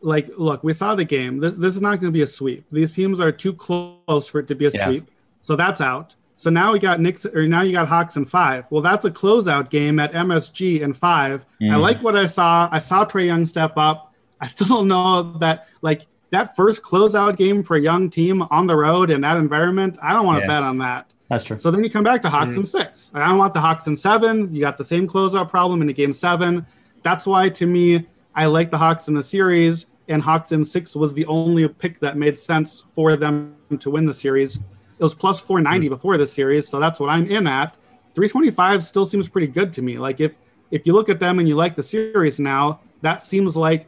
Like, 0.00 0.28
look, 0.36 0.62
we 0.62 0.74
saw 0.74 0.94
the 0.94 1.04
game. 1.06 1.38
This, 1.38 1.54
this 1.54 1.74
is 1.74 1.80
not 1.80 1.98
going 1.98 2.08
to 2.08 2.10
be 2.10 2.20
a 2.20 2.26
sweep. 2.26 2.66
These 2.70 2.92
teams 2.92 3.20
are 3.20 3.32
too 3.32 3.54
close 3.54 4.28
for 4.28 4.38
it 4.38 4.48
to 4.48 4.54
be 4.54 4.66
a 4.66 4.70
yeah. 4.70 4.84
sweep. 4.84 5.08
So 5.44 5.56
that's 5.56 5.82
out. 5.82 6.16
So 6.36 6.48
now 6.48 6.72
we 6.72 6.78
got 6.78 7.00
Knicks, 7.00 7.26
or 7.26 7.46
now 7.46 7.60
you 7.60 7.72
got 7.72 7.86
Hawks 7.86 8.16
in 8.16 8.24
five. 8.24 8.66
Well, 8.70 8.80
that's 8.80 9.04
a 9.04 9.10
closeout 9.10 9.68
game 9.68 9.98
at 9.98 10.12
MSG 10.12 10.80
in 10.80 10.94
5 10.94 11.46
mm. 11.60 11.70
I 11.70 11.76
like 11.76 12.02
what 12.02 12.16
I 12.16 12.26
saw. 12.26 12.68
I 12.72 12.78
saw 12.78 13.04
Trae 13.04 13.26
Young 13.26 13.44
step 13.44 13.74
up. 13.76 14.14
I 14.40 14.46
still 14.54 14.66
don't 14.66 14.88
know 14.88 15.22
that, 15.38 15.68
like, 15.82 16.06
that 16.30 16.56
first 16.56 16.82
closeout 16.82 17.36
game 17.36 17.62
for 17.62 17.76
a 17.76 17.80
young 17.80 18.08
team 18.08 18.42
on 18.50 18.66
the 18.66 18.74
road 18.74 19.10
in 19.10 19.20
that 19.20 19.36
environment. 19.36 19.98
I 20.02 20.14
don't 20.14 20.24
want 20.24 20.38
to 20.38 20.40
yeah. 20.42 20.48
bet 20.48 20.62
on 20.62 20.78
that. 20.78 21.12
That's 21.28 21.44
true. 21.44 21.58
So 21.58 21.70
then 21.70 21.84
you 21.84 21.90
come 21.90 22.04
back 22.04 22.22
to 22.22 22.30
Hawks 22.30 22.54
mm. 22.54 22.58
in 22.58 22.66
six. 22.66 23.12
I 23.14 23.28
don't 23.28 23.38
want 23.38 23.52
the 23.52 23.60
Hawks 23.60 23.86
in 23.86 23.96
seven. 23.96 24.52
You 24.52 24.60
got 24.60 24.78
the 24.78 24.84
same 24.84 25.06
closeout 25.06 25.50
problem 25.50 25.82
in 25.82 25.86
the 25.86 25.92
game 25.92 26.14
seven. 26.14 26.66
That's 27.02 27.26
why, 27.26 27.50
to 27.50 27.66
me, 27.66 28.06
I 28.34 28.46
like 28.46 28.70
the 28.70 28.78
Hawks 28.78 29.08
in 29.08 29.14
the 29.14 29.22
series, 29.22 29.86
and 30.08 30.22
Hawks 30.22 30.52
in 30.52 30.64
six 30.64 30.96
was 30.96 31.12
the 31.12 31.26
only 31.26 31.68
pick 31.68 32.00
that 32.00 32.16
made 32.16 32.38
sense 32.38 32.84
for 32.94 33.14
them 33.16 33.54
to 33.78 33.90
win 33.90 34.06
the 34.06 34.14
series. 34.14 34.58
It 34.98 35.02
was 35.02 35.14
plus 35.14 35.40
490 35.40 35.88
before 35.88 36.16
this 36.16 36.32
series, 36.32 36.68
so 36.68 36.78
that's 36.78 37.00
what 37.00 37.10
I'm 37.10 37.26
in 37.26 37.46
at. 37.46 37.76
325 38.14 38.84
still 38.84 39.06
seems 39.06 39.28
pretty 39.28 39.48
good 39.48 39.72
to 39.74 39.82
me. 39.82 39.98
Like 39.98 40.20
if 40.20 40.32
if 40.70 40.86
you 40.86 40.92
look 40.92 41.08
at 41.08 41.20
them 41.20 41.38
and 41.38 41.48
you 41.48 41.56
like 41.56 41.74
the 41.74 41.82
series 41.82 42.38
now, 42.40 42.80
that 43.02 43.22
seems 43.22 43.56
like 43.56 43.86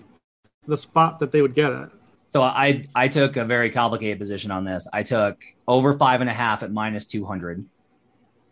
the 0.66 0.76
spot 0.76 1.18
that 1.20 1.32
they 1.32 1.42
would 1.42 1.54
get 1.54 1.72
it. 1.72 1.90
So 2.28 2.42
I 2.42 2.84
I 2.94 3.08
took 3.08 3.36
a 3.36 3.44
very 3.44 3.70
complicated 3.70 4.18
position 4.18 4.50
on 4.50 4.64
this. 4.64 4.88
I 4.92 5.02
took 5.02 5.42
over 5.68 5.92
five 5.92 6.20
and 6.20 6.28
a 6.28 6.32
half 6.32 6.62
at 6.62 6.72
minus 6.72 7.06
200, 7.06 7.64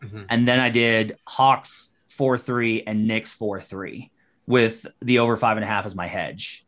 mm-hmm. 0.03 0.23
and 0.29 0.47
then 0.49 0.61
I 0.61 0.71
did 0.71 1.17
Hawks 1.27 1.93
four 2.09 2.39
three 2.39 2.83
and 2.87 3.09
Knicks 3.09 3.33
four 3.33 3.61
three 3.61 4.13
with 4.47 4.87
the 5.01 5.19
over 5.19 5.37
five 5.37 5.57
and 5.57 5.65
a 5.65 5.67
half 5.67 5.87
as 5.87 5.95
my 5.95 6.07
hedge. 6.07 6.64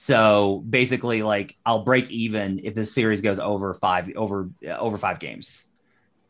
So 0.00 0.62
basically, 0.70 1.24
like 1.24 1.56
I'll 1.66 1.82
break 1.82 2.08
even 2.08 2.60
if 2.62 2.72
this 2.72 2.94
series 2.94 3.20
goes 3.20 3.40
over 3.40 3.74
five 3.74 4.08
over 4.14 4.48
uh, 4.64 4.78
over 4.78 4.96
five 4.96 5.18
games. 5.18 5.64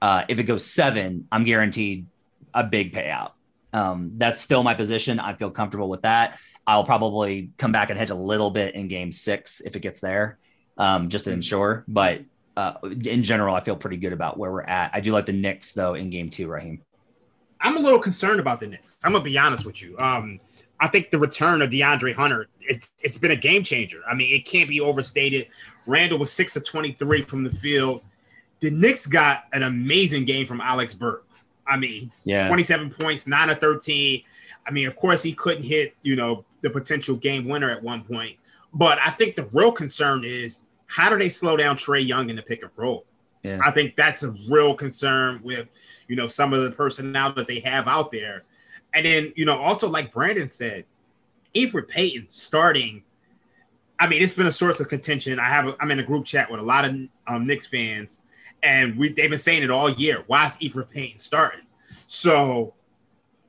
Uh, 0.01 0.25
if 0.27 0.39
it 0.39 0.45
goes 0.45 0.65
seven, 0.65 1.29
I'm 1.31 1.45
guaranteed 1.45 2.07
a 2.55 2.65
big 2.65 2.95
payout. 2.95 3.33
Um, 3.75 4.13
that's 4.17 4.41
still 4.41 4.63
my 4.63 4.73
position. 4.73 5.21
I 5.21 5.35
feel 5.35 5.51
comfortable 5.51 5.91
with 5.91 6.01
that. 6.01 6.41
I'll 6.67 6.83
probably 6.83 7.51
come 7.59 7.71
back 7.71 7.91
and 7.91 7.99
hedge 7.99 8.09
a 8.09 8.15
little 8.15 8.51
bit 8.51 8.75
in 8.75 8.89
game 8.89 9.13
six 9.13 9.61
if 9.61 9.77
it 9.77 9.81
gets 9.81 10.01
there, 10.01 10.39
um, 10.79 11.11
just 11.11 11.27
to 11.27 11.31
ensure. 11.31 11.85
But 11.87 12.23
uh, 12.57 12.73
in 12.83 13.23
general, 13.23 13.55
I 13.55 13.61
feel 13.61 13.77
pretty 13.77 13.99
good 13.99 14.15
about 14.15 14.39
where 14.39 14.51
we're 14.51 14.63
at. 14.63 14.93
I 14.95 15.01
do 15.01 15.13
like 15.13 15.27
the 15.27 15.35
Knicks 15.35 15.73
though 15.73 15.93
in 15.93 16.09
game 16.09 16.31
two, 16.31 16.49
Raheem. 16.49 16.81
I'm 17.61 17.77
a 17.77 17.81
little 17.81 18.01
concerned 18.01 18.41
about 18.41 18.61
the 18.61 18.67
Knicks. 18.69 18.99
I'm 19.05 19.13
gonna 19.13 19.23
be 19.23 19.37
honest 19.37 19.67
with 19.67 19.83
you. 19.83 19.99
Um, 19.99 20.39
I 20.81 20.89
think 20.89 21.11
the 21.11 21.19
return 21.19 21.61
of 21.63 21.71
DeAndre 21.71 22.15
Hunter, 22.15 22.49
it's, 22.69 22.89
it's 23.01 23.19
been 23.19 23.31
a 23.31 23.37
game 23.37 23.65
changer. 23.65 24.03
I 24.09 24.15
mean, 24.15 24.35
it 24.35 24.45
can't 24.45 24.69
be 24.69 24.81
overstated. 24.81 25.49
Randle 25.87 26.19
was 26.19 26.33
six 26.33 26.57
of 26.57 26.65
23 26.65 27.23
from 27.23 27.45
the 27.45 27.51
field. 27.51 28.03
The 28.61 28.71
Knicks 28.71 29.07
got 29.07 29.45
an 29.53 29.63
amazing 29.63 30.25
game 30.25 30.47
from 30.47 30.61
Alec 30.61 30.97
Burks. 30.99 31.25
I 31.67 31.77
mean, 31.77 32.11
yeah, 32.25 32.49
27 32.49 32.91
points, 32.91 33.27
nine 33.27 33.51
of 33.51 33.59
13. 33.61 34.23
I 34.67 34.71
mean, 34.71 34.87
of 34.87 34.97
course, 34.97 35.23
he 35.23 35.33
couldn't 35.35 35.65
hit, 35.65 35.95
you 36.03 36.17
know, 36.17 36.45
the 36.63 36.71
potential 36.71 37.17
game 37.17 37.47
winner 37.47 37.71
at 37.71 37.83
one 37.83 38.05
point. 38.05 38.37
But 38.73 38.99
I 39.05 39.11
think 39.11 39.37
the 39.37 39.49
real 39.53 39.73
concern 39.73 40.25
is 40.25 40.61
how 40.87 41.11
do 41.11 41.19
they 41.19 41.29
slow 41.29 41.57
down 41.57 41.77
Trae 41.77 42.07
Young 42.07 42.31
in 42.31 42.37
the 42.37 42.43
pick 42.43 42.63
and 42.63 42.71
roll? 42.77 43.05
Yeah. 43.43 43.61
I 43.63 43.71
think 43.71 43.97
that's 43.97 44.23
a 44.23 44.35
real 44.49 44.75
concern 44.75 45.41
with, 45.43 45.69
you 46.09 46.17
know, 46.17 46.27
some 46.27 46.53
of 46.53 46.63
the 46.63 46.71
personnel 46.71 47.33
that 47.35 47.47
they 47.47 47.61
have 47.61 47.87
out 47.87 48.11
there. 48.11 48.45
And 48.95 49.07
then, 49.07 49.33
you 49.37 49.45
know, 49.45 49.59
also 49.59 49.89
like 49.89 50.13
Brandon 50.13 50.49
said, 50.49 50.85
Elfrid 51.55 51.89
Payton 51.89 52.29
starting. 52.29 53.03
I 54.01 54.07
mean, 54.07 54.23
it's 54.23 54.35
been 54.35 54.47
a 54.47 54.53
source 54.53 54.81
of 54.81 54.89
contention. 54.89 55.39
I 55.39 55.49
have 55.49 55.69
a, 55.69 55.77
I'm 55.81 55.91
in 55.91 55.99
a 55.99 56.05
group 56.05 56.25
chat 56.25 56.51
with 56.51 56.61
a 56.61 56.63
lot 56.63 56.85
of 56.85 56.97
um, 57.27 57.47
Knicks 57.47 57.67
fans, 57.67 58.23
and 58.63 58.97
we 58.97 59.13
they've 59.13 59.31
been 59.31 59.39
saying 59.39 59.63
it 59.63 59.71
all 59.71 59.91
year. 59.91 60.25
Why 60.27 60.47
is 60.47 60.57
Elfrid 60.57 60.91
Payton 60.91 61.19
starting? 61.19 61.67
So 62.07 62.75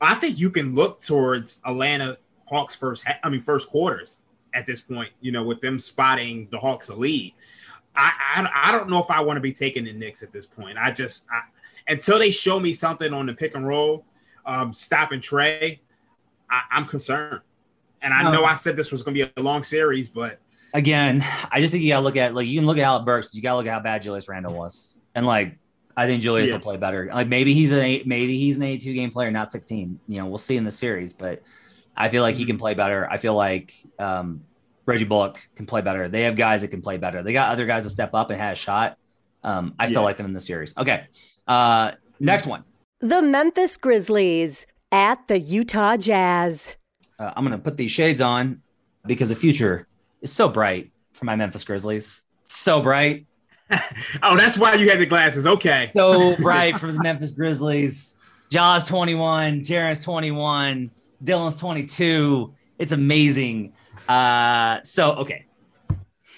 I 0.01 0.15
think 0.15 0.39
you 0.39 0.49
can 0.49 0.73
look 0.75 1.01
towards 1.01 1.59
Atlanta 1.65 2.17
Hawks 2.45 2.75
first. 2.75 3.05
I 3.23 3.29
mean, 3.29 3.41
first 3.41 3.69
quarters 3.69 4.21
at 4.53 4.65
this 4.65 4.81
point. 4.81 5.11
You 5.21 5.31
know, 5.31 5.43
with 5.43 5.61
them 5.61 5.79
spotting 5.79 6.47
the 6.51 6.59
Hawks 6.59 6.89
a 6.89 6.95
lead. 6.95 7.33
I, 7.95 8.11
I, 8.35 8.69
I 8.69 8.71
don't 8.71 8.89
know 8.89 8.99
if 8.99 9.11
I 9.11 9.21
want 9.21 9.37
to 9.37 9.41
be 9.41 9.51
taking 9.51 9.83
the 9.83 9.93
Knicks 9.93 10.23
at 10.23 10.31
this 10.31 10.45
point. 10.45 10.77
I 10.77 10.91
just 10.91 11.25
I, 11.31 11.41
until 11.87 12.19
they 12.19 12.31
show 12.31 12.59
me 12.59 12.73
something 12.73 13.13
on 13.13 13.25
the 13.25 13.33
pick 13.33 13.55
and 13.55 13.67
roll, 13.67 14.05
um, 14.45 14.73
stop 14.73 15.11
and 15.11 15.21
Trae, 15.21 15.79
I, 16.49 16.61
am 16.71 16.85
concerned. 16.85 17.41
And 18.01 18.13
I 18.13 18.23
no. 18.23 18.31
know 18.31 18.45
I 18.45 18.55
said 18.55 18.75
this 18.75 18.91
was 18.91 19.03
going 19.03 19.15
to 19.15 19.25
be 19.25 19.31
a 19.35 19.41
long 19.41 19.63
series, 19.63 20.09
but 20.09 20.39
again, 20.73 21.23
I 21.51 21.59
just 21.59 21.71
think 21.71 21.83
you 21.83 21.89
got 21.89 21.99
to 21.99 22.03
look 22.03 22.15
at 22.15 22.33
like 22.33 22.47
you 22.47 22.59
can 22.59 22.65
look 22.65 22.77
at 22.77 22.83
Alec 22.83 23.05
Burks, 23.05 23.33
you 23.33 23.41
got 23.41 23.51
to 23.51 23.57
look 23.57 23.67
at 23.67 23.73
how 23.73 23.79
bad 23.79 24.01
Julius 24.01 24.29
Randle 24.29 24.53
was, 24.53 24.99
and 25.15 25.25
like 25.25 25.57
I 25.99 26.05
think 26.05 26.21
Julius 26.21 26.47
yeah. 26.47 26.55
will 26.55 26.61
play 26.61 26.77
better. 26.77 27.09
Like 27.13 27.27
maybe 27.27 27.53
he's 27.53 27.71
an 27.71 27.79
eight, 27.79 28.07
maybe 28.07 28.37
he's 28.37 28.55
an 28.55 28.63
82 28.63 28.93
game 28.93 29.11
player, 29.11 29.31
not 29.31 29.51
16. 29.51 29.99
You 30.07 30.21
know, 30.21 30.27
we'll 30.27 30.37
see 30.37 30.55
in 30.55 30.63
the 30.63 30.71
series, 30.71 31.11
but 31.11 31.41
I 31.97 32.07
feel 32.07 32.23
like 32.23 32.35
he 32.35 32.45
can 32.45 32.57
play 32.57 32.73
better. 32.73 33.05
I 33.11 33.17
feel 33.17 33.33
like 33.33 33.73
um, 33.99 34.41
Reggie 34.85 35.03
Bullock 35.03 35.45
can 35.55 35.65
play 35.65 35.81
better. 35.81 36.07
They 36.07 36.21
have 36.21 36.37
guys 36.37 36.61
that 36.61 36.69
can 36.69 36.81
play 36.81 36.95
better. 36.95 37.21
They 37.21 37.33
got 37.33 37.51
other 37.51 37.65
guys 37.65 37.83
to 37.83 37.89
step 37.89 38.13
up 38.13 38.29
and 38.29 38.39
had 38.39 38.53
a 38.53 38.55
shot. 38.55 38.97
Um, 39.43 39.75
I 39.77 39.87
still 39.87 40.01
yeah. 40.01 40.05
like 40.05 40.17
them 40.17 40.25
in 40.25 40.33
the 40.33 40.41
series. 40.41 40.73
Okay. 40.77 41.05
Uh, 41.47 41.91
next 42.19 42.45
one. 42.45 42.63
The 43.01 43.21
Memphis 43.21 43.75
Grizzlies 43.75 44.65
at 44.93 45.27
the 45.27 45.39
Utah 45.39 45.97
Jazz. 45.97 46.75
Uh, 47.19 47.33
I'm 47.35 47.45
going 47.45 47.57
to 47.57 47.63
put 47.63 47.77
these 47.77 47.91
shades 47.91 48.21
on 48.21 48.61
because 49.05 49.29
the 49.29 49.35
future 49.35 49.87
is 50.21 50.31
so 50.31 50.49
bright 50.49 50.91
for 51.13 51.25
my 51.25 51.35
Memphis 51.35 51.63
Grizzlies. 51.63 52.21
So 52.47 52.81
bright. 52.81 53.25
oh, 54.23 54.35
that's 54.35 54.57
why 54.57 54.73
you 54.75 54.89
had 54.89 54.99
the 54.99 55.05
glasses. 55.05 55.45
Okay. 55.45 55.91
So 55.95 56.35
bright 56.41 56.79
for 56.79 56.91
the 56.91 57.01
Memphis 57.01 57.31
Grizzlies. 57.31 58.15
Ja's 58.49 58.83
21, 58.85 59.61
Jaren's 59.61 60.03
21, 60.03 60.89
Dillon's 61.23 61.55
22. 61.57 62.53
It's 62.79 62.91
amazing. 62.91 63.73
Uh, 64.07 64.81
so 64.83 65.11
okay, 65.11 65.45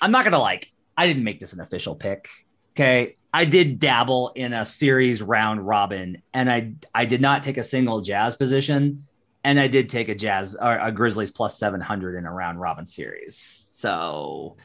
I'm 0.01 0.11
not 0.11 0.25
gonna 0.25 0.39
like. 0.39 0.71
I 0.97 1.07
didn't 1.07 1.23
make 1.23 1.39
this 1.39 1.53
an 1.53 1.61
official 1.61 1.95
pick. 1.95 2.27
Okay, 2.75 3.15
I 3.34 3.45
did 3.45 3.79
dabble 3.79 4.34
in 4.36 4.51
a 4.51 4.65
series 4.65 5.21
round 5.21 5.65
robin, 5.65 6.21
and 6.34 6.51
I 6.51 6.73
I 6.93 7.05
did 7.05 7.21
not 7.21 7.43
take 7.43 7.57
a 7.57 7.63
single 7.63 8.01
Jazz 8.01 8.36
position, 8.36 9.03
and 9.44 9.60
I 9.60 9.68
did 9.68 9.89
take 9.89 10.10
a 10.10 10.16
Jazz 10.16 10.56
or 10.56 10.78
a 10.78 10.92
Grizzlies 10.92 11.32
plus 11.32 11.58
700 11.58 12.16
in 12.16 12.26
a 12.26 12.32
round 12.32 12.60
robin 12.60 12.86
series. 12.86 13.68
So, 13.72 14.58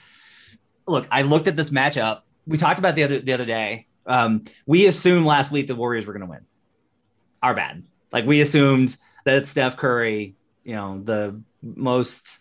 look, 0.87 1.07
I 1.11 1.23
looked 1.23 1.49
at 1.49 1.57
this 1.57 1.71
matchup. 1.71 2.21
We 2.47 2.59
talked 2.59 2.79
about 2.79 2.95
the 2.95 3.05
other 3.05 3.21
the 3.21 3.33
other 3.33 3.45
day. 3.45 3.87
Um, 4.07 4.45
we 4.67 4.87
assumed 4.87 5.27
last 5.27 5.51
week 5.51 5.67
the 5.67 5.75
Warriors 5.75 6.07
were 6.07 6.13
going 6.13 6.27
to 6.27 6.31
win. 6.31 6.47
Our 7.43 7.55
bad. 7.55 7.85
Like 8.13 8.27
we 8.27 8.41
assumed 8.41 8.97
that 9.25 9.47
Steph 9.47 9.77
Curry, 9.77 10.37
you 10.65 10.75
know, 10.75 11.01
the 11.03 11.41
most 11.63 12.39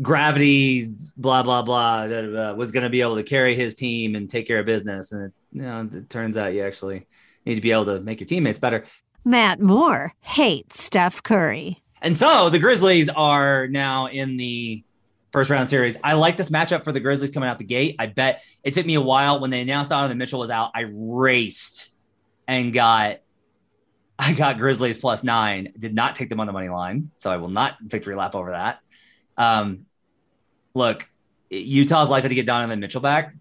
gravity, 0.00 0.92
blah 1.16 1.42
blah 1.42 1.62
blah, 1.62 2.02
uh, 2.02 2.54
was 2.56 2.72
going 2.72 2.82
to 2.82 2.90
be 2.90 3.02
able 3.02 3.16
to 3.16 3.22
carry 3.22 3.54
his 3.54 3.74
team 3.74 4.14
and 4.14 4.28
take 4.28 4.46
care 4.46 4.58
of 4.58 4.66
business. 4.66 5.12
And 5.12 5.26
it, 5.26 5.32
you 5.52 5.62
know, 5.62 5.88
it 5.92 6.10
turns 6.10 6.36
out 6.36 6.54
you 6.54 6.64
actually 6.64 7.06
need 7.44 7.56
to 7.56 7.60
be 7.60 7.72
able 7.72 7.86
to 7.86 8.00
make 8.00 8.20
your 8.20 8.26
teammates 8.26 8.58
better. 8.58 8.86
Matt 9.24 9.60
Moore 9.60 10.12
hates 10.20 10.82
Steph 10.82 11.22
Curry. 11.22 11.78
And 12.02 12.18
so 12.18 12.50
the 12.50 12.58
Grizzlies 12.58 13.08
are 13.08 13.66
now 13.68 14.08
in 14.08 14.36
the 14.36 14.84
first 15.32 15.48
round 15.48 15.70
series. 15.70 15.96
I 16.04 16.12
like 16.12 16.36
this 16.36 16.50
matchup 16.50 16.84
for 16.84 16.92
the 16.92 17.00
Grizzlies 17.00 17.30
coming 17.30 17.48
out 17.48 17.58
the 17.58 17.64
gate. 17.64 17.96
I 17.98 18.06
bet 18.06 18.42
it 18.62 18.74
took 18.74 18.84
me 18.84 18.94
a 18.94 19.00
while 19.00 19.40
when 19.40 19.50
they 19.50 19.62
announced 19.62 19.90
Donovan 19.90 20.18
Mitchell 20.18 20.40
was 20.40 20.50
out. 20.50 20.70
I 20.74 20.84
raced 20.92 21.92
and 22.46 22.72
got 22.72 23.20
I 24.18 24.32
got 24.34 24.58
Grizzlies 24.58 24.98
plus 24.98 25.24
nine. 25.24 25.72
Did 25.78 25.94
not 25.94 26.14
take 26.14 26.28
them 26.28 26.38
on 26.38 26.46
the 26.46 26.52
money 26.52 26.68
line, 26.68 27.10
so 27.16 27.30
I 27.30 27.38
will 27.38 27.48
not 27.48 27.78
victory 27.80 28.14
lap 28.14 28.34
over 28.34 28.52
that. 28.52 28.80
Um, 29.36 29.86
look, 30.74 31.08
Utah's 31.50 32.08
likely 32.08 32.28
to 32.28 32.34
get 32.34 32.46
Donovan 32.46 32.78
Mitchell 32.78 33.00
back. 33.00 33.34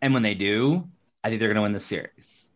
And 0.00 0.12
when 0.12 0.22
they 0.22 0.34
do, 0.34 0.88
I 1.22 1.28
think 1.28 1.38
they're 1.38 1.48
going 1.48 1.56
to 1.56 1.62
win 1.62 1.72
the 1.72 1.80
series. 1.80 2.48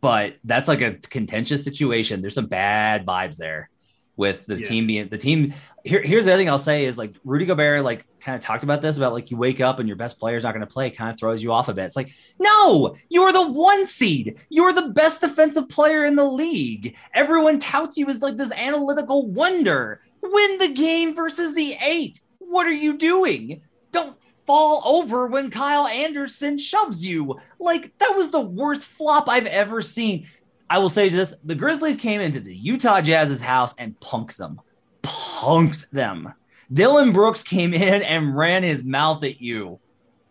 But 0.00 0.36
that's 0.44 0.68
like 0.68 0.80
a 0.80 0.94
contentious 0.94 1.64
situation. 1.64 2.20
There's 2.20 2.34
some 2.34 2.46
bad 2.46 3.06
vibes 3.06 3.36
there 3.36 3.70
with 4.16 4.46
the 4.46 4.58
yeah. 4.58 4.68
team 4.68 4.86
being 4.86 5.08
the 5.08 5.18
team. 5.18 5.54
Here, 5.84 6.02
here's 6.02 6.24
the 6.24 6.32
other 6.32 6.40
thing 6.40 6.48
I'll 6.48 6.58
say 6.58 6.84
is 6.84 6.98
like 6.98 7.14
Rudy 7.24 7.44
Gobert, 7.44 7.84
like 7.84 8.04
kind 8.20 8.34
of 8.34 8.42
talked 8.42 8.64
about 8.64 8.82
this 8.82 8.96
about 8.96 9.12
like 9.12 9.30
you 9.30 9.36
wake 9.36 9.60
up 9.60 9.78
and 9.78 9.88
your 9.88 9.96
best 9.96 10.18
player 10.18 10.36
is 10.36 10.42
not 10.42 10.52
going 10.52 10.66
to 10.66 10.72
play, 10.72 10.90
kind 10.90 11.10
of 11.10 11.18
throws 11.18 11.42
you 11.42 11.52
off 11.52 11.68
a 11.68 11.74
bit. 11.74 11.84
It's 11.84 11.96
like, 11.96 12.10
no, 12.38 12.96
you 13.08 13.22
are 13.22 13.32
the 13.32 13.50
one 13.50 13.86
seed. 13.86 14.36
You 14.48 14.64
are 14.64 14.72
the 14.72 14.88
best 14.88 15.20
defensive 15.20 15.68
player 15.68 16.04
in 16.04 16.16
the 16.16 16.24
league. 16.24 16.96
Everyone 17.14 17.58
touts 17.58 17.96
you 17.96 18.08
as 18.08 18.22
like 18.22 18.36
this 18.36 18.52
analytical 18.52 19.28
wonder. 19.28 20.00
Win 20.22 20.58
the 20.58 20.72
game 20.72 21.14
versus 21.14 21.54
the 21.54 21.76
eight. 21.80 22.20
What 22.38 22.66
are 22.66 22.72
you 22.72 22.96
doing? 22.96 23.62
Don't 23.92 24.16
fall 24.46 24.82
over 24.84 25.26
when 25.26 25.50
Kyle 25.50 25.86
Anderson 25.86 26.58
shoves 26.58 27.04
you. 27.04 27.38
Like, 27.58 27.96
that 27.98 28.16
was 28.16 28.30
the 28.30 28.40
worst 28.40 28.84
flop 28.84 29.28
I've 29.28 29.46
ever 29.46 29.80
seen. 29.80 30.26
I 30.68 30.78
will 30.78 30.88
say 30.88 31.08
this 31.08 31.34
the 31.44 31.54
Grizzlies 31.54 31.96
came 31.96 32.20
into 32.20 32.40
the 32.40 32.54
Utah 32.54 33.00
Jazz's 33.00 33.40
house 33.40 33.74
and 33.78 33.98
punked 34.00 34.36
them. 34.36 34.60
Punked 35.02 35.90
them. 35.90 36.32
Dillon 36.72 37.12
Brooks 37.12 37.42
came 37.42 37.74
in 37.74 38.02
and 38.02 38.36
ran 38.36 38.62
his 38.62 38.82
mouth 38.82 39.22
at 39.24 39.40
you 39.40 39.78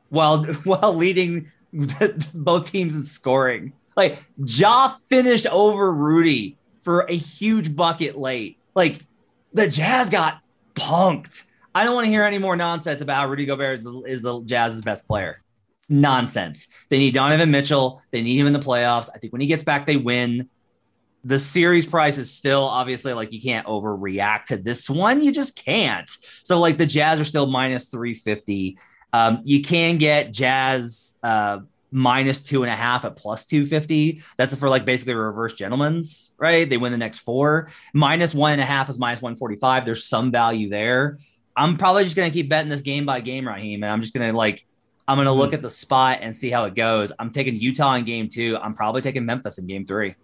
while 0.10 0.44
while 0.64 0.94
leading 0.94 1.52
both 2.34 2.72
teams 2.72 2.96
in 2.96 3.04
scoring. 3.04 3.74
Like 3.96 4.24
Ja 4.38 4.90
finished 4.90 5.48
over 5.48 5.92
Rudy 5.92 6.58
for 6.82 7.02
a 7.02 7.16
huge 7.16 7.76
bucket 7.76 8.18
late. 8.18 8.58
Like 8.76 9.06
the 9.54 9.68
Jazz 9.68 10.10
got 10.10 10.42
punked. 10.76 11.44
I 11.76 11.84
don't 11.84 11.94
want 11.94 12.06
to 12.06 12.10
hear 12.10 12.24
any 12.24 12.38
more 12.38 12.56
nonsense 12.56 13.02
about 13.02 13.30
Rudy 13.30 13.46
Gobert 13.46 13.80
is 13.80 13.84
the, 13.84 14.02
is 14.04 14.22
the 14.22 14.42
Jazz's 14.44 14.82
best 14.82 15.06
player. 15.06 15.44
Nonsense. 15.90 16.70
They 16.90 16.98
need 16.98 17.14
Donovan 17.14 17.52
Mitchell. 17.52 18.02
They 18.12 18.22
need 18.22 18.40
him 18.40 18.48
in 18.48 18.54
the 18.54 18.60
playoffs. 18.60 19.10
I 19.14 19.20
think 19.20 19.34
when 19.34 19.42
he 19.42 19.48
gets 19.48 19.66
back, 19.66 19.86
they 19.86 19.98
win. 19.98 20.50
The 21.26 21.38
series 21.38 21.86
price 21.86 22.18
is 22.18 22.32
still 22.32 22.64
obviously 22.64 23.12
like 23.12 23.34
you 23.34 23.42
can't 23.42 23.68
overreact 23.68 24.46
to 24.46 24.58
this 24.58 24.90
one. 24.90 25.22
You 25.22 25.34
just 25.34 25.58
can't. 25.58 26.10
So 26.44 26.60
like 26.60 26.78
the 26.78 26.86
Jazz 26.86 27.20
are 27.20 27.26
still 27.26 27.48
minus 27.48 27.88
350. 27.88 28.78
Um, 29.12 29.42
you 29.44 29.62
can 29.62 29.98
get 29.98 30.32
Jazz 30.32 31.18
uh, 31.24 31.60
minus 31.92 32.42
two 32.42 32.64
and 32.64 32.72
a 32.72 32.76
half 32.76 33.04
at 33.04 33.18
plus 33.18 33.46
250. 33.46 34.24
That's 34.38 34.56
for 34.56 34.70
like 34.70 34.86
basically 34.86 35.16
reverse 35.16 35.56
gentlemen's, 35.56 36.32
right? 36.38 36.70
They 36.70 36.78
win 36.78 36.94
the 36.94 36.98
next 36.98 37.20
four. 37.20 37.70
Minus 37.94 38.34
one 38.34 38.54
and 38.54 38.62
a 38.62 38.66
half 38.66 38.88
is 38.88 38.98
minus 38.98 39.22
145. 39.22 39.84
There's 39.84 40.06
some 40.06 40.32
value 40.32 40.70
there. 40.70 41.18
I'm 41.56 41.78
probably 41.78 42.04
just 42.04 42.16
going 42.16 42.30
to 42.30 42.34
keep 42.34 42.50
betting 42.50 42.70
this 42.70 42.82
game 42.82 43.06
by 43.06 43.22
game, 43.22 43.48
Raheem. 43.48 43.84
And 43.84 43.92
I'm 43.92 44.02
just 44.02 44.14
going 44.14 44.30
to 44.30 44.36
like, 44.36 44.66
I'm 45.08 45.18
going 45.18 45.26
to 45.26 45.32
look 45.32 45.48
mm-hmm. 45.48 45.56
at 45.56 45.62
the 45.62 45.70
spot 45.70 46.20
and 46.22 46.36
see 46.36 46.50
how 46.50 46.66
it 46.66 46.76
goes. 46.76 47.12
I'm 47.20 47.32
taking 47.32 47.56
Utah 47.56 47.94
in 47.96 48.06
game 48.06 48.28
two. 48.28 48.58
I'm 48.62 48.74
probably 48.74 49.02
taking 49.02 49.26
Memphis 49.26 49.58
in 49.58 49.68
game 49.68 49.86
three. 49.86 50.16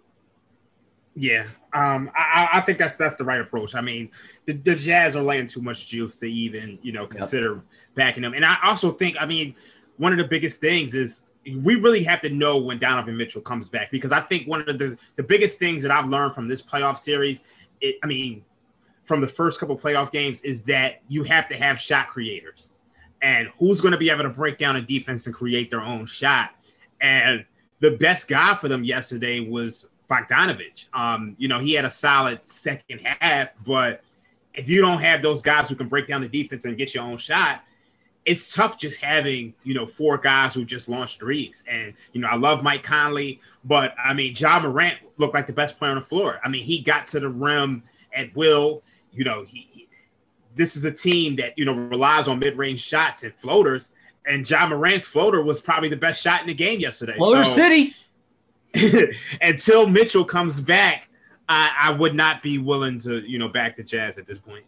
Yeah, 1.14 1.46
um, 1.74 2.10
I, 2.16 2.48
I, 2.54 2.60
think 2.62 2.78
that's 2.78 2.96
that's 2.96 3.16
the 3.16 3.24
right 3.24 3.40
approach. 3.40 3.74
I 3.74 3.82
mean, 3.82 4.10
the, 4.46 4.54
the, 4.54 4.74
Jazz 4.74 5.14
are 5.14 5.22
laying 5.22 5.46
too 5.46 5.60
much 5.60 5.86
juice 5.86 6.18
to 6.20 6.26
even 6.26 6.78
you 6.80 6.92
know 6.92 7.06
consider 7.06 7.56
yep. 7.56 7.64
backing 7.94 8.22
them. 8.22 8.32
And 8.32 8.46
I 8.46 8.56
also 8.64 8.92
think, 8.92 9.18
I 9.20 9.26
mean, 9.26 9.54
one 9.98 10.12
of 10.12 10.18
the 10.18 10.24
biggest 10.24 10.60
things 10.60 10.94
is 10.94 11.20
we 11.62 11.74
really 11.74 12.02
have 12.04 12.20
to 12.22 12.30
know 12.30 12.56
when 12.58 12.78
Donovan 12.78 13.16
Mitchell 13.16 13.42
comes 13.42 13.68
back 13.68 13.90
because 13.90 14.12
I 14.12 14.20
think 14.20 14.46
one 14.48 14.66
of 14.68 14.78
the, 14.78 14.98
the 15.16 15.22
biggest 15.22 15.58
things 15.58 15.82
that 15.82 15.92
I've 15.92 16.08
learned 16.08 16.32
from 16.32 16.48
this 16.48 16.62
playoff 16.62 16.98
series, 16.98 17.40
it, 17.80 17.96
I 18.02 18.06
mean, 18.06 18.44
from 19.04 19.20
the 19.20 19.28
first 19.28 19.58
couple 19.58 19.76
playoff 19.78 20.12
games, 20.12 20.42
is 20.42 20.62
that 20.62 21.02
you 21.08 21.24
have 21.24 21.48
to 21.48 21.56
have 21.56 21.80
shot 21.80 22.08
creators. 22.08 22.72
And 23.20 23.48
who's 23.58 23.80
going 23.80 23.92
to 23.92 23.98
be 23.98 24.10
able 24.10 24.24
to 24.24 24.30
break 24.30 24.58
down 24.58 24.76
a 24.76 24.82
defense 24.82 25.26
and 25.26 25.34
create 25.34 25.70
their 25.70 25.82
own 25.82 26.06
shot? 26.06 26.50
And 27.00 27.44
the 27.80 27.92
best 27.92 28.28
guy 28.28 28.54
for 28.54 28.68
them 28.68 28.84
yesterday 28.84 29.40
was 29.40 29.88
Bogdanovich. 30.10 30.86
Um, 30.92 31.34
you 31.38 31.48
know, 31.48 31.58
he 31.58 31.72
had 31.72 31.84
a 31.84 31.90
solid 31.90 32.46
second 32.46 33.00
half, 33.00 33.48
but 33.64 34.02
if 34.54 34.68
you 34.68 34.80
don't 34.80 35.00
have 35.00 35.22
those 35.22 35.42
guys 35.42 35.68
who 35.68 35.74
can 35.74 35.88
break 35.88 36.06
down 36.06 36.20
the 36.20 36.28
defense 36.28 36.64
and 36.64 36.76
get 36.76 36.94
your 36.94 37.04
own 37.04 37.16
shot, 37.16 37.62
it's 38.24 38.54
tough 38.54 38.78
just 38.78 39.00
having 39.00 39.52
you 39.64 39.74
know 39.74 39.86
four 39.86 40.16
guys 40.16 40.54
who 40.54 40.64
just 40.64 40.88
launched 40.88 41.18
threes. 41.18 41.64
And 41.68 41.94
you 42.12 42.20
know, 42.20 42.28
I 42.28 42.36
love 42.36 42.62
Mike 42.62 42.82
Conley, 42.82 43.40
but 43.64 43.94
I 44.02 44.14
mean, 44.14 44.34
Ja 44.36 44.60
Morant 44.60 44.98
looked 45.16 45.34
like 45.34 45.46
the 45.46 45.52
best 45.52 45.78
player 45.78 45.90
on 45.90 45.98
the 45.98 46.06
floor. 46.06 46.40
I 46.44 46.48
mean, 46.48 46.62
he 46.62 46.80
got 46.80 47.06
to 47.08 47.20
the 47.20 47.28
rim 47.28 47.82
at 48.14 48.34
will. 48.34 48.82
You 49.12 49.24
know, 49.24 49.44
he, 49.44 49.68
he 49.70 49.88
this 50.54 50.76
is 50.76 50.84
a 50.84 50.92
team 50.92 51.36
that 51.36 51.56
you 51.56 51.64
know 51.64 51.72
relies 51.72 52.28
on 52.28 52.38
mid-range 52.38 52.80
shots 52.80 53.22
and 53.22 53.34
floaters. 53.34 53.92
And 54.24 54.48
Ja 54.48 54.66
Morant's 54.66 55.06
floater 55.06 55.42
was 55.42 55.60
probably 55.60 55.88
the 55.88 55.96
best 55.96 56.22
shot 56.22 56.42
in 56.42 56.46
the 56.46 56.54
game 56.54 56.78
yesterday. 56.78 57.16
Floater 57.16 57.42
so, 57.42 57.56
City. 57.56 57.92
until 59.40 59.88
Mitchell 59.88 60.24
comes 60.24 60.60
back, 60.60 61.08
I, 61.48 61.72
I 61.82 61.90
would 61.92 62.14
not 62.14 62.42
be 62.42 62.58
willing 62.58 62.98
to 63.00 63.18
you 63.28 63.38
know 63.38 63.48
back 63.48 63.76
the 63.76 63.82
Jazz 63.82 64.18
at 64.18 64.26
this 64.26 64.38
point. 64.38 64.64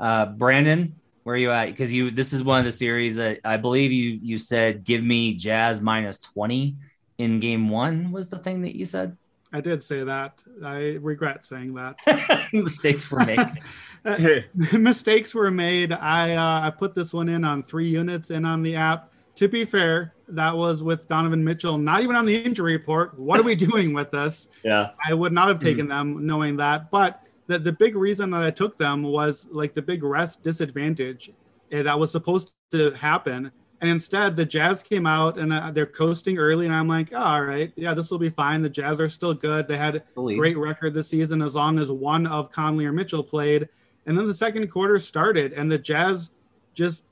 Uh, 0.00 0.26
Brandon, 0.26 0.94
where 1.22 1.34
are 1.34 1.38
you 1.38 1.50
at? 1.50 1.66
Because 1.66 1.92
you 1.92 2.10
this 2.10 2.32
is 2.32 2.42
one 2.42 2.58
of 2.58 2.64
the 2.64 2.72
series 2.72 3.16
that 3.16 3.40
I 3.44 3.56
believe 3.56 3.92
you 3.92 4.18
you 4.22 4.38
said 4.38 4.84
give 4.84 5.02
me 5.02 5.34
Jazz 5.34 5.80
minus 5.80 6.18
twenty 6.18 6.76
in 7.18 7.38
game 7.38 7.68
one 7.68 8.10
was 8.10 8.28
the 8.28 8.38
thing 8.38 8.62
that 8.62 8.76
you 8.76 8.86
said. 8.86 9.16
I 9.54 9.60
did 9.60 9.84
say 9.84 10.02
that. 10.02 10.42
I 10.64 10.98
regret 11.00 11.44
saying 11.44 11.74
that. 11.74 11.96
Mistakes 12.52 13.08
were 13.08 13.24
made. 13.24 14.44
Mistakes 14.72 15.32
were 15.32 15.52
made. 15.52 15.92
I 15.92 16.34
uh, 16.34 16.66
I 16.66 16.70
put 16.70 16.96
this 16.96 17.14
one 17.14 17.28
in 17.28 17.44
on 17.44 17.62
three 17.62 17.88
units 17.88 18.30
and 18.30 18.44
on 18.44 18.64
the 18.64 18.74
app. 18.74 19.12
to 19.36 19.46
be 19.46 19.64
fair, 19.64 20.12
that 20.26 20.56
was 20.56 20.82
with 20.82 21.06
Donovan 21.06 21.44
Mitchell, 21.44 21.78
not 21.78 22.02
even 22.02 22.16
on 22.16 22.26
the 22.26 22.36
injury 22.36 22.72
report. 22.72 23.16
What 23.16 23.38
are 23.38 23.44
we 23.44 23.54
doing 23.54 23.92
with 23.94 24.10
this? 24.10 24.48
Yeah. 24.64 24.90
I 25.06 25.14
would 25.14 25.32
not 25.32 25.46
have 25.46 25.60
taken 25.60 25.86
them 25.86 26.26
knowing 26.26 26.56
that. 26.56 26.90
But 26.90 27.24
the, 27.46 27.60
the 27.60 27.72
big 27.72 27.94
reason 27.94 28.30
that 28.30 28.42
I 28.42 28.50
took 28.50 28.76
them 28.76 29.04
was 29.04 29.46
like 29.52 29.72
the 29.74 29.82
big 29.82 30.02
rest 30.02 30.42
disadvantage 30.42 31.30
eh, 31.70 31.82
that 31.82 31.96
was 31.96 32.10
supposed 32.10 32.54
to 32.72 32.90
happen. 32.90 33.52
And 33.84 33.90
instead, 33.90 34.34
the 34.34 34.46
Jazz 34.46 34.82
came 34.82 35.04
out 35.04 35.38
and 35.38 35.52
uh, 35.52 35.70
they're 35.70 35.84
coasting 35.84 36.38
early. 36.38 36.64
And 36.64 36.74
I'm 36.74 36.88
like, 36.88 37.08
oh, 37.12 37.18
all 37.18 37.42
right, 37.42 37.70
yeah, 37.76 37.92
this 37.92 38.10
will 38.10 38.18
be 38.18 38.30
fine. 38.30 38.62
The 38.62 38.70
Jazz 38.70 38.98
are 38.98 39.10
still 39.10 39.34
good. 39.34 39.68
They 39.68 39.76
had 39.76 39.96
a 39.96 40.02
great 40.16 40.56
record 40.56 40.94
this 40.94 41.08
season 41.08 41.42
as 41.42 41.54
long 41.54 41.78
as 41.78 41.92
one 41.92 42.26
of 42.26 42.50
Conley 42.50 42.86
or 42.86 42.92
Mitchell 42.92 43.22
played. 43.22 43.68
And 44.06 44.16
then 44.16 44.26
the 44.26 44.32
second 44.32 44.68
quarter 44.68 44.98
started, 44.98 45.52
and 45.52 45.70
the 45.70 45.76
Jazz 45.76 46.30
just 46.72 47.04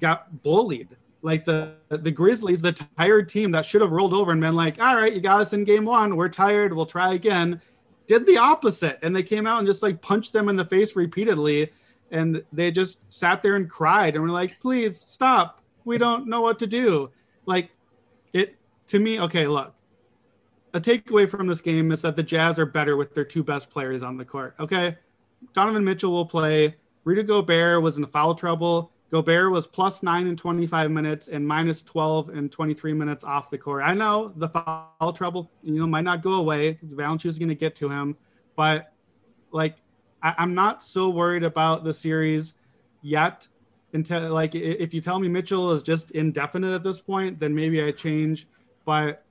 got 0.00 0.42
bullied. 0.42 0.96
Like 1.22 1.44
the 1.44 1.74
the 1.90 2.10
Grizzlies, 2.10 2.60
the 2.60 2.72
tired 2.72 3.28
team 3.28 3.52
that 3.52 3.64
should 3.64 3.82
have 3.82 3.92
rolled 3.92 4.12
over 4.12 4.32
and 4.32 4.40
been 4.40 4.56
like, 4.56 4.82
"All 4.82 4.96
right, 4.96 5.12
you 5.12 5.20
got 5.20 5.42
us 5.42 5.52
in 5.52 5.62
game 5.62 5.84
one. 5.84 6.16
We're 6.16 6.28
tired. 6.28 6.72
We'll 6.72 6.86
try 6.86 7.14
again." 7.14 7.60
Did 8.08 8.26
the 8.26 8.38
opposite, 8.38 8.98
and 9.02 9.14
they 9.14 9.22
came 9.22 9.46
out 9.46 9.60
and 9.60 9.66
just 9.68 9.80
like 9.80 10.02
punched 10.02 10.32
them 10.32 10.48
in 10.48 10.56
the 10.56 10.64
face 10.64 10.96
repeatedly, 10.96 11.70
and 12.10 12.42
they 12.52 12.72
just 12.72 12.98
sat 13.14 13.44
there 13.44 13.54
and 13.54 13.70
cried 13.70 14.16
and 14.16 14.24
were 14.24 14.30
like, 14.30 14.58
"Please 14.58 15.04
stop. 15.06 15.62
We 15.86 15.96
don't 15.96 16.26
know 16.26 16.42
what 16.42 16.58
to 16.58 16.66
do." 16.66 17.10
Like 17.46 17.70
it 18.34 18.56
to 18.88 18.98
me. 18.98 19.18
Okay, 19.20 19.46
look. 19.46 19.74
A 20.74 20.80
takeaway 20.80 21.26
from 21.28 21.46
this 21.46 21.62
game 21.62 21.90
is 21.90 22.02
that 22.02 22.16
the 22.16 22.22
Jazz 22.22 22.58
are 22.58 22.66
better 22.66 22.98
with 22.98 23.14
their 23.14 23.24
two 23.24 23.42
best 23.42 23.70
players 23.70 24.02
on 24.02 24.18
the 24.18 24.24
court. 24.26 24.54
Okay, 24.60 24.98
Donovan 25.54 25.84
Mitchell 25.84 26.12
will 26.12 26.26
play. 26.26 26.76
Rudy 27.04 27.22
Gobert 27.22 27.80
was 27.82 27.96
in 27.96 28.06
foul 28.06 28.34
trouble. 28.34 28.92
Gobert 29.10 29.52
was 29.52 29.66
plus 29.66 30.02
nine 30.02 30.26
in 30.26 30.36
25 30.36 30.90
minutes 30.90 31.28
and 31.28 31.46
minus 31.46 31.82
12 31.82 32.30
in 32.30 32.48
23 32.48 32.92
minutes 32.92 33.24
off 33.24 33.50
the 33.50 33.58
court. 33.58 33.82
I 33.84 33.94
know 33.94 34.32
the 34.36 34.48
foul 34.48 35.12
trouble, 35.14 35.50
you 35.62 35.78
know, 35.78 35.86
might 35.86 36.04
not 36.04 36.22
go 36.22 36.34
away. 36.34 36.78
Valanciunas 36.84 37.26
is 37.26 37.38
going 37.38 37.48
to 37.48 37.54
get 37.54 37.76
to 37.76 37.88
him, 37.88 38.16
but 38.56 38.92
like, 39.52 39.76
I, 40.22 40.34
I'm 40.38 40.54
not 40.54 40.82
so 40.82 41.08
worried 41.08 41.44
about 41.44 41.84
the 41.84 41.94
series 41.94 42.54
yet. 43.00 43.46
Until 43.96 44.30
like, 44.30 44.54
if 44.54 44.92
you 44.92 45.00
tell 45.00 45.18
me 45.18 45.28
Mitchell 45.28 45.72
is 45.72 45.82
just 45.82 46.10
indefinite 46.12 46.74
at 46.74 46.84
this 46.84 47.00
point, 47.00 47.40
then 47.40 47.54
maybe 47.54 47.82
I 47.82 47.90
change. 47.90 48.46
But 48.84 49.24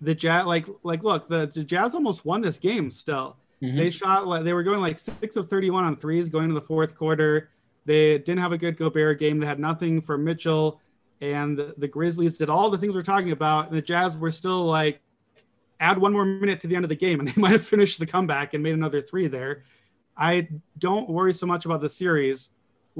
the 0.00 0.14
Jazz, 0.14 0.46
like, 0.46 0.66
like, 0.82 1.02
look, 1.04 1.28
the, 1.28 1.46
the 1.46 1.64
Jazz 1.64 1.94
almost 1.94 2.24
won 2.24 2.40
this 2.40 2.58
game. 2.58 2.90
Still, 2.90 3.36
mm-hmm. 3.62 3.76
they 3.76 3.90
shot 3.90 4.26
like 4.26 4.44
they 4.44 4.52
were 4.52 4.62
going 4.62 4.80
like 4.80 4.98
six 4.98 5.36
of 5.36 5.48
31 5.48 5.84
on 5.84 5.96
threes 5.96 6.28
going 6.28 6.44
into 6.44 6.54
the 6.54 6.60
fourth 6.60 6.94
quarter. 6.94 7.50
They 7.86 8.18
didn't 8.18 8.38
have 8.38 8.52
a 8.52 8.58
good 8.58 8.76
Gobert 8.76 9.18
game. 9.18 9.38
They 9.38 9.46
had 9.46 9.60
nothing 9.60 10.02
for 10.02 10.18
Mitchell, 10.18 10.80
and 11.20 11.56
the, 11.56 11.74
the 11.78 11.88
Grizzlies 11.88 12.36
did 12.36 12.50
all 12.50 12.68
the 12.68 12.78
things 12.78 12.94
we're 12.94 13.02
talking 13.02 13.30
about. 13.30 13.68
And 13.68 13.76
the 13.76 13.82
Jazz 13.82 14.16
were 14.18 14.30
still 14.30 14.64
like, 14.64 15.00
add 15.78 15.98
one 15.98 16.12
more 16.12 16.24
minute 16.24 16.60
to 16.60 16.66
the 16.66 16.76
end 16.76 16.84
of 16.84 16.88
the 16.88 16.96
game, 16.96 17.20
and 17.20 17.28
they 17.30 17.40
might 17.40 17.52
have 17.52 17.64
finished 17.64 17.98
the 17.98 18.06
comeback 18.06 18.54
and 18.54 18.62
made 18.62 18.74
another 18.74 19.00
three 19.00 19.28
there. 19.28 19.64
I 20.16 20.48
don't 20.78 21.08
worry 21.08 21.32
so 21.32 21.46
much 21.46 21.64
about 21.64 21.80
the 21.80 21.88
series. 21.88 22.50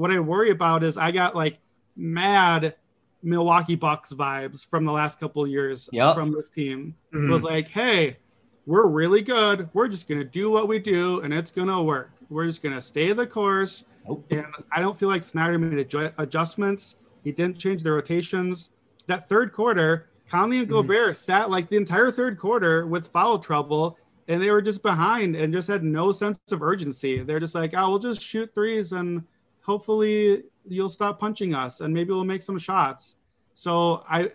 What 0.01 0.09
I 0.09 0.19
worry 0.19 0.49
about 0.49 0.83
is 0.83 0.97
I 0.97 1.11
got 1.11 1.35
like 1.35 1.59
mad 1.95 2.73
Milwaukee 3.21 3.75
Bucks 3.75 4.11
vibes 4.11 4.65
from 4.67 4.83
the 4.83 4.91
last 4.91 5.19
couple 5.19 5.43
of 5.43 5.49
years 5.51 5.87
Yep. 5.91 6.15
from 6.15 6.31
this 6.31 6.49
team. 6.49 6.95
It 7.13 7.17
was 7.17 7.43
mm-hmm. 7.43 7.45
like, 7.45 7.67
hey, 7.67 8.17
we're 8.65 8.87
really 8.87 9.21
good. 9.21 9.69
We're 9.73 9.87
just 9.87 10.09
gonna 10.09 10.23
do 10.23 10.49
what 10.49 10.67
we 10.67 10.79
do, 10.79 11.19
and 11.19 11.31
it's 11.31 11.51
gonna 11.51 11.83
work. 11.83 12.09
We're 12.31 12.47
just 12.47 12.63
gonna 12.63 12.81
stay 12.81 13.13
the 13.13 13.27
course. 13.27 13.83
Nope. 14.07 14.25
And 14.31 14.47
I 14.71 14.81
don't 14.81 14.97
feel 14.97 15.07
like 15.07 15.21
Snyder 15.21 15.59
made 15.59 15.87
adju- 15.87 16.13
adjustments. 16.17 16.95
He 17.23 17.31
didn't 17.31 17.59
change 17.59 17.83
the 17.83 17.91
rotations. 17.91 18.71
That 19.05 19.29
third 19.29 19.53
quarter, 19.53 20.09
Conley 20.27 20.57
and 20.57 20.67
mm-hmm. 20.67 20.77
Gobert 20.77 21.15
sat 21.15 21.51
like 21.51 21.69
the 21.69 21.77
entire 21.77 22.09
third 22.09 22.39
quarter 22.39 22.87
with 22.87 23.09
foul 23.09 23.37
trouble, 23.37 23.99
and 24.27 24.41
they 24.41 24.49
were 24.49 24.63
just 24.63 24.81
behind 24.81 25.35
and 25.35 25.53
just 25.53 25.67
had 25.67 25.83
no 25.83 26.11
sense 26.11 26.39
of 26.51 26.63
urgency. 26.63 27.21
They're 27.21 27.39
just 27.39 27.53
like, 27.53 27.75
oh, 27.77 27.87
we'll 27.91 27.99
just 27.99 28.19
shoot 28.23 28.51
threes 28.55 28.93
and 28.93 29.21
hopefully 29.61 30.43
you'll 30.67 30.89
stop 30.89 31.19
punching 31.19 31.53
us 31.53 31.81
and 31.81 31.93
maybe 31.93 32.11
we'll 32.11 32.23
make 32.23 32.41
some 32.41 32.59
shots. 32.59 33.15
So 33.55 34.03
I, 34.09 34.31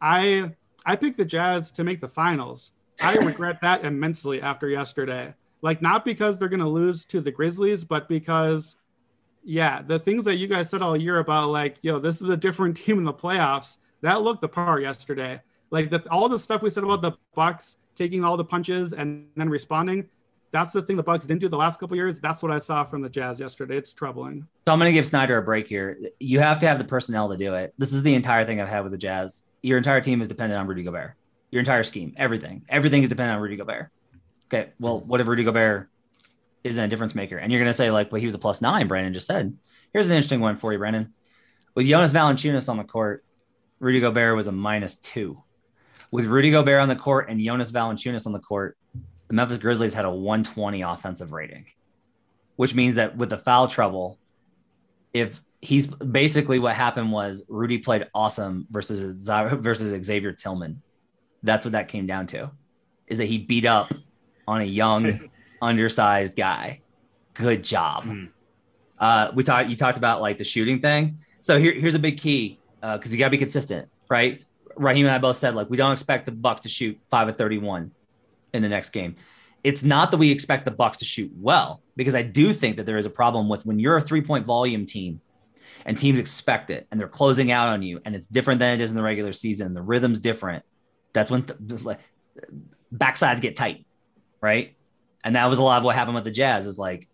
I, 0.00 0.52
I 0.86 0.96
picked 0.96 1.16
the 1.16 1.24
Jazz 1.24 1.70
to 1.72 1.84
make 1.84 2.00
the 2.00 2.08
finals. 2.08 2.72
I 3.00 3.14
regret 3.24 3.60
that 3.62 3.84
immensely 3.84 4.40
after 4.40 4.68
yesterday. 4.68 5.34
Like 5.62 5.80
not 5.80 6.04
because 6.04 6.36
they're 6.36 6.48
going 6.48 6.60
to 6.60 6.68
lose 6.68 7.04
to 7.06 7.20
the 7.20 7.30
Grizzlies, 7.30 7.84
but 7.84 8.08
because 8.08 8.76
yeah, 9.44 9.82
the 9.82 9.98
things 9.98 10.24
that 10.24 10.36
you 10.36 10.46
guys 10.46 10.70
said 10.70 10.82
all 10.82 10.96
year 10.96 11.18
about 11.18 11.50
like, 11.50 11.76
yo, 11.82 11.98
this 11.98 12.22
is 12.22 12.28
a 12.30 12.36
different 12.36 12.76
team 12.78 12.98
in 12.98 13.04
the 13.04 13.12
playoffs. 13.12 13.78
That 14.02 14.22
looked 14.22 14.42
the 14.42 14.48
part 14.48 14.82
yesterday. 14.82 15.40
Like 15.70 15.90
the, 15.90 16.06
all 16.10 16.28
the 16.28 16.38
stuff 16.38 16.62
we 16.62 16.70
said 16.70 16.84
about 16.84 17.02
the 17.02 17.12
Bucks 17.34 17.78
taking 17.96 18.24
all 18.24 18.36
the 18.36 18.44
punches 18.44 18.92
and 18.92 19.28
then 19.36 19.48
responding. 19.48 20.08
That's 20.54 20.70
the 20.70 20.82
thing 20.82 20.94
the 20.94 21.02
Bucks 21.02 21.26
didn't 21.26 21.40
do 21.40 21.48
the 21.48 21.56
last 21.56 21.80
couple 21.80 21.96
years. 21.96 22.20
That's 22.20 22.40
what 22.40 22.52
I 22.52 22.60
saw 22.60 22.84
from 22.84 23.02
the 23.02 23.08
Jazz 23.08 23.40
yesterday. 23.40 23.76
It's 23.76 23.92
troubling. 23.92 24.46
So 24.64 24.72
I'm 24.72 24.78
going 24.78 24.88
to 24.88 24.92
give 24.92 25.04
Snyder 25.04 25.36
a 25.36 25.42
break 25.42 25.66
here. 25.66 25.98
You 26.20 26.38
have 26.38 26.60
to 26.60 26.68
have 26.68 26.78
the 26.78 26.84
personnel 26.84 27.28
to 27.30 27.36
do 27.36 27.56
it. 27.56 27.74
This 27.76 27.92
is 27.92 28.04
the 28.04 28.14
entire 28.14 28.44
thing 28.44 28.60
I've 28.60 28.68
had 28.68 28.84
with 28.84 28.92
the 28.92 28.98
Jazz. 28.98 29.44
Your 29.62 29.78
entire 29.78 30.00
team 30.00 30.22
is 30.22 30.28
dependent 30.28 30.60
on 30.60 30.68
Rudy 30.68 30.84
Gobert. 30.84 31.14
Your 31.50 31.58
entire 31.58 31.82
scheme, 31.82 32.14
everything, 32.16 32.62
everything 32.68 33.02
is 33.02 33.08
dependent 33.08 33.34
on 33.34 33.42
Rudy 33.42 33.56
Gobert. 33.56 33.90
Okay, 34.46 34.70
well, 34.78 35.00
what 35.00 35.20
if 35.20 35.26
Rudy 35.26 35.42
Gobert 35.42 35.88
isn't 36.62 36.84
a 36.84 36.86
difference 36.86 37.16
maker? 37.16 37.36
And 37.36 37.50
you're 37.50 37.60
going 37.60 37.68
to 37.70 37.74
say 37.74 37.90
like, 37.90 38.12
well, 38.12 38.20
he 38.20 38.26
was 38.26 38.36
a 38.36 38.38
plus 38.38 38.62
nine. 38.62 38.86
Brandon 38.86 39.12
just 39.12 39.26
said. 39.26 39.58
Here's 39.92 40.06
an 40.06 40.12
interesting 40.12 40.38
one 40.38 40.56
for 40.56 40.72
you, 40.72 40.78
Brandon. 40.78 41.12
With 41.74 41.88
Jonas 41.88 42.12
Valanciunas 42.12 42.68
on 42.68 42.76
the 42.76 42.84
court, 42.84 43.24
Rudy 43.80 43.98
Gobert 43.98 44.36
was 44.36 44.46
a 44.46 44.52
minus 44.52 44.98
two. 44.98 45.42
With 46.12 46.26
Rudy 46.26 46.52
Gobert 46.52 46.80
on 46.80 46.88
the 46.88 46.94
court 46.94 47.28
and 47.28 47.40
Jonas 47.40 47.72
Valanciunas 47.72 48.24
on 48.24 48.32
the 48.32 48.38
court, 48.38 48.78
the 49.28 49.34
Memphis 49.34 49.58
Grizzlies 49.58 49.94
had 49.94 50.04
a 50.04 50.10
120 50.10 50.82
offensive 50.82 51.32
rating, 51.32 51.66
which 52.56 52.74
means 52.74 52.96
that 52.96 53.16
with 53.16 53.30
the 53.30 53.38
foul 53.38 53.68
trouble, 53.68 54.18
if 55.12 55.40
he's 55.64 55.86
basically 55.86 56.58
what 56.58 56.74
happened 56.74 57.10
was 57.10 57.42
Rudy 57.48 57.78
played 57.78 58.06
awesome 58.14 58.66
versus 58.70 59.26
versus 59.26 60.04
Xavier 60.04 60.32
Tillman. 60.32 60.82
That's 61.42 61.64
what 61.64 61.72
that 61.72 61.88
came 61.88 62.06
down 62.06 62.26
to, 62.28 62.50
is 63.06 63.18
that 63.18 63.26
he 63.26 63.38
beat 63.38 63.64
up 63.66 63.92
on 64.46 64.60
a 64.60 64.64
young, 64.64 65.30
undersized 65.62 66.36
guy. 66.36 66.80
Good 67.34 67.64
job. 67.64 68.08
Uh, 68.98 69.32
we 69.34 69.42
talked. 69.42 69.68
You 69.70 69.76
talked 69.76 69.98
about 69.98 70.20
like 70.20 70.38
the 70.38 70.44
shooting 70.44 70.80
thing. 70.80 71.18
So 71.42 71.58
here, 71.58 71.72
here's 71.72 71.94
a 71.94 71.98
big 71.98 72.18
key 72.18 72.60
because 72.80 73.12
you 73.12 73.18
got 73.18 73.26
to 73.26 73.30
be 73.30 73.38
consistent, 73.38 73.88
right? 74.08 74.44
Raheem 74.76 75.06
and 75.06 75.14
I 75.14 75.18
both 75.18 75.36
said 75.36 75.54
like 75.54 75.70
we 75.70 75.76
don't 75.76 75.92
expect 75.92 76.26
the 76.26 76.32
Bucks 76.32 76.62
to 76.62 76.68
shoot 76.68 76.98
five 77.08 77.28
of 77.28 77.36
thirty-one 77.36 77.90
in 78.54 78.62
the 78.62 78.68
next 78.68 78.90
game. 78.90 79.16
It's 79.62 79.82
not 79.82 80.10
that 80.10 80.16
we 80.16 80.30
expect 80.30 80.64
the 80.64 80.70
Bucks 80.70 80.98
to 80.98 81.04
shoot 81.04 81.30
well, 81.34 81.82
because 81.96 82.14
I 82.14 82.22
do 82.22 82.52
think 82.52 82.76
that 82.76 82.86
there 82.86 82.98
is 82.98 83.06
a 83.06 83.10
problem 83.10 83.48
with 83.48 83.66
when 83.66 83.78
you're 83.78 83.96
a 83.96 84.00
three-point 84.00 84.46
volume 84.46 84.86
team 84.86 85.20
and 85.84 85.98
teams 85.98 86.18
expect 86.18 86.70
it 86.70 86.86
and 86.90 86.98
they're 86.98 87.08
closing 87.08 87.50
out 87.50 87.68
on 87.68 87.82
you, 87.82 88.00
and 88.04 88.14
it's 88.14 88.26
different 88.26 88.60
than 88.60 88.78
it 88.78 88.82
is 88.82 88.90
in 88.90 88.96
the 88.96 89.02
regular 89.02 89.32
season. 89.32 89.74
The 89.74 89.82
rhythm's 89.82 90.20
different. 90.20 90.64
That's 91.12 91.30
when 91.30 91.44
th- 91.44 91.98
backsides 92.94 93.40
get 93.40 93.56
tight, 93.56 93.86
right? 94.40 94.76
And 95.24 95.36
that 95.36 95.46
was 95.46 95.58
a 95.58 95.62
lot 95.62 95.78
of 95.78 95.84
what 95.84 95.94
happened 95.94 96.14
with 96.14 96.24
the 96.24 96.30
Jazz. 96.30 96.66
Is 96.66 96.78
like 96.78 97.08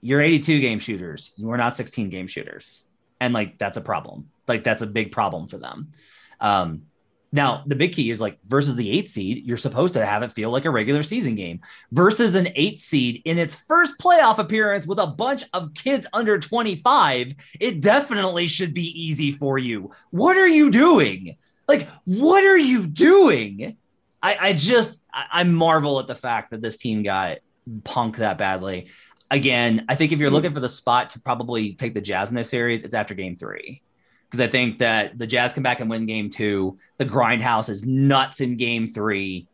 you're 0.00 0.20
82 0.20 0.60
game 0.60 0.78
shooters, 0.78 1.32
you 1.36 1.50
are 1.50 1.56
not 1.56 1.76
16 1.76 2.10
game 2.10 2.26
shooters, 2.26 2.84
and 3.20 3.34
like 3.34 3.58
that's 3.58 3.76
a 3.76 3.80
problem. 3.80 4.30
Like 4.46 4.64
that's 4.64 4.82
a 4.82 4.86
big 4.86 5.12
problem 5.12 5.48
for 5.48 5.58
them. 5.58 5.92
Um, 6.40 6.82
now, 7.30 7.62
the 7.66 7.76
big 7.76 7.92
key 7.92 8.10
is 8.10 8.20
like 8.20 8.38
versus 8.46 8.74
the 8.74 8.90
eight 8.90 9.08
seed, 9.08 9.44
you're 9.44 9.58
supposed 9.58 9.94
to 9.94 10.04
have 10.04 10.22
it 10.22 10.32
feel 10.32 10.50
like 10.50 10.64
a 10.64 10.70
regular 10.70 11.02
season 11.02 11.34
game 11.34 11.60
versus 11.92 12.34
an 12.34 12.48
eight 12.54 12.80
seed 12.80 13.20
in 13.26 13.38
its 13.38 13.54
first 13.54 13.98
playoff 13.98 14.38
appearance 14.38 14.86
with 14.86 14.98
a 14.98 15.06
bunch 15.06 15.44
of 15.52 15.74
kids 15.74 16.06
under 16.14 16.38
25. 16.38 17.34
It 17.60 17.80
definitely 17.80 18.46
should 18.46 18.72
be 18.72 18.86
easy 18.86 19.30
for 19.30 19.58
you. 19.58 19.90
What 20.10 20.38
are 20.38 20.46
you 20.46 20.70
doing? 20.70 21.36
Like, 21.66 21.88
what 22.04 22.44
are 22.44 22.56
you 22.56 22.86
doing? 22.86 23.76
I, 24.22 24.36
I 24.40 24.52
just, 24.54 24.98
I, 25.12 25.26
I 25.30 25.44
marvel 25.44 26.00
at 26.00 26.06
the 26.06 26.14
fact 26.14 26.52
that 26.52 26.62
this 26.62 26.78
team 26.78 27.02
got 27.02 27.38
punked 27.82 28.16
that 28.16 28.38
badly. 28.38 28.88
Again, 29.30 29.84
I 29.90 29.96
think 29.96 30.12
if 30.12 30.18
you're 30.18 30.30
hmm. 30.30 30.36
looking 30.36 30.54
for 30.54 30.60
the 30.60 30.68
spot 30.70 31.10
to 31.10 31.20
probably 31.20 31.74
take 31.74 31.92
the 31.92 32.00
Jazz 32.00 32.30
in 32.30 32.36
this 32.36 32.48
series, 32.48 32.82
it's 32.82 32.94
after 32.94 33.12
game 33.12 33.36
three 33.36 33.82
because 34.30 34.40
I 34.40 34.48
think 34.48 34.78
that 34.78 35.18
the 35.18 35.26
Jazz 35.26 35.52
come 35.52 35.62
back 35.62 35.80
and 35.80 35.88
win 35.88 36.06
game 36.06 36.30
two. 36.30 36.78
The 36.98 37.06
grindhouse 37.06 37.68
is 37.68 37.84
nuts 37.84 38.40
in 38.40 38.56
game 38.56 38.88
three. 38.88 39.48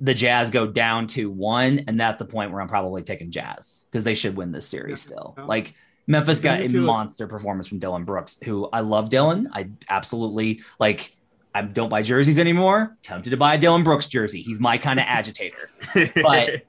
The 0.00 0.14
Jazz 0.14 0.50
go 0.50 0.66
down 0.66 1.06
to 1.08 1.30
one, 1.30 1.84
and 1.86 2.00
that's 2.00 2.18
the 2.18 2.24
point 2.24 2.50
where 2.50 2.60
I'm 2.60 2.68
probably 2.68 3.02
taking 3.02 3.30
Jazz 3.30 3.86
because 3.90 4.02
they 4.02 4.14
should 4.14 4.36
win 4.36 4.50
this 4.50 4.66
series 4.66 5.00
still. 5.02 5.36
Like 5.38 5.74
Memphis 6.06 6.40
got 6.40 6.60
a 6.60 6.68
monster 6.68 7.26
performance 7.26 7.68
from 7.68 7.78
Dillon 7.78 8.04
Brooks, 8.04 8.38
who 8.44 8.68
I 8.72 8.80
love 8.80 9.10
Dillon. 9.10 9.48
I 9.52 9.70
absolutely 9.88 10.62
like. 10.78 11.16
I 11.52 11.62
don't 11.62 11.88
buy 11.88 12.02
jerseys 12.02 12.38
anymore. 12.38 12.96
Tempted 13.02 13.30
to 13.30 13.36
buy 13.36 13.54
a 13.54 13.58
Dillon 13.58 13.82
Brooks 13.82 14.06
jersey. 14.06 14.40
He's 14.40 14.60
my 14.60 14.78
kind 14.78 15.00
of 15.00 15.06
agitator 15.08 15.68
but 16.22 16.62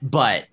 but 0.00 0.44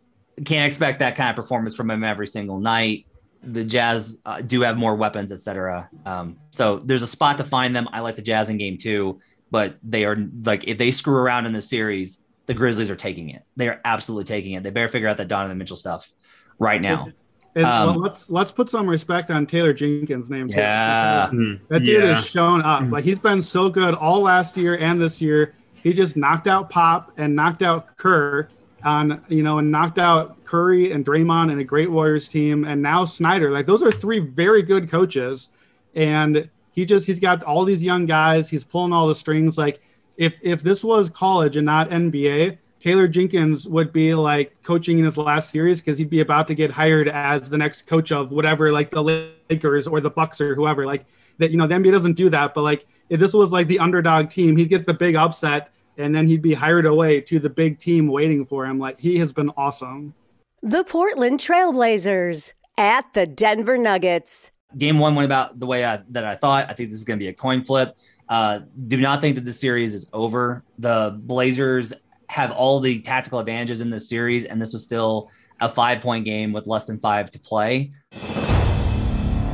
can't 0.45 0.67
expect 0.67 0.99
that 0.99 1.15
kind 1.15 1.29
of 1.29 1.35
performance 1.35 1.75
from 1.75 1.89
him 1.89 2.03
every 2.03 2.27
single 2.27 2.59
night. 2.59 3.06
The 3.43 3.63
Jazz 3.63 4.19
uh, 4.25 4.41
do 4.41 4.61
have 4.61 4.77
more 4.77 4.95
weapons, 4.95 5.31
etc. 5.31 5.89
Um, 6.05 6.37
so 6.51 6.77
there's 6.79 7.01
a 7.01 7.07
spot 7.07 7.37
to 7.37 7.43
find 7.43 7.75
them. 7.75 7.87
I 7.93 7.99
like 8.01 8.15
the 8.15 8.21
Jazz 8.21 8.49
in 8.49 8.57
game 8.57 8.77
two, 8.77 9.19
but 9.51 9.77
they 9.83 10.05
are 10.05 10.17
like 10.45 10.63
if 10.67 10.77
they 10.77 10.91
screw 10.91 11.15
around 11.15 11.45
in 11.45 11.53
the 11.53 11.61
series, 11.61 12.19
the 12.47 12.53
Grizzlies 12.53 12.89
are 12.89 12.95
taking 12.95 13.29
it. 13.29 13.43
They 13.55 13.67
are 13.69 13.79
absolutely 13.85 14.25
taking 14.25 14.53
it. 14.53 14.63
They 14.63 14.69
better 14.69 14.87
figure 14.89 15.07
out 15.07 15.17
that 15.17 15.27
Donovan 15.27 15.57
Mitchell 15.57 15.77
stuff 15.77 16.11
right 16.59 16.81
now. 16.83 17.07
And 17.55 17.65
Um, 17.65 17.87
well, 17.89 17.99
let's 17.99 18.29
let's 18.29 18.51
put 18.51 18.69
some 18.69 18.87
respect 18.87 19.31
on 19.31 19.45
Taylor 19.47 19.73
Jenkins' 19.73 20.29
name. 20.29 20.47
too, 20.47 20.55
Yeah. 20.57 21.27
that 21.69 21.79
dude 21.79 22.03
Yeah. 22.03 22.15
has 22.15 22.25
shown 22.27 22.61
up. 22.61 22.83
Like 22.91 23.03
he's 23.03 23.19
been 23.19 23.41
so 23.41 23.69
good 23.69 23.95
all 23.95 24.21
last 24.21 24.57
year 24.57 24.77
and 24.77 25.01
this 25.01 25.21
year. 25.21 25.53
He 25.73 25.93
just 25.93 26.17
knocked 26.17 26.47
out 26.47 26.69
Pop 26.69 27.11
and 27.17 27.35
knocked 27.35 27.61
out 27.63 27.95
Kerr 27.97 28.47
on 28.83 29.23
you 29.27 29.43
know 29.43 29.59
and 29.59 29.71
knocked 29.71 29.99
out 29.99 30.43
Curry 30.45 30.91
and 30.91 31.05
Draymond 31.05 31.51
and 31.51 31.59
a 31.59 31.63
great 31.63 31.89
Warriors 31.89 32.27
team 32.27 32.65
and 32.65 32.81
now 32.81 33.05
Snyder. 33.05 33.51
Like 33.51 33.65
those 33.65 33.83
are 33.83 33.91
three 33.91 34.19
very 34.19 34.61
good 34.61 34.89
coaches, 34.89 35.49
and 35.95 36.49
he 36.71 36.85
just 36.85 37.07
he's 37.07 37.19
got 37.19 37.43
all 37.43 37.65
these 37.65 37.81
young 37.81 38.05
guys. 38.05 38.49
He's 38.49 38.63
pulling 38.63 38.93
all 38.93 39.07
the 39.07 39.15
strings. 39.15 39.57
Like 39.57 39.81
if 40.17 40.35
if 40.41 40.61
this 40.61 40.83
was 40.83 41.09
college 41.09 41.55
and 41.55 41.65
not 41.65 41.89
NBA, 41.89 42.57
Taylor 42.79 43.07
Jenkins 43.07 43.67
would 43.67 43.91
be 43.91 44.13
like 44.13 44.61
coaching 44.63 44.99
in 44.99 45.05
his 45.05 45.17
last 45.17 45.49
series 45.49 45.81
because 45.81 45.97
he'd 45.97 46.09
be 46.09 46.21
about 46.21 46.47
to 46.47 46.55
get 46.55 46.71
hired 46.71 47.07
as 47.07 47.49
the 47.49 47.57
next 47.57 47.87
coach 47.87 48.11
of 48.11 48.31
whatever, 48.31 48.71
like 48.71 48.91
the 48.91 49.03
Lakers 49.49 49.87
or 49.87 49.99
the 49.99 50.09
Bucks 50.09 50.39
or 50.39 50.55
whoever. 50.55 50.85
Like 50.85 51.05
that, 51.39 51.51
you 51.51 51.57
know, 51.57 51.67
the 51.67 51.75
NBA 51.75 51.91
doesn't 51.91 52.13
do 52.13 52.29
that. 52.29 52.53
But 52.53 52.61
like 52.61 52.85
if 53.09 53.19
this 53.19 53.33
was 53.33 53.51
like 53.51 53.67
the 53.67 53.79
underdog 53.79 54.29
team, 54.29 54.55
he'd 54.57 54.69
get 54.69 54.85
the 54.85 54.93
big 54.93 55.15
upset 55.15 55.71
and 55.97 56.13
then 56.13 56.27
he'd 56.27 56.41
be 56.41 56.53
hired 56.53 56.85
away 56.85 57.21
to 57.21 57.39
the 57.39 57.49
big 57.49 57.79
team 57.79 58.07
waiting 58.07 58.45
for 58.45 58.65
him. 58.65 58.79
Like 58.79 58.99
he 58.99 59.17
has 59.19 59.33
been 59.33 59.49
awesome. 59.57 60.13
The 60.61 60.83
Portland 60.83 61.39
Trailblazers 61.39 62.53
at 62.77 63.13
the 63.13 63.25
Denver 63.25 63.77
Nuggets. 63.77 64.51
Game 64.77 64.99
one 64.99 65.15
went 65.15 65.25
about 65.25 65.59
the 65.59 65.65
way 65.65 65.85
I, 65.85 66.01
that 66.09 66.25
I 66.25 66.35
thought. 66.35 66.69
I 66.69 66.73
think 66.73 66.89
this 66.89 66.99
is 66.99 67.05
going 67.05 67.19
to 67.19 67.23
be 67.23 67.29
a 67.29 67.33
coin 67.33 67.63
flip. 67.63 67.95
Uh, 68.29 68.59
do 68.87 68.97
not 68.97 69.21
think 69.21 69.35
that 69.35 69.45
the 69.45 69.53
series 69.53 69.93
is 69.93 70.07
over. 70.11 70.63
The 70.77 71.17
Blazers 71.21 71.93
have 72.27 72.51
all 72.51 72.79
the 72.79 73.01
tactical 73.01 73.39
advantages 73.39 73.79
in 73.79 73.89
this 73.89 74.09
series, 74.09 74.43
and 74.43 74.61
this 74.61 74.73
was 74.73 74.83
still 74.83 75.31
a 75.61 75.69
five 75.69 76.01
point 76.01 76.25
game 76.25 76.51
with 76.51 76.67
less 76.67 76.83
than 76.83 76.99
five 76.99 77.31
to 77.31 77.39
play. 77.39 77.93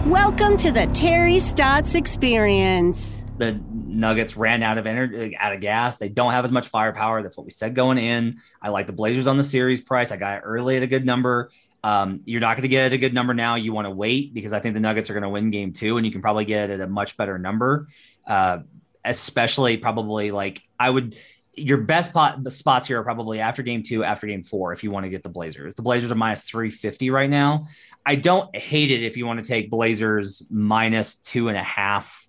Welcome 0.08 0.58
to 0.58 0.72
the 0.72 0.88
Terry 0.94 1.40
Stotts 1.40 1.96
Experience. 1.96 3.24
The 3.38 3.54
Nuggets 3.94 4.36
ran 4.36 4.64
out 4.64 4.78
of 4.78 4.86
energy, 4.86 5.38
out 5.38 5.54
of 5.54 5.60
gas. 5.60 5.98
They 5.98 6.10
don't 6.10 6.32
have 6.32 6.46
as 6.46 6.52
much 6.52 6.68
firepower. 6.68 7.22
That's 7.22 7.38
what 7.38 7.46
we 7.46 7.52
said 7.52 7.76
going 7.76 7.98
in. 7.98 8.42
I 8.62 8.70
like 8.70 8.88
the 8.88 8.94
Blazers 8.94 9.28
on 9.28 9.38
the 9.38 9.44
series 9.44 9.82
price. 9.82 10.12
I 10.12 10.18
got 10.18 10.38
it 10.38 10.42
early 10.42 10.78
at 10.78 10.84
a 10.84 10.88
good 10.88 11.06
number. 11.06 11.52
Um, 11.84 12.22
you're 12.26 12.42
not 12.42 12.56
going 12.56 12.64
to 12.64 12.70
get 12.70 12.94
a 12.94 12.98
good 12.98 13.14
number 13.14 13.34
now. 13.34 13.56
You 13.56 13.74
want 13.74 13.86
to 13.86 13.92
wait 13.92 14.34
because 14.34 14.54
I 14.54 14.60
think 14.60 14.74
the 14.74 14.82
Nuggets 14.82 15.10
are 15.10 15.14
going 15.14 15.24
to 15.24 15.30
win 15.30 15.50
game 15.50 15.74
two, 15.74 15.98
and 15.98 16.06
you 16.06 16.12
can 16.12 16.22
probably 16.22 16.46
get 16.46 16.70
it 16.70 16.74
at 16.74 16.82
a 16.82 16.88
much 16.88 17.18
better 17.18 17.38
number. 17.38 17.88
Uh, 18.26 18.60
especially 19.06 19.78
probably 19.78 20.32
like 20.32 20.62
I 20.80 20.90
would. 20.90 21.16
Your 21.56 21.78
best 21.78 22.14
pot, 22.14 22.44
the 22.44 22.50
spots 22.50 22.88
here 22.88 23.00
are 23.00 23.04
probably 23.04 23.40
after 23.40 23.62
game 23.62 23.84
two, 23.84 24.04
after 24.04 24.26
game 24.26 24.42
four, 24.42 24.74
if 24.74 24.84
you 24.84 24.90
want 24.90 25.04
to 25.04 25.12
get 25.12 25.22
the 25.22 25.30
Blazers. 25.30 25.76
The 25.76 25.84
Blazers 25.84 26.12
are 26.12 26.16
minus 26.16 26.42
350 26.42 27.12
right 27.12 27.30
now. 27.30 27.68
I 28.04 28.16
don't 28.16 28.56
hate 28.56 28.90
it 28.90 29.04
if 29.04 29.18
you 29.18 29.28
want 29.28 29.44
to 29.44 29.48
take 29.48 29.70
Blazers 29.70 30.42
minus 30.50 31.16
two 31.18 31.50
and 31.50 31.58
a 31.58 31.62
half 31.62 32.28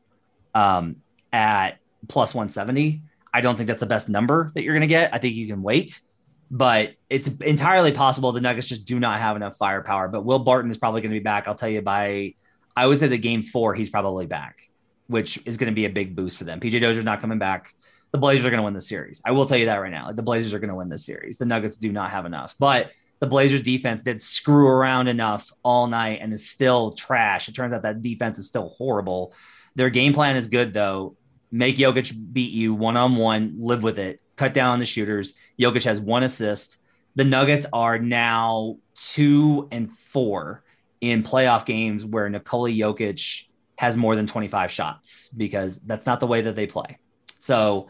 um, 0.54 0.96
at 1.34 1.78
plus 2.08 2.32
170. 2.32 3.02
I 3.32 3.40
don't 3.40 3.56
think 3.56 3.66
that's 3.66 3.80
the 3.80 3.86
best 3.86 4.08
number 4.08 4.52
that 4.54 4.62
you're 4.62 4.72
going 4.72 4.82
to 4.82 4.86
get. 4.86 5.12
I 5.12 5.18
think 5.18 5.34
you 5.34 5.48
can 5.48 5.62
wait, 5.62 6.00
but 6.48 6.94
it's 7.10 7.26
entirely 7.26 7.90
possible 7.90 8.30
the 8.30 8.40
Nuggets 8.40 8.68
just 8.68 8.84
do 8.84 9.00
not 9.00 9.18
have 9.18 9.34
enough 9.34 9.56
firepower. 9.56 10.06
But 10.06 10.24
Will 10.24 10.38
Barton 10.38 10.70
is 10.70 10.78
probably 10.78 11.00
going 11.00 11.10
to 11.10 11.18
be 11.18 11.24
back. 11.24 11.48
I'll 11.48 11.56
tell 11.56 11.68
you 11.68 11.82
by, 11.82 12.34
I 12.76 12.86
would 12.86 13.00
say 13.00 13.08
the 13.08 13.18
game 13.18 13.42
four, 13.42 13.74
he's 13.74 13.90
probably 13.90 14.26
back, 14.26 14.60
which 15.08 15.40
is 15.44 15.56
going 15.56 15.72
to 15.72 15.74
be 15.74 15.86
a 15.86 15.90
big 15.90 16.14
boost 16.14 16.36
for 16.36 16.44
them. 16.44 16.60
PJ 16.60 16.80
Dozier's 16.80 17.04
not 17.04 17.20
coming 17.20 17.40
back. 17.40 17.74
The 18.12 18.18
Blazers 18.18 18.46
are 18.46 18.50
going 18.50 18.58
to 18.58 18.64
win 18.64 18.74
the 18.74 18.80
series. 18.80 19.20
I 19.24 19.32
will 19.32 19.44
tell 19.44 19.58
you 19.58 19.66
that 19.66 19.80
right 19.80 19.90
now. 19.90 20.12
The 20.12 20.22
Blazers 20.22 20.54
are 20.54 20.60
going 20.60 20.68
to 20.68 20.76
win 20.76 20.88
this 20.88 21.04
series. 21.04 21.38
The 21.38 21.46
Nuggets 21.46 21.76
do 21.76 21.90
not 21.90 22.12
have 22.12 22.26
enough, 22.26 22.54
but 22.60 22.92
the 23.18 23.26
Blazers 23.26 23.62
defense 23.62 24.04
did 24.04 24.20
screw 24.20 24.68
around 24.68 25.08
enough 25.08 25.50
all 25.64 25.88
night 25.88 26.20
and 26.22 26.32
is 26.32 26.48
still 26.48 26.92
trash. 26.92 27.48
It 27.48 27.56
turns 27.56 27.72
out 27.72 27.82
that 27.82 28.02
defense 28.02 28.38
is 28.38 28.46
still 28.46 28.68
horrible. 28.78 29.34
Their 29.74 29.90
game 29.90 30.12
plan 30.12 30.36
is 30.36 30.46
good 30.46 30.72
though. 30.72 31.16
Make 31.54 31.76
Jokic 31.76 32.12
beat 32.32 32.50
you 32.50 32.74
one 32.74 32.96
on 32.96 33.14
one, 33.14 33.54
live 33.60 33.84
with 33.84 33.96
it, 34.00 34.20
cut 34.34 34.52
down 34.54 34.72
on 34.72 34.80
the 34.80 34.84
shooters. 34.84 35.34
Jokic 35.56 35.84
has 35.84 36.00
one 36.00 36.24
assist. 36.24 36.78
The 37.14 37.22
Nuggets 37.22 37.64
are 37.72 37.96
now 37.96 38.78
two 38.96 39.68
and 39.70 39.92
four 39.92 40.64
in 41.00 41.22
playoff 41.22 41.64
games 41.64 42.04
where 42.04 42.28
Nikola 42.28 42.70
Jokic 42.70 43.44
has 43.78 43.96
more 43.96 44.16
than 44.16 44.26
25 44.26 44.72
shots 44.72 45.28
because 45.28 45.78
that's 45.86 46.06
not 46.06 46.18
the 46.18 46.26
way 46.26 46.40
that 46.40 46.56
they 46.56 46.66
play. 46.66 46.98
So 47.38 47.86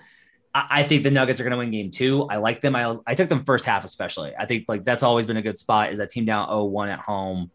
I, 0.55 0.67
I 0.69 0.83
think 0.83 1.03
the 1.03 1.11
Nuggets 1.11 1.41
are 1.41 1.45
going 1.45 1.53
to 1.53 1.57
win 1.57 1.71
game 1.71 1.91
two. 1.91 2.29
I 2.29 2.37
like 2.37 2.61
them. 2.61 2.77
I, 2.77 2.99
I 3.07 3.15
took 3.15 3.31
them 3.31 3.45
first 3.45 3.65
half, 3.65 3.87
especially. 3.87 4.35
I 4.39 4.45
think 4.45 4.67
like 4.69 4.85
that's 4.85 5.03
always 5.03 5.25
been 5.25 5.39
a 5.39 5.43
good 5.43 5.57
spot 5.57 5.91
is 5.91 5.97
that 5.97 6.11
team 6.11 6.27
down 6.27 6.51
0-1 6.51 6.89
at 6.89 6.99
home. 6.99 7.51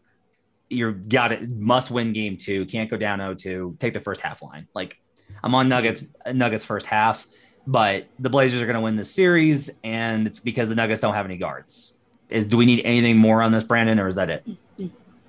You're 0.68 0.90
got 0.90 1.30
it 1.30 1.48
must 1.48 1.92
win 1.92 2.12
game 2.12 2.36
two. 2.36 2.66
Can't 2.66 2.90
go 2.90 2.96
down 2.96 3.20
0-2. 3.20 3.78
Take 3.78 3.94
the 3.94 4.00
first 4.00 4.22
half 4.22 4.42
line. 4.42 4.66
Like 4.74 5.00
I'm 5.42 5.54
on 5.54 5.68
Nuggets, 5.68 6.04
Nuggets 6.32 6.64
first 6.64 6.86
half, 6.86 7.26
but 7.66 8.06
the 8.18 8.30
Blazers 8.30 8.60
are 8.60 8.66
going 8.66 8.74
to 8.74 8.80
win 8.80 8.96
this 8.96 9.10
series, 9.10 9.70
and 9.84 10.26
it's 10.26 10.40
because 10.40 10.68
the 10.68 10.74
Nuggets 10.74 11.00
don't 11.00 11.14
have 11.14 11.26
any 11.26 11.36
guards. 11.36 11.92
Is 12.28 12.46
do 12.46 12.56
we 12.56 12.66
need 12.66 12.82
anything 12.84 13.16
more 13.16 13.42
on 13.42 13.52
this, 13.52 13.64
Brandon, 13.64 13.98
or 13.98 14.06
is 14.06 14.14
that 14.14 14.30
it? 14.30 14.44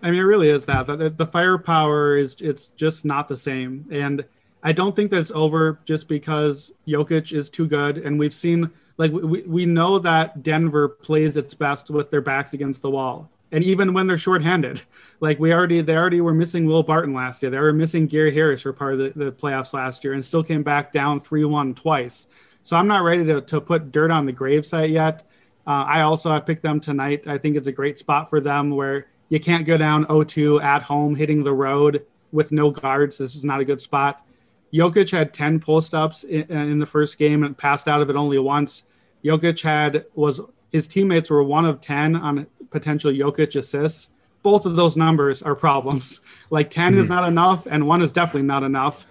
I 0.04 0.10
mean, 0.10 0.20
it 0.20 0.24
really 0.24 0.50
is 0.50 0.66
that. 0.66 0.88
The, 0.88 1.10
the 1.10 1.26
firepower 1.26 2.18
is 2.18 2.36
it's 2.40 2.68
just 2.70 3.06
not 3.06 3.28
the 3.28 3.38
same, 3.38 3.86
and 3.92 4.24
I 4.64 4.72
don't 4.74 4.96
think 4.96 5.10
that 5.12 5.20
it's 5.20 5.32
over 5.32 5.80
just 5.86 6.08
because 6.08 6.72
Jokic 6.88 7.34
is 7.34 7.50
too 7.50 7.68
good, 7.68 7.98
and 7.98 8.20
we've 8.20 8.34
seen 8.34 8.70
like 8.98 9.12
we, 9.12 9.42
we 9.42 9.66
know 9.66 9.98
that 9.98 10.44
Denver 10.44 10.88
plays 10.88 11.38
its 11.38 11.56
best 11.56 11.90
with 11.90 12.12
their 12.12 12.22
backs 12.22 12.54
against 12.54 12.84
the 12.84 12.92
wall, 12.92 13.31
and 13.52 13.64
even 13.64 13.94
when 13.94 14.08
they're 14.08 14.18
shorthanded, 14.18 14.82
like 15.20 15.40
we 15.40 15.54
already 15.54 15.82
they 15.82 15.96
already 15.96 16.22
were 16.22 16.34
missing 16.34 16.66
Will 16.66 16.84
Barton 16.84 17.14
last 17.14 17.42
year, 17.42 17.52
they 17.52 17.60
were 17.60 17.74
missing 17.74 18.08
Gary 18.08 18.34
Harris 18.34 18.62
for 18.62 18.74
part 18.74 18.94
of 18.94 19.00
the, 19.00 19.10
the 19.26 19.32
playoffs 19.32 19.74
last 19.74 20.04
year, 20.04 20.14
and 20.14 20.24
still 20.24 20.44
came 20.44 20.64
back 20.64 20.92
down 20.92 21.20
three 21.20 21.46
one 21.46 21.74
twice. 21.74 22.28
So 22.64 22.78
I'm 22.78 22.88
not 22.88 23.04
ready 23.04 23.26
to, 23.26 23.42
to 23.42 23.60
put 23.60 23.92
dirt 23.92 24.12
on 24.12 24.26
the 24.26 24.34
gravesite 24.34 24.92
yet. 24.92 25.28
Uh, 25.66 25.86
I 25.88 26.02
also 26.02 26.32
I 26.32 26.40
picked 26.40 26.64
them 26.64 26.80
tonight. 26.80 27.28
I 27.28 27.38
think 27.38 27.56
it's 27.56 27.68
a 27.68 27.72
great 27.72 27.98
spot 27.98 28.30
for 28.30 28.40
them 28.40 28.72
where 28.72 29.08
you 29.30 29.40
can't 29.40 29.66
go 29.66 29.78
down 29.78 30.06
0-2 30.06 30.62
at 30.62 30.82
home 30.82 31.16
hitting 31.16 31.44
the 31.44 31.54
road 31.54 32.06
with 32.32 32.52
no 32.52 32.72
guards. 32.72 33.18
This 33.18 33.36
is 33.36 33.46
not 33.46 33.62
a 33.62 33.66
good 33.66 33.80
spot. 33.80 34.26
Jokic 34.74 35.12
had 35.12 35.34
10 35.34 35.60
post 35.60 35.94
ups 35.94 36.24
in, 36.24 36.44
in, 36.50 36.80
the 36.80 36.86
first 36.86 37.18
game 37.18 37.44
and 37.44 37.58
passed 37.58 37.88
out 37.88 38.02
of 38.02 38.10
it 38.10 38.16
only 38.16 38.40
once. 38.40 38.84
Jokic 39.24 39.62
had 39.62 40.06
was 40.16 40.42
his 40.72 40.88
teammates 40.88 41.30
were 41.30 41.44
one 41.44 41.66
of 41.66 41.82
10 41.82 42.16
on 42.16 42.48
potential 42.72 43.12
Jokic 43.12 43.56
assists. 43.56 44.10
Both 44.42 44.66
of 44.66 44.76
those 44.76 44.98
numbers 44.98 45.42
are 45.44 45.56
problems. 45.56 46.22
Like 46.50 46.70
10 46.70 46.92
mm-hmm. 46.92 47.02
is 47.02 47.10
not 47.10 47.26
enough, 47.26 47.66
and 47.66 47.88
one 47.88 48.02
is 48.02 48.12
definitely 48.12 48.42
not 48.42 48.64
enough. 48.64 49.06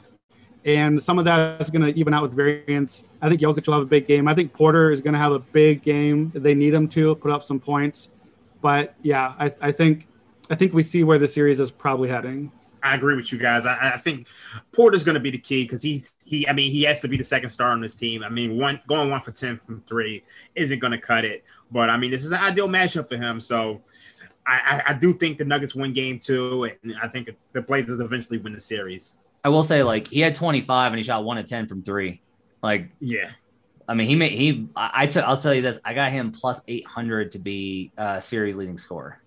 And 0.67 1.03
some 1.03 1.19
of 1.19 1.25
that 1.25 1.59
is 1.59 1.71
going 1.71 1.83
to 1.83 1.99
even 1.99 2.13
out 2.13 2.23
with 2.23 2.35
variance. 2.35 3.05
I 3.23 3.31
think 3.31 3.41
Jokic 3.41 3.67
will 3.67 3.75
have 3.75 3.83
a 3.83 3.87
big 3.87 4.07
game. 4.07 4.29
I 4.29 4.35
think 4.35 4.53
Porter 4.53 4.91
is 4.91 5.01
going 5.01 5.15
to 5.15 5.19
have 5.19 5.33
a 5.33 5.39
big 5.39 5.83
game. 5.83 6.31
They 6.35 6.55
need 6.55 6.75
him 6.75 6.87
to 6.89 7.15
put 7.15 7.31
up 7.31 7.43
some 7.43 7.59
points. 7.59 8.11
But 8.61 8.95
yeah, 9.01 9.35
I, 9.39 9.51
I 9.63 9.73
think 9.73 10.07
I 10.51 10.55
think 10.55 10.75
we 10.75 10.83
see 10.83 11.05
where 11.05 11.19
the 11.19 11.29
series 11.29 11.61
is 11.61 11.71
probably 11.71 12.09
heading. 12.09 12.53
I 12.83 12.95
agree 12.95 13.15
with 13.15 13.31
you 13.33 13.39
guys. 13.39 13.67
I, 13.67 13.93
I 13.95 13.97
think 13.97 14.27
Porter's 14.73 15.05
going 15.05 15.15
to 15.15 15.21
be 15.21 15.31
the 15.31 15.39
key 15.39 15.65
because 15.65 15.83
he's 15.83 16.13
he. 16.25 16.47
I 16.49 16.53
mean, 16.53 16.71
he 16.71 16.83
has 16.83 17.01
to 17.03 17.09
be 17.09 17.17
the 17.17 17.25
second 17.25 17.51
star 17.51 17.71
on 17.71 17.81
this 17.81 17.95
team. 17.95 18.23
I 18.23 18.29
mean, 18.29 18.59
one 18.59 18.81
going 18.89 19.11
one 19.11 19.21
for 19.21 19.33
ten 19.33 19.59
from 19.59 19.83
three 19.87 20.25
isn't 20.55 20.79
going 20.79 20.93
to 20.93 21.01
cut 21.01 21.25
it. 21.25 21.45
But 21.71 21.91
I 21.91 21.97
mean, 21.97 22.11
this 22.11 22.25
is 22.25 22.33
an 22.33 22.41
ideal 22.41 22.69
matchup 22.69 23.09
for 23.09 23.17
him. 23.17 23.41
So 23.41 23.83
I, 24.47 24.83
I, 24.87 24.91
I 24.91 24.95
do 24.95 25.13
think 25.13 25.39
the 25.39 25.45
Nuggets 25.45 25.75
win 25.75 25.93
game 25.93 26.19
two, 26.19 26.65
and 26.65 26.95
I 27.01 27.09
think 27.09 27.31
the 27.53 27.63
Blazers 27.63 28.01
eventually 28.01 28.39
win 28.39 28.53
the 28.53 28.61
series. 28.61 29.17
I 29.45 29.49
will 29.49 29.63
say, 29.63 29.83
like 29.83 30.09
he 30.09 30.21
had 30.21 30.35
25 30.35 30.93
and 30.93 30.99
he 30.99 31.03
shot 31.03 31.25
one 31.25 31.39
of 31.39 31.47
10 31.47 31.69
from 31.69 31.83
three. 31.83 32.21
Like, 32.63 32.91
yeah. 32.99 33.31
I 33.89 33.95
mean, 33.95 34.07
he 34.07 34.15
made 34.15 34.33
he. 34.33 34.69
I, 34.77 34.91
I 34.95 35.07
took. 35.07 35.25
I'll 35.25 35.37
tell 35.37 35.55
you 35.55 35.63
this. 35.63 35.81
I 35.85 35.95
got 35.95 36.13
him 36.13 36.31
plus 36.31 36.61
800 36.69 37.33
to 37.33 37.39
be 37.39 37.91
uh, 37.99 38.21
series 38.21 38.55
leading 38.55 38.79
scorer, 38.79 39.21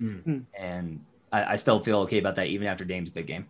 mm. 0.00 0.44
and 0.56 1.00
I, 1.32 1.54
I, 1.54 1.56
still 1.56 1.80
feel 1.80 1.98
okay 2.00 2.18
about 2.18 2.36
that 2.36 2.46
even 2.46 2.68
after 2.68 2.84
Dame's 2.84 3.10
big 3.10 3.26
game. 3.26 3.48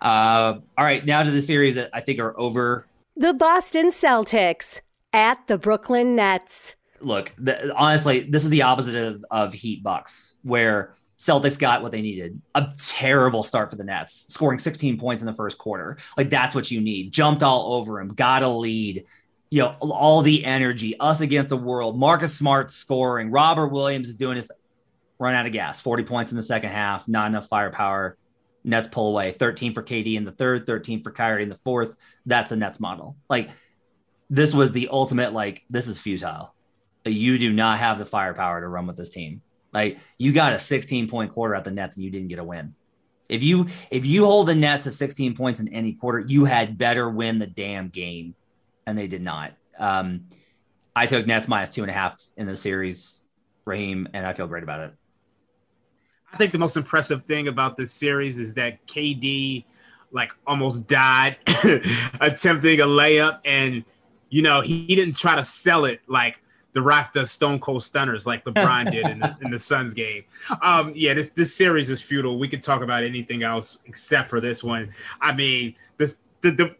Uh, 0.00 0.60
all 0.78 0.84
right, 0.84 1.04
now 1.04 1.24
to 1.24 1.30
the 1.30 1.42
series 1.42 1.74
that 1.74 1.90
I 1.92 2.00
think 2.00 2.20
are 2.20 2.38
over. 2.38 2.86
The 3.16 3.34
Boston 3.34 3.88
Celtics 3.88 4.80
at 5.12 5.44
the 5.48 5.58
Brooklyn 5.58 6.14
Nets. 6.14 6.76
Look, 7.04 7.32
the, 7.38 7.74
honestly, 7.74 8.20
this 8.20 8.44
is 8.44 8.50
the 8.50 8.62
opposite 8.62 8.94
of, 8.94 9.24
of 9.30 9.54
Heat 9.54 9.82
Bucks, 9.82 10.34
where 10.42 10.94
Celtics 11.18 11.58
got 11.58 11.82
what 11.82 11.92
they 11.92 12.02
needed. 12.02 12.40
A 12.54 12.72
terrible 12.78 13.42
start 13.42 13.70
for 13.70 13.76
the 13.76 13.84
Nets, 13.84 14.26
scoring 14.28 14.58
16 14.58 14.98
points 14.98 15.22
in 15.22 15.26
the 15.26 15.34
first 15.34 15.58
quarter. 15.58 15.96
Like 16.16 16.30
that's 16.30 16.54
what 16.54 16.70
you 16.70 16.80
need. 16.80 17.12
Jumped 17.12 17.42
all 17.42 17.74
over 17.74 18.00
him, 18.00 18.08
got 18.08 18.42
a 18.42 18.48
lead. 18.48 19.04
You 19.50 19.62
know, 19.62 19.76
all 19.80 20.22
the 20.22 20.44
energy, 20.44 20.98
us 20.98 21.20
against 21.20 21.48
the 21.48 21.56
world. 21.56 21.98
Marcus 21.98 22.34
Smart 22.34 22.70
scoring. 22.70 23.30
Robert 23.30 23.68
Williams 23.68 24.08
is 24.08 24.16
doing 24.16 24.36
his. 24.36 24.50
run 25.18 25.34
out 25.34 25.46
of 25.46 25.52
gas. 25.52 25.80
40 25.80 26.02
points 26.04 26.32
in 26.32 26.36
the 26.36 26.42
second 26.42 26.70
half, 26.70 27.06
not 27.06 27.28
enough 27.28 27.48
firepower. 27.48 28.18
Nets 28.64 28.88
pull 28.88 29.08
away. 29.08 29.32
13 29.32 29.72
for 29.72 29.82
KD 29.82 30.16
in 30.16 30.24
the 30.24 30.32
third, 30.32 30.66
13 30.66 31.02
for 31.02 31.12
Kyrie 31.12 31.44
in 31.44 31.50
the 31.50 31.58
fourth. 31.58 31.96
That's 32.26 32.50
the 32.50 32.56
Nets 32.56 32.80
model. 32.80 33.16
Like 33.30 33.50
this 34.28 34.52
was 34.52 34.72
the 34.72 34.88
ultimate. 34.90 35.32
Like 35.32 35.64
this 35.70 35.86
is 35.86 35.98
futile. 35.98 36.54
You 37.04 37.38
do 37.38 37.52
not 37.52 37.78
have 37.78 37.98
the 37.98 38.06
firepower 38.06 38.60
to 38.60 38.68
run 38.68 38.86
with 38.86 38.96
this 38.96 39.10
team. 39.10 39.42
Like 39.72 39.98
you 40.18 40.32
got 40.32 40.52
a 40.52 40.58
16 40.58 41.08
point 41.08 41.32
quarter 41.32 41.54
at 41.54 41.64
the 41.64 41.70
Nets 41.70 41.96
and 41.96 42.04
you 42.04 42.10
didn't 42.10 42.28
get 42.28 42.38
a 42.38 42.44
win. 42.44 42.74
If 43.28 43.42
you 43.42 43.68
if 43.90 44.06
you 44.06 44.24
hold 44.24 44.48
the 44.48 44.54
Nets 44.54 44.84
to 44.84 44.92
16 44.92 45.34
points 45.34 45.60
in 45.60 45.68
any 45.68 45.94
quarter, 45.94 46.20
you 46.20 46.44
had 46.44 46.78
better 46.78 47.08
win 47.08 47.38
the 47.38 47.46
damn 47.46 47.88
game, 47.88 48.34
and 48.86 48.96
they 48.96 49.06
did 49.06 49.22
not. 49.22 49.54
Um, 49.78 50.26
I 50.94 51.06
took 51.06 51.26
Nets 51.26 51.48
minus 51.48 51.70
two 51.70 51.82
and 51.82 51.90
a 51.90 51.94
half 51.94 52.22
in 52.36 52.46
the 52.46 52.56
series, 52.56 53.24
Raheem, 53.64 54.08
and 54.12 54.26
I 54.26 54.34
feel 54.34 54.46
great 54.46 54.62
about 54.62 54.80
it. 54.80 54.94
I 56.32 56.36
think 56.36 56.52
the 56.52 56.58
most 56.58 56.76
impressive 56.76 57.22
thing 57.22 57.48
about 57.48 57.76
this 57.76 57.92
series 57.92 58.38
is 58.38 58.54
that 58.54 58.86
KD 58.86 59.64
like 60.12 60.32
almost 60.46 60.86
died 60.86 61.38
attempting 62.20 62.80
a 62.80 62.86
layup, 62.86 63.40
and 63.44 63.84
you 64.28 64.42
know 64.42 64.60
he, 64.60 64.84
he 64.84 64.94
didn't 64.94 65.16
try 65.16 65.34
to 65.34 65.44
sell 65.44 65.86
it 65.86 66.00
like 66.06 66.36
the 66.74 66.82
Rock 66.82 67.12
the 67.12 67.26
Stone 67.26 67.60
Cold 67.60 67.82
Stunners 67.82 68.26
like 68.26 68.44
LeBron 68.44 68.90
did 68.90 69.06
in 69.06 69.18
the 69.20 69.36
in 69.42 69.50
the 69.50 69.58
Suns 69.58 69.94
game. 69.94 70.24
Um, 70.60 70.92
yeah, 70.94 71.14
this 71.14 71.30
this 71.30 71.54
series 71.54 71.88
is 71.88 72.00
futile. 72.00 72.38
We 72.38 72.48
could 72.48 72.62
talk 72.62 72.82
about 72.82 73.04
anything 73.04 73.42
else 73.42 73.78
except 73.86 74.28
for 74.28 74.40
this 74.40 74.62
one. 74.62 74.90
I 75.20 75.32
mean, 75.32 75.76
this 75.96 76.16
the 76.42 76.50
the 76.50 76.76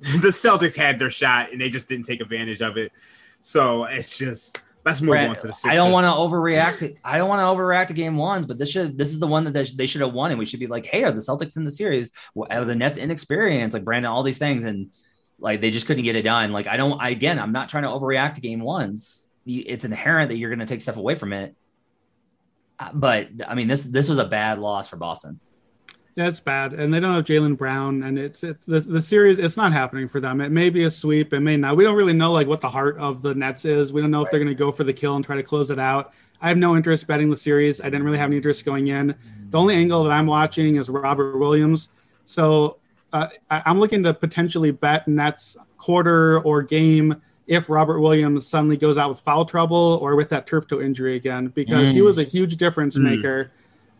the 0.00 0.28
Celtics 0.28 0.76
had 0.76 0.98
their 0.98 1.10
shot 1.10 1.52
and 1.52 1.60
they 1.60 1.68
just 1.68 1.88
didn't 1.88 2.06
take 2.06 2.20
advantage 2.20 2.62
of 2.62 2.76
it. 2.76 2.92
So 3.40 3.84
it's 3.84 4.16
just 4.16 4.62
let's 4.84 5.00
move 5.00 5.14
Brett, 5.14 5.28
on 5.28 5.36
to 5.36 5.46
the 5.48 5.52
Sixers. 5.52 5.72
I 5.72 5.74
don't 5.74 5.90
want 5.90 6.04
to 6.04 6.10
overreact. 6.10 6.78
To, 6.78 6.94
I 7.04 7.18
don't 7.18 7.28
want 7.28 7.40
to 7.40 7.44
overreact 7.44 7.88
to 7.88 7.94
game 7.94 8.16
ones, 8.16 8.46
but 8.46 8.58
this 8.58 8.70
should 8.70 8.96
this 8.96 9.08
is 9.08 9.18
the 9.18 9.26
one 9.26 9.44
that 9.44 9.52
they, 9.52 9.64
they 9.64 9.86
should 9.86 10.00
have 10.00 10.14
won, 10.14 10.30
and 10.30 10.38
we 10.38 10.46
should 10.46 10.60
be 10.60 10.68
like, 10.68 10.86
hey, 10.86 11.02
are 11.02 11.12
the 11.12 11.20
Celtics 11.20 11.56
in 11.56 11.64
the 11.64 11.70
series? 11.70 12.12
Are 12.50 12.64
the 12.64 12.76
Nets 12.76 12.96
inexperienced? 12.96 13.74
Like 13.74 13.84
Brandon, 13.84 14.10
all 14.10 14.22
these 14.22 14.38
things, 14.38 14.62
and 14.62 14.90
like 15.38 15.60
they 15.60 15.70
just 15.70 15.86
couldn't 15.86 16.04
get 16.04 16.16
it 16.16 16.22
done. 16.22 16.52
Like 16.52 16.66
I 16.66 16.76
don't. 16.76 17.00
I, 17.00 17.10
again, 17.10 17.38
I'm 17.38 17.52
not 17.52 17.68
trying 17.68 17.84
to 17.84 17.88
overreact 17.88 18.34
to 18.34 18.40
game 18.40 18.60
ones. 18.60 19.28
It's 19.46 19.84
inherent 19.84 20.28
that 20.30 20.36
you're 20.36 20.50
going 20.50 20.58
to 20.58 20.66
take 20.66 20.80
stuff 20.80 20.96
away 20.96 21.14
from 21.14 21.32
it. 21.32 21.54
Uh, 22.78 22.90
But 22.92 23.28
I 23.46 23.54
mean, 23.54 23.68
this 23.68 23.84
this 23.84 24.08
was 24.08 24.18
a 24.18 24.24
bad 24.24 24.58
loss 24.58 24.88
for 24.88 24.96
Boston. 24.96 25.40
That's 26.14 26.40
bad, 26.40 26.72
and 26.72 26.92
they 26.92 26.98
don't 26.98 27.14
have 27.14 27.24
Jaylen 27.24 27.56
Brown, 27.56 28.02
and 28.02 28.18
it's 28.18 28.42
it's 28.42 28.66
the, 28.66 28.80
the 28.80 29.00
series. 29.00 29.38
It's 29.38 29.56
not 29.56 29.72
happening 29.72 30.08
for 30.08 30.20
them. 30.20 30.40
It 30.40 30.50
may 30.50 30.68
be 30.68 30.82
a 30.82 30.90
sweep, 30.90 31.32
it 31.32 31.38
may 31.38 31.56
not. 31.56 31.76
We 31.76 31.84
don't 31.84 31.94
really 31.94 32.12
know 32.12 32.32
like 32.32 32.48
what 32.48 32.60
the 32.60 32.68
heart 32.68 32.98
of 32.98 33.22
the 33.22 33.36
Nets 33.36 33.64
is. 33.64 33.92
We 33.92 34.00
don't 34.00 34.10
know 34.10 34.24
if 34.24 34.30
they're 34.30 34.40
going 34.40 34.48
to 34.48 34.58
go 34.58 34.72
for 34.72 34.82
the 34.82 34.92
kill 34.92 35.14
and 35.14 35.24
try 35.24 35.36
to 35.36 35.44
close 35.44 35.70
it 35.70 35.78
out. 35.78 36.12
I 36.40 36.48
have 36.48 36.58
no 36.58 36.76
interest 36.76 37.06
betting 37.06 37.30
the 37.30 37.36
series. 37.36 37.80
I 37.80 37.84
didn't 37.84 38.02
really 38.02 38.18
have 38.18 38.30
any 38.30 38.36
interest 38.36 38.64
going 38.64 38.88
in. 38.88 39.14
The 39.50 39.58
only 39.58 39.76
angle 39.76 40.02
that 40.02 40.10
I'm 40.10 40.26
watching 40.26 40.74
is 40.74 40.90
Robert 40.90 41.38
Williams. 41.38 41.88
So 42.24 42.78
uh, 43.12 43.28
I'm 43.50 43.78
looking 43.80 44.02
to 44.04 44.12
potentially 44.14 44.70
bet 44.70 45.08
Nets 45.08 45.56
quarter 45.78 46.40
or 46.40 46.62
game 46.62 47.16
if 47.46 47.70
Robert 47.70 48.00
Williams 48.00 48.46
suddenly 48.46 48.76
goes 48.76 48.98
out 48.98 49.08
with 49.08 49.20
foul 49.20 49.44
trouble 49.46 49.98
or 50.02 50.16
with 50.16 50.28
that 50.30 50.46
turf 50.46 50.66
toe 50.66 50.80
injury 50.80 51.16
again, 51.16 51.48
because 51.48 51.90
he 51.90 52.00
Mm. 52.00 52.04
was 52.04 52.18
a 52.18 52.24
huge 52.24 52.56
difference 52.56 52.98
Mm. 52.98 53.02
maker. 53.04 53.50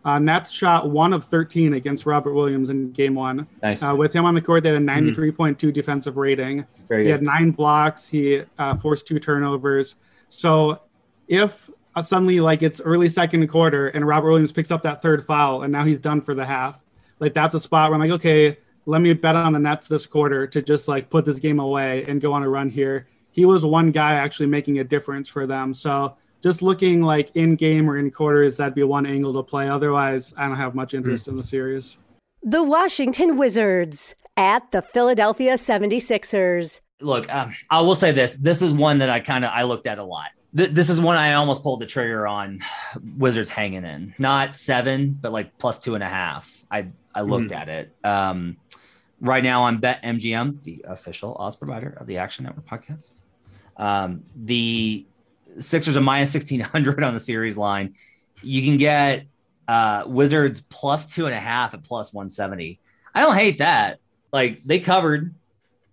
Uh, 0.05 0.17
Nets 0.19 0.51
shot 0.51 0.89
one 0.89 1.11
of 1.13 1.23
13 1.25 1.73
against 1.73 2.05
Robert 2.05 2.33
Williams 2.33 2.69
in 2.69 2.91
game 2.91 3.15
one. 3.15 3.47
Nice, 3.63 3.81
Uh, 3.83 3.93
with 3.97 4.13
him 4.13 4.23
on 4.25 4.33
the 4.35 4.41
court, 4.41 4.63
they 4.63 4.69
had 4.69 4.77
a 4.81 4.85
93.2 4.85 5.71
defensive 5.71 6.15
rating. 6.15 6.63
very 6.87 7.01
He 7.03 7.07
good. 7.07 7.11
had 7.11 7.21
nine 7.23 7.51
blocks. 7.51 8.07
He 8.07 8.43
uh, 8.59 8.75
forced 8.77 9.07
two 9.07 9.19
turnovers. 9.19 9.95
So 10.29 10.79
if 11.27 11.69
uh, 11.95 12.01
suddenly, 12.03 12.39
like 12.39 12.61
it's 12.61 12.79
early 12.81 13.09
second 13.09 13.45
quarter, 13.47 13.87
and 13.89 14.07
Robert 14.07 14.29
Williams 14.29 14.51
picks 14.51 14.69
up 14.69 14.83
that 14.83 15.01
third 15.01 15.25
foul, 15.25 15.63
and 15.63 15.71
now 15.71 15.83
he's 15.83 15.99
done 15.99 16.21
for 16.21 16.35
the 16.35 16.45
half, 16.45 16.81
like 17.19 17.33
that's 17.33 17.55
a 17.55 17.59
spot 17.59 17.89
where 17.89 17.95
I'm 17.95 18.01
like, 18.01 18.11
okay, 18.19 18.57
let 18.89 19.01
me 19.01 19.13
bet 19.13 19.35
on 19.35 19.53
the 19.53 19.59
Nets 19.59 19.87
this 19.87 20.07
quarter 20.07 20.47
to 20.47 20.63
just 20.63 20.87
like 20.87 21.11
put 21.11 21.23
this 21.23 21.37
game 21.37 21.59
away 21.59 22.03
and 22.05 22.19
go 22.19 22.33
on 22.33 22.41
a 22.41 22.49
run 22.49 22.71
here. 22.71 23.07
He 23.29 23.45
was 23.45 23.63
one 23.63 23.91
guy 23.91 24.13
actually 24.13 24.47
making 24.47 24.79
a 24.79 24.83
difference 24.83 25.29
for 25.29 25.45
them. 25.45 25.75
So 25.75 26.17
just 26.41 26.63
looking 26.63 27.03
like 27.03 27.35
in 27.35 27.55
game 27.55 27.87
or 27.87 27.99
in 27.99 28.09
quarters, 28.09 28.57
that'd 28.57 28.73
be 28.73 28.81
one 28.81 29.05
angle 29.05 29.31
to 29.33 29.43
play. 29.43 29.69
Otherwise, 29.69 30.33
I 30.37 30.47
don't 30.47 30.57
have 30.57 30.73
much 30.73 30.95
interest 30.95 31.27
in 31.27 31.37
the 31.37 31.43
series. 31.43 31.97
The 32.41 32.63
Washington 32.63 33.37
Wizards 33.37 34.15
at 34.35 34.71
the 34.71 34.81
Philadelphia 34.81 35.53
76ers. 35.53 36.81
Look, 36.99 37.31
um, 37.31 37.53
I 37.69 37.81
will 37.81 37.95
say 37.95 38.11
this: 38.11 38.31
this 38.39 38.61
is 38.61 38.73
one 38.73 38.97
that 38.97 39.09
I 39.09 39.19
kind 39.19 39.45
of 39.45 39.51
I 39.53 39.63
looked 39.63 39.85
at 39.85 39.99
a 39.99 40.03
lot. 40.03 40.31
Th- 40.55 40.71
this 40.71 40.89
is 40.89 40.99
one 40.99 41.15
I 41.15 41.33
almost 41.33 41.61
pulled 41.63 41.79
the 41.79 41.85
trigger 41.85 42.27
on. 42.27 42.59
Wizards 43.17 43.49
hanging 43.49 43.85
in, 43.85 44.15
not 44.17 44.55
seven, 44.55 45.11
but 45.19 45.31
like 45.31 45.57
plus 45.57 45.79
two 45.79 45.95
and 45.95 46.03
a 46.03 46.09
half. 46.09 46.65
I 46.71 46.87
I 47.13 47.21
looked 47.21 47.51
at 47.51 47.69
it. 47.69 47.95
Um, 48.03 48.57
right 49.21 49.43
now 49.43 49.63
on 49.63 49.79
BetMGM, 49.79 50.63
the 50.63 50.85
official 50.87 51.35
odds 51.37 51.55
provider 51.55 51.89
of 51.99 52.07
the 52.07 52.17
Action 52.17 52.45
Network 52.45 52.65
podcast. 52.65 53.21
Um, 53.77 54.23
the 54.35 55.05
Sixers 55.59 55.97
are 55.97 56.01
minus 56.01 56.31
sixteen 56.31 56.59
hundred 56.59 57.03
on 57.03 57.13
the 57.13 57.19
series 57.19 57.57
line. 57.57 57.95
You 58.41 58.63
can 58.63 58.77
get 58.77 59.25
uh, 59.67 60.03
Wizards 60.07 60.61
plus 60.61 61.05
two 61.05 61.25
and 61.25 61.35
a 61.35 61.39
half 61.39 61.73
at 61.73 61.83
plus 61.83 62.13
one 62.13 62.29
seventy. 62.29 62.79
I 63.13 63.21
don't 63.21 63.35
hate 63.35 63.59
that. 63.59 63.99
Like 64.31 64.61
they 64.65 64.79
covered. 64.79 65.35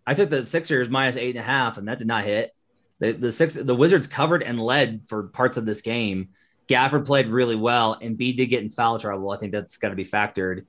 I 0.07 0.15
took 0.15 0.31
the 0.31 0.47
Sixers 0.47 0.89
minus 0.89 1.17
eight 1.17 1.37
and 1.37 1.45
a 1.45 1.47
half, 1.47 1.79
and 1.79 1.89
that 1.89 1.99
did 1.99 2.07
not 2.07 2.25
hit. 2.25 2.55
The 2.99 3.13
the 3.13 3.33
six 3.33 3.55
the 3.55 3.75
Wizards 3.75 4.07
covered 4.07 4.43
and 4.43 4.61
led 4.61 5.03
for 5.07 5.25
parts 5.25 5.57
of 5.57 5.67
this 5.67 5.83
game. 5.83 6.29
Gafford 6.69 7.07
played 7.07 7.29
really 7.29 7.57
well, 7.57 7.97
and 8.01 8.17
B 8.17 8.33
did 8.33 8.47
get 8.47 8.63
in 8.63 8.71
foul 8.71 8.99
trouble. 8.99 9.31
I 9.31 9.37
think 9.37 9.53
that's 9.53 9.77
got 9.77 9.91
to 9.91 9.95
be 9.95 10.05
factored. 10.05 10.65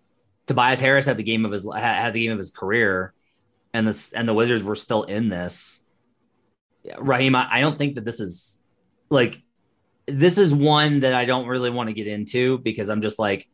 Tobias 0.45 0.80
Harris 0.80 1.06
had 1.06 1.18
the 1.18 1.24
game 1.24 1.45
of 1.45 1.52
his 1.52 1.68
had 1.76 2.14
the 2.14 2.24
game 2.24 2.32
of 2.32 2.38
his 2.38 2.52
career, 2.52 3.14
and 3.74 3.88
this 3.88 4.14
and 4.14 4.28
the 4.28 4.34
Wizards 4.34 4.64
were 4.64 4.76
still 4.76 5.04
in 5.04 5.30
this. 5.30 5.84
Raheem, 6.99 7.36
I, 7.36 7.48
I 7.52 7.62
don't 7.62 7.78
think 7.78 7.95
that 7.95 8.06
this 8.06 8.20
is 8.20 8.62
like 9.10 9.41
this 10.06 10.38
is 10.38 10.54
one 10.54 11.02
that 11.02 11.14
I 11.14 11.26
don't 11.26 11.48
really 11.48 11.70
want 11.70 11.88
to 11.88 11.94
get 11.94 12.08
into 12.08 12.60
because 12.60 12.90
I'm 12.90 13.02
just 13.02 13.20
like, 13.20 13.48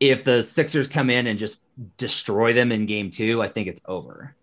if 0.00 0.24
the 0.24 0.42
Sixers 0.42 0.88
come 0.88 1.10
in 1.10 1.26
and 1.26 1.38
just 1.38 1.62
destroy 1.96 2.52
them 2.52 2.72
in 2.72 2.86
game 2.86 3.10
two, 3.10 3.40
I 3.40 3.48
think 3.48 3.68
it's 3.68 3.80
over. 3.86 4.34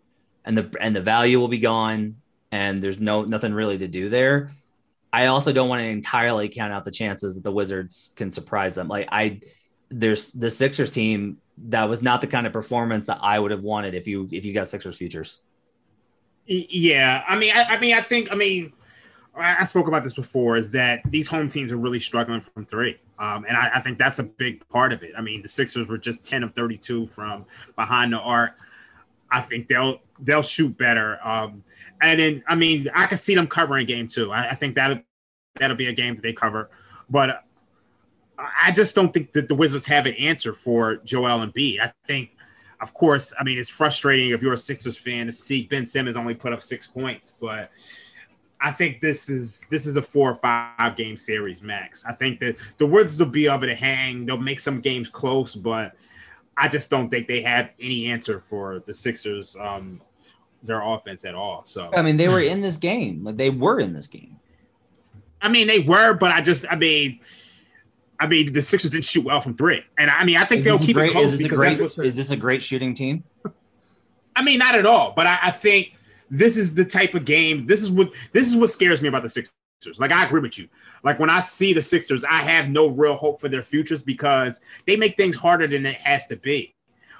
And 0.45 0.57
the 0.57 0.73
and 0.79 0.95
the 0.95 1.01
value 1.01 1.39
will 1.39 1.47
be 1.47 1.59
gone 1.59 2.15
and 2.53 2.83
there's 2.83 2.99
no 2.99 3.23
nothing 3.23 3.51
really 3.51 3.79
to 3.79 3.87
do 3.87 4.09
there. 4.09 4.51
I 5.11 5.25
also 5.25 5.51
don't 5.51 5.69
want 5.69 5.81
to 5.81 5.87
entirely 5.87 6.49
count 6.49 6.71
out 6.71 6.85
the 6.85 6.91
chances 6.91 7.33
that 7.33 7.43
the 7.43 7.51
Wizards 7.51 8.13
can 8.15 8.29
surprise 8.29 8.75
them. 8.75 8.87
Like 8.87 9.09
I 9.11 9.41
there's 9.89 10.31
the 10.31 10.51
Sixers 10.51 10.91
team 10.91 11.39
that 11.57 11.89
was 11.89 12.03
not 12.03 12.21
the 12.21 12.27
kind 12.27 12.45
of 12.45 12.53
performance 12.53 13.07
that 13.07 13.17
I 13.21 13.39
would 13.39 13.49
have 13.49 13.63
wanted 13.63 13.95
if 13.95 14.05
you 14.05 14.29
if 14.31 14.45
you 14.45 14.53
got 14.53 14.69
Sixers 14.69 14.97
futures. 14.97 15.41
Yeah, 16.45 17.23
I 17.27 17.37
mean, 17.37 17.53
I, 17.55 17.63
I 17.63 17.79
mean, 17.79 17.95
I 17.95 18.01
think, 18.01 18.29
I 18.29 18.35
mean, 18.35 18.73
I, 19.33 19.63
spoke 19.63 19.87
about 19.87 20.03
this 20.03 20.13
before. 20.13 20.57
Is 20.57 20.71
that 20.71 20.99
these 21.05 21.25
home 21.25 21.47
teams 21.47 21.71
are 21.71 21.77
really 21.77 22.01
struggling 22.01 22.41
from 22.41 22.65
three, 22.65 22.99
um, 23.17 23.45
and 23.47 23.55
I, 23.55 23.71
I 23.75 23.79
think 23.79 23.97
that's 23.97 24.19
a 24.19 24.23
big 24.23 24.67
part 24.67 24.91
of 24.91 25.03
it. 25.03 25.13
I 25.17 25.21
mean, 25.21 25.41
the 25.41 25.47
Sixers 25.47 25.87
were 25.87 25.97
just 25.97 26.25
ten 26.25 26.43
of 26.43 26.53
thirty-two 26.53 27.07
from 27.07 27.45
behind 27.75 28.11
the 28.11 28.19
arc. 28.19 28.57
I 29.33 29.41
think 29.41 29.67
they'll 29.67 29.99
they'll 30.19 30.43
shoot 30.43 30.77
better, 30.77 31.19
um, 31.23 31.63
and 32.01 32.19
then 32.19 32.43
I 32.47 32.55
mean, 32.55 32.87
I 32.93 33.07
could 33.07 33.19
see 33.19 33.35
them 33.35 33.47
covering 33.47 33.85
game 33.85 34.07
two. 34.07 34.31
I, 34.31 34.51
I 34.51 34.55
think 34.55 34.75
that 34.75 35.03
that'll 35.59 35.77
be 35.77 35.87
a 35.87 35.93
game 35.93 36.15
that 36.15 36.21
they 36.21 36.33
cover, 36.33 36.69
but. 37.09 37.43
I 38.61 38.71
just 38.71 38.95
don't 38.95 39.13
think 39.13 39.31
that 39.33 39.47
the 39.47 39.53
Wizards 39.55 39.85
have 39.85 40.07
an 40.07 40.15
answer 40.15 40.53
for 40.53 40.97
Joel 40.97 41.47
Embiid. 41.47 41.79
I 41.79 41.93
think 42.05 42.31
of 42.83 42.93
course, 42.93 43.33
I 43.39 43.45
mean, 43.45 43.57
it's 43.57 43.69
frustrating 43.69 44.31
if 44.31 44.41
you're 44.41 44.53
a 44.53 44.57
Sixers 44.57 44.97
fan 44.97 45.27
to 45.27 45.31
see 45.31 45.63
Ben 45.63 45.87
Simmons 45.87 46.17
only 46.17 46.35
put 46.35 46.51
up 46.51 46.61
six 46.61 46.85
points, 46.85 47.33
but 47.39 47.71
I 48.59 48.71
think 48.71 48.99
this 48.99 49.29
is 49.29 49.65
this 49.69 49.85
is 49.85 49.95
a 49.95 50.01
four 50.01 50.31
or 50.31 50.35
five 50.35 50.95
game 50.97 51.17
series 51.17 51.61
max. 51.61 52.03
I 52.05 52.11
think 52.11 52.41
that 52.41 52.57
the 52.77 52.85
Wizards 52.85 53.19
will 53.19 53.27
be 53.27 53.47
able 53.47 53.61
to 53.61 53.75
hang. 53.75 54.25
They'll 54.25 54.37
make 54.37 54.59
some 54.59 54.81
games 54.81 55.07
close, 55.07 55.55
but 55.55 55.95
I 56.57 56.67
just 56.67 56.89
don't 56.89 57.09
think 57.09 57.27
they 57.27 57.41
have 57.41 57.71
any 57.79 58.07
answer 58.07 58.39
for 58.39 58.79
the 58.85 58.93
Sixers, 58.93 59.55
um, 59.59 60.01
their 60.61 60.81
offense 60.81 61.25
at 61.25 61.35
all. 61.35 61.63
So 61.65 61.91
I 61.95 62.01
mean, 62.01 62.17
they 62.17 62.29
were 62.29 62.41
in 62.41 62.61
this 62.61 62.77
game. 62.77 63.23
Like 63.23 63.37
they 63.37 63.49
were 63.49 63.79
in 63.79 63.93
this 63.93 64.07
game. 64.07 64.39
I 65.41 65.49
mean, 65.49 65.67
they 65.67 65.79
were, 65.79 66.13
but 66.13 66.31
I 66.31 66.41
just, 66.41 66.65
I 66.69 66.75
mean, 66.75 67.19
I 68.19 68.27
mean, 68.27 68.53
the 68.53 68.61
Sixers 68.61 68.91
didn't 68.91 69.03
shoot 69.03 69.25
well 69.25 69.41
from 69.41 69.57
three, 69.57 69.83
and 69.97 70.09
I 70.09 70.23
mean, 70.23 70.37
I 70.37 70.45
think 70.45 70.59
Is 70.59 70.65
they'll 70.65 70.79
keep 70.79 70.95
great, 70.95 71.09
it 71.09 71.13
close 71.13 71.33
is, 71.33 71.39
this 71.39 71.45
a 71.45 71.49
great, 71.49 71.79
is 71.79 72.15
this 72.15 72.31
a 72.31 72.37
great 72.37 72.63
shooting 72.63 72.93
team? 72.93 73.23
I 74.35 74.43
mean, 74.43 74.59
not 74.59 74.75
at 74.75 74.85
all. 74.85 75.13
But 75.15 75.27
I, 75.27 75.39
I 75.43 75.51
think 75.51 75.93
this 76.29 76.57
is 76.57 76.73
the 76.75 76.85
type 76.85 77.13
of 77.13 77.25
game. 77.25 77.67
This 77.67 77.81
is 77.81 77.91
what 77.91 78.11
this 78.31 78.47
is 78.47 78.55
what 78.55 78.69
scares 78.69 79.01
me 79.01 79.09
about 79.09 79.23
the 79.23 79.29
Sixers. 79.29 79.53
Like 79.99 80.11
I 80.11 80.23
agree 80.25 80.41
with 80.41 80.57
you. 80.57 80.67
Like 81.03 81.19
when 81.19 81.29
I 81.29 81.41
see 81.41 81.73
the 81.73 81.81
Sixers, 81.81 82.23
I 82.23 82.41
have 82.43 82.69
no 82.69 82.87
real 82.87 83.15
hope 83.15 83.41
for 83.41 83.49
their 83.49 83.63
futures 83.63 84.03
because 84.03 84.61
they 84.85 84.95
make 84.95 85.17
things 85.17 85.35
harder 85.35 85.67
than 85.67 85.85
it 85.85 85.95
has 85.95 86.27
to 86.27 86.35
be. 86.35 86.75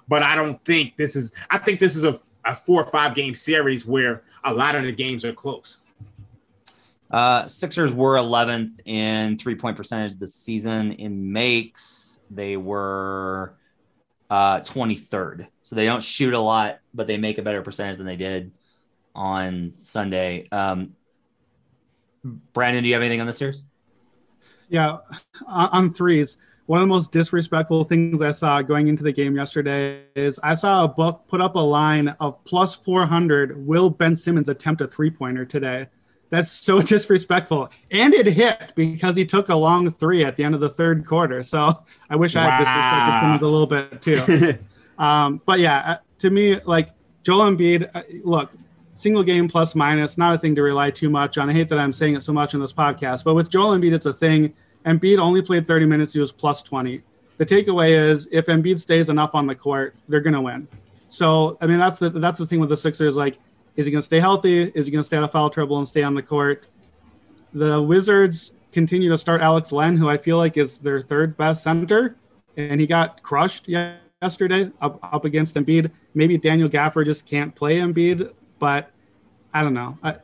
But 0.07 0.23
I 0.23 0.35
don't 0.35 0.63
think 0.65 0.97
this 0.97 1.15
is. 1.15 1.33
I 1.49 1.57
think 1.57 1.79
this 1.79 1.95
is 1.95 2.03
a, 2.03 2.19
a 2.45 2.55
four 2.55 2.83
or 2.83 2.89
five 2.89 3.15
game 3.15 3.35
series 3.35 3.85
where 3.85 4.23
a 4.43 4.53
lot 4.53 4.75
of 4.75 4.83
the 4.83 4.91
games 4.91 5.23
are 5.23 5.33
close. 5.33 5.79
Uh, 7.09 7.47
Sixers 7.47 7.93
were 7.93 8.15
11th 8.15 8.79
in 8.85 9.37
three 9.37 9.55
point 9.55 9.77
percentage 9.77 10.17
this 10.17 10.33
season. 10.33 10.93
In 10.93 11.31
makes, 11.31 12.21
they 12.31 12.57
were 12.57 13.55
uh, 14.29 14.61
23rd. 14.61 15.47
So 15.61 15.75
they 15.75 15.85
don't 15.85 16.03
shoot 16.03 16.33
a 16.33 16.39
lot, 16.39 16.79
but 16.93 17.05
they 17.05 17.17
make 17.17 17.37
a 17.37 17.43
better 17.43 17.61
percentage 17.61 17.97
than 17.97 18.07
they 18.07 18.15
did 18.15 18.51
on 19.13 19.69
Sunday. 19.69 20.47
Um, 20.51 20.95
Brandon, 22.23 22.83
do 22.83 22.87
you 22.87 22.95
have 22.95 23.03
anything 23.03 23.21
on 23.21 23.27
this 23.27 23.37
series? 23.37 23.65
Yeah, 24.69 24.97
on 25.47 25.89
threes. 25.89 26.37
One 26.65 26.79
of 26.79 26.83
the 26.83 26.87
most 26.87 27.11
disrespectful 27.11 27.83
things 27.83 28.21
I 28.21 28.31
saw 28.31 28.61
going 28.61 28.87
into 28.87 29.03
the 29.03 29.11
game 29.11 29.35
yesterday 29.35 30.03
is 30.15 30.39
I 30.41 30.55
saw 30.55 30.85
a 30.85 30.87
book 30.87 31.25
put 31.27 31.41
up 31.41 31.55
a 31.55 31.59
line 31.59 32.07
of 32.21 32.43
plus 32.45 32.73
400. 32.73 33.67
Will 33.67 33.89
Ben 33.89 34.15
Simmons 34.15 34.47
attempt 34.47 34.79
a 34.79 34.87
three 34.87 35.11
pointer 35.11 35.43
today? 35.45 35.87
That's 36.29 36.49
so 36.49 36.81
disrespectful. 36.93 37.69
And 37.91 38.13
it 38.13 38.25
hit 38.25 38.71
because 38.75 39.17
he 39.17 39.25
took 39.25 39.49
a 39.49 39.55
long 39.55 39.91
three 39.91 40.23
at 40.23 40.37
the 40.37 40.45
end 40.45 40.55
of 40.55 40.61
the 40.61 40.69
third 40.69 41.05
quarter. 41.05 41.43
So 41.43 41.83
I 42.09 42.15
wish 42.15 42.37
I 42.37 42.49
had 42.49 42.63
disrespected 42.63 43.19
Simmons 43.19 43.41
a 43.41 43.47
little 43.47 43.67
bit 43.67 44.01
too. 44.01 44.57
um, 45.03 45.41
but 45.45 45.59
yeah, 45.59 45.79
uh, 45.79 45.97
to 46.19 46.29
me, 46.29 46.61
like 46.61 46.91
Joel 47.23 47.51
Embiid, 47.51 47.89
uh, 47.93 48.03
look, 48.23 48.51
single 48.93 49.23
game 49.23 49.47
plus 49.47 49.75
minus, 49.75 50.17
not 50.17 50.35
a 50.35 50.37
thing 50.37 50.55
to 50.55 50.61
rely 50.61 50.91
too 50.91 51.09
much 51.09 51.37
on. 51.37 51.49
I 51.49 51.53
hate 51.53 51.69
that 51.69 51.79
I'm 51.79 51.93
saying 51.93 52.15
it 52.15 52.23
so 52.23 52.33
much 52.33 52.53
on 52.53 52.61
this 52.61 52.73
podcast, 52.73 53.23
but 53.23 53.33
with 53.33 53.49
Joel 53.49 53.77
Embiid, 53.77 53.93
it's 53.93 54.05
a 54.05 54.13
thing. 54.13 54.53
Embiid 54.85 55.17
only 55.17 55.41
played 55.41 55.65
30 55.65 55.85
minutes. 55.85 56.13
He 56.13 56.19
was 56.19 56.31
plus 56.31 56.61
20. 56.63 57.01
The 57.37 57.45
takeaway 57.45 57.97
is 57.97 58.27
if 58.31 58.45
Embiid 58.45 58.79
stays 58.79 59.09
enough 59.09 59.33
on 59.33 59.47
the 59.47 59.55
court, 59.55 59.95
they're 60.07 60.21
going 60.21 60.33
to 60.33 60.41
win. 60.41 60.67
So, 61.09 61.57
I 61.61 61.67
mean, 61.67 61.79
that's 61.79 61.99
the 61.99 62.09
that's 62.09 62.39
the 62.39 62.45
thing 62.45 62.59
with 62.59 62.69
the 62.69 62.77
Sixers. 62.77 63.15
Like, 63.15 63.37
is 63.75 63.85
he 63.85 63.91
going 63.91 63.99
to 63.99 64.05
stay 64.05 64.19
healthy? 64.19 64.63
Is 64.75 64.85
he 64.85 64.91
going 64.91 65.01
to 65.01 65.05
stay 65.05 65.17
out 65.17 65.23
of 65.23 65.31
foul 65.31 65.49
trouble 65.49 65.77
and 65.77 65.87
stay 65.87 66.03
on 66.03 66.15
the 66.15 66.23
court? 66.23 66.69
The 67.53 67.81
Wizards 67.81 68.53
continue 68.71 69.09
to 69.09 69.17
start 69.17 69.41
Alex 69.41 69.71
Len, 69.71 69.95
who 69.95 70.09
I 70.09 70.17
feel 70.17 70.37
like 70.37 70.57
is 70.57 70.79
their 70.79 71.01
third 71.01 71.37
best 71.37 71.63
center, 71.63 72.15
and 72.57 72.79
he 72.79 72.87
got 72.87 73.21
crushed 73.21 73.67
yesterday 73.67 74.71
up, 74.81 74.99
up 75.13 75.25
against 75.25 75.55
Embiid. 75.55 75.91
Maybe 76.15 76.37
Daniel 76.37 76.67
Gafford 76.67 77.05
just 77.05 77.27
can't 77.27 77.53
play 77.53 77.77
Embiid, 77.77 78.33
but 78.63 78.91
I 79.53 79.61
don't 79.61 79.73
know. 79.73 79.97
I, 80.01 80.15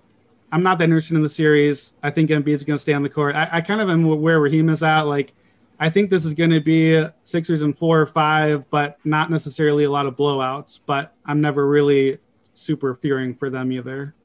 I'm 0.53 0.63
not 0.63 0.79
that 0.79 0.85
interested 0.85 1.15
in 1.15 1.21
the 1.21 1.27
series. 1.27 1.91
I 2.01 2.09
think 2.09 2.29
Embiid's 2.29 2.63
going 2.63 2.75
to 2.75 2.81
stay 2.81 2.93
on 2.93 3.03
the 3.03 3.09
court. 3.09 3.35
I, 3.35 3.49
I 3.51 3.59
kind 3.59 3.81
of 3.81 3.89
am 3.89 4.05
where 4.05 4.39
Raheem 4.39 4.69
is 4.69 4.81
at. 4.81 5.01
Like, 5.01 5.33
I 5.77 5.89
think 5.89 6.09
this 6.09 6.23
is 6.23 6.33
going 6.33 6.51
to 6.51 6.61
be 6.61 7.05
Sixers 7.23 7.63
in 7.63 7.73
four 7.73 7.99
or 7.99 8.05
five, 8.05 8.69
but 8.69 8.97
not 9.03 9.29
necessarily 9.29 9.83
a 9.83 9.91
lot 9.91 10.05
of 10.05 10.15
blowouts. 10.15 10.79
But 10.85 11.13
I'm 11.25 11.41
never 11.41 11.67
really 11.67 12.17
super 12.53 12.95
fearing 12.95 13.35
for 13.35 13.49
them 13.49 13.73
either. 13.73 14.15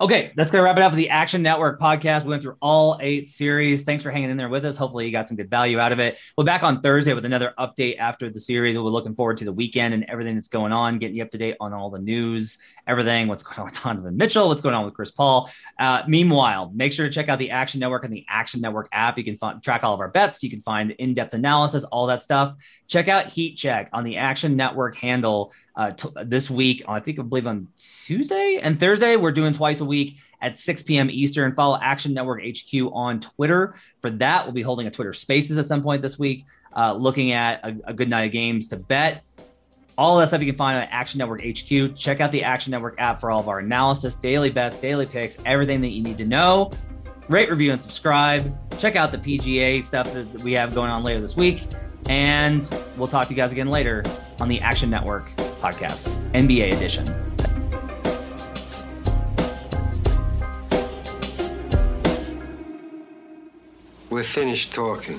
Okay, 0.00 0.32
that's 0.36 0.50
going 0.50 0.60
to 0.60 0.64
wrap 0.64 0.76
it 0.76 0.82
up 0.82 0.92
for 0.92 0.96
the 0.96 1.10
Action 1.10 1.42
Network 1.42 1.80
podcast. 1.80 2.24
We 2.24 2.30
went 2.30 2.42
through 2.42 2.56
all 2.60 2.98
eight 3.00 3.28
series. 3.28 3.82
Thanks 3.82 4.02
for 4.02 4.10
hanging 4.10 4.30
in 4.30 4.36
there 4.36 4.48
with 4.48 4.64
us. 4.64 4.76
Hopefully, 4.76 5.06
you 5.06 5.12
got 5.12 5.28
some 5.28 5.36
good 5.36 5.48
value 5.48 5.78
out 5.78 5.92
of 5.92 6.00
it. 6.00 6.18
We'll 6.36 6.44
be 6.44 6.48
back 6.48 6.62
on 6.62 6.80
Thursday 6.80 7.14
with 7.14 7.24
another 7.24 7.54
update 7.58 7.98
after 7.98 8.28
the 8.28 8.40
series. 8.40 8.76
We're 8.76 8.84
looking 8.84 9.14
forward 9.14 9.38
to 9.38 9.44
the 9.44 9.52
weekend 9.52 9.94
and 9.94 10.04
everything 10.04 10.34
that's 10.34 10.48
going 10.48 10.72
on, 10.72 10.98
getting 10.98 11.16
you 11.16 11.22
up 11.22 11.30
to 11.30 11.38
date 11.38 11.56
on 11.60 11.72
all 11.72 11.90
the 11.90 11.98
news, 11.98 12.58
everything, 12.86 13.28
what's 13.28 13.42
going 13.42 13.58
on 13.58 13.64
with 13.66 13.82
Donovan 13.82 14.16
Mitchell, 14.16 14.48
what's 14.48 14.60
going 14.60 14.74
on 14.74 14.84
with 14.84 14.94
Chris 14.94 15.10
Paul. 15.10 15.50
Uh, 15.78 16.02
meanwhile, 16.06 16.70
make 16.74 16.92
sure 16.92 17.06
to 17.06 17.12
check 17.12 17.28
out 17.28 17.38
the 17.38 17.50
Action 17.50 17.80
Network 17.80 18.04
and 18.04 18.12
the 18.12 18.26
Action 18.28 18.60
Network 18.60 18.88
app. 18.92 19.16
You 19.16 19.24
can 19.24 19.38
find, 19.38 19.62
track 19.62 19.84
all 19.84 19.94
of 19.94 20.00
our 20.00 20.08
bets. 20.08 20.42
You 20.42 20.50
can 20.50 20.60
find 20.60 20.90
in 20.92 21.14
depth 21.14 21.34
analysis, 21.34 21.84
all 21.84 22.06
that 22.06 22.22
stuff. 22.22 22.54
Check 22.86 23.08
out 23.08 23.28
Heat 23.28 23.56
Check 23.56 23.88
on 23.92 24.04
the 24.04 24.18
Action 24.18 24.56
Network 24.56 24.96
handle 24.96 25.52
uh, 25.76 25.90
t- 25.90 26.08
this 26.24 26.50
week. 26.50 26.82
I 26.86 27.00
think 27.00 27.18
I 27.18 27.22
believe 27.22 27.46
on 27.46 27.68
Tuesday 27.76 28.58
and 28.62 28.78
Thursday. 28.78 29.16
We're 29.16 29.32
doing 29.32 29.52
twice 29.52 29.80
a 29.80 29.84
week 29.84 30.18
at 30.40 30.58
6 30.58 30.82
p.m. 30.82 31.10
Eastern. 31.10 31.54
Follow 31.54 31.78
Action 31.80 32.14
Network 32.14 32.42
HQ 32.44 32.92
on 32.92 33.20
Twitter. 33.20 33.74
For 33.98 34.10
that, 34.10 34.44
we'll 34.44 34.52
be 34.52 34.62
holding 34.62 34.86
a 34.86 34.90
Twitter 34.90 35.12
Spaces 35.12 35.58
at 35.58 35.66
some 35.66 35.82
point 35.82 36.02
this 36.02 36.18
week, 36.18 36.44
uh, 36.76 36.94
looking 36.94 37.32
at 37.32 37.64
a, 37.64 37.76
a 37.86 37.94
good 37.94 38.08
night 38.08 38.24
of 38.24 38.32
games 38.32 38.68
to 38.68 38.76
bet. 38.76 39.24
All 39.96 40.18
of 40.18 40.22
that 40.22 40.28
stuff 40.28 40.40
you 40.40 40.50
can 40.50 40.56
find 40.56 40.76
on 40.76 40.88
Action 40.90 41.18
Network 41.18 41.42
HQ. 41.44 41.94
Check 41.96 42.20
out 42.20 42.32
the 42.32 42.42
Action 42.42 42.72
Network 42.72 42.96
app 42.98 43.20
for 43.20 43.30
all 43.30 43.40
of 43.40 43.48
our 43.48 43.60
analysis, 43.60 44.14
daily 44.16 44.50
bets, 44.50 44.76
daily 44.76 45.06
picks, 45.06 45.38
everything 45.44 45.80
that 45.82 45.90
you 45.90 46.02
need 46.02 46.18
to 46.18 46.24
know. 46.24 46.72
Rate, 47.28 47.48
review, 47.48 47.72
and 47.72 47.80
subscribe. 47.80 48.54
Check 48.78 48.96
out 48.96 49.12
the 49.12 49.18
PGA 49.18 49.82
stuff 49.82 50.12
that 50.12 50.42
we 50.42 50.52
have 50.52 50.74
going 50.74 50.90
on 50.90 51.04
later 51.04 51.20
this 51.20 51.36
week. 51.36 51.62
And 52.06 52.68
we'll 52.98 53.06
talk 53.06 53.28
to 53.28 53.32
you 53.32 53.36
guys 53.36 53.52
again 53.52 53.68
later 53.68 54.04
on 54.40 54.48
the 54.48 54.60
Action 54.60 54.90
Network 54.90 55.30
podcast, 55.64 56.04
NBA 56.34 56.74
edition. 56.74 57.06
We're 64.10 64.24
finished 64.24 64.74
talking. 64.74 65.18